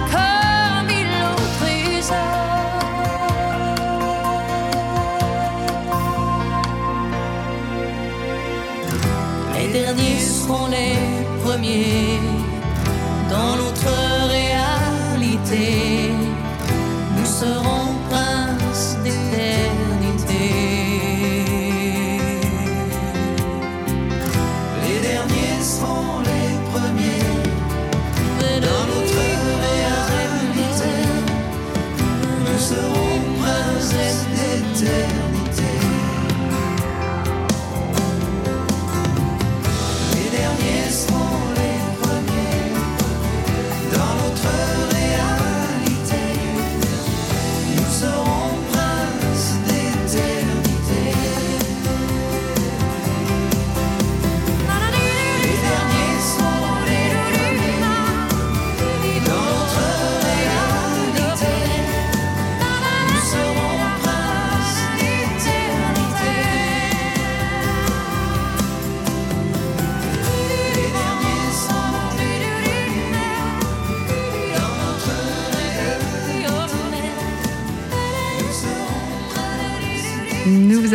seront 10.45 10.66
les 10.66 10.97
premiers 11.45 12.34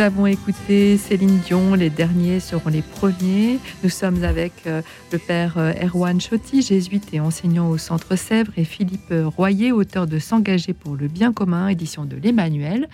nous 0.00 0.06
avons 0.06 0.26
écouté 0.26 0.96
Céline 0.96 1.40
Dion, 1.40 1.74
les 1.74 1.90
derniers 1.90 2.40
seront 2.40 2.70
les 2.70 2.80
premiers. 2.80 3.58
Nous 3.84 3.90
sommes 3.90 4.24
avec 4.24 4.54
euh, 4.66 4.80
le 5.12 5.18
père 5.18 5.58
euh, 5.58 5.74
Erwan 5.74 6.18
Chotti, 6.18 6.62
jésuite 6.62 7.12
et 7.12 7.20
enseignant 7.20 7.68
au 7.68 7.76
Centre 7.76 8.16
Sèvres, 8.16 8.50
et 8.56 8.64
Philippe 8.64 9.12
Royer, 9.36 9.72
auteur 9.72 10.06
de 10.06 10.18
S'engager 10.18 10.72
pour 10.72 10.96
le 10.96 11.06
bien 11.06 11.34
commun, 11.34 11.68
édition 11.68 12.06
de 12.06 12.16
l'Emmanuel. 12.16 12.88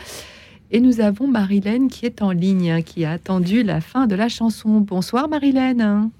Et 0.73 0.81
nous 0.81 0.99
avons 0.99 1.29
Marilène 1.29 1.87
qui 1.87 2.07
est 2.07 2.23
en 2.23 2.33
ligne, 2.33 2.73
hein, 2.73 2.83
qui 2.83 3.05
a 3.05 3.13
attendu 3.13 3.63
la 3.63 3.81
fin 3.81 4.09
de 4.09 4.17
la 4.17 4.29
chanson. 4.29 4.81
Bonsoir 4.81 5.29
Marilène. 5.29 6.11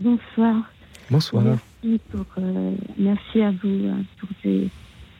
Bonsoir. 0.00 0.70
Bonsoir. 1.10 1.42
Merci, 1.42 2.00
pour, 2.12 2.26
euh, 2.38 2.76
merci 2.96 3.42
à 3.42 3.50
vous 3.50 3.88
hein, 3.88 4.04
pour 4.20 4.28
ces, 4.44 4.68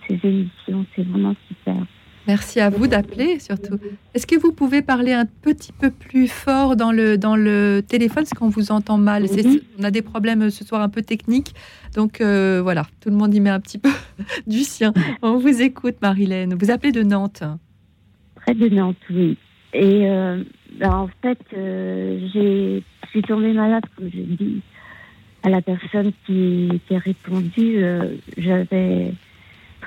ces 0.07 0.21
émissions, 0.23 0.87
c'est 0.95 1.03
vraiment 1.03 1.35
super. 1.49 1.85
Merci 2.27 2.61
à 2.61 2.71
vous 2.71 2.87
d'appeler 2.87 3.39
surtout. 3.41 3.79
Est-ce 4.15 4.27
que 4.27 4.39
vous 4.39 4.53
pouvez 4.53 4.83
parler 4.83 5.13
un 5.13 5.25
petit 5.27 5.73
peu 5.73 5.91
plus 5.91 6.29
fort 6.29 6.77
dans 6.77 6.93
le, 6.93 7.17
dans 7.19 7.35
le 7.35 7.83
téléphone 7.87 8.25
parce 8.25 8.35
qu'on 8.39 8.49
vous 8.51 8.71
entend 8.73 8.99
mal? 8.99 9.25
Oui. 9.31 9.63
On 9.79 9.85
a 9.85 9.91
des 9.91 10.03
problèmes 10.03 10.51
ce 10.51 10.65
soir 10.65 10.83
un 10.83 10.89
peu 10.89 11.03
techniques. 11.03 11.55
Donc 11.97 12.21
euh, 12.21 12.61
voilà, 12.63 12.87
tout 13.01 13.11
le 13.11 13.17
monde 13.17 13.35
y 13.35 13.41
met 13.41 13.51
un 13.51 13.59
petit 13.61 13.79
peu 13.79 13.89
du 14.47 14.61
sien. 14.61 14.93
On 15.23 15.39
vous 15.39 15.63
écoute 15.63 15.97
Marilène. 16.03 16.55
Vous 16.55 16.71
appelez 16.71 16.93
de 16.93 17.03
Nantes. 17.03 17.43
Près 18.37 18.55
de 18.55 18.69
Nantes, 18.69 18.97
oui. 19.11 19.37
Et 19.73 20.09
euh, 20.09 20.43
ben, 20.79 20.91
en 20.91 21.09
fait, 21.23 21.39
euh, 21.57 22.21
j'ai- 22.33 22.83
je 23.05 23.09
suis 23.11 23.23
tombée 23.23 23.53
malade, 23.53 23.85
comme 23.97 24.09
je 24.13 24.21
dis, 24.21 24.61
à 25.43 25.49
la 25.49 25.63
personne 25.63 26.13
qui, 26.27 26.81
qui 26.87 26.95
a 26.95 26.99
répondu. 26.99 27.83
euh, 27.83 28.15
J'avais 28.37 29.13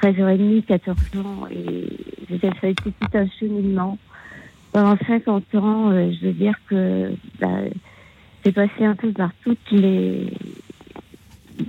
13h30, 0.04 0.64
14 0.64 0.98
ans, 1.24 1.48
et 1.50 2.38
ça 2.42 2.50
a 2.64 2.68
été 2.68 2.84
tout 2.84 3.18
un 3.18 3.28
cheminement. 3.40 3.98
Pendant 4.74 4.98
50 5.08 5.56
ans, 5.56 5.92
euh, 5.92 6.12
je 6.12 6.28
veux 6.28 6.34
dire 6.34 6.56
que 6.68 7.14
j'ai 8.44 8.52
passé 8.52 8.84
un 8.84 8.96
peu 8.96 9.14
par 9.14 9.32
toutes 9.44 9.72
les, 9.72 10.28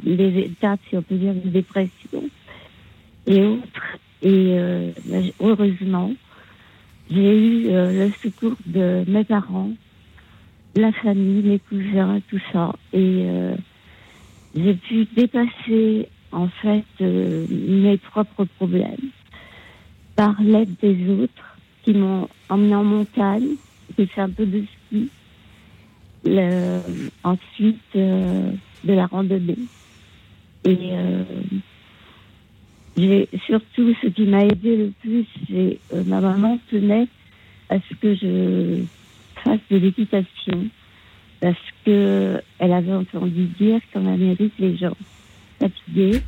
les 0.05 0.39
étapes, 0.41 0.81
si 0.89 0.97
on 0.97 1.03
peut 1.03 1.15
dire, 1.15 1.35
de 1.35 1.49
dépression 1.49 2.25
et 3.29 3.45
autres. 3.45 3.99
Et 4.23 4.57
euh, 4.59 4.91
ben, 5.05 5.31
heureusement, 5.41 6.13
j'ai 7.09 7.39
eu 7.39 7.69
euh, 7.69 8.07
le 8.07 8.13
secours 8.21 8.57
de 8.67 9.05
mes 9.07 9.23
parents, 9.23 9.71
la 10.75 10.91
famille, 10.91 11.43
mes 11.43 11.61
cousins, 11.61 12.21
tout 12.29 12.41
ça. 12.53 12.73
Et 12.93 13.27
j'ai 14.57 14.75
pu 14.75 15.07
dépasser, 15.15 16.09
en 16.35 16.49
fait, 16.49 16.85
mes 17.01 17.97
propres 17.97 18.45
problèmes 18.57 19.11
par 20.17 20.41
l'aide 20.43 20.75
des 20.81 21.09
autres 21.11 21.57
qui 21.85 21.93
m'ont 21.95 22.29
emmené 22.49 22.75
en 22.75 22.85
montagne. 22.85 23.57
J'ai 23.97 24.07
fait 24.07 24.21
un 24.21 24.31
peu 24.31 24.47
de 24.47 24.65
ski. 24.87 25.09
Ensuite, 27.23 27.81
euh, 27.97 28.51
de 28.85 28.93
la 28.93 29.07
randonnée. 29.07 29.59
Et 30.65 30.79
euh, 30.93 31.23
j'ai 32.97 33.29
surtout 33.47 33.95
ce 34.03 34.07
qui 34.09 34.23
m'a 34.25 34.45
aidé 34.45 34.77
le 34.77 34.93
plus, 35.01 35.27
c'est 35.49 35.79
euh, 35.93 36.03
ma 36.07 36.21
maman 36.21 36.59
tenait 36.71 37.09
à 37.69 37.77
ce 37.81 37.95
que 37.95 38.15
je 38.15 38.85
fasse 39.43 39.61
de 39.71 39.77
l'équitation 39.77 40.69
parce 41.41 41.57
que 41.85 42.41
elle 42.59 42.73
avait 42.73 42.95
entendu 42.95 43.47
dire 43.59 43.81
qu'en 43.93 44.07
Amérique 44.07 44.55
les 44.59 44.77
gens 44.77 44.97
fatigués, 45.59 46.21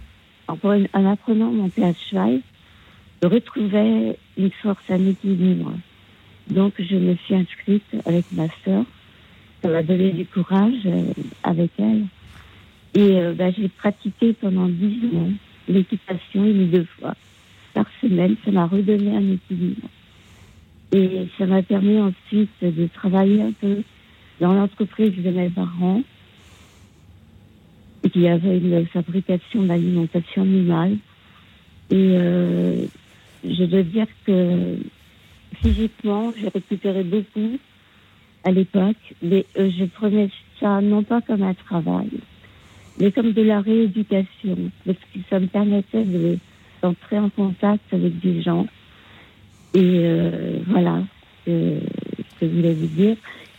en, 0.48 0.56
en 0.92 1.06
apprenant 1.06 1.50
monter 1.50 1.84
à 1.84 1.92
cheval, 1.92 2.40
je 3.22 3.28
retrouvais 3.28 4.18
une 4.36 4.50
force, 4.62 4.82
un 4.88 5.06
équilibre. 5.06 5.72
Donc 6.48 6.74
je 6.78 6.96
me 6.96 7.16
suis 7.16 7.34
inscrite 7.34 7.84
avec 8.04 8.24
ma 8.32 8.46
sœur. 8.64 8.84
Ça 9.62 9.68
m'a 9.68 9.82
donné 9.82 10.10
du 10.12 10.26
courage 10.26 10.86
euh, 10.86 11.12
avec 11.42 11.70
elle. 11.78 12.04
Et 12.94 13.20
euh, 13.20 13.34
bah, 13.34 13.50
j'ai 13.50 13.68
pratiqué 13.68 14.32
pendant 14.32 14.68
dix 14.68 15.04
ans 15.16 15.30
l'équitation 15.68 16.44
une 16.44 16.64
ou 16.64 16.66
deux 16.66 16.86
fois 16.98 17.14
par 17.74 17.86
semaine. 18.00 18.36
Ça 18.44 18.50
m'a 18.52 18.66
redonné 18.66 19.16
un 19.16 19.32
équilibre. 19.32 19.88
Et 20.92 21.26
ça 21.36 21.46
m'a 21.46 21.62
permis 21.62 21.98
ensuite 21.98 22.50
de 22.62 22.86
travailler 22.86 23.42
un 23.42 23.52
peu 23.52 23.82
dans 24.40 24.52
l'entreprise 24.52 25.16
de 25.16 25.30
mes 25.30 25.48
parents, 25.48 26.02
qui 28.08 28.26
avait 28.28 28.58
une 28.58 28.86
fabrication 28.86 29.62
d'alimentation 29.64 30.42
animale. 30.42 30.96
Et 31.90 31.94
euh, 32.16 32.86
je 33.44 33.64
dois 33.64 33.82
dire 33.82 34.06
que 34.26 34.76
physiquement, 35.62 36.32
j'ai 36.38 36.48
récupéré 36.48 37.04
beaucoup 37.04 37.58
à 38.44 38.50
l'époque, 38.52 38.96
mais 39.22 39.44
euh, 39.58 39.70
je 39.76 39.84
prenais 39.84 40.28
ça 40.60 40.80
non 40.80 41.02
pas 41.02 41.20
comme 41.20 41.42
un 41.42 41.54
travail, 41.54 42.10
mais 42.98 43.12
comme 43.12 43.32
de 43.32 43.42
la 43.42 43.60
rééducation, 43.60 44.56
parce 44.84 44.98
que 45.12 45.18
ça 45.28 45.40
me 45.40 45.46
permettait 45.46 46.04
de- 46.04 46.38
d'entrer 46.82 47.18
en 47.18 47.30
contact 47.30 47.82
avec 47.92 48.18
des 48.20 48.42
gens. 48.42 48.66
Et 49.74 49.80
euh, 49.82 50.58
voilà 50.66 51.02
ce 51.44 51.50
que, 51.50 51.80
je 52.42 52.46
voulais 52.46 52.74
vous 52.74 52.86
dire. 52.86 53.16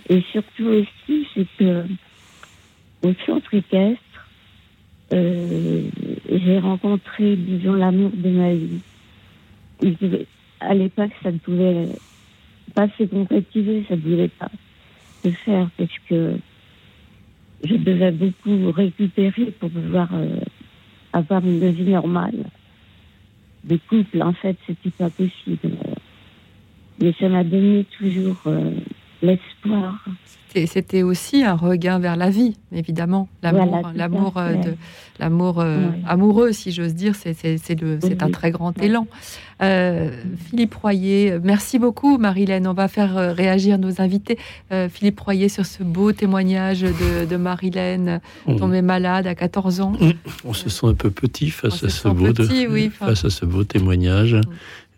Et 0.09 0.21
surtout 0.31 0.65
aussi, 0.67 1.27
c'est 1.33 1.45
que 1.59 1.83
au 3.03 3.13
centre 3.25 3.53
équestre, 3.53 4.01
j'ai 5.11 6.59
rencontré, 6.59 7.35
disons, 7.35 7.73
l'amour 7.73 8.11
de 8.13 8.29
ma 8.29 8.53
vie. 8.53 8.81
À 10.59 10.73
l'époque, 10.73 11.11
ça 11.23 11.31
ne 11.31 11.37
pouvait 11.37 11.89
pas 12.73 12.87
se 12.97 13.03
concrétiser, 13.03 13.85
ça 13.87 13.95
ne 13.95 14.01
pouvait 14.01 14.27
pas 14.27 14.51
se 15.23 15.29
faire 15.29 15.69
parce 15.77 15.97
que 16.09 16.37
je 17.63 17.75
devais 17.75 18.11
beaucoup 18.11 18.71
récupérer 18.71 19.51
pour 19.59 19.69
pouvoir 19.69 20.09
euh, 20.13 20.39
avoir 21.13 21.45
une 21.45 21.69
vie 21.71 21.91
normale. 21.91 22.45
De 23.63 23.77
couple, 23.89 24.21
en 24.21 24.33
fait, 24.33 24.55
c'était 24.65 24.91
pas 24.91 25.09
possible. 25.09 25.71
Mais 27.01 27.13
ça 27.19 27.27
m'a 27.29 27.43
donné 27.43 27.85
toujours 27.97 28.37
euh, 28.45 28.71
l'espoir. 29.21 30.03
C'était- 30.65 31.03
aussi 31.03 31.43
un 31.43 31.53
regain 31.53 31.99
vers 31.99 32.15
la 32.15 32.31
vie, 32.31 32.57
évidemment. 32.71 33.27
L'amour, 33.43 33.65
Voilà, 33.81 33.91
l'amour, 33.95 34.37
euh, 34.37 34.53
fait. 34.53 34.69
de, 34.71 34.75
l'amour 35.19 35.59
euh, 35.59 35.89
amoureux, 36.07 36.51
si 36.51 36.71
j'ose 36.71 36.95
dire, 36.95 37.13
c'est, 37.13 37.33
c'est, 37.35 37.59
c'est 37.59 37.79
le- 37.79 37.99
c'est 38.01 38.23
un 38.23 38.31
très 38.31 38.49
grand 38.49 38.75
élan. 38.81 39.05
Euh, 39.61 40.09
Philippe 40.49 40.73
Royer, 40.73 41.37
merci 41.43 41.77
beaucoup, 41.77 42.17
Marilène. 42.17 42.65
On 42.65 42.73
va 42.73 42.87
faire 42.87 43.35
réagir 43.35 43.77
nos 43.77 44.01
invités. 44.01 44.39
Euh, 44.71 44.89
Philippe 44.89 45.19
Royer 45.19 45.47
sur 45.49 45.65
ce 45.65 45.83
beau 45.83 46.11
témoignage 46.11 46.81
de, 46.81 47.25
de 47.25 47.35
Marilène, 47.35 48.19
Mm. 48.47 48.55
tombée 48.55 48.81
malade 48.81 49.27
à 49.27 49.35
14 49.35 49.79
ans. 49.81 49.93
On 50.43 50.53
se 50.53 50.69
sent 50.69 50.87
un 50.87 50.95
peu 50.95 51.11
petit 51.11 51.51
face, 51.51 51.83
à, 51.83 51.89
ce 51.89 52.07
beau, 52.07 52.33
petit, 52.33 52.65
oui, 52.67 52.87
enfin. 52.87 53.07
face 53.07 53.25
à 53.25 53.29
ce 53.29 53.45
beau 53.45 53.63
témoignage. 53.63 54.35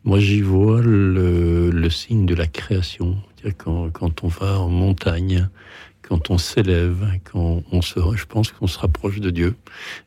Moi, 0.05 0.19
j'y 0.19 0.41
vois 0.41 0.81
le, 0.81 1.89
signe 1.89 2.26
de 2.26 2.35
la 2.35 2.47
création. 2.47 3.17
Quand, 3.57 4.23
on 4.23 4.27
va 4.27 4.59
en 4.59 4.69
montagne, 4.69 5.49
quand 6.01 6.30
on 6.30 6.38
s'élève, 6.38 7.05
quand 7.31 7.63
on 7.71 7.81
se, 7.81 7.99
je 8.15 8.26
pense 8.26 8.51
qu'on 8.51 8.67
se 8.67 8.80
rapproche 8.80 9.19
de 9.19 9.30
Dieu. 9.30 9.55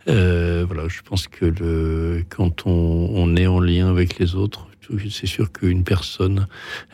Euh, 0.08 0.64
voilà, 0.66 0.88
je 0.88 1.02
pense 1.02 1.28
que 1.28 2.24
quand 2.30 2.66
on, 2.66 3.36
est 3.36 3.46
en 3.46 3.60
lien 3.60 3.88
avec 3.90 4.18
les 4.18 4.34
autres, 4.34 4.68
c'est 5.10 5.26
sûr 5.26 5.52
qu'une 5.52 5.84
personne 5.84 6.46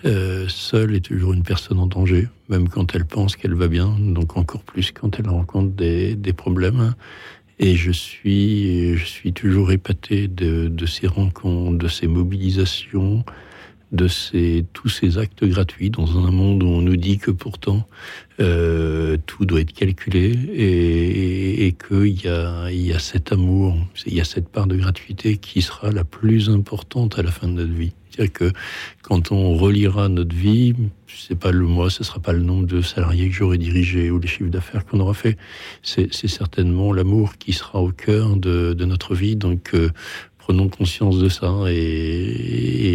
euh, 0.05 0.47
seule 0.49 0.95
est 0.95 1.01
toujours 1.01 1.33
une 1.33 1.43
personne 1.43 1.81
en 1.81 1.87
danger, 1.87 2.29
même 2.49 2.69
quand 2.69 2.95
elle 2.95 3.05
pense 3.05 3.35
qu'elle 3.35 3.55
va 3.55 3.69
bien, 3.69 3.97
donc 3.99 4.37
encore 4.37 4.63
plus 4.63 4.93
quand 4.93 5.19
elle 5.19 5.29
rencontre 5.29 5.71
des 5.75 6.33
problèmes. 6.37 6.95
Et 7.61 7.75
je 7.75 7.91
suis, 7.91 8.97
je 8.97 9.05
suis 9.05 9.33
toujours 9.33 9.73
épaté 9.73 10.29
de, 10.29 10.87
ces 10.87 11.09
rencontres, 11.09 11.79
de 11.79 11.89
ces 11.89 12.07
mobilisations, 12.07 13.25
de 13.91 14.07
ces, 14.07 14.65
tous 14.73 14.89
ces 14.89 15.19
actes 15.19 15.45
gratuits 15.45 15.91
dans 15.91 16.19
un 16.19 16.31
monde 16.31 16.63
où 16.63 16.67
on 16.67 16.83
nous 16.83 16.97
dit 16.97 17.19
que 17.19 17.33
pourtant 17.33 17.89
euh, 18.39 19.17
tout 19.27 19.45
doit 19.45 19.61
être 19.61 19.73
calculé 19.73 20.39
et, 20.55 21.73
qu'il 21.73 22.25
y 22.25 22.29
a, 22.29 22.71
y 22.71 22.93
a 22.93 22.99
cet 22.99 23.33
amour, 23.33 23.77
il 24.07 24.15
y 24.15 24.21
a 24.21 24.25
cette 24.25 24.49
part 24.49 24.67
de 24.67 24.77
gratuité 24.77 25.39
qui 25.39 25.63
sera 25.63 25.91
la 25.91 26.05
plus 26.05 26.51
importante 26.51 27.19
à 27.19 27.23
la 27.23 27.33
fin 27.33 27.49
de 27.49 27.55
notre 27.55 27.73
vie. 27.73 27.93
C'est-à-dire 28.19 28.33
que 28.33 28.53
quand 29.03 29.31
on 29.31 29.55
relira 29.55 30.09
notre 30.09 30.35
vie, 30.35 30.75
c'est 31.07 31.39
pas 31.39 31.53
le 31.53 31.65
mois, 31.67 31.89
ce 31.89 32.03
sera 32.03 32.19
pas 32.19 32.33
le 32.33 32.41
nombre 32.41 32.67
de 32.67 32.83
salariés 32.83 33.29
que 33.29 33.35
j'aurai 33.35 33.59
dirigé 33.59 34.11
ou 34.11 34.19
les 34.19 34.27
chiffres 34.27 34.51
d'affaires 34.51 34.85
qu'on 34.85 34.99
aura 34.99 35.15
fait. 35.15 35.37
C'est 35.83 36.13
certainement 36.13 36.93
l'amour 36.93 37.39
qui 37.39 37.53
sera 37.53 37.81
au 37.81 37.93
cœur 37.93 38.37
de, 38.37 38.75
notre 38.85 39.15
vie. 39.15 39.37
Donc, 39.37 39.71
euh, 39.75 39.91
prenons 40.39 40.69
conscience 40.69 41.19
de 41.19 41.29
ça 41.29 41.53
et, 41.69 41.75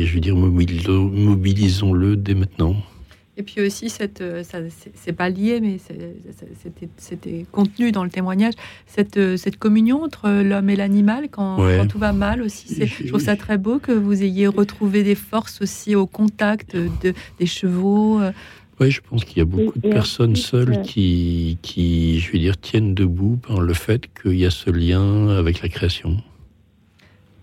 et 0.01 0.05
je 0.05 0.13
veux 0.13 0.19
dire, 0.19 0.35
mobilisons- 0.35 1.09
mobilisons-le 1.09 2.17
dès 2.17 2.35
maintenant. 2.35 2.75
Et 3.35 3.41
puis 3.41 3.61
aussi, 3.61 3.89
cette, 3.89 4.21
euh, 4.21 4.43
ça, 4.43 4.59
c'est 4.93 5.11
pas 5.13 5.27
lié, 5.27 5.59
mais 5.59 5.79
c'était- 5.79 6.13
c'était 6.97 7.45
contenu 7.51 7.91
dans 7.91 8.03
le 8.03 8.11
témoignage, 8.11 8.53
cette, 8.85 9.17
euh, 9.17 9.37
cette 9.37 9.57
communion 9.57 10.03
entre 10.03 10.29
l'homme 10.43 10.69
et 10.69 10.75
l'animal 10.75 11.29
quand, 11.31 11.59
Ouais. 11.59 11.77
quand 11.79 11.87
tout 11.87 11.97
va 11.97 12.13
mal 12.13 12.43
aussi. 12.43 12.67
C'est- 12.67 12.85
Je 12.85 13.07
trouve 13.07 13.19
ça 13.19 13.35
très 13.35 13.57
beau 13.57 13.79
que 13.79 13.91
vous 13.91 14.21
ayez 14.21 14.45
retrouvé 14.45 15.01
des 15.01 15.15
forces 15.15 15.61
aussi 15.63 15.95
au 15.95 16.05
contact 16.05 16.75
de, 16.75 17.13
des 17.39 17.45
chevaux. 17.47 18.21
euh. 18.21 18.31
Oui, 18.79 18.91
je 18.91 19.01
pense 19.01 19.25
qu'il 19.25 19.39
y 19.39 19.41
a 19.41 19.45
beaucoup 19.45 19.79
de 19.79 19.89
personnes 19.89 20.35
seules 20.35 20.81
qui, 20.81 21.57
qui, 21.63 22.19
je 22.19 22.31
veux 22.33 22.39
dire, 22.39 22.57
tiennent 22.57 22.93
debout 22.93 23.37
par 23.37 23.61
le 23.61 23.73
fait 23.73 24.09
qu'il 24.21 24.35
y 24.35 24.45
a 24.45 24.51
ce 24.51 24.69
lien 24.69 25.29
avec 25.29 25.61
la 25.63 25.69
création. 25.69 26.17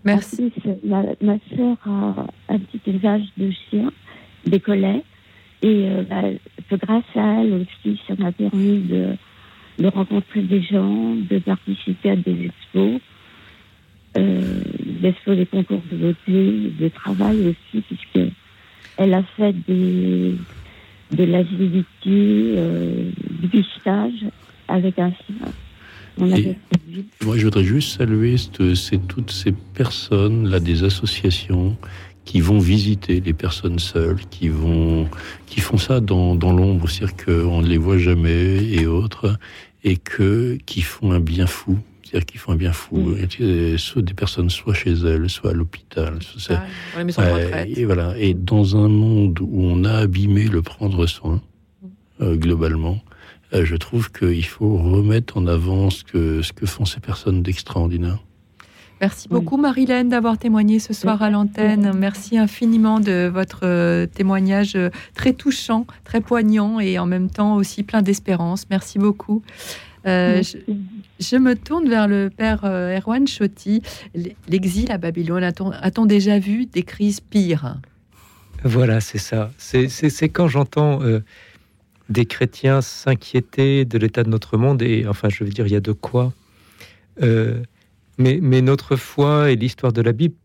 Merci. 0.03 0.51
Ma, 0.83 1.03
ma 1.21 1.37
soeur 1.55 1.77
a 1.85 2.27
un 2.49 2.59
petit 2.59 2.81
élevage 2.87 3.23
de 3.37 3.51
chiens, 3.69 3.91
des 4.47 4.59
collets. 4.59 5.03
Et 5.63 5.85
euh, 5.89 6.03
bah, 6.09 6.23
grâce 6.77 7.03
à 7.15 7.41
elle 7.43 7.53
aussi, 7.53 7.99
ça 8.07 8.15
m'a 8.17 8.31
permis 8.31 8.79
de, 8.79 9.09
de 9.79 9.87
rencontrer 9.87 10.41
des 10.41 10.61
gens, 10.61 11.15
de 11.15 11.37
participer 11.39 12.09
à 12.11 12.15
des 12.15 12.45
expos, 12.45 12.99
euh, 14.17 14.61
des 15.01 15.09
expos 15.09 15.37
des 15.37 15.45
concours 15.45 15.81
de 15.91 15.97
beauté, 15.97 16.71
de 16.79 16.87
travail 16.89 17.47
aussi, 17.47 17.81
puisque 17.87 18.31
elle 18.97 19.13
a 19.13 19.23
fait 19.37 19.53
des, 19.67 20.35
de 21.11 21.23
l'agilité, 21.23 21.85
euh, 22.07 23.09
du 23.41 23.47
pistage 23.47 24.25
avec 24.67 24.97
un. 24.99 25.11
On 26.17 26.29
avait 26.31 26.57
Moi, 27.23 27.37
je 27.37 27.45
voudrais 27.45 27.63
juste 27.63 27.97
saluer 27.97 28.35
cette- 28.37 29.07
toutes 29.07 29.31
ces 29.31 29.53
personnes, 29.73 30.49
là, 30.49 30.59
des 30.59 30.83
associations 30.83 31.77
qui 32.25 32.39
vont 32.39 32.59
visiter 32.59 33.19
les 33.19 33.33
personnes 33.33 33.79
seules, 33.79 34.19
qui 34.29 34.49
vont, 34.49 35.09
qui 35.47 35.59
font 35.59 35.77
ça 35.77 35.99
dans, 35.99 36.35
dans 36.35 36.53
l'ombre, 36.53 36.89
c'est-à-dire 36.89 37.25
qu'on 37.25 37.61
ne 37.61 37.67
les 37.67 37.77
voit 37.77 37.97
jamais 37.97 38.63
et 38.63 38.85
autres, 38.85 39.37
et 39.83 39.97
que, 39.97 40.57
qui 40.65 40.81
font 40.81 41.11
un 41.11 41.19
bien 41.19 41.47
fou. 41.47 41.79
C'est-à-dire 42.03 42.25
qu'ils 42.25 42.39
font 42.39 42.51
un 42.51 42.57
bien 42.57 42.73
fou. 42.73 43.15
Soit 43.77 44.01
des 44.01 44.13
personnes 44.13 44.49
soit 44.49 44.73
chez 44.73 44.91
elles, 44.91 45.29
soit 45.29 45.51
à 45.51 45.53
l'hôpital. 45.53 46.21
soit 46.21 46.57
Ah, 46.57 46.65
dans 46.93 46.99
les 46.99 47.05
maisons 47.05 47.21
de 47.21 47.27
Ouais, 47.27 47.45
retraite. 47.45 47.77
Et 47.77 47.85
voilà. 47.85 48.17
Et 48.17 48.33
dans 48.33 48.75
un 48.75 48.89
monde 48.89 49.39
où 49.41 49.63
on 49.63 49.85
a 49.85 49.93
abîmé 49.93 50.43
le 50.43 50.61
prendre 50.61 51.07
soin, 51.07 51.41
euh, 52.21 52.35
globalement, 52.35 52.99
euh, 53.53 53.65
je 53.65 53.75
trouve 53.75 54.11
qu'il 54.11 54.45
faut 54.45 54.77
remettre 54.77 55.37
en 55.37 55.47
avant 55.47 55.89
ce 55.89 56.03
que, 56.03 56.41
ce 56.41 56.53
que 56.53 56.65
font 56.65 56.85
ces 56.85 56.99
personnes 56.99 57.43
d'extraordinaire. 57.43 58.19
Merci 59.01 59.27
beaucoup, 59.27 59.57
Marilène, 59.57 60.09
d'avoir 60.09 60.37
témoigné 60.37 60.77
ce 60.79 60.93
soir 60.93 61.21
à 61.23 61.31
l'antenne. 61.31 61.91
Merci 61.97 62.37
infiniment 62.37 62.99
de 62.99 63.27
votre 63.33 63.61
euh, 63.63 64.05
témoignage 64.05 64.75
euh, 64.75 64.89
très 65.15 65.33
touchant, 65.33 65.87
très 66.03 66.21
poignant 66.21 66.79
et 66.79 66.99
en 66.99 67.07
même 67.07 67.29
temps 67.29 67.55
aussi 67.55 67.81
plein 67.81 68.03
d'espérance. 68.03 68.65
Merci 68.69 68.99
beaucoup. 68.99 69.41
Euh, 70.05 70.43
je, 70.43 70.57
je 71.19 71.35
me 71.35 71.55
tourne 71.55 71.89
vers 71.89 72.07
le 72.07 72.29
père 72.35 72.61
euh, 72.63 72.95
Erwan 72.99 73.27
Chotti. 73.27 73.81
L'exil 74.47 74.91
à 74.91 74.97
Babylone, 74.99 75.43
a-t-on 75.43 75.71
a-t-on 75.71 76.05
déjà 76.05 76.37
vu 76.39 76.65
des 76.67 76.83
crises 76.83 77.19
pires? 77.21 77.77
Voilà, 78.63 79.01
c'est 79.01 79.17
ça. 79.17 79.51
C'est- 79.57 79.89
C'est 79.89 80.09
c'est 80.11 80.29
quand 80.29 80.47
j'entends 80.47 81.01
euh, 81.01 81.21
des 82.09 82.25
chrétiens 82.25 82.81
s'inquiéter 82.81 83.85
de 83.85 83.97
l'état 83.97 84.23
de 84.23 84.29
notre 84.29 84.57
monde, 84.57 84.81
et 84.83 85.05
enfin, 85.07 85.29
je 85.29 85.43
veux 85.43 85.49
dire, 85.49 85.65
il 85.65 85.73
y 85.73 85.75
a 85.75 85.79
de 85.81 85.91
quoi. 85.91 86.33
Euh, 87.23 87.61
mais, 88.21 88.61
notre 88.61 88.95
foi 88.95 89.51
et 89.51 89.55
l'histoire 89.55 89.93
de 89.93 90.01
la 90.01 90.11
Bible 90.11 90.35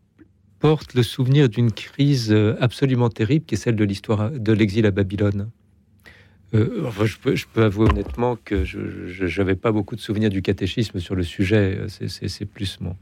portent 0.59 0.93
le 0.93 1.03
souvenir 1.03 1.49
d'une 1.49 1.71
crise 1.71 2.31
euh, 2.31 2.55
absolument 2.59 3.09
terrible, 3.09 3.45
qui 3.45 3.55
est 3.55 3.57
celle 3.57 3.75
de 3.75 3.83
l'histoire 3.83 4.31
de 4.31 4.53
l'exil 4.53 4.85
à 4.85 4.91
Babylone. 4.91 5.49
Euh, 6.53 6.89
je, 7.03 7.17
peux, 7.17 7.63
avouer 7.63 7.89
honnêtement 7.89 8.37
que 8.43 8.63
je 8.63 9.37
n'avais 9.37 9.55
pas 9.55 9.71
beaucoup 9.71 9.95
de 9.97 10.01
souvenirs 10.01 10.29
du 10.29 10.41
catéchisme 10.41 10.99
sur 10.99 11.13
le 11.13 11.23
sujet. 11.23 11.79
C'est- 11.89 12.45
plus 12.45 12.79
mon, 12.79 12.95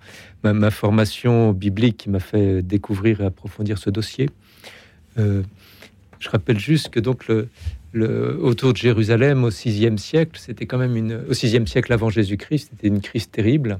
ma, 0.43 0.51
ma 0.53 0.71
formation 0.71 1.51
biblique 1.51 1.97
qui 1.97 2.09
m'a 2.09 2.19
fait 2.19 2.63
découvrir 2.63 3.21
et 3.21 3.25
approfondir 3.25 3.77
ce 3.77 3.91
dossier. 3.91 4.29
Euh, 5.19 5.43
je 6.19 6.29
rappelle 6.29 6.59
juste 6.59 6.89
que 6.89 6.99
donc 6.99 7.31
autour 7.93 8.73
de 8.73 8.77
Jérusalem 8.77 9.43
au 9.43 9.49
VIe 9.49 9.97
siècle, 9.97 10.39
c'était 10.39 10.65
quand 10.65 10.79
même 10.79 11.23
au 11.29 11.33
VIe 11.33 11.67
siècle 11.67 11.93
avant 11.93 12.09
Jésus-Christ, 12.09 12.71
c'était 12.71 12.87
une 12.87 13.01
crise 13.01 13.29
terrible. 13.29 13.79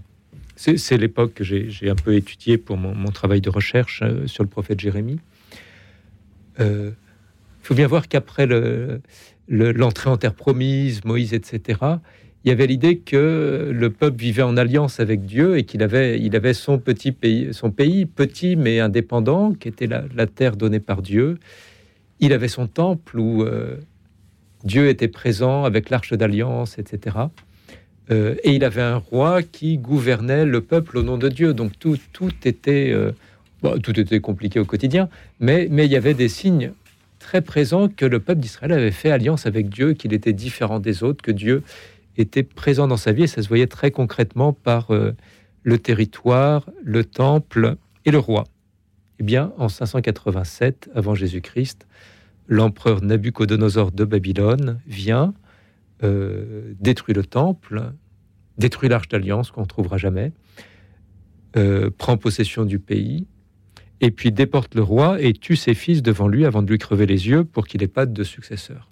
C'est 0.56 0.98
l'époque 0.98 1.34
que 1.34 1.44
j'ai 1.44 1.90
un 1.90 1.95
peu 1.95 2.15
étudiée 2.15 2.57
pour 2.57 2.77
mon, 2.77 3.11
travail 3.11 3.41
de 3.41 3.49
recherche 3.49 4.02
euh, 4.03 4.26
sur 4.27 4.44
le 4.44 4.49
prophète 4.49 4.80
Jérémie. 4.80 5.19
Il 6.60 6.94
faut 7.61 7.76
bien 7.76 7.88
voir 7.88 8.07
qu'après 8.07 8.45
le- 8.45 9.02
le- 9.48 9.72
l'entrée 9.72 10.10
en 10.10 10.18
terre 10.18 10.34
promise, 10.36 11.03
Moïse, 11.03 11.34
etc., 11.34 11.80
il 12.44 12.49
y 12.49 12.52
avait 12.52 12.68
l'idée 12.68 12.99
que 12.99 13.72
le 13.73 13.90
peuple 13.90 14.19
vivait 14.22 14.44
en 14.44 14.56
alliance 14.56 14.99
avec 14.99 15.26
Dieu 15.26 15.57
et 15.57 15.64
qu'il 15.64 15.82
avait, 15.82 16.19
il 16.22 16.36
avait 16.36 16.53
son 16.53 16.77
petit 16.77 17.11
pays, 17.11 17.52
son 17.56 17.72
pays 17.72 18.06
petit 18.06 18.56
mais 18.56 18.80
indépendant, 18.80 19.52
qui 19.53 19.68
était 19.68 19.88
la, 19.88 20.03
la 20.15 20.27
terre 20.27 20.56
donnée 20.56 20.80
par 20.80 21.02
Dieu. 21.02 21.40
Il 22.19 22.34
avait 22.34 22.48
son 22.48 22.68
temple 22.68 23.18
où 23.19 23.41
euh, 23.44 23.77
Dieu 24.64 24.90
était 24.90 25.07
présent 25.07 25.64
avec 25.64 25.90
l'arche 25.90 26.14
d'alliance, 26.14 26.77
etc. 26.77 27.18
Euh, 28.11 28.36
et 28.44 28.53
il 28.53 28.64
avait 28.64 28.82
un 28.82 28.98
roi 28.98 29.41
qui 29.41 29.77
gouvernait 29.77 30.45
le 30.45 30.61
peuple 30.61 30.98
au 30.98 31.03
nom 31.03 31.18
de 31.18 31.30
Dieu. 31.30 31.53
Donc 31.53 31.77
tout, 31.80 31.98
tout 32.14 32.32
était, 32.45 32.91
euh, 32.91 33.11
tout 33.82 33.99
était 33.99 34.19
compliqué 34.19 34.60
au 34.60 34.65
quotidien, 34.65 35.10
mais, 35.40 35.68
mais 35.72 35.86
il 35.86 35.91
y 35.91 35.95
avait 35.95 36.14
des 36.14 36.30
signes 36.30 36.72
très 37.19 37.41
présents 37.41 37.88
que 37.88 38.06
le 38.06 38.19
peuple 38.19 38.41
d'Israël 38.41 38.72
avait 38.72 38.91
fait 38.91 39.10
alliance 39.10 39.48
avec 39.48 39.69
Dieu, 39.69 39.94
qu'il 39.94 40.14
était 40.14 40.34
différent 40.34 40.80
des 40.80 41.02
autres, 41.02 41.23
que 41.23 41.32
Dieu 41.32 41.64
était 42.18 42.44
présent 42.44 42.88
dans 42.88 42.98
sa 42.98 43.11
vie, 43.11 43.23
et 43.23 43.27
ça 43.27 43.41
se 43.41 43.48
voyait 43.48 43.68
très 43.68 43.90
concrètement 43.91 44.53
par 44.53 44.91
euh, 44.91 45.14
le 45.64 45.80
territoire, 45.80 46.69
le 46.84 47.03
temple 47.03 47.77
et 48.06 48.11
le 48.11 48.19
roi. 48.19 48.44
Eh 49.19 49.23
bien, 49.23 49.52
en 49.57 49.69
587 49.69 50.90
avant 50.94 51.15
Jésus-Christ, 51.15 51.88
l'empereur 52.48 53.02
Nabuchodonosor 53.02 53.91
de 53.91 54.06
Babylone 54.06 54.80
vient, 54.86 55.34
euh, 56.06 56.73
détruit 56.80 57.15
le 57.15 57.23
temple, 57.23 57.91
détruit 58.57 58.90
l'arche 58.90 59.07
d'alliance 59.07 59.49
qu'on 59.52 59.61
ne 59.61 59.65
trouvera 59.65 59.98
jamais, 59.98 60.32
euh, 61.57 61.90
prend 61.98 62.18
possession 62.18 62.64
du 62.64 62.80
pays, 62.80 63.26
et 64.02 64.11
puis 64.11 64.32
déporte 64.32 64.76
le 64.76 64.84
roi 64.84 65.22
et 65.22 65.34
tue 65.34 65.56
ses 65.56 65.73
fils 65.73 66.03
devant 66.03 66.27
lui 66.27 66.45
avant 66.45 66.61
de 66.61 66.69
lui 66.69 66.77
crever 66.77 67.06
les 67.06 67.27
yeux 67.27 67.44
pour 67.44 67.65
qu'il 67.65 67.82
n'ait 67.82 67.88
pas 67.88 68.06
de 68.06 68.23
successeur. 68.23 68.91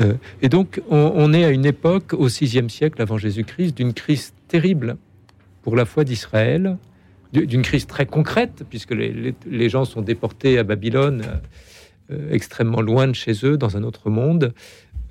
Euh, 0.00 0.14
et 0.42 0.48
donc, 0.48 0.80
on, 0.88 1.32
est 1.32 1.44
à 1.44 1.50
une 1.50 1.66
époque, 1.66 2.12
au 2.12 2.26
VIe 2.26 2.70
siècle 2.70 3.02
avant 3.02 3.18
Jésus-Christ, 3.18 3.76
d'une 3.76 3.92
crise 3.92 4.32
terrible 4.48 4.96
pour 5.62 5.76
la 5.76 5.84
foi 5.84 6.04
d'Israël, 6.04 6.78
du- 7.32 7.46
d'une 7.46 7.62
crise 7.62 7.86
très 7.86 8.06
concrète, 8.06 8.64
puisque 8.70 8.92
les, 8.92 9.68
gens 9.68 9.84
sont 9.84 10.02
déportés 10.02 10.58
à 10.58 10.62
Babylone, 10.62 11.22
extrêmement 12.30 12.80
loin 12.80 13.08
de 13.08 13.14
chez 13.14 13.32
eux, 13.44 13.56
dans 13.56 13.76
un 13.76 13.82
autre 13.82 14.10
monde, 14.10 14.54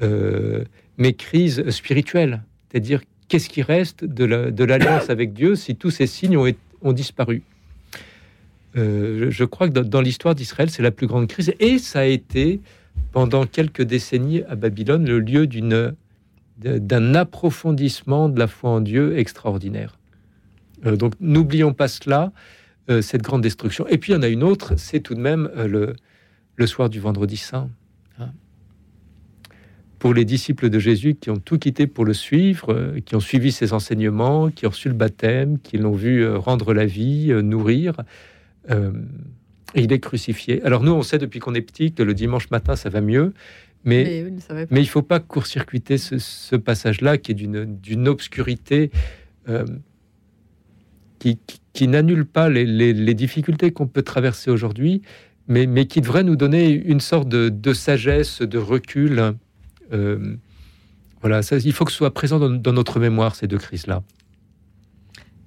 euh, 0.01 0.63
mais 0.97 1.13
crise 1.13 1.69
spirituelle, 1.69 2.43
c'est-à-dire 2.69 3.01
qu'est-ce 3.27 3.49
qui 3.49 3.61
reste 3.61 4.03
de 4.05 4.25
la- 4.25 4.51
de 4.51 4.63
l'alliance 4.63 5.09
avec 5.09 5.33
Dieu 5.33 5.55
si 5.55 5.75
tous 5.75 5.91
ces 5.91 6.07
signes 6.07 6.37
ont, 6.37 6.91
disparu? 6.93 7.41
Euh, 8.77 9.31
je- 9.31 9.43
crois 9.45 9.67
que 9.69 9.73
dans, 9.79 10.01
l'histoire 10.01 10.35
d'Israël, 10.35 10.69
c'est 10.69 10.83
la 10.83 10.91
plus 10.91 11.07
grande 11.07 11.27
crise, 11.27 11.53
et 11.59 11.79
ça 11.79 11.99
a 11.99 12.05
été 12.05 12.59
pendant 13.11 13.45
quelques 13.45 13.81
décennies 13.81 14.43
à 14.43 14.55
Babylone 14.55 15.05
le 15.05 15.19
lieu 15.19 15.47
d'un 15.47 17.15
approfondissement 17.15 18.29
de 18.29 18.37
la 18.37 18.47
foi 18.47 18.69
en 18.69 18.81
Dieu 18.81 19.17
extraordinaire. 19.17 19.97
Euh, 20.85 20.95
donc 20.95 21.13
n'oublions 21.19 21.73
pas 21.73 21.87
cela, 21.87 22.31
cette 23.01 23.23
grande 23.23 23.41
destruction. 23.41 23.87
Et 23.87 23.97
puis 23.97 24.11
il 24.11 24.15
y 24.15 24.17
en 24.19 24.21
a 24.21 24.27
une 24.27 24.43
autre, 24.43 24.75
c'est 24.77 24.99
tout 24.99 25.15
de 25.15 25.19
même 25.19 25.49
le, 25.57 25.95
le 26.55 26.67
soir 26.67 26.87
du 26.87 26.99
vendredi 26.99 27.35
saint. 27.35 27.67
hein. 28.19 28.29
Pour 30.05 30.13
les 30.13 30.23
disciples 30.23 30.69
de 30.69 30.77
Jésus 30.77 31.15
qui 31.15 31.31
ont 31.31 31.37
tout 31.39 31.57
quitté 31.57 31.87
pour 31.87 32.05
le 32.05 32.13
suivre, 32.13 32.71
euh, 32.71 32.99
qui 33.03 33.15
ont 33.15 33.19
suivi 33.19 33.51
ses 33.51 33.73
enseignements, 33.73 34.51
qui 34.51 34.67
ont 34.67 34.69
reçu 34.69 34.87
le 34.87 34.93
baptême, 34.93 35.57
qui 35.57 35.79
l'ont 35.79 35.93
vu 35.95 36.23
euh, 36.23 36.37
rendre 36.37 36.75
la 36.75 36.85
vie, 36.85 37.31
euh, 37.31 37.41
nourrir, 37.41 37.95
euh, 38.69 38.91
et 39.73 39.81
il 39.81 39.91
est 39.91 39.99
crucifié. 39.99 40.61
Alors 40.61 40.83
nous, 40.83 40.91
on 40.91 41.01
sait 41.01 41.17
depuis 41.17 41.39
qu'on 41.39 41.55
est 41.55 41.61
petit 41.63 41.91
que 41.91 42.03
le 42.03 42.13
dimanche 42.13 42.51
matin, 42.51 42.75
ça 42.75 42.89
va 42.91 43.01
mieux, 43.01 43.33
mais, 43.83 44.03
Mais 44.69 44.81
il 44.81 44.83
ne 44.83 44.89
faut 44.89 45.01
pas 45.01 45.19
court-circuiter 45.19 45.97
ce, 45.97 46.19
ce 46.19 46.55
passage-là 46.55 47.17
qui 47.17 47.31
est 47.31 47.35
d'une 47.35 47.65
d'une 47.65 48.07
obscurité 48.07 48.91
euh, 49.49 49.65
qui, 51.17 51.39
qui- 51.47 51.61
qui 51.73 51.87
n'annule 51.87 52.25
pas 52.25 52.47
les, 52.47 52.65
les- 52.65 52.93
les 52.93 53.13
difficultés 53.15 53.71
qu'on 53.71 53.87
peut 53.87 54.03
traverser 54.03 54.51
aujourd'hui, 54.51 55.01
mais, 55.47 55.65
mais 55.65 55.87
qui 55.87 55.99
devrait 55.99 56.23
nous 56.23 56.35
donner 56.35 56.69
une 56.69 56.99
sorte 56.99 57.27
de, 57.27 57.49
de 57.49 57.73
sagesse, 57.73 58.43
de 58.43 58.59
recul. 58.59 59.33
Euh, 59.93 60.35
voilà, 61.21 61.41
ça, 61.41 61.57
il 61.57 61.73
faut 61.73 61.85
que 61.85 61.91
ce 61.91 61.97
soit 61.97 62.13
présent 62.13 62.39
dans, 62.39 62.49
dans 62.49 62.73
notre 62.73 62.99
mémoire, 62.99 63.35
ces 63.35 63.47
deux 63.47 63.57
crises-là. 63.57 64.03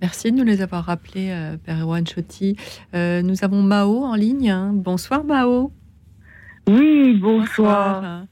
Merci 0.01 0.31
de 0.31 0.37
nous 0.37 0.45
les 0.45 0.61
avoir 0.63 0.85
rappelés, 0.85 1.31
euh, 1.31 1.57
Père 1.57 1.81
Erwan 1.81 2.07
Chotti. 2.07 2.57
Euh, 2.95 3.21
nous 3.23 3.45
avons 3.45 3.63
Mao 3.63 4.05
en 4.05 4.15
ligne. 4.15 4.51
hein. 4.51 4.71
Bonsoir 4.73 5.25
Mao. 5.25 5.73
Oui, 6.69 7.15
bonsoir. 7.19 8.25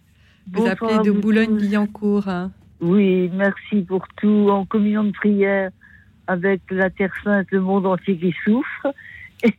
Vous 0.53 0.65
Bonsoir 0.65 0.73
appelez 0.93 1.11
de 1.11 1.11
Boulogne-Billancourt. 1.11 2.28
hein. 2.28 2.53
Oui, 2.81 3.31
merci 3.35 3.81
pour 3.83 4.07
tout. 4.16 4.49
En 4.51 4.65
communion 4.65 5.05
de 5.05 5.11
prière 5.11 5.70
avec 6.28 6.61
la 6.70 6.91
Terre 6.91 7.12
Sainte, 7.24 7.49
le 7.51 7.61
monde 7.61 7.87
entier 7.87 8.16
qui 8.16 8.35
souffre. 8.45 8.87
Et, 9.43 9.53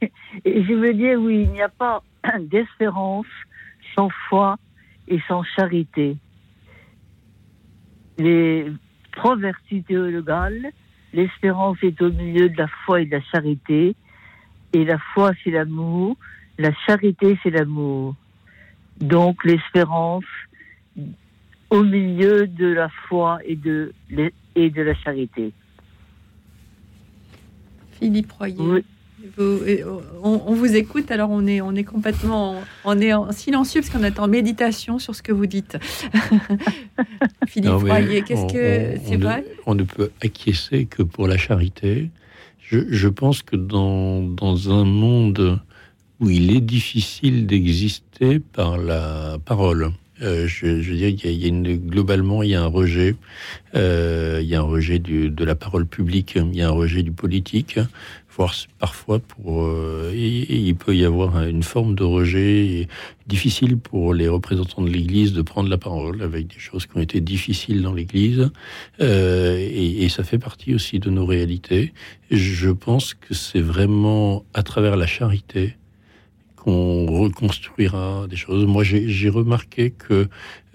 et 0.44 0.64
je 0.64 0.74
veux 0.74 0.92
dire, 0.94 1.20
oui, 1.22 1.44
il 1.44 1.52
n'y 1.52 1.62
a 1.62 1.70
pas 1.70 2.02
d'espérance 2.40 3.28
sans 3.96 4.10
foi 4.28 4.58
et 5.08 5.20
sans 5.28 5.44
charité. 5.44 6.18
Les 8.18 8.72
trois 9.12 9.36
vertus 9.36 9.84
théologales, 9.86 10.72
l'espérance 11.14 11.78
est 11.82 12.02
au 12.02 12.12
milieu 12.12 12.50
de 12.50 12.58
la 12.58 12.68
foi 12.68 13.02
et 13.02 13.06
de 13.06 13.12
la 13.12 13.22
charité. 13.22 13.96
Et 14.74 14.86
la 14.86 14.98
foi, 14.98 15.32
c'est 15.44 15.52
l'amour. 15.52 16.18
La 16.58 16.74
charité, 16.86 17.38
c'est 17.44 17.52
l'amour. 17.52 18.16
Donc 19.00 19.44
l'espérance 19.44 20.26
au 21.70 21.84
milieu 21.84 22.48
de 22.48 22.68
la 22.68 22.90
foi 23.08 23.40
et 23.46 23.56
de, 23.56 23.94
et 24.56 24.70
de 24.70 24.82
la 24.82 24.96
charité. 24.96 25.52
Philippe 28.00 28.32
Royer. 28.32 28.84
Vous- 29.36 29.44
euh, 29.44 29.84
on, 30.24 30.42
on 30.48 30.54
vous 30.54 30.76
écoute, 30.76 31.12
alors 31.12 31.30
on 31.32 31.46
est, 31.48 31.60
on 31.62 31.74
est 31.76 31.84
complètement 31.84 32.62
on 32.86 33.00
est 33.00 33.14
en 33.14 33.32
silencieux 33.32 33.82
parce 33.82 33.92
qu'on 33.92 34.04
est 34.04 34.20
en 34.20 34.28
méditation 34.28 35.00
sur 35.00 35.16
ce 35.16 35.22
que 35.22 35.32
vous 35.32 35.46
dites. 35.48 35.78
Philippe 37.48 37.72
Royer, 37.90 38.22
qu'est-ce 38.24 38.54
que 38.54 39.00
c'est 39.06 39.18
vrai? 39.18 39.42
ne, 39.42 39.46
on 39.66 39.76
ne 39.76 39.84
peut 39.84 40.12
acquiescer 40.22 40.86
que 40.86 41.04
pour 41.04 41.28
la 41.28 41.38
charité. 41.38 42.10
Je, 42.60 42.80
je 42.90 43.08
pense 43.08 43.42
que 43.44 43.56
dans, 43.56 44.22
dans 44.22 44.70
un 44.72 44.84
monde 44.84 45.60
où 46.20 46.30
il 46.30 46.56
est 46.56 46.62
difficile 46.62 47.46
d'exister 47.48 48.40
par 48.40 48.78
la 48.78 49.38
parole, 49.46 49.92
euh, 50.22 50.48
je, 50.48 50.82
je 50.82 50.92
veux 50.92 50.98
dire, 50.98 51.10
il 51.10 51.24
y 51.24 51.28
a, 51.28 51.32
il 51.32 51.38
y 51.42 51.46
a 51.46 51.48
une, 51.48 51.78
globalement, 51.78 52.42
il 52.44 52.50
y 52.50 52.56
a 52.56 52.64
un 52.64 52.68
rejet. 52.68 53.16
Euh, 53.76 54.40
il 54.42 54.48
y 54.50 54.56
a 54.56 54.60
un 54.60 54.64
rejet 54.64 55.00
du- 55.00 55.30
de 55.30 55.44
la 55.46 55.56
parole 55.56 55.86
publique, 55.86 56.34
il 56.36 56.56
y 56.56 56.62
a 56.62 56.68
un 56.68 56.72
rejet 56.72 57.04
du 57.04 57.12
politique, 57.12 57.80
parfois 58.80 59.20
pour. 59.20 59.64
euh, 59.64 60.12
il 60.16 60.76
peut 60.76 60.96
y 60.96 61.06
avoir 61.06 61.44
une 61.44 61.64
forme 61.64 61.96
de 61.96 62.04
rejet 62.04 62.88
difficile 63.26 63.78
pour 63.78 64.14
les 64.14 64.28
représentants 64.28 64.82
de 64.82 64.90
l'Église 64.90 65.34
de 65.34 65.42
prendre 65.42 65.70
la 65.70 65.78
parole 65.78 66.22
avec 66.22 66.48
des 66.48 66.60
choses 66.60 66.86
qui 66.86 66.98
ont 66.98 67.02
été 67.02 67.20
difficiles 67.22 67.82
dans 67.82 67.94
l'Église. 67.94 68.50
Euh, 69.02 69.58
et, 69.58 70.08
ça 70.10 70.24
fait 70.24 70.40
partie 70.40 70.74
aussi 70.74 71.00
de 71.00 71.10
nos 71.10 71.26
réalités. 71.26 71.94
Je 72.32 72.70
pense 72.70 73.14
que 73.14 73.34
c'est 73.34 73.62
vraiment 73.62 74.46
à 74.54 74.64
travers 74.64 74.96
la 74.96 75.06
charité 75.06 75.76
qu'on 76.56 77.06
reconstruira 77.06 78.28
des 78.30 78.36
choses. 78.36 78.66
Moi, 78.66 78.84
j'ai 78.84 79.30
remarqué 79.30 79.92
que 79.92 80.28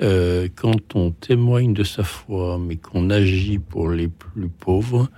euh, 0.02 0.48
quand 0.54 0.94
on 0.94 1.10
témoigne 1.10 1.72
de 1.74 1.84
sa 1.84 2.04
foi, 2.04 2.58
mais 2.58 2.76
qu'on 2.76 3.10
agit 3.10 3.58
pour 3.58 3.90
les 3.90 4.08
plus 4.08 4.48
pauvres, 4.48 5.08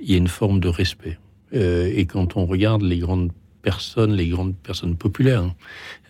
il 0.00 0.10
y 0.10 0.14
a 0.14 0.18
une 0.18 0.28
forme 0.28 0.58
de 0.58 0.68
respect. 0.68 1.18
Euh, 1.54 1.92
et 1.94 2.06
quand 2.06 2.36
on 2.36 2.46
regarde 2.46 2.82
les 2.82 2.98
grandes 2.98 3.30
personnes, 3.62 4.12
les 4.12 4.28
grandes 4.28 4.56
personnes 4.56 4.96
populaires, 4.96 5.42
hein, 5.42 5.54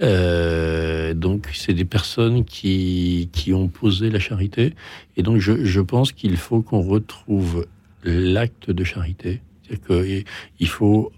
euh, 0.01 1.15
donc 1.15 1.51
c'est 1.53 1.75
des 1.75 1.85
personnes 1.85 2.45
qui, 2.45 3.29
qui 3.33 3.53
ont 3.53 3.69
posé 3.69 4.11
la 4.11 4.19
charité. 4.19 4.75
Et 5.17 5.23
donc 5.23 5.39
je, 5.39 5.65
je 5.65 5.81
pense 5.81 6.13
qu'il 6.13 6.37
faut 6.37 6.63
qu'on 6.63 6.83
retrouve 6.83 7.67
l'acte 8.05 8.71
de 8.71 8.85
charité. 8.85 9.41
C'est-à-dire 9.69 10.25
qu'il 10.59 10.69
faut 10.69 11.13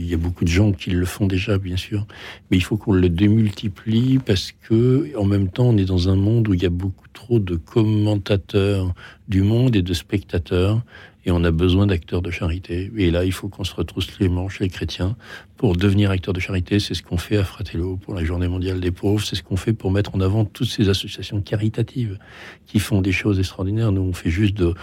il 0.00 0.06
y 0.06 0.14
a 0.14 0.16
beaucoup 0.16 0.44
de 0.44 0.50
gens 0.50 0.72
qui 0.72 0.90
le 0.90 1.04
font 1.04 1.26
déjà, 1.26 1.58
bien 1.58 1.76
sûr, 1.76 2.06
mais 2.50 2.56
il 2.56 2.62
faut 2.62 2.76
qu'on 2.76 2.92
le 2.92 3.08
démultiplie 3.08 4.18
parce 4.18 4.52
que, 4.52 5.10
en 5.16 5.24
même 5.24 5.48
temps, 5.48 5.66
on 5.66 5.76
est 5.76 5.84
dans 5.84 6.08
un 6.08 6.16
monde 6.16 6.48
où 6.48 6.54
il 6.54 6.62
y 6.62 6.66
a 6.66 6.70
beaucoup 6.70 7.08
trop 7.12 7.38
de 7.38 7.56
commentateurs 7.56 8.94
du 9.28 9.42
monde 9.42 9.76
et 9.76 9.82
de 9.82 9.92
spectateurs, 9.92 10.82
et 11.24 11.30
on 11.30 11.44
a 11.44 11.50
besoin 11.50 11.86
d'acteurs 11.86 12.22
de 12.22 12.30
charité. 12.30 12.90
Et 12.96 13.10
là, 13.10 13.24
il 13.24 13.32
faut 13.32 13.48
qu'on 13.48 13.64
se 13.64 13.74
retrousse 13.74 14.18
les 14.18 14.28
manches, 14.28 14.60
les 14.60 14.68
chrétiens, 14.68 15.16
pour 15.56 15.76
devenir 15.76 16.10
acteurs 16.10 16.34
de 16.34 16.40
charité. 16.40 16.80
C'est 16.80 16.94
ce 16.94 17.02
qu'on 17.02 17.18
fait 17.18 17.36
à 17.36 17.44
Fratello 17.44 17.96
pour 17.96 18.14
la 18.14 18.24
Journée 18.24 18.48
mondiale 18.48 18.80
des 18.80 18.90
pauvres. 18.90 19.22
C'est 19.22 19.36
ce 19.36 19.42
qu'on 19.42 19.56
fait 19.56 19.72
pour 19.72 19.90
mettre 19.90 20.14
en 20.14 20.20
avant 20.20 20.44
toutes 20.44 20.68
ces 20.68 20.88
associations 20.88 21.40
caritatives 21.42 22.18
qui 22.66 22.78
font 22.78 23.02
des 23.02 23.12
choses 23.12 23.38
extraordinaires. 23.38 23.92
Nous, 23.92 24.02
on 24.02 24.12
fait 24.12 24.30
juste 24.30 24.54
de 24.54 24.74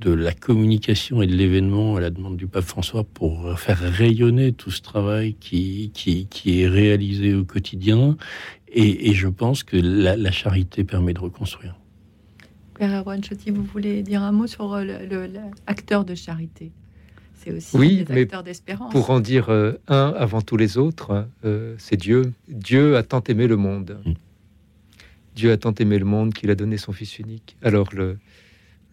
de 0.00 0.12
la 0.12 0.32
communication 0.32 1.20
et 1.20 1.26
de 1.26 1.34
l'événement 1.34 1.96
à 1.96 2.00
la 2.00 2.08
demande 2.08 2.36
du 2.38 2.46
pape 2.46 2.64
François 2.64 3.04
pour 3.04 3.58
faire 3.58 3.78
rayonner 3.78 4.52
tout 4.52 4.70
ce 4.70 4.80
travail 4.80 5.34
qui, 5.34 5.90
qui, 5.92 6.26
qui 6.26 6.62
est 6.62 6.68
réalisé 6.68 7.34
au 7.34 7.44
quotidien. 7.44 8.16
Et, 8.72 9.10
et 9.10 9.14
je 9.14 9.28
pense 9.28 9.62
que 9.62 9.76
la, 9.76 10.16
la, 10.16 10.30
charité 10.30 10.84
permet 10.84 11.12
de 11.12 11.20
reconstruire. 11.20 11.74
Père 12.80 13.02
Erwan 13.02 13.22
Chotti, 13.22 13.50
vous 13.50 13.62
voulez 13.62 14.02
dire 14.02 14.22
un 14.22 14.32
mot 14.32 14.46
sur 14.46 14.74
l'acteur 14.78 16.06
de 16.06 16.14
charité? 16.14 16.72
C'est 17.34 17.52
aussi 17.52 17.76
oui, 17.76 18.04
des 18.04 18.22
acteurs 18.22 18.42
d'espérance. 18.42 18.90
Pour 18.90 19.10
en 19.10 19.20
dire 19.20 19.50
euh, 19.50 19.74
un 19.86 20.14
avant 20.16 20.40
tous 20.40 20.56
les 20.56 20.78
autres, 20.78 21.26
euh, 21.44 21.74
c'est 21.76 21.98
Dieu. 21.98 22.32
Dieu 22.48 22.96
a 22.96 23.02
tant 23.02 23.20
aimé 23.28 23.46
le 23.48 23.58
monde. 23.58 24.00
Mm. 24.06 24.12
Dieu 25.36 25.52
a 25.52 25.58
tant 25.58 25.74
aimé 25.74 25.98
le 25.98 26.06
monde 26.06 26.32
qu'il 26.32 26.50
a 26.50 26.54
donné 26.54 26.78
son 26.78 26.92
Fils 26.92 27.18
unique. 27.18 27.54
Alors 27.60 27.90
le, 27.92 28.16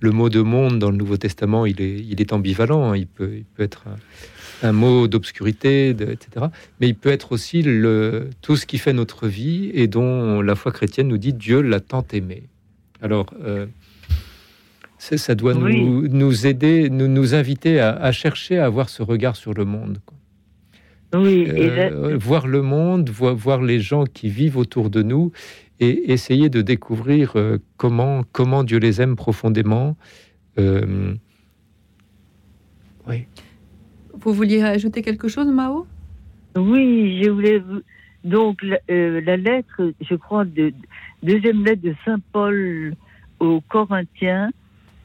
le 0.01 0.11
mot 0.11 0.27
de 0.27 0.41
monde 0.41 0.79
dans 0.79 0.91
le 0.91 0.97
Nouveau 0.97 1.15
Testament, 1.15 1.65
il 1.65 1.79
est, 1.79 1.99
il 1.99 2.19
est 2.19 2.33
ambivalent. 2.33 2.91
Hein. 2.91 2.97
Il, 2.97 3.07
peut, 3.07 3.35
il 3.37 3.45
peut 3.45 3.63
être 3.63 3.85
un, 3.87 4.67
un 4.67 4.73
mot 4.73 5.07
d'obscurité, 5.07 5.91
etc. 5.91 6.47
Mais 6.81 6.89
il 6.89 6.95
peut 6.95 7.11
être 7.11 7.31
aussi 7.31 7.61
le, 7.61 8.31
tout 8.41 8.57
ce 8.57 8.65
qui 8.65 8.79
fait 8.79 8.91
notre 8.91 9.29
vie 9.29 9.71
et 9.73 9.87
dont 9.87 10.41
la 10.41 10.55
foi 10.55 10.73
chrétienne 10.73 11.07
nous 11.07 11.17
dit 11.17 11.31
Dieu 11.31 11.61
l'a 11.61 11.79
tant 11.79 12.05
aimé. 12.11 12.49
Alors, 13.01 13.27
euh, 13.43 13.67
ça 15.15 15.35
doit 15.35 15.55
oui. 15.55 15.81
nous, 15.81 16.07
nous, 16.09 16.47
aider, 16.47 16.89
nous, 16.89 17.07
nous 17.07 17.33
inviter 17.33 17.79
à, 17.79 17.95
à, 17.95 18.11
chercher 18.11 18.59
à 18.59 18.65
avoir 18.65 18.89
ce 18.89 19.01
regard 19.03 19.37
sur 19.37 19.53
le 19.53 19.63
monde. 19.63 19.99
Quoi. 20.05 20.17
Oui, 21.13 21.47
euh, 21.47 21.89
là... 21.89 22.17
voir 22.17 22.47
le 22.47 22.61
monde, 22.61 23.09
voir, 23.09 23.33
voir 23.35 23.61
les 23.61 23.79
gens 23.79 24.03
qui 24.03 24.29
vivent 24.29 24.57
autour 24.57 24.89
de 24.89 25.01
nous 25.01 25.31
et 25.79 26.11
essayer 26.11 26.49
de 26.49 26.61
découvrir 26.61 27.33
euh, 27.35 27.59
comment, 27.77 28.23
comment 28.33 28.63
Dieu 28.63 28.79
les 28.79 29.01
aime 29.01 29.15
profondément. 29.15 29.95
Euh... 30.59 31.13
Oui. 33.07 33.25
Vous 34.13 34.33
vouliez 34.33 34.63
ajouter 34.63 35.01
quelque 35.01 35.29
chose, 35.29 35.47
Mao? 35.47 35.87
Oui, 36.57 37.21
je 37.23 37.29
voulais. 37.29 37.61
Donc, 38.23 38.61
la, 38.63 38.79
euh, 38.91 39.21
la, 39.21 39.37
lettre, 39.37 39.93
je 40.01 40.15
crois, 40.15 40.43
de, 40.43 40.73
deuxième 41.23 41.63
lettre 41.63 41.83
de 41.83 41.95
Saint 42.03 42.19
Paul 42.33 42.93
aux 43.39 43.61
Corinthiens 43.69 44.49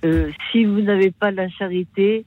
euh, 0.04 0.30
si 0.50 0.64
vous 0.64 0.80
n'avez 0.80 1.10
pas 1.10 1.30
la 1.30 1.48
charité, 1.48 2.24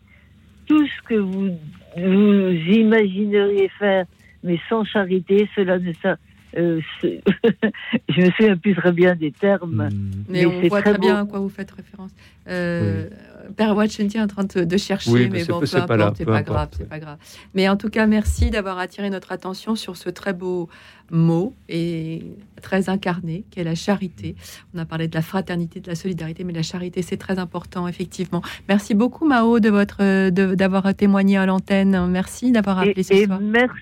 tout 0.66 0.86
ce 0.88 1.02
que 1.08 1.16
vous, 1.16 1.50
vous 1.98 2.50
imagineriez 2.72 3.70
faire, 3.80 4.06
mais 4.44 4.60
sans 4.70 4.84
charité, 4.84 5.50
cela 5.56 5.80
ne 5.80 5.94
ça. 5.94 6.18
Euh, 6.58 6.80
je 7.04 8.22
me 8.22 8.32
souviens 8.32 8.58
plus 8.58 8.76
très 8.76 8.92
bien 8.92 9.16
des 9.16 9.32
termes. 9.32 9.90
Mmh. 9.90 10.12
Mais, 10.30 10.40
mais, 10.40 10.46
on 10.46 10.62
voit 10.68 10.82
très, 10.82 10.92
très 10.92 11.00
bien 11.00 11.22
à 11.22 11.26
quoi 11.26 11.40
vous 11.40 11.50
faites 11.50 11.72
référence. 11.72 12.12
Euh, 12.48 13.10
oui. 13.10 13.16
Père 13.56 13.76
Watchenty 13.76 14.18
est 14.18 14.22
en 14.22 14.28
train 14.28 14.44
de, 14.44 14.64
de 14.64 14.78
chercher, 14.78 15.12
oui, 15.12 15.30
mais, 15.32 15.40
mais 15.40 15.46
bon, 15.46 15.60
peu 15.60 15.66
c'est 15.66 15.86
pas, 15.86 15.96
importe, 15.96 16.18
c'est 16.18 16.26
pas 16.26 16.42
grave, 16.44 16.70
c'est 16.78 16.90
pas 16.90 17.00
grave. 17.00 17.18
Mais 17.54 17.68
en 17.70 17.78
tout 17.78 17.90
cas, 17.90 18.06
merci 18.08 18.50
d'avoir 18.50 18.80
attiré 18.80 19.10
notre 19.10 19.32
attention 19.32 19.76
sur 19.76 19.98
ce 19.98 20.10
très 20.10 20.34
beau 20.34 20.70
mot 21.12 21.54
et 21.70 22.24
très 22.62 22.90
incarné 22.90 23.46
qu'est 23.52 23.64
la 23.64 23.76
charité. 23.76 24.36
On 24.74 24.80
a 24.80 24.86
parlé 24.86 25.08
de 25.08 25.16
la 25.16 25.22
fraternité, 25.22 25.80
de 25.80 25.88
la 25.88 25.96
solidarité, 25.96 26.44
mais 26.44 26.54
la 26.54 26.64
charité, 26.64 27.02
c'est 27.02 27.18
très 27.18 27.40
important, 27.40 27.88
effectivement. 27.88 28.42
Merci 28.68 28.94
beaucoup, 28.94 29.28
Mao, 29.28 29.60
de 29.60 29.70
votre 29.70 30.30
d'avoir 30.30 30.94
témoigné 30.96 31.38
à 31.38 31.46
l'antenne. 31.46 32.08
Merci 32.08 32.52
d'avoir 32.52 32.80
appelé 32.80 32.94
et, 32.98 33.04
ce 33.04 33.14
et 33.14 33.26
soir. 33.26 33.40
Merci 33.42 33.76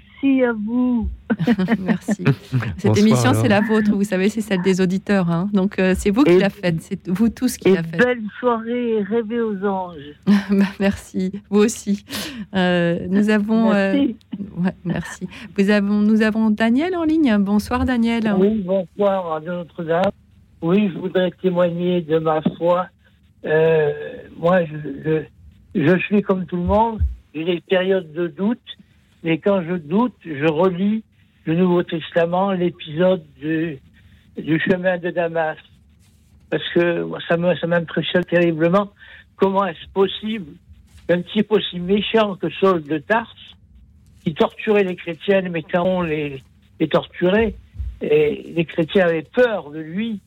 à 0.43 0.53
vous. 0.53 1.09
Merci. 1.79 2.23
Cette 2.77 2.85
Bonsoir, 2.85 2.97
émission, 2.97 3.33
c'est 3.33 3.47
la 3.47 3.61
vôtre. 3.61 3.91
Vous 3.91 4.03
savez, 4.03 4.29
c'est 4.29 4.41
celle 4.41 4.61
des 4.61 4.81
auditeurs. 4.81 5.29
Hein. 5.29 5.49
Donc, 5.53 5.79
euh, 5.79 5.93
c'est 5.97 6.11
vous 6.11 6.23
qui 6.23 6.37
la 6.37 6.49
faites. 6.49 6.81
C'est 6.81 7.07
vous 7.07 7.29
tous 7.29 7.57
qui 7.57 7.71
la 7.71 7.83
faites. 7.83 7.99
Belle 7.99 8.21
soirée, 8.39 9.03
rêvez 9.03 9.41
aux 9.41 9.65
anges. 9.65 9.97
bah, 10.49 10.65
merci. 10.79 11.31
Vous 11.49 11.59
aussi. 11.59 12.05
Euh, 12.55 12.99
nous 13.09 13.29
avons. 13.29 13.71
Merci. 13.71 14.15
Euh... 14.39 14.63
Ouais, 14.63 14.75
merci. 14.85 15.27
Vous 15.57 15.69
avons, 15.69 15.99
nous 15.99 16.21
avons 16.21 16.49
Daniel 16.49 16.95
en 16.95 17.03
ligne. 17.03 17.37
Bonsoir, 17.39 17.85
Daniel. 17.85 18.33
Oui, 18.37 18.63
bonsoir, 18.65 19.41
Notre-Dame. 19.41 20.11
Oui, 20.61 20.89
je 20.93 20.99
voudrais 20.99 21.31
témoigner 21.41 22.01
de 22.01 22.19
ma 22.19 22.41
foi. 22.57 22.87
Euh, 23.45 23.91
moi, 24.37 24.63
je, 24.63 24.75
je, 25.75 25.81
je 25.81 25.97
suis 25.99 26.21
comme 26.21 26.45
tout 26.45 26.55
le 26.55 26.63
monde. 26.63 26.99
J'ai 27.33 27.43
des 27.43 27.61
périodes 27.61 28.11
de 28.13 28.27
doute. 28.27 28.59
Mais 29.23 29.37
quand 29.37 29.63
je 29.63 29.75
doute, 29.75 30.15
je 30.25 30.45
relis 30.45 31.03
le 31.45 31.55
Nouveau 31.55 31.83
Testament, 31.83 32.51
l'épisode 32.51 33.23
du, 33.39 33.79
du 34.37 34.59
chemin 34.59 34.97
de 34.97 35.09
Damas. 35.09 35.57
Parce 36.49 36.67
que 36.73 37.07
ça 37.27 37.67
m'impressionne 37.67 38.23
terriblement. 38.25 38.91
Comment 39.35 39.65
est-ce 39.65 39.87
possible 39.93 40.53
qu'un 41.07 41.21
type 41.21 41.51
aussi 41.51 41.79
méchant 41.79 42.35
que 42.35 42.49
Saul 42.49 42.83
de 42.83 42.97
Tarse, 42.97 43.55
qui 44.23 44.33
torturait 44.33 44.83
les 44.83 44.95
chrétiennes, 44.95 45.49
mais 45.49 45.63
quand 45.63 45.83
on 45.83 46.01
les, 46.01 46.41
les 46.79 46.87
torturait, 46.87 47.55
Et 48.03 48.51
les 48.55 48.65
chrétiens 48.65 49.05
avaient 49.05 49.23
peur 49.23 49.71
de 49.71 49.79
lui. 49.79 50.19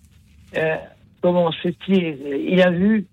Euh, 0.57 0.77
comment 1.21 1.53
se 1.53 1.61
fait-il? 1.61 2.17
Il 2.49 2.63
a 2.63 2.71
vu, 2.71 3.05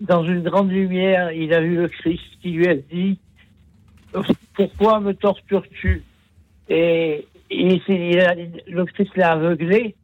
dans 0.00 0.24
une 0.24 0.42
grande 0.42 0.70
lumière, 0.70 1.30
il 1.32 1.52
a 1.52 1.60
vu 1.60 1.76
le 1.76 1.88
Christ 1.88 2.24
qui 2.40 2.52
lui 2.52 2.66
a 2.68 2.74
dit 2.74 3.18
Pourquoi 4.54 5.00
me 5.00 5.12
tortures-tu 5.14 6.02
Et, 6.68 7.26
Christ 7.50 9.16
l'a 9.16 9.32
aveuglé 9.32 9.94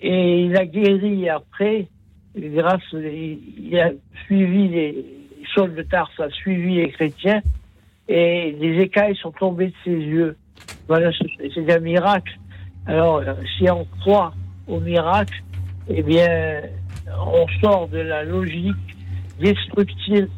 et 0.00 0.44
il 0.44 0.56
a 0.56 0.64
guéri 0.64 1.28
après, 1.28 1.88
grâce, 2.36 2.82
il, 2.92 3.78
a 3.78 3.90
suivi 4.24 4.68
les 4.68 5.04
Saul 5.54 5.74
de 5.74 5.82
Tarse 5.82 6.18
a 6.20 6.30
suivi 6.30 6.76
les 6.76 6.90
chrétiens 6.90 7.40
et 8.08 8.56
les 8.58 8.80
écailles 8.80 9.16
sont 9.16 9.32
tombées 9.32 9.68
de 9.68 9.74
ses 9.84 9.96
yeux. 9.96 10.36
Voilà, 10.86 11.10
c'est 11.54 11.70
un 11.70 11.80
miracle. 11.80 12.38
Alors, 12.86 13.18
euh, 13.18 13.34
si 13.56 13.68
on 13.70 13.86
croit 14.00 14.32
au 14.66 14.80
miracle, 14.80 15.42
eh 15.88 16.02
bien, 16.02 16.62
on 17.18 17.46
sort 17.60 17.88
de 17.88 17.98
la 17.98 18.24
logique 18.24 18.74
destructrice, 19.40 20.28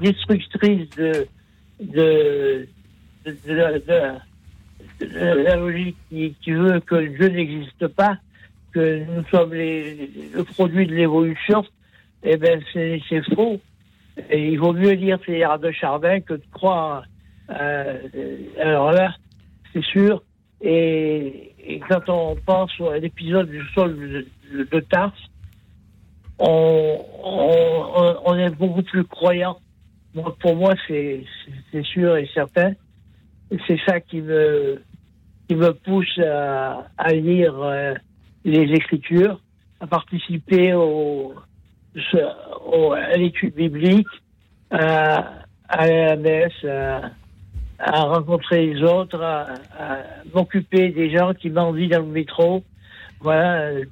destructrice 0.00 0.88
de, 0.90 1.26
de, 1.82 2.66
de, 3.26 3.30
de 3.46 3.82
de 5.00 5.06
la- 5.44 5.56
logique 5.56 5.96
qui, 6.08 6.34
qui 6.42 6.52
veut 6.52 6.80
que 6.80 6.94
Dieu 7.16 7.28
n'existe 7.28 7.86
pas, 7.88 8.18
que 8.72 9.04
nous 9.04 9.24
sommes 9.30 9.52
les, 9.54 10.10
le 10.34 10.44
produit 10.44 10.86
de 10.86 10.94
l'évolution. 10.94 11.64
Eh 12.22 12.36
bien, 12.36 12.58
c'est 12.72 13.00
faux. 13.34 13.60
Et 14.30 14.48
il 14.52 14.58
vaut 14.58 14.72
mieux 14.72 14.92
lire 14.92 15.18
Théard 15.20 15.58
de 15.58 15.70
Chardin 15.72 16.20
que 16.20 16.34
de 16.34 16.42
croire. 16.52 17.04
euh, 17.50 17.98
alors 18.60 18.92
là, 18.92 19.14
c'est 19.72 19.82
sûr. 19.84 20.22
Et, 20.60 21.52
et 21.66 21.80
quand 21.88 22.08
on 22.08 22.36
pense 22.36 22.70
à 22.92 22.98
l'épisode 22.98 23.50
du 23.50 23.62
sol 23.74 23.96
de, 23.96 24.64
de, 24.70 24.80
Tarse, 24.80 25.18
on, 26.38 26.98
on- 27.24 28.16
on 28.24 28.34
est 28.38 28.50
beaucoup 28.50 28.82
plus 28.82 29.04
croyant. 29.04 29.58
Pour 30.40 30.56
moi, 30.56 30.74
c'est 30.88 31.24
sûr 31.84 32.16
et 32.16 32.28
certain. 32.34 32.72
C'est 33.66 33.78
ça 33.86 34.00
qui 34.00 34.20
me, 34.20 34.82
qui 35.48 35.54
me 35.56 35.72
pousse 35.72 36.18
à, 36.18 36.86
à 36.98 37.12
lire 37.12 37.54
euh, 37.62 37.94
les 38.44 38.72
Écritures, 38.74 39.40
à 39.80 39.86
participer 39.86 40.72
au, 40.74 41.34
au- 42.66 42.92
à 42.92 43.16
l'étude 43.16 43.54
biblique, 43.54 44.08
à, 44.70 45.44
à 45.68 45.86
la 45.86 46.16
messe, 46.16 46.64
à, 46.64 47.10
à 47.78 48.00
rencontrer 48.02 48.66
les 48.66 48.82
autres, 48.82 49.20
à, 49.20 49.46
à 49.78 49.98
m'occuper 50.34 50.90
des 50.90 51.10
gens 51.10 51.34
qui 51.34 51.50
mendient 51.50 51.88
dans 51.88 52.00
le 52.00 52.06
métro. 52.06 52.62
Voilà, 53.20 53.66
euh, 53.68 53.84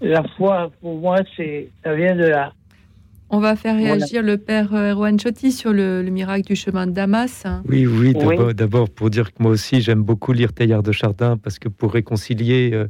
la 0.00 0.22
foi, 0.36 0.70
pour 0.80 0.98
moi, 0.98 1.18
ça 1.36 1.94
vient 1.94 2.16
de 2.16 2.26
là. 2.26 2.52
On 3.30 3.40
va 3.40 3.56
faire 3.56 3.74
Voilà. 3.76 3.94
réagir 3.94 4.22
le 4.22 4.36
père 4.36 4.74
euh, 4.74 4.92
Erwan 4.92 5.18
Chotti 5.18 5.50
sur 5.50 5.72
le, 5.72 6.02
le 6.02 6.10
miracle 6.10 6.44
du 6.46 6.56
chemin 6.56 6.86
de 6.86 6.92
Damas. 6.92 7.44
Oui, 7.66 7.86
oui, 7.86 8.14
d'abord, 8.54 8.90
pour 8.90 9.10
dire 9.10 9.32
que 9.32 9.42
moi 9.42 9.50
aussi 9.52 9.80
j'aime 9.80 10.02
beaucoup 10.02 10.32
lire 10.32 10.52
Teilhard 10.52 10.82
de 10.82 10.92
Chardin 10.92 11.36
parce 11.36 11.58
que 11.58 11.68
pour 11.68 11.92
réconcilier 11.92 12.70
euh, 12.74 12.86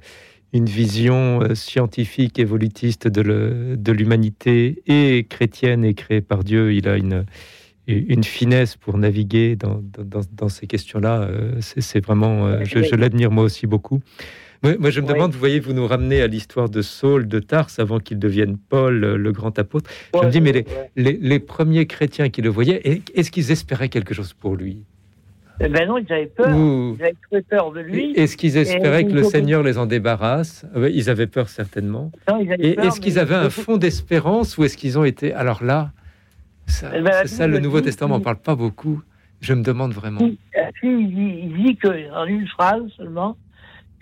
une 0.52 0.66
vision 0.66 1.40
euh, 1.43 1.55
scientifique 1.55 2.39
évolutiste 2.39 3.09
de, 3.09 3.93
l'humanité 3.93 4.82
et 4.86 5.24
chrétienne 5.28 5.85
et 5.85 5.94
créée 5.94 6.20
par 6.20 6.44
Dieu, 6.44 6.73
il 6.74 6.89
a 6.89 6.97
une, 6.97 7.24
une 7.86 8.24
finesse 8.24 8.77
pour 8.77 8.98
naviguer 8.98 9.56
dans, 9.56 9.81
dans, 9.82 10.05
dans- 10.05 10.27
dans 10.32 10.48
ces 10.48 10.66
questions-là. 10.66 11.28
c'est, 11.61 12.05
vraiment, 12.05 12.65
je, 12.65 12.82
je 12.82 12.94
l'admire 12.97 13.31
moi 13.31 13.44
aussi 13.44 13.66
beaucoup. 13.66 14.01
Moi, 14.65 14.77
moi, 14.78 14.89
je 14.91 15.01
me 15.03 15.07
demande, 15.07 15.32
vous 15.32 15.39
voyez, 15.39 15.61
vous 15.61 15.74
nous 15.74 15.86
ramenez 15.86 16.23
à 16.23 16.27
l'histoire 16.27 16.70
de 16.70 16.81
Saul 16.81 17.28
de 17.28 17.39
Tarse 17.39 17.78
avant 17.78 17.99
qu'il 18.01 18.19
devienne 18.19 18.57
Paul, 18.57 19.05
euh, 19.05 19.16
le 19.19 19.31
grand 19.31 19.59
apôtre. 19.59 19.91
je 20.15 20.27
me 20.27 20.31
dis, 20.31 20.41
mais 20.41 20.53
les, 20.53 20.65
les, 20.97 21.19
les 21.20 21.39
premiers 21.39 21.86
chrétiens 21.86 22.31
qui 22.31 22.41
le 22.41 22.49
voyaient, 22.49 22.81
est-ce 23.15 23.31
qu'ils 23.31 23.51
espéraient 23.51 23.91
quelque 23.91 24.15
chose 24.15 24.32
pour 24.32 24.57
lui? 24.57 24.78
Eh 25.61 25.69
ben 25.69 25.86
non, 25.86 25.99
ils 25.99 26.11
avaient 26.12 26.27
peur. 26.35 26.49
Ouh. 26.57 26.97
Ils 26.99 27.03
avaient 27.05 27.15
très 27.31 27.43
peur 27.43 27.73
de 27.73 27.81
lui. 27.81 28.12
Est-ce 28.16 28.36
qu'ils 28.39 28.57
Et 28.57 28.61
espéraient 28.62 29.05
que 29.05 29.12
le 29.12 29.23
Seigneur 29.23 29.62
les 29.62 29.77
en 29.77 29.85
débarrasse 29.86 30.65
Ah 30.74 30.89
Ils 30.89 31.11
avaient 31.11 31.27
peur 31.28 31.49
certainement. 31.51 32.11
Non, 32.28 32.41
ils 32.41 32.51
avaient 32.53 32.65
Et 32.66 32.81
est-ce 32.81 33.01
qu'ils 33.01 33.15
mais- 33.15 33.20
avaient 33.20 33.35
un 33.36 33.51
fond 33.51 33.77
d'espérance 33.77 34.57
ou 34.59 34.65
est-ce 34.65 34.77
qu'ils 34.78 34.99
ont 34.99 35.05
été... 35.05 35.32
Alors 35.35 35.62
là, 35.62 35.93
ça, 36.66 36.89
Eh 36.93 36.97
ben, 37.03 37.05
la 37.11 37.20
c'est 37.27 37.28
ça, 37.36 37.47
le 37.47 37.59
Nouveau 37.61 37.78
dit 37.81 37.85
Testament, 37.85 38.16
qu'il- 38.16 38.24
parle 38.24 38.39
pas 38.39 38.57
beaucoup. 38.57 39.03
Je 39.43 39.53
me 39.53 39.62
demande 39.62 39.93
vraiment. 39.93 40.20
Il 40.23 40.31
dit, 40.32 40.39
il 40.82 41.62
dit 41.66 41.77
que, 41.77 42.11
en 42.15 42.24
une 42.24 42.49
phrase 42.49 42.82
seulement, 42.97 43.36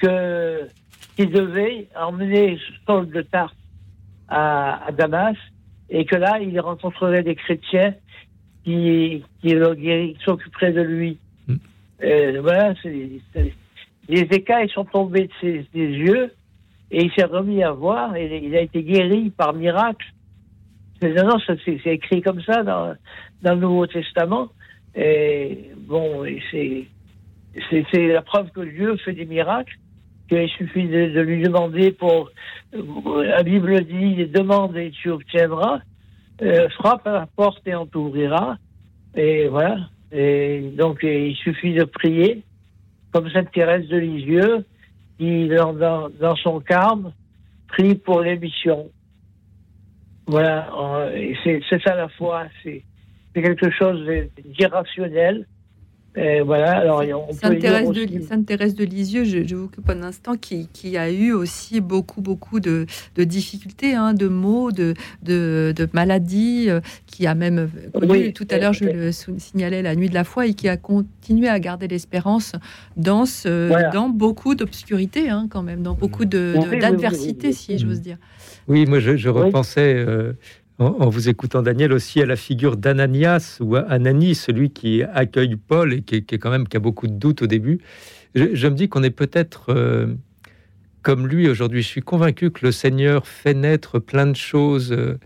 que 0.03 0.69
qu'il 1.17 1.31
devait 1.31 1.89
emmener 1.95 2.59
Saul 2.87 3.09
de 3.11 3.23
Tarse 3.23 3.55
à, 4.29 4.87
à 4.87 4.93
Damas 4.93 5.37
et 5.91 6.05
que 6.05 6.17
là, 6.17 6.39
il 6.41 6.59
rencontrerait 6.59 7.23
des 7.23 7.35
chrétiens 7.35 7.95
qui, 8.65 9.23
qui, 9.41 9.55
qui 9.55 10.17
s'occuperaient 10.25 10.73
de 10.73 10.81
lui. 10.81 11.19
Euh, 12.03 12.41
voilà, 12.41 12.75
les 14.09 14.23
écailles 14.23 14.71
sont 14.71 14.85
tombées 14.85 15.29
de 15.29 15.33
ses, 15.41 15.67
des 15.73 15.87
yeux 15.87 16.33
et 16.91 17.05
il 17.05 17.13
s'est 17.13 17.25
remis 17.25 17.63
à 17.63 17.73
voir 17.73 18.17
et 18.17 18.41
il 18.43 18.57
a 18.57 18.63
été 18.63 18.83
guéri 18.83 19.31
par 19.31 19.53
miracle. 19.53 20.07
C'est, 21.01 21.13
non, 21.15 21.29
non, 21.29 21.37
c'est, 21.47 21.87
écrit 21.87 22.23
comme 22.23 22.41
ça 22.43 22.63
dans, 22.63 22.95
dans 23.43 23.55
le 23.55 23.61
Nouveau 23.61 23.87
Testament. 23.87 24.49
Et 24.95 25.71
bon, 25.77 26.25
c'est 26.51 26.87
la 27.95 28.23
preuve 28.23 28.51
que 28.51 28.61
Dieu 28.61 28.97
fait 28.99 29.13
des 29.13 29.27
miracles, 29.27 29.77
qu'il 30.33 30.49
suffit 30.49 30.89
de, 30.89 31.21
lui 31.21 31.43
demander 31.43 31.93
pour. 31.93 32.31
La 32.73 33.43
Bible 33.43 33.85
dit 33.85 34.27
demande 34.27 34.77
et 34.77 34.91
tu 34.91 35.11
obtiendras, 35.11 35.81
euh, 36.41 36.69
frappe 36.71 37.07
à 37.07 37.13
la 37.13 37.27
porte 37.27 37.67
et 37.67 37.75
on 37.75 37.87
t'ouvrira. 37.87 38.57
Et 39.15 39.49
voilà. 39.49 39.89
Et 40.11 40.73
donc, 40.77 41.01
il 41.03 41.37
suffit 41.37 41.75
de 41.75 41.85
prier, 41.85 42.43
comme 43.13 43.31
Sainte 43.31 43.53
Thérèse 43.53 43.89
de 43.89 43.97
Lisieux, 43.97 44.65
qui, 45.19 45.49
dans, 45.49 45.73
dans, 45.73 46.09
dans 46.21 46.37
son 46.37 46.61
carme, 46.61 47.13
prie 47.69 47.95
pour 47.95 48.21
les 48.21 48.39
missions. 48.39 48.91
Voilà, 50.27 50.71
euh, 50.79 51.35
c'est 51.45 51.83
ça 51.83 51.95
la 51.95 52.09
foi, 52.09 52.45
c'est 52.63 52.83
quelque 53.35 53.71
chose 53.71 54.07
d'irrationnel. 54.45 55.47
Et 56.15 56.43
voilà, 56.43 56.73
alors 56.77 57.03
on 57.27 57.33
peut 57.33 57.39
Sainte 57.41 57.53
dire 57.53 57.61
Thérèse, 57.71 57.89
aussi- 57.89 58.07
de, 58.07 58.21
Sainte 58.23 58.47
de 58.47 58.85
Lisieux, 58.85 59.25
je, 59.25 59.47
je 59.47 59.57
vous 59.57 59.69
coupe 59.69 59.89
un 59.89 60.03
instant, 60.03 60.37
qui, 60.37 60.69
qui 60.71 60.99
a 60.99 61.11
eu 61.11 61.33
aussi 61.33 61.81
beaucoup, 61.81 62.21
beaucoup 62.21 62.61
de, 62.61 62.85
de 63.17 63.25
difficultés, 63.25 63.95
hein, 63.95 64.13
de 64.13 64.29
maux, 64.29 64.73
de, 64.73 64.93
de, 65.23 65.73
de 65.75 65.89
maladies, 65.95 66.67
euh, 66.69 66.81
qui 67.07 67.27
a 67.27 67.35
même 67.35 67.71
connu, 67.95 68.11
Oui, 68.13 68.33
tout 68.35 68.47
à 68.51 68.59
l'heure 68.59 68.75
je 68.75 68.85
le 68.85 69.11
signalais, 69.11 69.81
la 69.81 69.95
nuit 69.97 70.11
de 70.11 70.15
la 70.15 70.25
foi, 70.25 70.47
et 70.47 70.53
qui 70.53 70.69
a 70.69 70.77
continué 70.77 71.49
à 71.49 71.59
garder 71.59 71.89
l'espérance 71.89 72.53
dans, 72.99 73.25
ce, 73.25 73.69
Voilà. 73.69 73.89
dans 73.89 74.11
beaucoup 74.11 74.55
d'obscurité, 74.55 75.31
hein, 75.31 75.47
quand 75.51 75.63
même, 75.63 75.83
dans 75.83 75.95
beaucoup 75.95 76.27
de- 76.27 76.53
Oui, 76.59 76.65
de- 76.67 76.71
oui, 76.73 76.79
d'adversité, 76.79 77.49
oui, 77.49 77.55
oui, 77.55 77.55
si 77.55 77.79
j'ose 77.79 78.03
dire. 78.03 78.19
Oui, 78.69 78.85
moi 78.85 79.01
je, 79.01 79.17
je 79.17 79.29
repensais 79.31 79.95
euh, 79.97 80.35
en, 80.79 81.09
vous 81.09 81.29
écoutant 81.29 81.63
Daniel 81.63 81.93
aussi 81.93 82.21
à 82.23 82.27
la 82.27 82.37
figure 82.37 82.77
d'Ananias 82.77 83.59
ou 83.61 83.77
Anani, 83.77 84.35
celui 84.35 84.71
qui 84.71 85.03
accueille 85.03 85.57
Paul 85.57 85.93
et 85.93 86.03
qui, 86.03 86.17
est- 86.17 86.39
quand 86.39 86.51
même 86.51 86.67
qui 86.67 86.77
a 86.77 86.81
beaucoup 86.81 87.07
de 87.07 87.13
doutes 87.13 87.43
au 87.43 87.47
début. 87.47 87.81
Je, 88.35 88.67
me 88.67 88.75
dis 88.75 88.89
qu'on 88.89 89.03
est 89.03 89.11
peut-être 89.11 89.67
euh, 89.71 90.07
comme 91.03 91.27
lui 91.29 91.49
aujourd'hui. 91.49 91.83
Je 91.83 91.89
suis 91.89 92.01
convaincu 92.01 92.51
que 92.51 92.65
le 92.65 92.73
Seigneur 92.73 93.27
fait 93.27 93.55
naître 93.55 93.99
plein 93.99 94.27
de 94.27 94.37
choses 94.37 94.93
euh, 94.93 95.19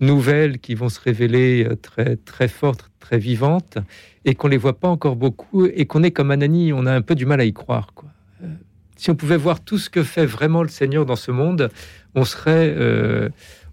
nouvelles 0.00 0.58
qui 0.58 0.74
vont 0.74 0.88
se 0.88 1.00
révéler 1.00 1.66
euh, 1.68 1.76
très 1.76 2.16
très 2.16 2.48
fortes, 2.48 2.90
très 2.98 3.18
vivantes, 3.18 3.78
et 4.24 4.34
qu'on 4.34 4.48
les 4.48 4.56
voit 4.56 4.78
pas 4.80 4.88
encore 4.88 5.16
beaucoup, 5.16 5.66
et 5.66 5.84
qu'on 5.86 6.02
est 6.02 6.10
comme 6.10 6.30
Anani, 6.30 6.72
on 6.72 6.86
a 6.86 6.92
un 6.92 7.02
peu 7.02 7.14
du 7.14 7.26
mal 7.26 7.40
à 7.40 7.44
y 7.44 7.52
croire. 7.52 7.88
Si 8.96 9.10
on 9.10 9.14
pouvait 9.14 9.36
voir 9.36 9.60
tout 9.60 9.76
ce 9.76 9.90
que 9.90 10.02
fait 10.02 10.24
vraiment 10.24 10.62
le 10.62 10.70
Seigneur 10.70 11.04
dans 11.04 11.16
ce 11.16 11.30
monde, 11.30 11.70
on 12.14 12.24
serait, 12.24 12.74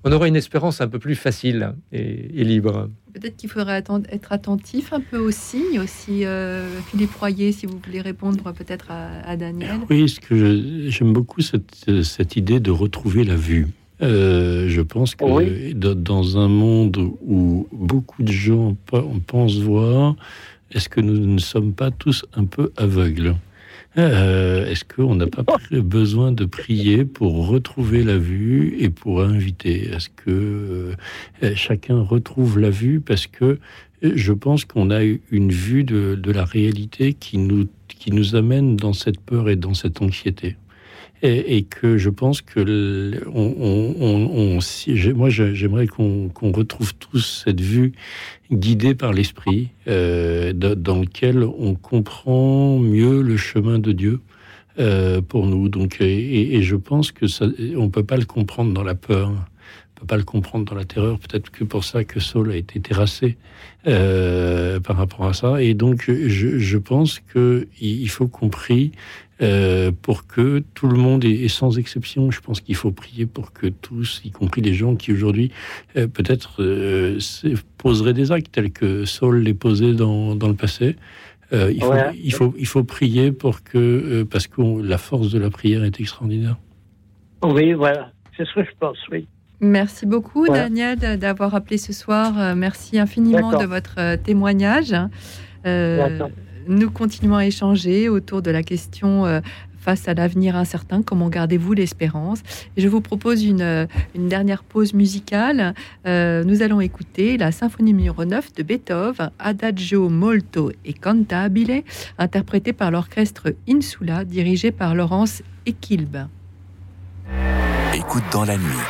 on 0.04 0.12
aurait 0.12 0.28
une 0.30 0.36
espérance 0.36 0.82
un 0.82 0.88
peu 0.88 1.00
plus 1.00 1.16
facile 1.16 1.74
et, 1.92 2.42
et 2.42 2.44
libre. 2.44 2.90
Peut-être 3.14 3.38
qu'il 3.38 3.50
faudrait 3.50 3.78
être 4.10 4.32
attentif 4.32 4.92
un 4.92 5.00
peu 5.00 5.18
aussi, 5.18 5.62
aussi 5.80 6.26
euh, 6.26 6.68
Philippe 6.90 7.14
Royer, 7.16 7.52
si 7.52 7.66
vous 7.68 7.80
voulez 7.86 8.02
répondre 8.02 8.52
peut-être 8.54 8.90
à, 8.90 9.20
à 9.28 9.38
Daniel. 9.38 9.70
Oui, 9.90 10.10
ce 10.10 10.20
que 10.20 10.90
j'aime 10.90 11.14
beaucoup 11.14 11.42
cette, 11.42 12.04
cette 12.04 12.36
idée 12.36 12.60
de 12.60 12.72
retrouver 12.72 13.24
la 13.24 13.36
vue. 13.36 13.68
Euh, 14.02 14.68
je 14.68 14.82
pense 14.82 15.14
que 15.16 15.74
dans- 15.74 15.96
dans 15.96 16.38
un 16.38 16.48
monde 16.48 16.98
où 17.22 17.68
beaucoup 17.72 18.24
de 18.24 18.32
gens 18.32 18.76
pe- 18.88 19.04
pensent 19.28 19.60
voir, 19.60 20.16
est-ce 20.72 20.90
que 20.90 21.00
nous 21.00 21.18
ne 21.18 21.38
sommes 21.40 21.72
pas 21.74 21.92
tous 21.92 22.26
un 22.34 22.46
peu 22.46 22.72
aveugles? 22.78 23.36
Euh, 23.98 24.66
Est-ce 24.66 24.84
qu'on 24.86 25.16
n'a 25.16 25.28
pas 25.28 25.44
besoin 25.72 26.32
de 26.32 26.46
prier 26.46 27.06
pour 27.06 27.48
retrouver 27.48 28.04
la 28.04 28.18
vue 28.18 28.76
et 28.80 28.90
pour 28.90 29.22
inviter 29.22 29.90
Est-ce 29.90 30.10
que 30.10 30.96
euh, 31.44 31.56
chacun 31.56 32.02
retrouve 32.02 32.60
la 32.60 32.70
vue? 32.70 33.00
Parce 33.02 33.28
que 33.28 33.60
euh, 34.04 34.12
je 34.16 34.34
pense 34.34 34.66
qu'on 34.66 34.90
a 34.90 35.04
une 35.04 35.52
vue 35.52 35.84
de, 35.84 36.16
de 36.16 36.32
la 36.32 36.44
réalité 36.46 37.14
qui 37.14 37.38
nous, 37.38 37.68
qui 37.88 38.12
nous 38.12 38.36
amène 38.36 38.76
dans 38.76 38.94
cette 38.94 39.20
peur 39.20 39.50
et 39.50 39.56
dans 39.56 39.74
cette 39.74 40.02
anxiété. 40.02 40.56
Et, 41.24 41.58
et 41.58 41.64
que 41.64 41.98
je 41.98 42.10
pense 42.12 42.42
que 42.42 43.22
on, 43.34 43.56
on- 44.00 44.56
on- 44.58 44.62
si- 44.62 44.94
moi 45.16 45.30
j'aimerais 45.30 45.88
qu'on 45.88 46.30
qu'on 46.30 46.52
retrouve 46.52 46.94
tous 46.96 47.44
cette 47.46 47.62
vue 47.62 47.94
guidée 48.52 48.94
par 48.94 49.14
l'esprit, 49.14 49.70
euh, 49.88 50.54
dans 50.54 51.00
lequel 51.02 51.44
on 51.44 51.74
comprend 51.76 52.78
mieux 52.78 53.22
le 53.24 53.38
chemin 53.38 53.80
de 53.80 53.92
Dieu. 53.94 54.20
euh, 54.80 55.22
pour 55.22 55.46
nous, 55.46 55.70
donc 55.70 56.02
et, 56.02 56.56
et- 56.56 56.64
je 56.64 56.76
pense 56.76 57.12
que 57.12 57.28
ça, 57.28 57.46
on 57.78 57.90
peut 57.90 58.04
pas 58.04 58.18
le 58.18 58.26
comprendre 58.26 58.74
dans 58.74 58.84
la 58.84 58.96
peur, 58.96 59.32
peut 59.96 60.08
pas 60.08 60.18
le 60.18 60.24
comprendre 60.24 60.66
dans 60.66 60.76
la 60.76 60.84
terreur. 60.86 61.20
Peut-être 61.20 61.52
que 61.52 61.64
pour 61.64 61.84
ça 61.84 62.04
que 62.04 62.20
Saul 62.20 62.52
a 62.52 62.56
été 62.56 62.80
terrassé 62.80 63.38
euh, 63.88 64.80
par 64.80 64.98
rapport 64.98 65.26
à 65.28 65.34
ça. 65.34 65.62
Et 65.62 65.76
donc, 65.76 66.06
je, 66.08 66.58
je 66.58 66.78
pense 66.80 67.20
que 67.20 67.68
il 67.80 68.10
faut 68.10 68.28
qu'on 68.28 68.50
prie 68.50 68.92
euh, 69.42 69.92
pour 70.02 70.28
que 70.28 70.64
tout 70.76 70.88
le 70.88 70.98
monde, 70.98 71.26
et, 71.26 71.32
et 71.46 71.48
sans 71.48 71.78
exception, 71.80 72.30
je 72.32 72.40
pense 72.40 72.62
qu'il 72.62 72.76
faut 72.76 72.92
prier 72.92 73.26
pour 73.26 73.52
que 73.52 73.68
tous, 73.68 74.22
y 74.24 74.32
compris 74.32 74.62
les 74.62 74.74
gens 74.74 74.96
qui 74.96 75.12
aujourd'hui 75.12 75.52
euh, 75.98 76.08
peut-être 76.08 76.62
euh, 76.62 77.20
se- 77.20 77.56
poseraient 77.78 78.14
des 78.14 78.32
actes 78.32 78.52
tels 78.52 78.72
que 78.72 79.06
Saul 79.06 79.40
les 79.42 79.54
posait 79.56 79.94
dans, 79.94 80.36
dans 80.36 80.48
le 80.48 80.54
passé. 80.54 80.96
Euh, 81.52 81.72
il, 81.74 81.82
faut, 81.84 81.92
Ouais. 81.92 82.12
il, 82.24 82.34
faut, 82.34 82.54
il 82.58 82.68
faut 82.68 82.84
prier 82.84 83.32
pour 83.32 83.64
que, 83.64 83.78
euh, 83.78 84.26
parce 84.26 84.48
que 84.48 84.62
la 84.82 84.98
force 84.98 85.30
de 85.32 85.40
la 85.40 85.50
prière 85.50 85.84
est 85.84 86.00
extraordinaire. 86.00 86.58
Oui, 87.44 87.74
voilà. 87.74 88.12
C'est 88.38 88.46
ce 88.46 88.54
que 88.56 88.64
je 88.64 88.72
pense, 88.80 88.98
oui. 89.12 89.28
Merci 89.60 90.06
beaucoup, 90.06 90.46
Voilà. 90.46 90.64
Daniel, 90.64 91.20
d'avoir 91.20 91.56
appelé 91.56 91.78
ce 91.78 91.94
soir. 91.94 92.56
Merci 92.56 93.00
infiniment 93.00 93.58
de 93.58 93.66
votre 93.66 94.16
témoignage. 94.18 94.94
Euh. 95.66 96.20
Nous 96.68 96.90
continuons 96.90 97.36
à 97.36 97.46
échanger 97.46 98.10
autour 98.10 98.42
de 98.42 98.52
la 98.52 98.64
question 98.64 99.26
euh, 99.26 99.42
face 99.84 100.08
à 100.08 100.14
l'avenir 100.14 100.56
incertain, 100.56 101.02
comment 101.02 101.30
gardez-vous 101.30 101.74
l'espérance? 101.74 102.40
Et 102.78 102.82
je 102.82 102.88
vous 102.88 103.02
propose 103.02 103.44
une, 103.44 103.62
euh, 103.62 103.86
dernière 104.16 104.64
pause 104.64 104.94
musicale. 104.94 105.74
Euh, 106.08 106.44
nous 106.46 106.62
allons 106.62 106.80
écouter 106.80 107.38
la 107.38 107.52
symphonie 107.52 107.94
numéro 107.94 108.24
9 108.24 108.54
de 108.54 108.64
Beethoven, 108.64 109.32
Adagio 109.40 110.10
molto 110.10 110.72
e 110.86 110.94
cantabile, 111.00 111.84
interprétée 112.18 112.74
par 112.74 112.92
l'orchestre 112.92 113.54
Insula, 113.68 114.24
dirigé 114.24 114.72
par 114.72 114.96
Laurence 114.96 115.44
Equilbe. 115.66 116.28
Écoute 117.94 118.24
dans 118.32 118.46
la 118.46 118.58
nuit, 118.58 118.86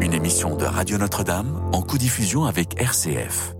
une 0.00 0.14
émission 0.14 0.56
de 0.56 0.64
Radio 0.64 0.98
Notre-Dame 0.98 1.60
en 1.72 1.82
co-diffusion 1.82 2.44
avec 2.44 2.80
RCF. 2.80 3.57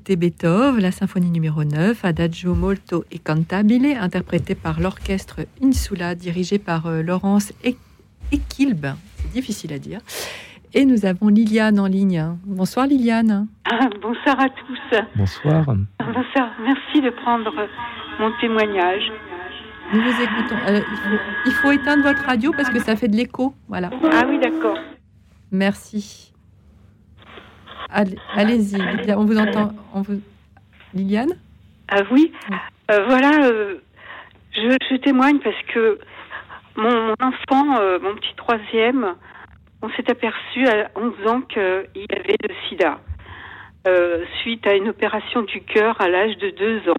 Écouté 0.00 0.16
Beethoven, 0.16 0.80
la 0.80 0.92
symphonie 0.92 1.30
numéro 1.30 1.62
9, 1.62 2.06
Adagio 2.06 2.54
molto 2.54 3.04
e 3.12 3.18
cantabile, 3.22 3.98
interprétée 4.00 4.54
par 4.54 4.80
l'orchestre 4.80 5.40
Insula, 5.62 6.14
dirigé 6.14 6.58
par 6.58 6.86
euh, 6.86 7.02
Laurence 7.02 7.52
E- 7.66 7.74
Equilbe. 8.32 8.86
C'est 9.16 9.30
difficile 9.32 9.74
à 9.74 9.78
dire. 9.78 10.00
Et 10.72 10.86
nous 10.86 11.04
avons 11.04 11.28
Liliane 11.28 11.78
en 11.78 11.86
ligne. 11.86 12.24
Bonsoir 12.46 12.86
Liliane. 12.86 13.46
Ah, 13.66 13.90
bonsoir 14.00 14.40
à 14.40 14.48
tous. 14.48 14.98
Bonsoir. 15.16 15.66
Bonsoir. 15.66 16.50
Merci 16.64 17.02
de 17.02 17.10
prendre 17.10 17.52
mon 18.18 18.32
témoignage. 18.40 19.12
Nous 19.92 20.00
vous 20.00 20.22
écoutons. 20.22 20.56
Euh, 20.66 20.80
il, 20.80 20.96
faut, 20.96 21.18
il 21.44 21.52
faut 21.52 21.70
éteindre 21.72 22.04
votre 22.04 22.24
radio 22.24 22.52
parce 22.56 22.70
que 22.70 22.78
ça 22.80 22.96
fait 22.96 23.08
de 23.08 23.16
l'écho. 23.16 23.52
Voilà. 23.68 23.90
Ah 24.12 24.24
oui, 24.26 24.38
d'accord. 24.38 24.78
Merci. 25.52 26.29
Allez- 27.92 28.16
Allez-y, 28.34 28.80
on 29.14 29.24
vous 29.24 29.38
entend. 29.38 29.72
On 29.94 30.02
vous... 30.02 30.20
Liliane? 30.94 31.32
Ah 31.88 32.02
oui. 32.10 32.32
Euh, 32.90 33.04
voilà, 33.06 33.44
euh, 33.46 33.76
je, 34.54 34.76
je 34.90 34.96
témoigne 34.96 35.38
parce 35.40 35.60
que 35.72 35.98
mon, 36.76 36.90
mon 37.08 37.14
enfant, 37.20 37.78
euh, 37.80 37.98
mon 38.00 38.14
petit 38.16 38.34
troisième, 38.36 39.14
on 39.82 39.88
s'est 39.90 40.10
aperçu 40.10 40.66
à 40.66 40.90
11 40.96 41.12
ans 41.28 41.40
qu'il 41.42 41.60
avait 41.60 42.36
le 42.48 42.54
sida, 42.68 42.98
suite 44.42 44.66
à 44.66 44.74
une 44.74 44.88
opération 44.88 45.42
du 45.42 45.60
cœur 45.62 46.00
à 46.00 46.08
l'âge 46.08 46.36
de 46.38 46.50
2 46.50 46.90
ans. 46.90 46.96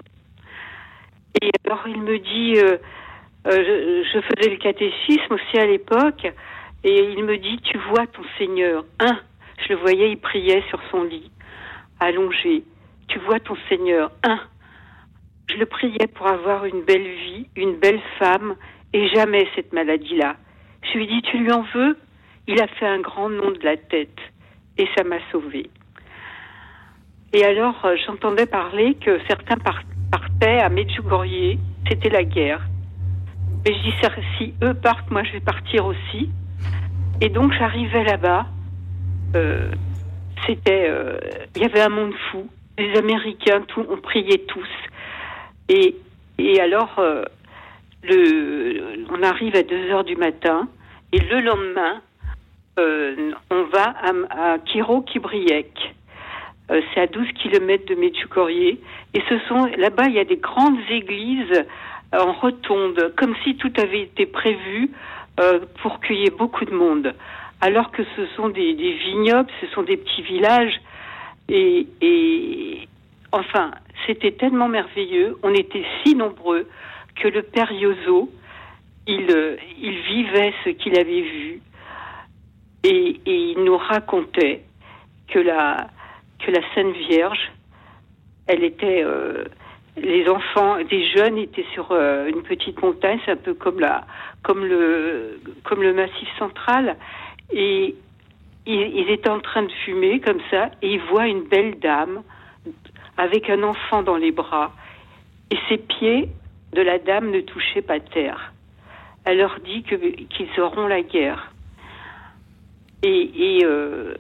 Et 1.42 1.50
alors 1.66 1.84
il 1.88 2.02
me 2.02 2.18
dit, 2.20 2.56
je, 2.56 4.04
je 4.14 4.20
faisais 4.22 4.50
le 4.50 4.58
catéchisme 4.58 5.34
aussi 5.34 5.58
à 5.58 5.66
l'époque, 5.66 6.26
et 6.84 7.14
il 7.18 7.24
me 7.24 7.38
dit, 7.38 7.60
tu 7.64 7.78
vois 7.90 8.08
ton 8.08 8.24
Seigneur. 8.38 8.84
Un, 9.00 9.20
je 9.64 9.74
le 9.74 9.80
voyais, 9.80 10.12
il 10.12 10.18
priait 10.18 10.64
sur 10.70 10.80
son 10.92 11.04
lit, 11.04 11.32
allongé. 12.00 12.64
Tu 13.08 13.20
vois 13.20 13.40
ton 13.40 13.56
Seigneur. 13.70 14.12
Un, 14.24 14.40
je 15.50 15.58
le 15.58 15.66
priais 15.66 16.08
pour 16.08 16.28
avoir 16.28 16.66
une 16.66 16.82
belle 16.84 17.08
vie, 17.08 17.48
une 17.56 17.76
belle 17.76 18.02
femme, 18.20 18.56
et 18.94 19.08
jamais 19.10 19.48
cette 19.56 19.74
maladie-là. 19.74 20.36
Je 20.84 20.98
lui 20.98 21.04
ai 21.04 21.08
dit, 21.08 21.22
tu 21.24 21.38
lui 21.38 21.52
en 21.52 21.66
veux? 21.74 21.98
Il 22.48 22.62
a 22.62 22.68
fait 22.68 22.88
un 22.88 23.00
grand 23.00 23.30
nom 23.30 23.52
de 23.52 23.60
la 23.64 23.78
tête, 23.78 24.20
et 24.78 24.88
ça 24.98 25.04
m'a 25.04 25.18
sauvée. 25.32 25.70
Et 27.34 27.46
alors, 27.46 27.86
euh, 27.86 27.96
j'entendais 28.06 28.46
parler 28.46 28.96
que 28.96 29.20
certains 29.28 29.58
par- 29.58 29.84
partaient 30.12 30.60
à 30.60 30.70
Medjugorje, 30.70 31.58
c'était 31.88 32.10
la 32.10 32.24
guerre. 32.24 32.62
Mais 33.66 33.74
je 33.74 33.82
dis, 33.84 33.94
si 34.38 34.54
eux 34.64 34.74
partent, 34.74 35.10
moi 35.12 35.24
je 35.24 35.34
vais 35.34 35.40
partir 35.40 35.86
aussi. 35.86 36.30
Et 37.22 37.30
donc 37.30 37.54
j'arrivais 37.54 38.04
là-bas, 38.04 38.48
c'était, 40.46 40.88
euh, 40.90 41.18
il 41.56 41.62
y 41.62 41.66
avait 41.66 41.82
un 41.82 41.90
monde 41.90 42.14
fou. 42.32 42.48
Les 42.78 42.98
Américains, 42.98 43.62
tout, 43.68 43.86
on 43.90 43.98
priait 43.98 44.46
tous. 44.48 44.70
Et, 45.70 45.96
et 46.38 46.60
alors, 46.60 46.96
euh, 47.00 47.24
le, 48.04 49.06
on 49.10 49.22
arrive 49.24 49.56
à 49.56 49.64
2 49.64 49.92
heures 49.92 50.04
du 50.04 50.16
matin, 50.16 50.68
et 51.12 51.20
le 51.20 51.42
lendemain, 51.42 52.02
euh, 52.80 53.32
on 53.50 53.64
va 53.64 53.94
à, 54.02 54.54
à 54.54 54.58
Kiro-Kibriek. 54.60 55.94
Euh, 56.72 56.82
c'est 56.94 57.02
à 57.02 57.08
12 57.08 57.28
kilomètres 57.34 57.86
de 57.86 57.96
Medjugorje. 57.96 58.78
Et 59.14 59.22
ce 59.28 59.40
sont, 59.48 59.66
là-bas, 59.78 60.06
il 60.08 60.14
y 60.14 60.20
a 60.20 60.26
des 60.26 60.38
grandes 60.38 60.80
églises 60.90 61.66
euh, 62.14 62.20
en 62.20 62.34
rotonde, 62.34 63.14
comme 63.18 63.36
si 63.44 63.56
tout 63.56 63.74
avait 63.78 64.02
été 64.02 64.26
prévu 64.26 64.90
euh, 65.40 65.60
pour 65.82 66.00
qu'il 66.02 66.18
y 66.18 66.26
ait 66.26 66.38
beaucoup 66.38 66.66
de 66.66 66.74
monde. 66.74 67.14
Alors 67.62 67.92
que 67.92 68.02
ce 68.16 68.26
sont 68.36 68.50
des, 68.50 68.74
vignobles, 68.74 69.50
ce 69.62 69.68
sont 69.68 69.84
des 69.84 69.96
petits 69.96 70.24
villages. 70.24 70.82
Et, 71.48 72.88
enfin, 73.32 73.72
c'était 74.08 74.32
tellement 74.32 74.68
merveilleux. 74.68 75.38
On 75.44 75.54
était 75.54 75.86
si 76.04 76.16
nombreux 76.16 76.68
que 77.16 77.28
le 77.28 77.44
père 77.44 77.72
Yozo, 77.72 78.32
il, 79.06 79.30
euh, 79.30 79.58
il 79.80 80.00
vivait 80.02 80.54
ce 80.64 80.70
qu'il 80.70 80.98
avait 80.98 81.22
vu. 81.22 81.62
Et, 82.84 83.20
il 83.26 83.64
nous 83.64 83.78
racontait 83.78 84.64
que 85.28 85.38
la, 85.38 85.88
que 86.40 86.52
Sainte 86.74 86.96
Vierge, 87.10 87.52
elle 88.48 88.64
était, 88.64 89.04
euh, 89.04 89.44
les 89.98 90.28
enfants, 90.28 90.78
des 90.90 91.06
jeunes 91.10 91.38
étaient 91.38 91.66
sur 91.74 91.92
euh, 91.92 92.28
une 92.28 92.42
petite 92.42 92.82
montagne, 92.82 93.20
c'est 93.24 93.32
un 93.32 93.36
peu 93.36 93.54
comme 93.54 93.80
la, 93.80 94.06
comme 94.42 94.66
le 94.66 95.94
Massif 95.94 96.28
central, 96.40 96.98
et 97.54 97.96
ils, 98.66 98.74
ils 98.74 99.10
étaient 99.10 99.30
en 99.30 99.40
train 99.40 99.64
de 99.64 99.72
fumer 99.86 100.20
comme 100.20 100.42
ça, 100.50 100.72
et 100.82 100.94
ils 100.94 101.02
voient 101.02 101.28
une 101.28 101.44
belle 101.44 101.80
dame 101.80 102.24
avec 103.18 103.50
un 103.50 103.64
enfant 103.64 104.04
dans 104.04 104.18
les 104.18 104.32
bras, 104.32 104.72
et 105.50 105.58
ses 105.70 105.78
pieds 105.78 106.30
de 106.74 106.82
la 106.82 106.98
dame 106.98 107.32
ne 107.32 107.40
touchaient 107.42 107.82
pas 107.82 108.00
terre. 108.00 108.54
Elle 109.26 109.38
leur 109.38 109.60
dit 109.60 109.84
que 109.84 109.96
qu'ils 109.96 110.60
auront 110.60 110.88
la 110.88 111.02
guerre. 111.02 111.52
Et, 113.04 113.58
et, 113.58 113.66
euh, 113.66 114.16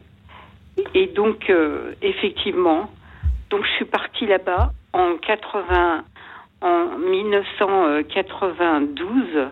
donc, 1.16 1.50
euh, 1.50 1.94
effectivement, 2.02 2.90
donc 3.50 3.66
je 3.66 3.72
suis 3.72 3.86
partie 3.86 4.26
là-bas 4.26 4.74
en 4.94 5.16
80, 5.18 6.04
en 6.62 6.98
1992, 6.98 9.50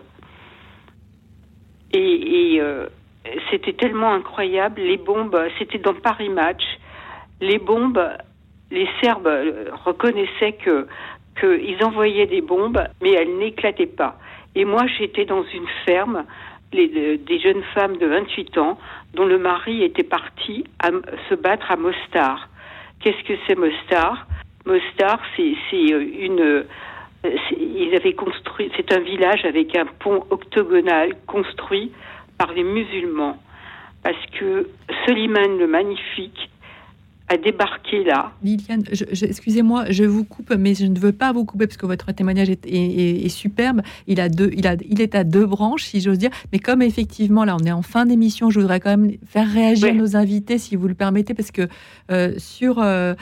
et, 1.92 2.54
et, 2.54 2.60
euh, 2.60 2.86
c'était 3.50 3.72
tellement 3.74 4.12
incroyable. 4.12 4.80
Les 4.80 4.96
bombes, 4.96 5.38
c'était 5.58 5.78
dans 5.78 5.94
Paris 5.94 6.28
Match. 6.30 6.62
Les 7.40 7.58
bombes, 7.58 8.02
les 8.70 8.88
Serbes 9.02 9.26
euh, 9.26 9.70
reconnaissaient 9.84 10.52
que 10.54 10.86
qu'ils 11.38 11.82
envoyaient 11.84 12.26
des 12.26 12.40
bombes, 12.42 12.82
mais 13.00 13.12
elles 13.12 13.36
n'éclataient 13.38 13.86
pas. 13.86 14.18
Et 14.54 14.64
moi, 14.64 14.82
j'étais 14.98 15.24
dans 15.24 15.44
une 15.44 15.66
ferme, 15.86 16.24
de- 16.72 17.16
des 17.16 17.38
jeunes 17.38 17.62
femmes 17.74 17.96
de 17.98 18.06
28 18.06 18.58
ans, 18.58 18.78
dont 19.14 19.24
le 19.24 19.38
mari 19.38 19.82
était 19.84 20.02
parti 20.02 20.64
à 20.82 20.90
se 21.28 21.34
battre 21.34 21.70
à 21.70 21.76
Mostar. 21.76 22.48
Qu'est-ce 23.00 23.22
que 23.24 23.34
c'est 23.46 23.56
Mostar? 23.56 24.26
Mostar, 24.66 25.20
c'est 25.36 25.54
euh, 25.92 26.04
une. 26.18 26.40
euh, 26.40 26.62
Ils 27.58 27.94
avaient 27.94 28.14
construit. 28.14 28.70
C'est 28.76 28.92
un 28.92 29.00
village 29.00 29.44
avec 29.44 29.76
un 29.76 29.86
pont 29.86 30.24
octogonal 30.30 31.12
construit 31.26 31.92
par 32.40 32.54
les 32.54 32.64
musulmans, 32.64 33.36
parce 34.02 34.24
que 34.38 34.66
Soliman 35.04 35.58
le 35.58 35.66
Magnifique 35.66 36.49
a 37.30 37.36
débarqué 37.36 38.02
là. 38.04 38.32
Liliane, 38.42 38.82
excusez-moi, 39.22 39.84
je 39.90 40.04
vous 40.04 40.24
coupe, 40.24 40.52
mais 40.58 40.74
je 40.74 40.84
ne 40.86 40.98
veux 40.98 41.12
pas 41.12 41.32
vous 41.32 41.44
couper 41.44 41.66
parce 41.68 41.76
que 41.76 41.86
votre 41.86 42.10
témoignage 42.12 42.50
est, 42.50 42.66
est- 42.66 42.72
est- 42.72 43.24
est 43.24 43.28
superbe. 43.28 43.82
Il, 44.08 44.20
a 44.20 44.28
deux, 44.28 44.50
il, 44.56 44.66
a, 44.66 44.74
il 44.88 45.00
est 45.00 45.14
à 45.14 45.22
deux 45.22 45.46
branches, 45.46 45.84
si 45.84 46.00
j'ose 46.00 46.18
dire. 46.18 46.30
Mais 46.52 46.58
comme 46.58 46.82
effectivement, 46.82 47.44
là, 47.44 47.56
on 47.60 47.64
est 47.64 47.70
en 47.70 47.82
fin 47.82 48.04
d'émission, 48.04 48.50
je 48.50 48.58
voudrais 48.58 48.80
quand 48.80 48.90
même 48.96 49.12
faire 49.26 49.48
réagir 49.48 49.94
nos 49.94 50.16
invités, 50.16 50.58
si 50.58 50.74
vous 50.74 50.88
le 50.88 50.94
permettez, 50.94 51.32
parce 51.34 51.52
que 51.52 51.68
euh, 52.10 52.34
sur 52.38 52.80
euh, 52.80 53.14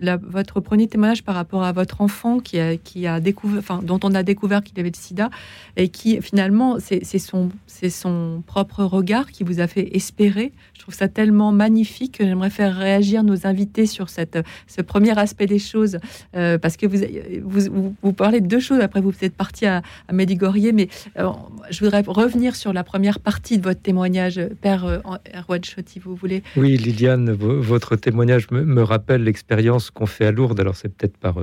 la- 0.00 0.18
votre 0.18 0.60
premier 0.60 0.86
témoignage 0.86 1.24
par 1.24 1.34
rapport 1.34 1.64
à 1.64 1.72
votre 1.72 2.00
enfant 2.00 2.38
qui 2.38 2.60
a, 2.60 2.76
qui 2.76 3.08
a 3.08 3.18
découvert, 3.18 3.58
enfin, 3.58 3.80
dont 3.82 3.98
on 4.04 4.14
a 4.14 4.22
découvert 4.22 4.62
qu'il 4.62 4.78
avait 4.78 4.90
le 4.90 4.96
sida, 4.96 5.30
et 5.76 5.88
qui 5.88 6.20
finalement, 6.22 6.76
c'est 6.78 7.02
son, 7.18 7.50
c'est 7.66 7.90
son 7.90 8.40
propre 8.46 8.84
regard 8.84 9.32
qui 9.32 9.42
vous 9.42 9.58
a 9.58 9.66
fait 9.66 9.96
espérer. 9.96 10.52
Je 10.74 10.80
trouve 10.82 10.94
ça 10.94 11.08
tellement 11.08 11.50
magnifique 11.50 12.18
que 12.18 12.24
j'aimerais 12.24 12.50
faire 12.50 12.76
réagir 12.76 13.24
nos 13.24 13.32
invités 13.34 13.47
sur 13.86 14.08
cette, 14.08 14.38
ce 14.66 14.82
premier 14.82 15.18
aspect 15.18 15.46
des 15.46 15.58
choses, 15.58 15.98
euh, 16.36 16.58
parce 16.58 16.76
que 16.76 16.86
vous, 16.86 16.98
vous, 17.44 17.94
vous, 18.02 18.12
parlez 18.12 18.40
de 18.40 18.46
deux 18.46 18.60
choses. 18.60 18.80
Après, 18.80 19.00
vous 19.00 19.12
êtes 19.22 19.34
parti 19.34 19.66
à, 19.66 19.82
à 20.08 20.12
Médigorier, 20.12 20.72
mais 20.72 20.88
euh, 21.18 21.28
je 21.70 21.84
voudrais 21.84 22.02
revenir 22.06 22.56
sur 22.56 22.72
la 22.72 22.84
première 22.84 23.20
partie 23.20 23.58
de 23.58 23.62
votre 23.62 23.80
témoignage, 23.80 24.40
Père 24.60 24.84
euh, 24.84 24.98
Erwan 25.34 25.62
Chotti, 25.64 25.98
vous 25.98 26.14
voulez? 26.14 26.42
Oui, 26.56 26.76
Liliane, 26.76 27.32
vo- 27.32 27.60
votre 27.60 27.96
témoignage 27.96 28.50
me, 28.50 28.64
me 28.64 28.82
rappelle 28.82 29.24
l'expérience 29.24 29.90
qu'on 29.90 30.06
fait 30.06 30.26
à 30.26 30.32
Lourdes. 30.32 30.60
Alors 30.60 30.76
c'est 30.76 30.88
peut-être 30.88 31.16
par, 31.16 31.36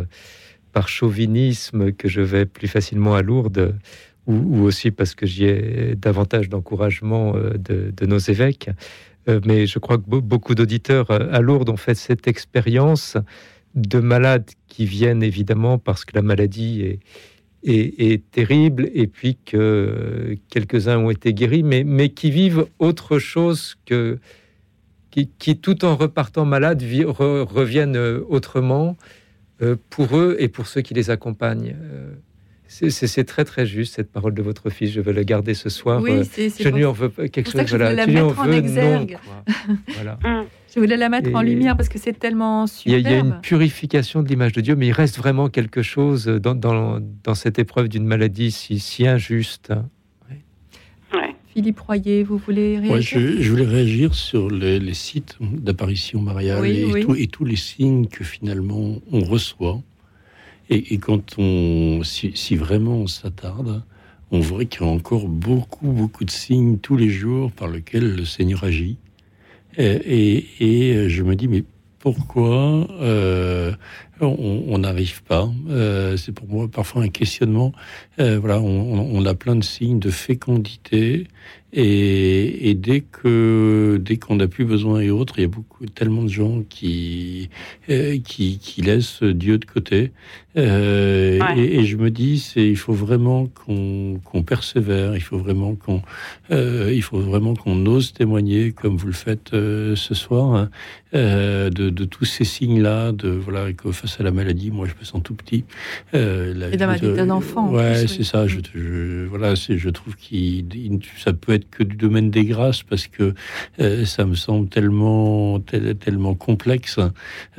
par 0.71 0.87
chauvinisme 0.87 1.91
que 1.91 2.07
je 2.07 2.21
vais 2.21 2.45
plus 2.45 2.67
facilement 2.67 3.15
à 3.15 3.21
Lourdes, 3.21 3.75
ou, 4.27 4.63
aussi 4.63 4.91
parce 4.91 5.13
que 5.15 5.25
j'y 5.25 5.45
ai 5.45 5.95
davantage 5.95 6.49
d'encouragement 6.49 7.35
euh, 7.35 7.51
de 7.57 8.05
nos 8.05 8.17
évêques. 8.17 8.69
Euh, 9.27 9.39
Mais 9.45 9.65
je 9.65 9.79
crois 9.79 9.97
que 9.97 10.03
be- 10.03 10.21
beaucoup 10.21 10.55
d'auditeurs 10.55 11.09
euh, 11.11 11.27
à 11.31 11.41
Lourdes 11.41 11.69
ont 11.69 11.77
fait 11.77 11.95
cette 11.95 12.27
expérience 12.27 13.17
de 13.75 13.99
malades 13.99 14.49
qui 14.67 14.85
viennent 14.85 15.23
évidemment 15.23 15.77
parce 15.77 16.05
que 16.05 16.15
la 16.15 16.21
maladie 16.21 16.99
est, 17.63 18.31
terrible 18.31 18.89
et 18.93 19.07
puis 19.07 19.37
que 19.43 19.57
euh, 19.57 20.35
quelques-uns 20.49 20.97
ont 20.99 21.09
été 21.09 21.33
guéris, 21.33 21.63
mais, 21.63 21.83
qui 22.09 22.31
vivent 22.31 22.67
autre 22.79 23.19
chose 23.19 23.75
que 23.85 24.19
qui, 25.11 25.29
qui, 25.39 25.57
tout 25.57 25.85
en 25.85 25.95
repartant 25.95 26.45
re- 27.03 27.41
reviennent 27.43 27.95
euh, 27.95 28.19
autrement 28.27 28.97
euh, 29.61 29.77
pour 29.89 30.17
eux 30.17 30.35
et 30.39 30.49
pour 30.49 30.67
ceux 30.67 30.81
qui 30.81 30.93
les 30.93 31.09
accompagnent. 31.09 31.75
C'est- 32.89 33.23
très 33.23 33.45
très 33.45 33.65
juste 33.65 33.95
cette 33.95 34.11
parole 34.11 34.33
de 34.33 34.41
votre 34.41 34.69
fils. 34.69 34.91
Je 34.91 35.01
vais 35.01 35.13
le 35.13 35.23
garder 35.23 35.53
ce 35.53 35.69
soir. 35.69 36.01
Oui, 36.01 36.11
Euh, 36.11 36.23
je 36.59 36.69
lui 36.69 36.83
en 36.85 36.91
veux 36.91 37.09
pas 37.09 37.27
quelque 37.27 37.51
chose. 37.51 37.61
que 37.61 37.67
je 37.67 37.73
voulais 37.73 37.85
Voilà, 37.85 38.05
la 38.05 38.05
tu 38.05 38.11
mettre 38.13 38.39
en 38.39 38.43
veux 38.45 38.51
non. 38.51 38.57
exergue. 38.57 39.17
Voilà. 39.95 40.19
Je 40.73 40.79
voulais 40.81 40.97
la 40.97 41.07
mettre 41.07 41.33
en 41.33 41.41
lumière 41.41 41.77
parce 41.77 41.87
que 41.87 41.97
c'est 41.97 42.17
tellement 42.19 42.65
Il 42.85 42.91
y, 42.91 42.95
a, 42.95 42.97
superbe. 42.99 43.05
il 43.05 43.11
y 43.11 43.15
a 43.15 43.17
une 43.35 43.41
purification 43.41 44.21
de 44.23 44.27
l'image 44.27 44.51
de 44.51 44.59
Dieu, 44.61 44.75
mais 44.75 44.87
il 44.87 44.91
reste 44.91 45.17
vraiment 45.17 45.47
quelque 45.47 45.81
chose 45.81 46.25
dans, 46.25 46.53
dans, 46.53 46.99
dans 47.23 47.33
cette 47.35 47.59
épreuve 47.59 47.87
d'une 47.87 48.05
maladie 48.05 48.51
si, 48.51 48.79
si 48.79 49.07
injuste. 49.07 49.71
Philippe 51.53 51.79
Royer, 51.79 52.23
vous 52.23 52.37
voulez 52.37 52.77
Ouais, 52.79 52.89
réagir 52.89 53.19
je, 53.21 53.41
je 53.41 53.49
voulais 53.49 53.65
réagir 53.65 54.13
sur 54.13 54.49
les, 54.49 54.77
les 54.77 54.93
sites 54.93 55.37
d'apparition 55.39 56.19
mariale 56.21 56.59
Oui, 56.59 56.79
et, 56.79 56.85
oui. 56.85 57.05
tout- 57.05 57.15
et 57.15 57.27
tous 57.27 57.45
les 57.45 57.55
signes 57.55 58.07
que 58.07 58.25
finalement 58.25 58.97
on 59.13 59.21
reçoit. 59.21 59.81
Et, 60.69 60.97
quand 60.97 61.37
on, 61.37 62.01
si, 62.03 62.55
vraiment 62.55 62.97
on 62.97 63.07
s'attarde, 63.07 63.83
on 64.31 64.39
voit 64.39 64.65
qu'il 64.65 64.81
y 64.81 64.83
a 64.83 64.87
encore 64.87 65.27
beaucoup, 65.27 65.91
beaucoup 65.91 66.25
de 66.25 66.31
signes 66.31 66.79
tous 66.79 66.97
les 66.97 67.09
jours 67.09 67.51
par 67.51 67.67
lesquels 67.67 68.15
le 68.15 68.25
Seigneur 68.25 68.63
agit. 68.63 68.97
Et, 69.77 70.45
je 71.09 71.23
me 71.23 71.35
dis, 71.35 71.47
mais 71.47 71.63
pourquoi 71.99 72.87
euh, 73.01 73.71
on 74.21 74.77
n'arrive 74.77 75.23
pas. 75.23 75.49
Euh, 75.69 76.17
c'est 76.17 76.31
pour 76.31 76.47
moi 76.47 76.67
parfois 76.67 77.01
un 77.01 77.09
questionnement. 77.09 77.71
Euh, 78.19 78.37
voilà, 78.39 78.61
on, 78.61 79.25
a 79.25 79.33
plein 79.33 79.55
de 79.55 79.63
signes 79.63 79.97
de 79.97 80.11
fécondité 80.11 81.27
et, 81.73 82.75
dès 82.75 83.01
que 83.01 83.99
dès 83.99 84.17
qu'on 84.17 84.35
n'a 84.35 84.47
plus 84.47 84.65
besoin 84.65 84.99
et 84.99 85.09
autres, 85.09 85.39
il 85.39 85.41
y 85.41 85.45
a 85.45 85.47
beaucoup 85.47 85.87
tellement 85.87 86.21
de 86.21 86.29
gens 86.29 86.61
qui 86.69 87.49
qui, 87.87 88.59
qui, 88.59 88.81
laissent 88.83 89.23
Dieu 89.23 89.57
de 89.57 89.65
côté. 89.65 90.11
Euh, 90.57 91.39
et, 91.55 91.83
je 91.83 91.97
me 91.97 92.09
dis, 92.09 92.39
c'est 92.39 92.67
il 92.67 92.77
faut 92.77 92.93
vraiment 92.93 93.47
qu'on 93.47 94.19
qu'on 94.23 94.43
persévère, 94.43 95.15
il 95.15 95.21
faut 95.21 95.37
vraiment 95.37 95.75
qu'on 95.75 96.01
euh, 96.51 96.91
il 96.93 97.01
faut 97.01 97.19
vraiment 97.19 97.55
qu'on 97.55 97.85
ose 97.85 98.13
témoigner 98.13 98.71
comme 98.71 98.97
vous 98.97 99.07
le 99.07 99.13
faites 99.13 99.49
ce 99.51 100.13
soir 100.13 100.55
hein, 100.55 100.69
de, 101.13 101.69
de, 101.69 102.05
tous 102.05 102.25
ces 102.25 102.45
signes-là, 102.45 103.11
de 103.11 103.29
voilà 103.29 103.71
que 103.73 103.91
face 103.91 104.19
à 104.19 104.23
la 104.23 104.31
maladie, 104.31 104.71
moi 104.71 104.87
je 104.87 104.93
me 104.99 105.05
sens 105.05 105.21
tout 105.23 105.35
petit. 105.35 105.65
La, 106.13 106.69
et 106.69 106.77
d'un 106.77 107.29
enfant. 107.29 107.71
Ouais, 107.71 108.07
c'est 108.07 108.23
ça. 108.23 108.47
Je, 108.47 108.59
je, 108.73 109.25
voilà, 109.25 109.55
je 109.55 109.89
trouve 109.89 110.15
qu'il 110.15 110.65
ça 111.17 111.33
peut 111.33 111.53
être 111.53 111.69
que 111.69 111.83
du 111.83 111.95
domaine 111.95 112.29
des 112.29 112.45
grâces 112.45 112.83
parce 112.83 113.07
que 113.07 113.33
euh, 113.79 114.05
ça 114.05 114.25
me 114.25 114.35
semble 114.35 114.69
tellement 114.69 115.59
tellement 115.59 116.35
complexe 116.35 116.99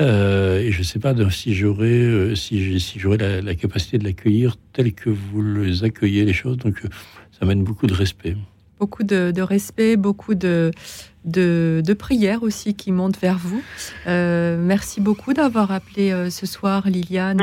euh, 0.01 0.61
et 0.61 0.73
je 0.73 0.79
ne 0.79 0.85
sais 0.85 0.99
pas 0.99 1.15
si 1.31 1.55
j'aurais 1.55 1.87
euh, 1.87 2.35
si 2.35 2.61
si 2.87 2.99
j'aurais 2.99 3.19
la, 3.19 3.55
capacité 3.55 3.99
de 3.99 4.05
l'accueillir 4.05 4.57
tel 4.73 4.93
que 4.93 5.11
vous 5.11 5.43
les 5.43 5.85
accueillez 5.85 6.25
les 6.25 6.33
choses 6.33 6.57
donc 6.57 6.83
ça 7.39 7.47
mène 7.47 7.65
beaucoup 7.65 7.87
de 7.87 7.95
respect 7.95 8.37
beaucoup 8.79 9.03
de, 9.03 9.41
respect 9.41 9.97
beaucoup 9.97 10.35
de 10.35 10.71
de, 11.25 11.83
de, 11.85 11.93
prières 11.93 12.45
aussi 12.45 12.75
qui 12.75 12.93
montent 12.93 13.19
vers 13.19 13.39
vous. 13.39 13.61
merci 14.07 15.01
beaucoup 15.01 15.33
d'avoir 15.33 15.73
appelé 15.73 16.31
ce 16.31 16.47
soir, 16.47 16.89
Liliane. 16.89 17.43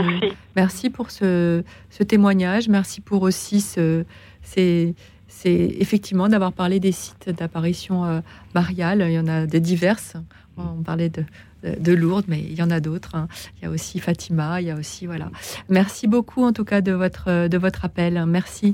Merci, 0.56 0.90
pour 0.90 1.12
ce, 1.12 1.64
ce, 1.90 2.02
témoignage. 2.02 2.70
Merci 2.70 3.02
pour 3.02 3.24
aussi 3.24 3.60
ce, 3.60 4.06
ces, 4.42 4.96
c'est 5.44 5.76
effectivement 5.80 6.30
d'avoir 6.30 6.54
parlé 6.54 6.80
des 6.80 6.92
sites 6.92 7.30
d'apparition 7.30 8.06
euh, 8.06 8.22
mariale. 8.56 9.04
Il 9.08 9.14
y 9.14 9.20
en 9.20 9.28
a 9.28 9.46
de 9.46 9.60
diverses. 9.60 10.14
On 10.58 10.84
parlait 10.84 11.10
de, 11.10 11.26
de 11.64 11.94
Lourdes, 11.94 12.26
mais 12.28 12.40
il 12.40 12.54
y 12.54 12.62
en 12.62 12.72
a 12.72 12.80
d'autres. 12.80 13.16
Hein. 13.16 13.28
Il 13.58 13.66
y 13.66 13.68
a 13.68 13.72
aussi 13.72 14.00
Fatima, 14.00 14.62
il 14.62 14.68
y 14.68 14.72
a 14.72 14.76
aussi 14.76 15.06
voilà. 15.06 15.30
Merci 15.70 16.08
beaucoup 16.08 16.44
en 16.44 16.54
tout 16.54 16.66
cas 16.66 16.82
de 16.82 16.92
votre 16.92 17.48
de 17.48 17.58
votre 17.58 17.86
appel. 17.86 18.24
Merci. 18.28 18.74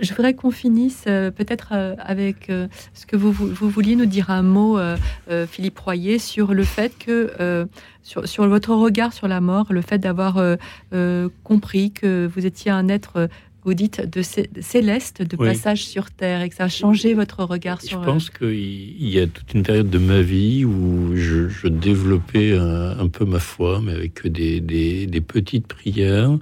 Je 0.00 0.14
voudrais 0.14 0.34
qu'on 0.34 0.50
finisse 0.50 1.04
euh, 1.06 1.30
peut-être 1.30 1.68
euh, 1.72 1.94
avec 1.98 2.50
ce 2.94 3.06
que 3.06 3.14
vous, 3.14 3.30
vous, 3.30 3.68
vouliez 3.68 3.94
nous 3.94 4.06
dire 4.06 4.30
un 4.30 4.42
mot, 4.42 4.78
Philippe 5.48 5.78
Royer, 5.78 6.18
sur 6.18 6.54
le 6.54 6.64
fait 6.64 6.92
que 6.98 7.68
sur, 8.02 8.26
sur, 8.26 8.48
votre 8.48 8.74
regard 8.74 9.12
sur 9.12 9.28
la 9.28 9.40
mort, 9.40 9.66
le 9.70 9.82
fait 9.82 9.98
d'avoir 9.98 10.42
compris 11.44 11.92
que 11.92 12.28
vous 12.34 12.46
étiez 12.46 12.70
un 12.70 12.88
être 12.88 13.28
vous 13.64 13.74
dites 13.74 14.00
de 14.00 14.22
céleste, 14.22 15.22
de 15.22 15.36
passage 15.36 15.84
sur 15.84 16.10
Terre, 16.10 16.42
et 16.42 16.48
que 16.48 16.54
ça 16.54 16.64
a 16.64 16.68
changé 16.68 17.14
votre 17.14 17.44
regard 17.44 17.80
sur... 17.80 18.00
Je 18.00 18.04
pense 18.04 18.30
qu'il 18.30 19.08
y 19.08 19.20
a 19.20 19.26
toute 19.26 19.54
une 19.54 19.62
période 19.62 19.88
de 19.88 19.98
ma 19.98 20.20
vie 20.20 20.64
où 20.64 21.14
je, 21.14 21.68
développais 21.68 22.52
un, 22.58 23.06
peu 23.08 23.24
ma 23.24 23.38
foi, 23.38 23.80
mais 23.80 23.92
avec 23.92 24.26
des, 24.26 24.60
des, 24.60 25.20
petites 25.20 25.66
prières, 25.66 26.38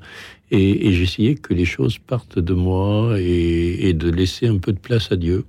et, 0.51 0.92
j'essayais 0.92 1.34
que 1.34 1.55
les 1.55 1.64
choses 1.66 1.98
partent 1.98 2.38
de 2.38 2.55
moi 2.55 3.20
et, 3.20 3.88
et, 3.88 3.92
de 3.92 4.10
laisser 4.10 4.47
un 4.47 4.59
peu 4.59 4.72
de 4.72 4.78
place 4.78 5.12
à 5.12 5.16
Dieu. 5.16 5.44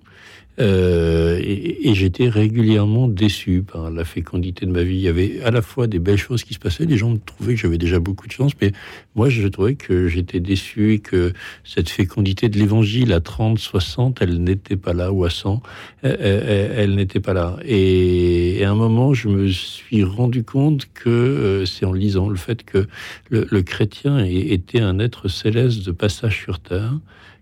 Euh, 0.61 1.39
et, 1.41 1.93
j'étais 1.93 2.29
régulièrement 2.29 3.07
déçu 3.07 3.63
par 3.63 3.91
la 3.91 4.05
fécondité 4.05 4.65
de 4.65 4.71
ma 4.71 4.83
vie. 4.83 4.95
Il 4.95 5.01
y 5.01 5.07
avait 5.07 5.41
à 5.43 5.51
la 5.51 5.61
fois 5.61 5.87
des 5.87 5.99
belles 5.99 6.17
choses 6.17 6.43
qui 6.43 6.53
se 6.53 6.59
passaient, 6.59 6.85
les 6.85 6.97
gens 6.97 7.15
trouvaient 7.17 7.55
que 7.55 7.59
j'avais 7.59 7.77
déjà 7.77 7.99
beaucoup 7.99 8.27
de 8.27 8.31
chance, 8.31 8.53
mais 8.61 8.71
moi 9.13 9.29
je 9.29 9.47
trouvais 9.47 9.75
que 9.75 10.07
j'étais 10.07 10.39
déçu 10.39 10.93
et 10.93 10.99
que 10.99 11.33
cette 11.63 11.89
fécondité 11.89 12.47
de 12.47 12.57
l'évangile 12.57 13.11
à 13.13 13.19
30, 13.19 13.59
60, 13.59 14.19
elle 14.21 14.41
n'était 14.43 14.77
pas 14.77 14.93
là, 14.93 15.11
ou 15.11 15.25
à 15.25 15.29
100, 15.29 15.61
elle, 16.03 16.95
n'était 16.95 17.19
pas 17.19 17.33
là. 17.33 17.57
Et, 17.65 18.63
à 18.63 18.71
un 18.71 18.75
moment, 18.75 19.13
je 19.13 19.27
me 19.27 19.49
suis 19.49 20.03
rendu 20.03 20.43
compte 20.43 20.87
que 20.93 21.09
euh, 21.09 21.65
c'est 21.65 21.85
en 21.85 21.93
lisant 21.93 22.29
le 22.29 22.37
fait 22.37 22.63
que 22.63 22.87
le 23.29 23.61
chrétien 23.61 24.23
était 24.23 24.81
un 24.81 24.99
être 24.99 25.27
céleste 25.27 25.85
de 25.85 25.91
passage 25.91 26.39
sur 26.41 26.59
terre 26.59 26.93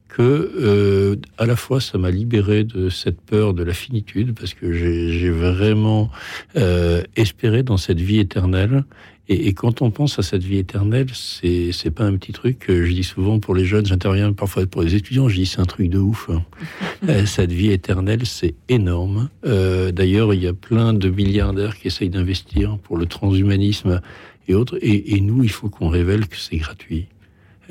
que 0.10 0.22
euh, 0.22 1.15
à 1.38 1.45
la 1.45 1.56
fois 1.56 1.80
ça 1.80 1.98
m'a 1.98 2.11
libéré 2.11 2.64
de 2.64 2.90
cette 2.90 3.22
peur 3.22 3.53
de 3.53 3.64
la 3.64 3.73
finitude 3.73 4.34
parce 4.38 4.53
que 4.53 4.73
j'ai 4.73 5.30
vraiment 5.30 6.10
euh, 6.57 7.03
espéré 7.15 7.64
dans 7.64 7.77
cette 7.77 8.02
vie 8.02 8.19
éternelle. 8.19 8.84
Et, 9.31 9.48
et, 9.48 9.53
quand 9.53 9.84
on 9.84 9.91
pense 9.91 10.18
à 10.18 10.23
cette 10.23 10.44
vie 10.44 10.57
éternelle 10.57 11.06
c'est 11.14 11.72
c'est 11.72 11.91
pas 11.91 12.03
un 12.03 12.18
petit 12.18 12.31
truc 12.31 12.57
que 12.57 12.84
je 12.84 12.91
dis 12.91 13.03
souvent 13.03 13.40
pour 13.40 13.53
les 13.53 13.64
jeunes 13.64 13.86
j'interviens 13.86 14.34
parfois 14.34 14.65
pour 14.65 14.81
les 14.81 14.95
étudiants 14.95 15.30
je 15.30 15.36
dis 15.36 15.45
c'est 15.45 15.60
un 15.60 15.65
truc 15.65 15.88
de 15.88 15.99
ouf 15.99 16.31
hein. 16.31 16.44
euh, 17.10 17.27
cette 17.27 17.52
vie 17.52 17.72
éternelle 17.72 18.26
c'est 18.26 18.56
énorme. 18.68 19.30
Euh, 19.45 19.91
d'ailleurs 19.91 20.34
il 20.34 20.44
y 20.44 20.48
a 20.48 20.53
plein 20.53 20.94
de 20.94 21.10
milliardaires 21.10 21.77
qui 21.77 21.88
essayent 21.88 22.10
d'investir 22.10 22.80
pour 22.80 22.98
le 22.98 23.06
transhumanisme 23.06 24.02
et 24.48 24.56
autres. 24.56 24.80
Et, 24.81 25.15
et 25.15 25.22
nous 25.22 25.44
il 25.44 25.52
faut 25.52 25.69
qu'on 25.69 25.90
révèle 25.90 26.27
que 26.27 26.38
c'est 26.38 26.57
gratuit 26.57 27.07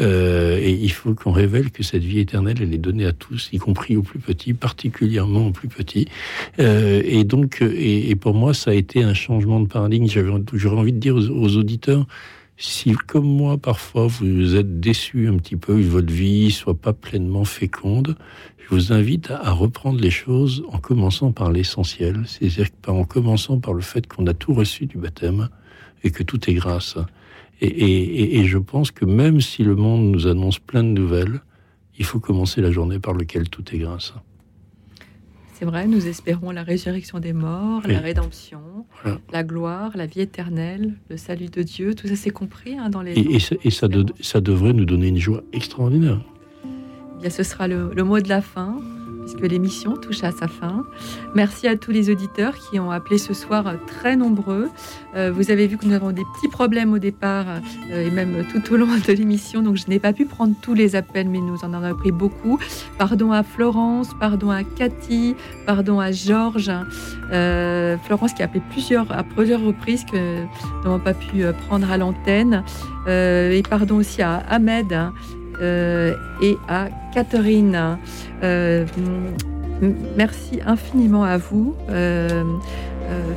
euh, 0.00 0.58
et 0.60 0.72
il 0.72 0.92
faut 0.92 1.14
qu'on 1.14 1.32
révèle 1.32 1.70
que 1.70 1.82
cette 1.82 2.02
vie 2.02 2.20
éternelle, 2.20 2.58
elle 2.60 2.72
est 2.72 2.78
donnée 2.78 3.06
à 3.06 3.12
tous, 3.12 3.50
y 3.52 3.58
compris 3.58 3.96
aux 3.96 4.02
plus 4.02 4.18
petits, 4.18 4.54
particulièrement 4.54 5.48
aux 5.48 5.52
plus 5.52 5.68
petits. 5.68 6.06
Euh, 6.60 7.02
et 7.04 7.24
donc, 7.24 7.62
et, 7.62 8.14
pour 8.16 8.34
moi, 8.34 8.54
ça 8.54 8.70
a 8.70 8.74
été 8.74 9.02
un 9.02 9.14
changement 9.14 9.60
de 9.60 9.66
paradigme. 9.66 10.06
J'aurais 10.06 10.78
envie 10.78 10.92
de 10.92 10.98
dire 10.98 11.16
aux, 11.16 11.56
auditeurs, 11.56 12.06
si 12.56 12.92
comme 12.92 13.26
moi, 13.26 13.58
parfois, 13.58 14.06
vous 14.06 14.56
êtes 14.56 14.80
déçus 14.80 15.28
un 15.28 15.36
petit 15.36 15.56
peu, 15.56 15.74
que 15.74 15.82
votre 15.82 16.12
vie 16.12 16.50
soit 16.50 16.74
pas 16.74 16.92
pleinement 16.92 17.44
féconde, 17.44 18.16
je 18.58 18.74
vous 18.74 18.92
invite 18.92 19.30
à, 19.30 19.52
reprendre 19.52 19.98
les 19.98 20.10
choses 20.10 20.62
en 20.70 20.78
commençant 20.78 21.32
par 21.32 21.50
l'essentiel, 21.50 22.24
c'est-à-dire 22.26 22.68
en 22.86 23.04
commençant 23.04 23.58
par 23.58 23.72
le 23.72 23.80
fait 23.80 24.06
qu'on 24.06 24.26
a 24.26 24.34
tout 24.34 24.52
reçu 24.52 24.86
du 24.86 24.98
baptême 24.98 25.48
et 26.04 26.10
que 26.10 26.22
tout 26.22 26.50
est 26.50 26.54
grâce. 26.54 26.96
Et, 27.60 28.44
je 28.44 28.58
pense 28.58 28.90
que 28.90 29.04
même 29.04 29.40
si 29.40 29.64
le 29.64 29.74
monde 29.74 30.12
nous 30.12 30.26
annonce 30.26 30.58
plein 30.58 30.84
de 30.84 30.90
nouvelles, 30.90 31.40
il 31.98 32.04
faut 32.04 32.20
commencer 32.20 32.60
la 32.60 32.70
journée 32.70 33.00
par 33.00 33.14
lequel 33.14 33.48
tout 33.48 33.64
est 33.74 33.78
grâce. 33.78 34.14
C'est 35.54 35.64
vrai, 35.64 35.88
nous 35.88 36.06
espérons 36.06 36.52
la 36.52 36.62
résurrection 36.62 37.18
des 37.18 37.32
morts, 37.32 37.82
la 37.84 37.98
rédemption, 37.98 38.60
la 39.32 39.42
gloire, 39.42 39.90
la 39.96 40.06
vie 40.06 40.20
éternelle, 40.20 40.94
le 41.10 41.16
salut 41.16 41.48
de 41.48 41.62
Dieu. 41.62 41.96
Tout 41.96 42.06
ça, 42.06 42.14
c'est 42.14 42.30
compris 42.30 42.78
hein, 42.78 42.90
dans 42.90 43.02
les. 43.02 43.14
Et, 43.18 43.34
et, 43.64 43.70
ça, 43.70 43.88
ça, 44.20 44.40
devrait 44.40 44.72
nous 44.72 44.84
donner 44.84 45.08
une 45.08 45.18
joie 45.18 45.42
extraordinaire. 45.52 46.20
Bien, 47.20 47.30
ce 47.30 47.42
sera 47.42 47.66
le, 47.66 47.90
le 47.92 48.04
mot 48.04 48.20
de 48.20 48.28
la 48.28 48.40
fin 48.40 48.80
puisque 49.28 49.50
l'émission 49.50 49.96
touche 49.96 50.24
à 50.24 50.32
sa 50.32 50.48
fin. 50.48 50.84
Merci 51.34 51.68
à 51.68 51.76
tous 51.76 51.90
les 51.90 52.08
auditeurs 52.08 52.54
qui 52.56 52.80
ont 52.80 52.90
appelé 52.90 53.18
ce 53.18 53.34
soir 53.34 53.74
très 53.86 54.16
nombreux. 54.16 54.70
Euh, 55.14 55.30
vous 55.30 55.50
avez 55.50 55.66
vu 55.66 55.76
que 55.76 55.84
nous 55.84 55.92
avons 55.92 56.12
des 56.12 56.24
petits 56.34 56.48
problèmes 56.48 56.94
au 56.94 56.98
départ 56.98 57.46
euh, 57.90 58.06
et 58.06 58.10
même 58.10 58.46
tout 58.50 58.72
au 58.72 58.76
long 58.78 58.86
de 58.86 59.12
l'émission, 59.12 59.60
donc 59.62 59.76
je 59.76 59.86
n'ai 59.88 59.98
pas 59.98 60.14
pu 60.14 60.24
prendre 60.24 60.54
tous 60.62 60.72
les 60.72 60.96
appels, 60.96 61.28
mais 61.28 61.40
nous 61.40 61.58
en 61.62 61.74
avons 61.74 61.94
pris 61.94 62.10
beaucoup. 62.10 62.58
Pardon 62.96 63.32
à 63.32 63.42
Florence, 63.42 64.08
pardon 64.18 64.50
à 64.50 64.64
Cathy, 64.64 65.34
pardon 65.66 66.00
à 66.00 66.10
Georges. 66.10 66.72
Euh, 67.30 67.98
Florence 68.04 68.32
qui 68.32 68.42
a 68.42 68.46
appelé 68.46 68.62
plusieurs, 68.70 69.12
à 69.12 69.24
plusieurs 69.24 69.60
reprises 69.60 70.04
que 70.04 70.42
nous 70.42 70.84
n'avons 70.84 71.00
pas 71.00 71.14
pu 71.14 71.44
prendre 71.66 71.90
à 71.90 71.98
l'antenne. 71.98 72.64
et 73.06 73.62
pardon 73.68 73.96
aussi 73.96 74.22
à 74.22 74.36
Ahmed 74.48 74.92
euh, 74.92 75.10
et 75.60 76.56
à 76.68 76.88
Catherine. 77.12 77.98
Euh, 78.42 78.86
merci 80.16 80.60
infiniment 80.64 81.24
à 81.24 81.36
vous. 81.38 81.74
Euh, 81.90 82.44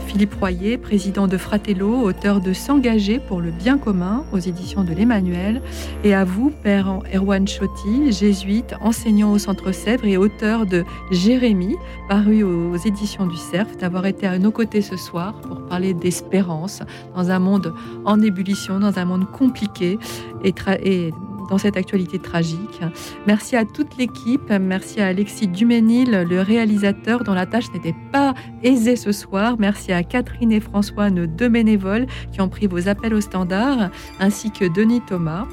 Philippe 0.05 0.33
Royer, 0.33 0.77
président 0.77 1.27
de 1.27 1.37
Fratello, 1.37 2.01
auteur 2.01 2.41
de 2.41 2.51
S'engager 2.51 3.19
pour 3.19 3.39
le 3.39 3.51
bien 3.51 3.77
commun 3.77 4.25
aux 4.33 4.37
éditions 4.37 4.83
de 4.83 4.93
l'Emmanuel, 4.93 5.61
et 6.03 6.13
à 6.13 6.25
vous, 6.25 6.51
Père 6.63 6.99
Erwan 7.13 7.47
Chotti, 7.47 8.11
jésuite, 8.11 8.75
enseignant 8.81 9.31
au 9.31 9.37
Centre 9.37 9.71
Sèvres 9.71 10.05
et 10.05 10.17
auteur 10.17 10.65
de 10.65 10.83
Jérémie, 11.11 11.77
paru 12.09 12.43
aux 12.43 12.75
éditions 12.75 13.27
du 13.27 13.37
Cerf, 13.37 13.67
d'avoir 13.79 14.05
été 14.05 14.27
à 14.27 14.37
nos 14.39 14.51
côtés 14.51 14.81
ce 14.81 14.97
soir 14.97 15.39
pour 15.39 15.65
parler 15.67 15.93
d'espérance 15.93 16.83
dans 17.15 17.31
un 17.31 17.39
monde 17.39 17.73
en 18.03 18.21
ébullition, 18.21 18.77
dans 18.79 18.99
un 18.99 19.05
monde 19.05 19.25
compliqué 19.31 19.97
et, 20.43 20.53
et 20.83 21.13
dans 21.51 21.57
cette 21.57 21.75
actualité 21.75 22.17
tragique. 22.17 22.81
Merci 23.27 23.57
à 23.57 23.65
toute 23.65 23.97
l'équipe, 23.97 24.49
merci 24.49 25.01
à 25.01 25.07
Alexis 25.07 25.47
Duménil, 25.47 26.25
le 26.27 26.41
réalisateur 26.41 27.25
dont 27.25 27.33
la 27.33 27.45
tâche 27.45 27.71
n'était 27.73 27.95
pas 28.11 28.33
aisée 28.63 28.95
ce 28.95 29.11
soir. 29.11 29.57
Merci 29.59 29.91
à 29.91 30.01
Catherine 30.01 30.53
et 30.53 30.61
François, 30.61 31.09
nos 31.09 31.27
deux 31.27 31.49
bénévoles 31.49 32.07
qui 32.31 32.39
ont 32.39 32.47
pris 32.47 32.67
vos 32.67 32.87
appels 32.87 33.13
au 33.13 33.19
standard, 33.19 33.91
ainsi 34.21 34.49
que 34.51 34.65
Denis 34.65 35.01
Thomas. 35.01 35.45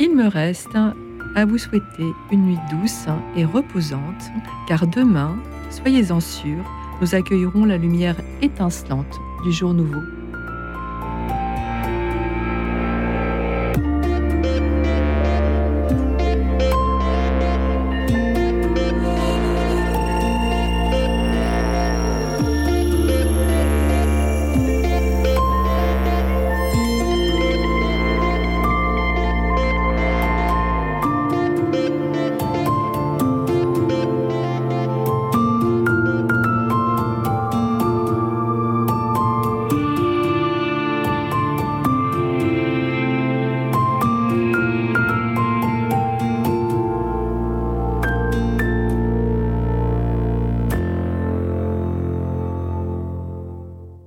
Il 0.00 0.16
me 0.16 0.26
reste 0.26 0.76
à 1.36 1.44
vous 1.44 1.58
souhaiter 1.58 2.06
une 2.32 2.46
nuit 2.46 2.58
douce 2.72 3.06
et 3.36 3.44
reposante, 3.44 4.30
car 4.66 4.88
demain, 4.88 5.36
soyez-en 5.70 6.18
sûrs, 6.18 6.64
nous 7.00 7.14
accueillerons 7.14 7.66
la 7.66 7.78
lumière 7.78 8.16
étincelante 8.42 9.20
du 9.44 9.52
jour 9.52 9.74
nouveau. 9.74 10.02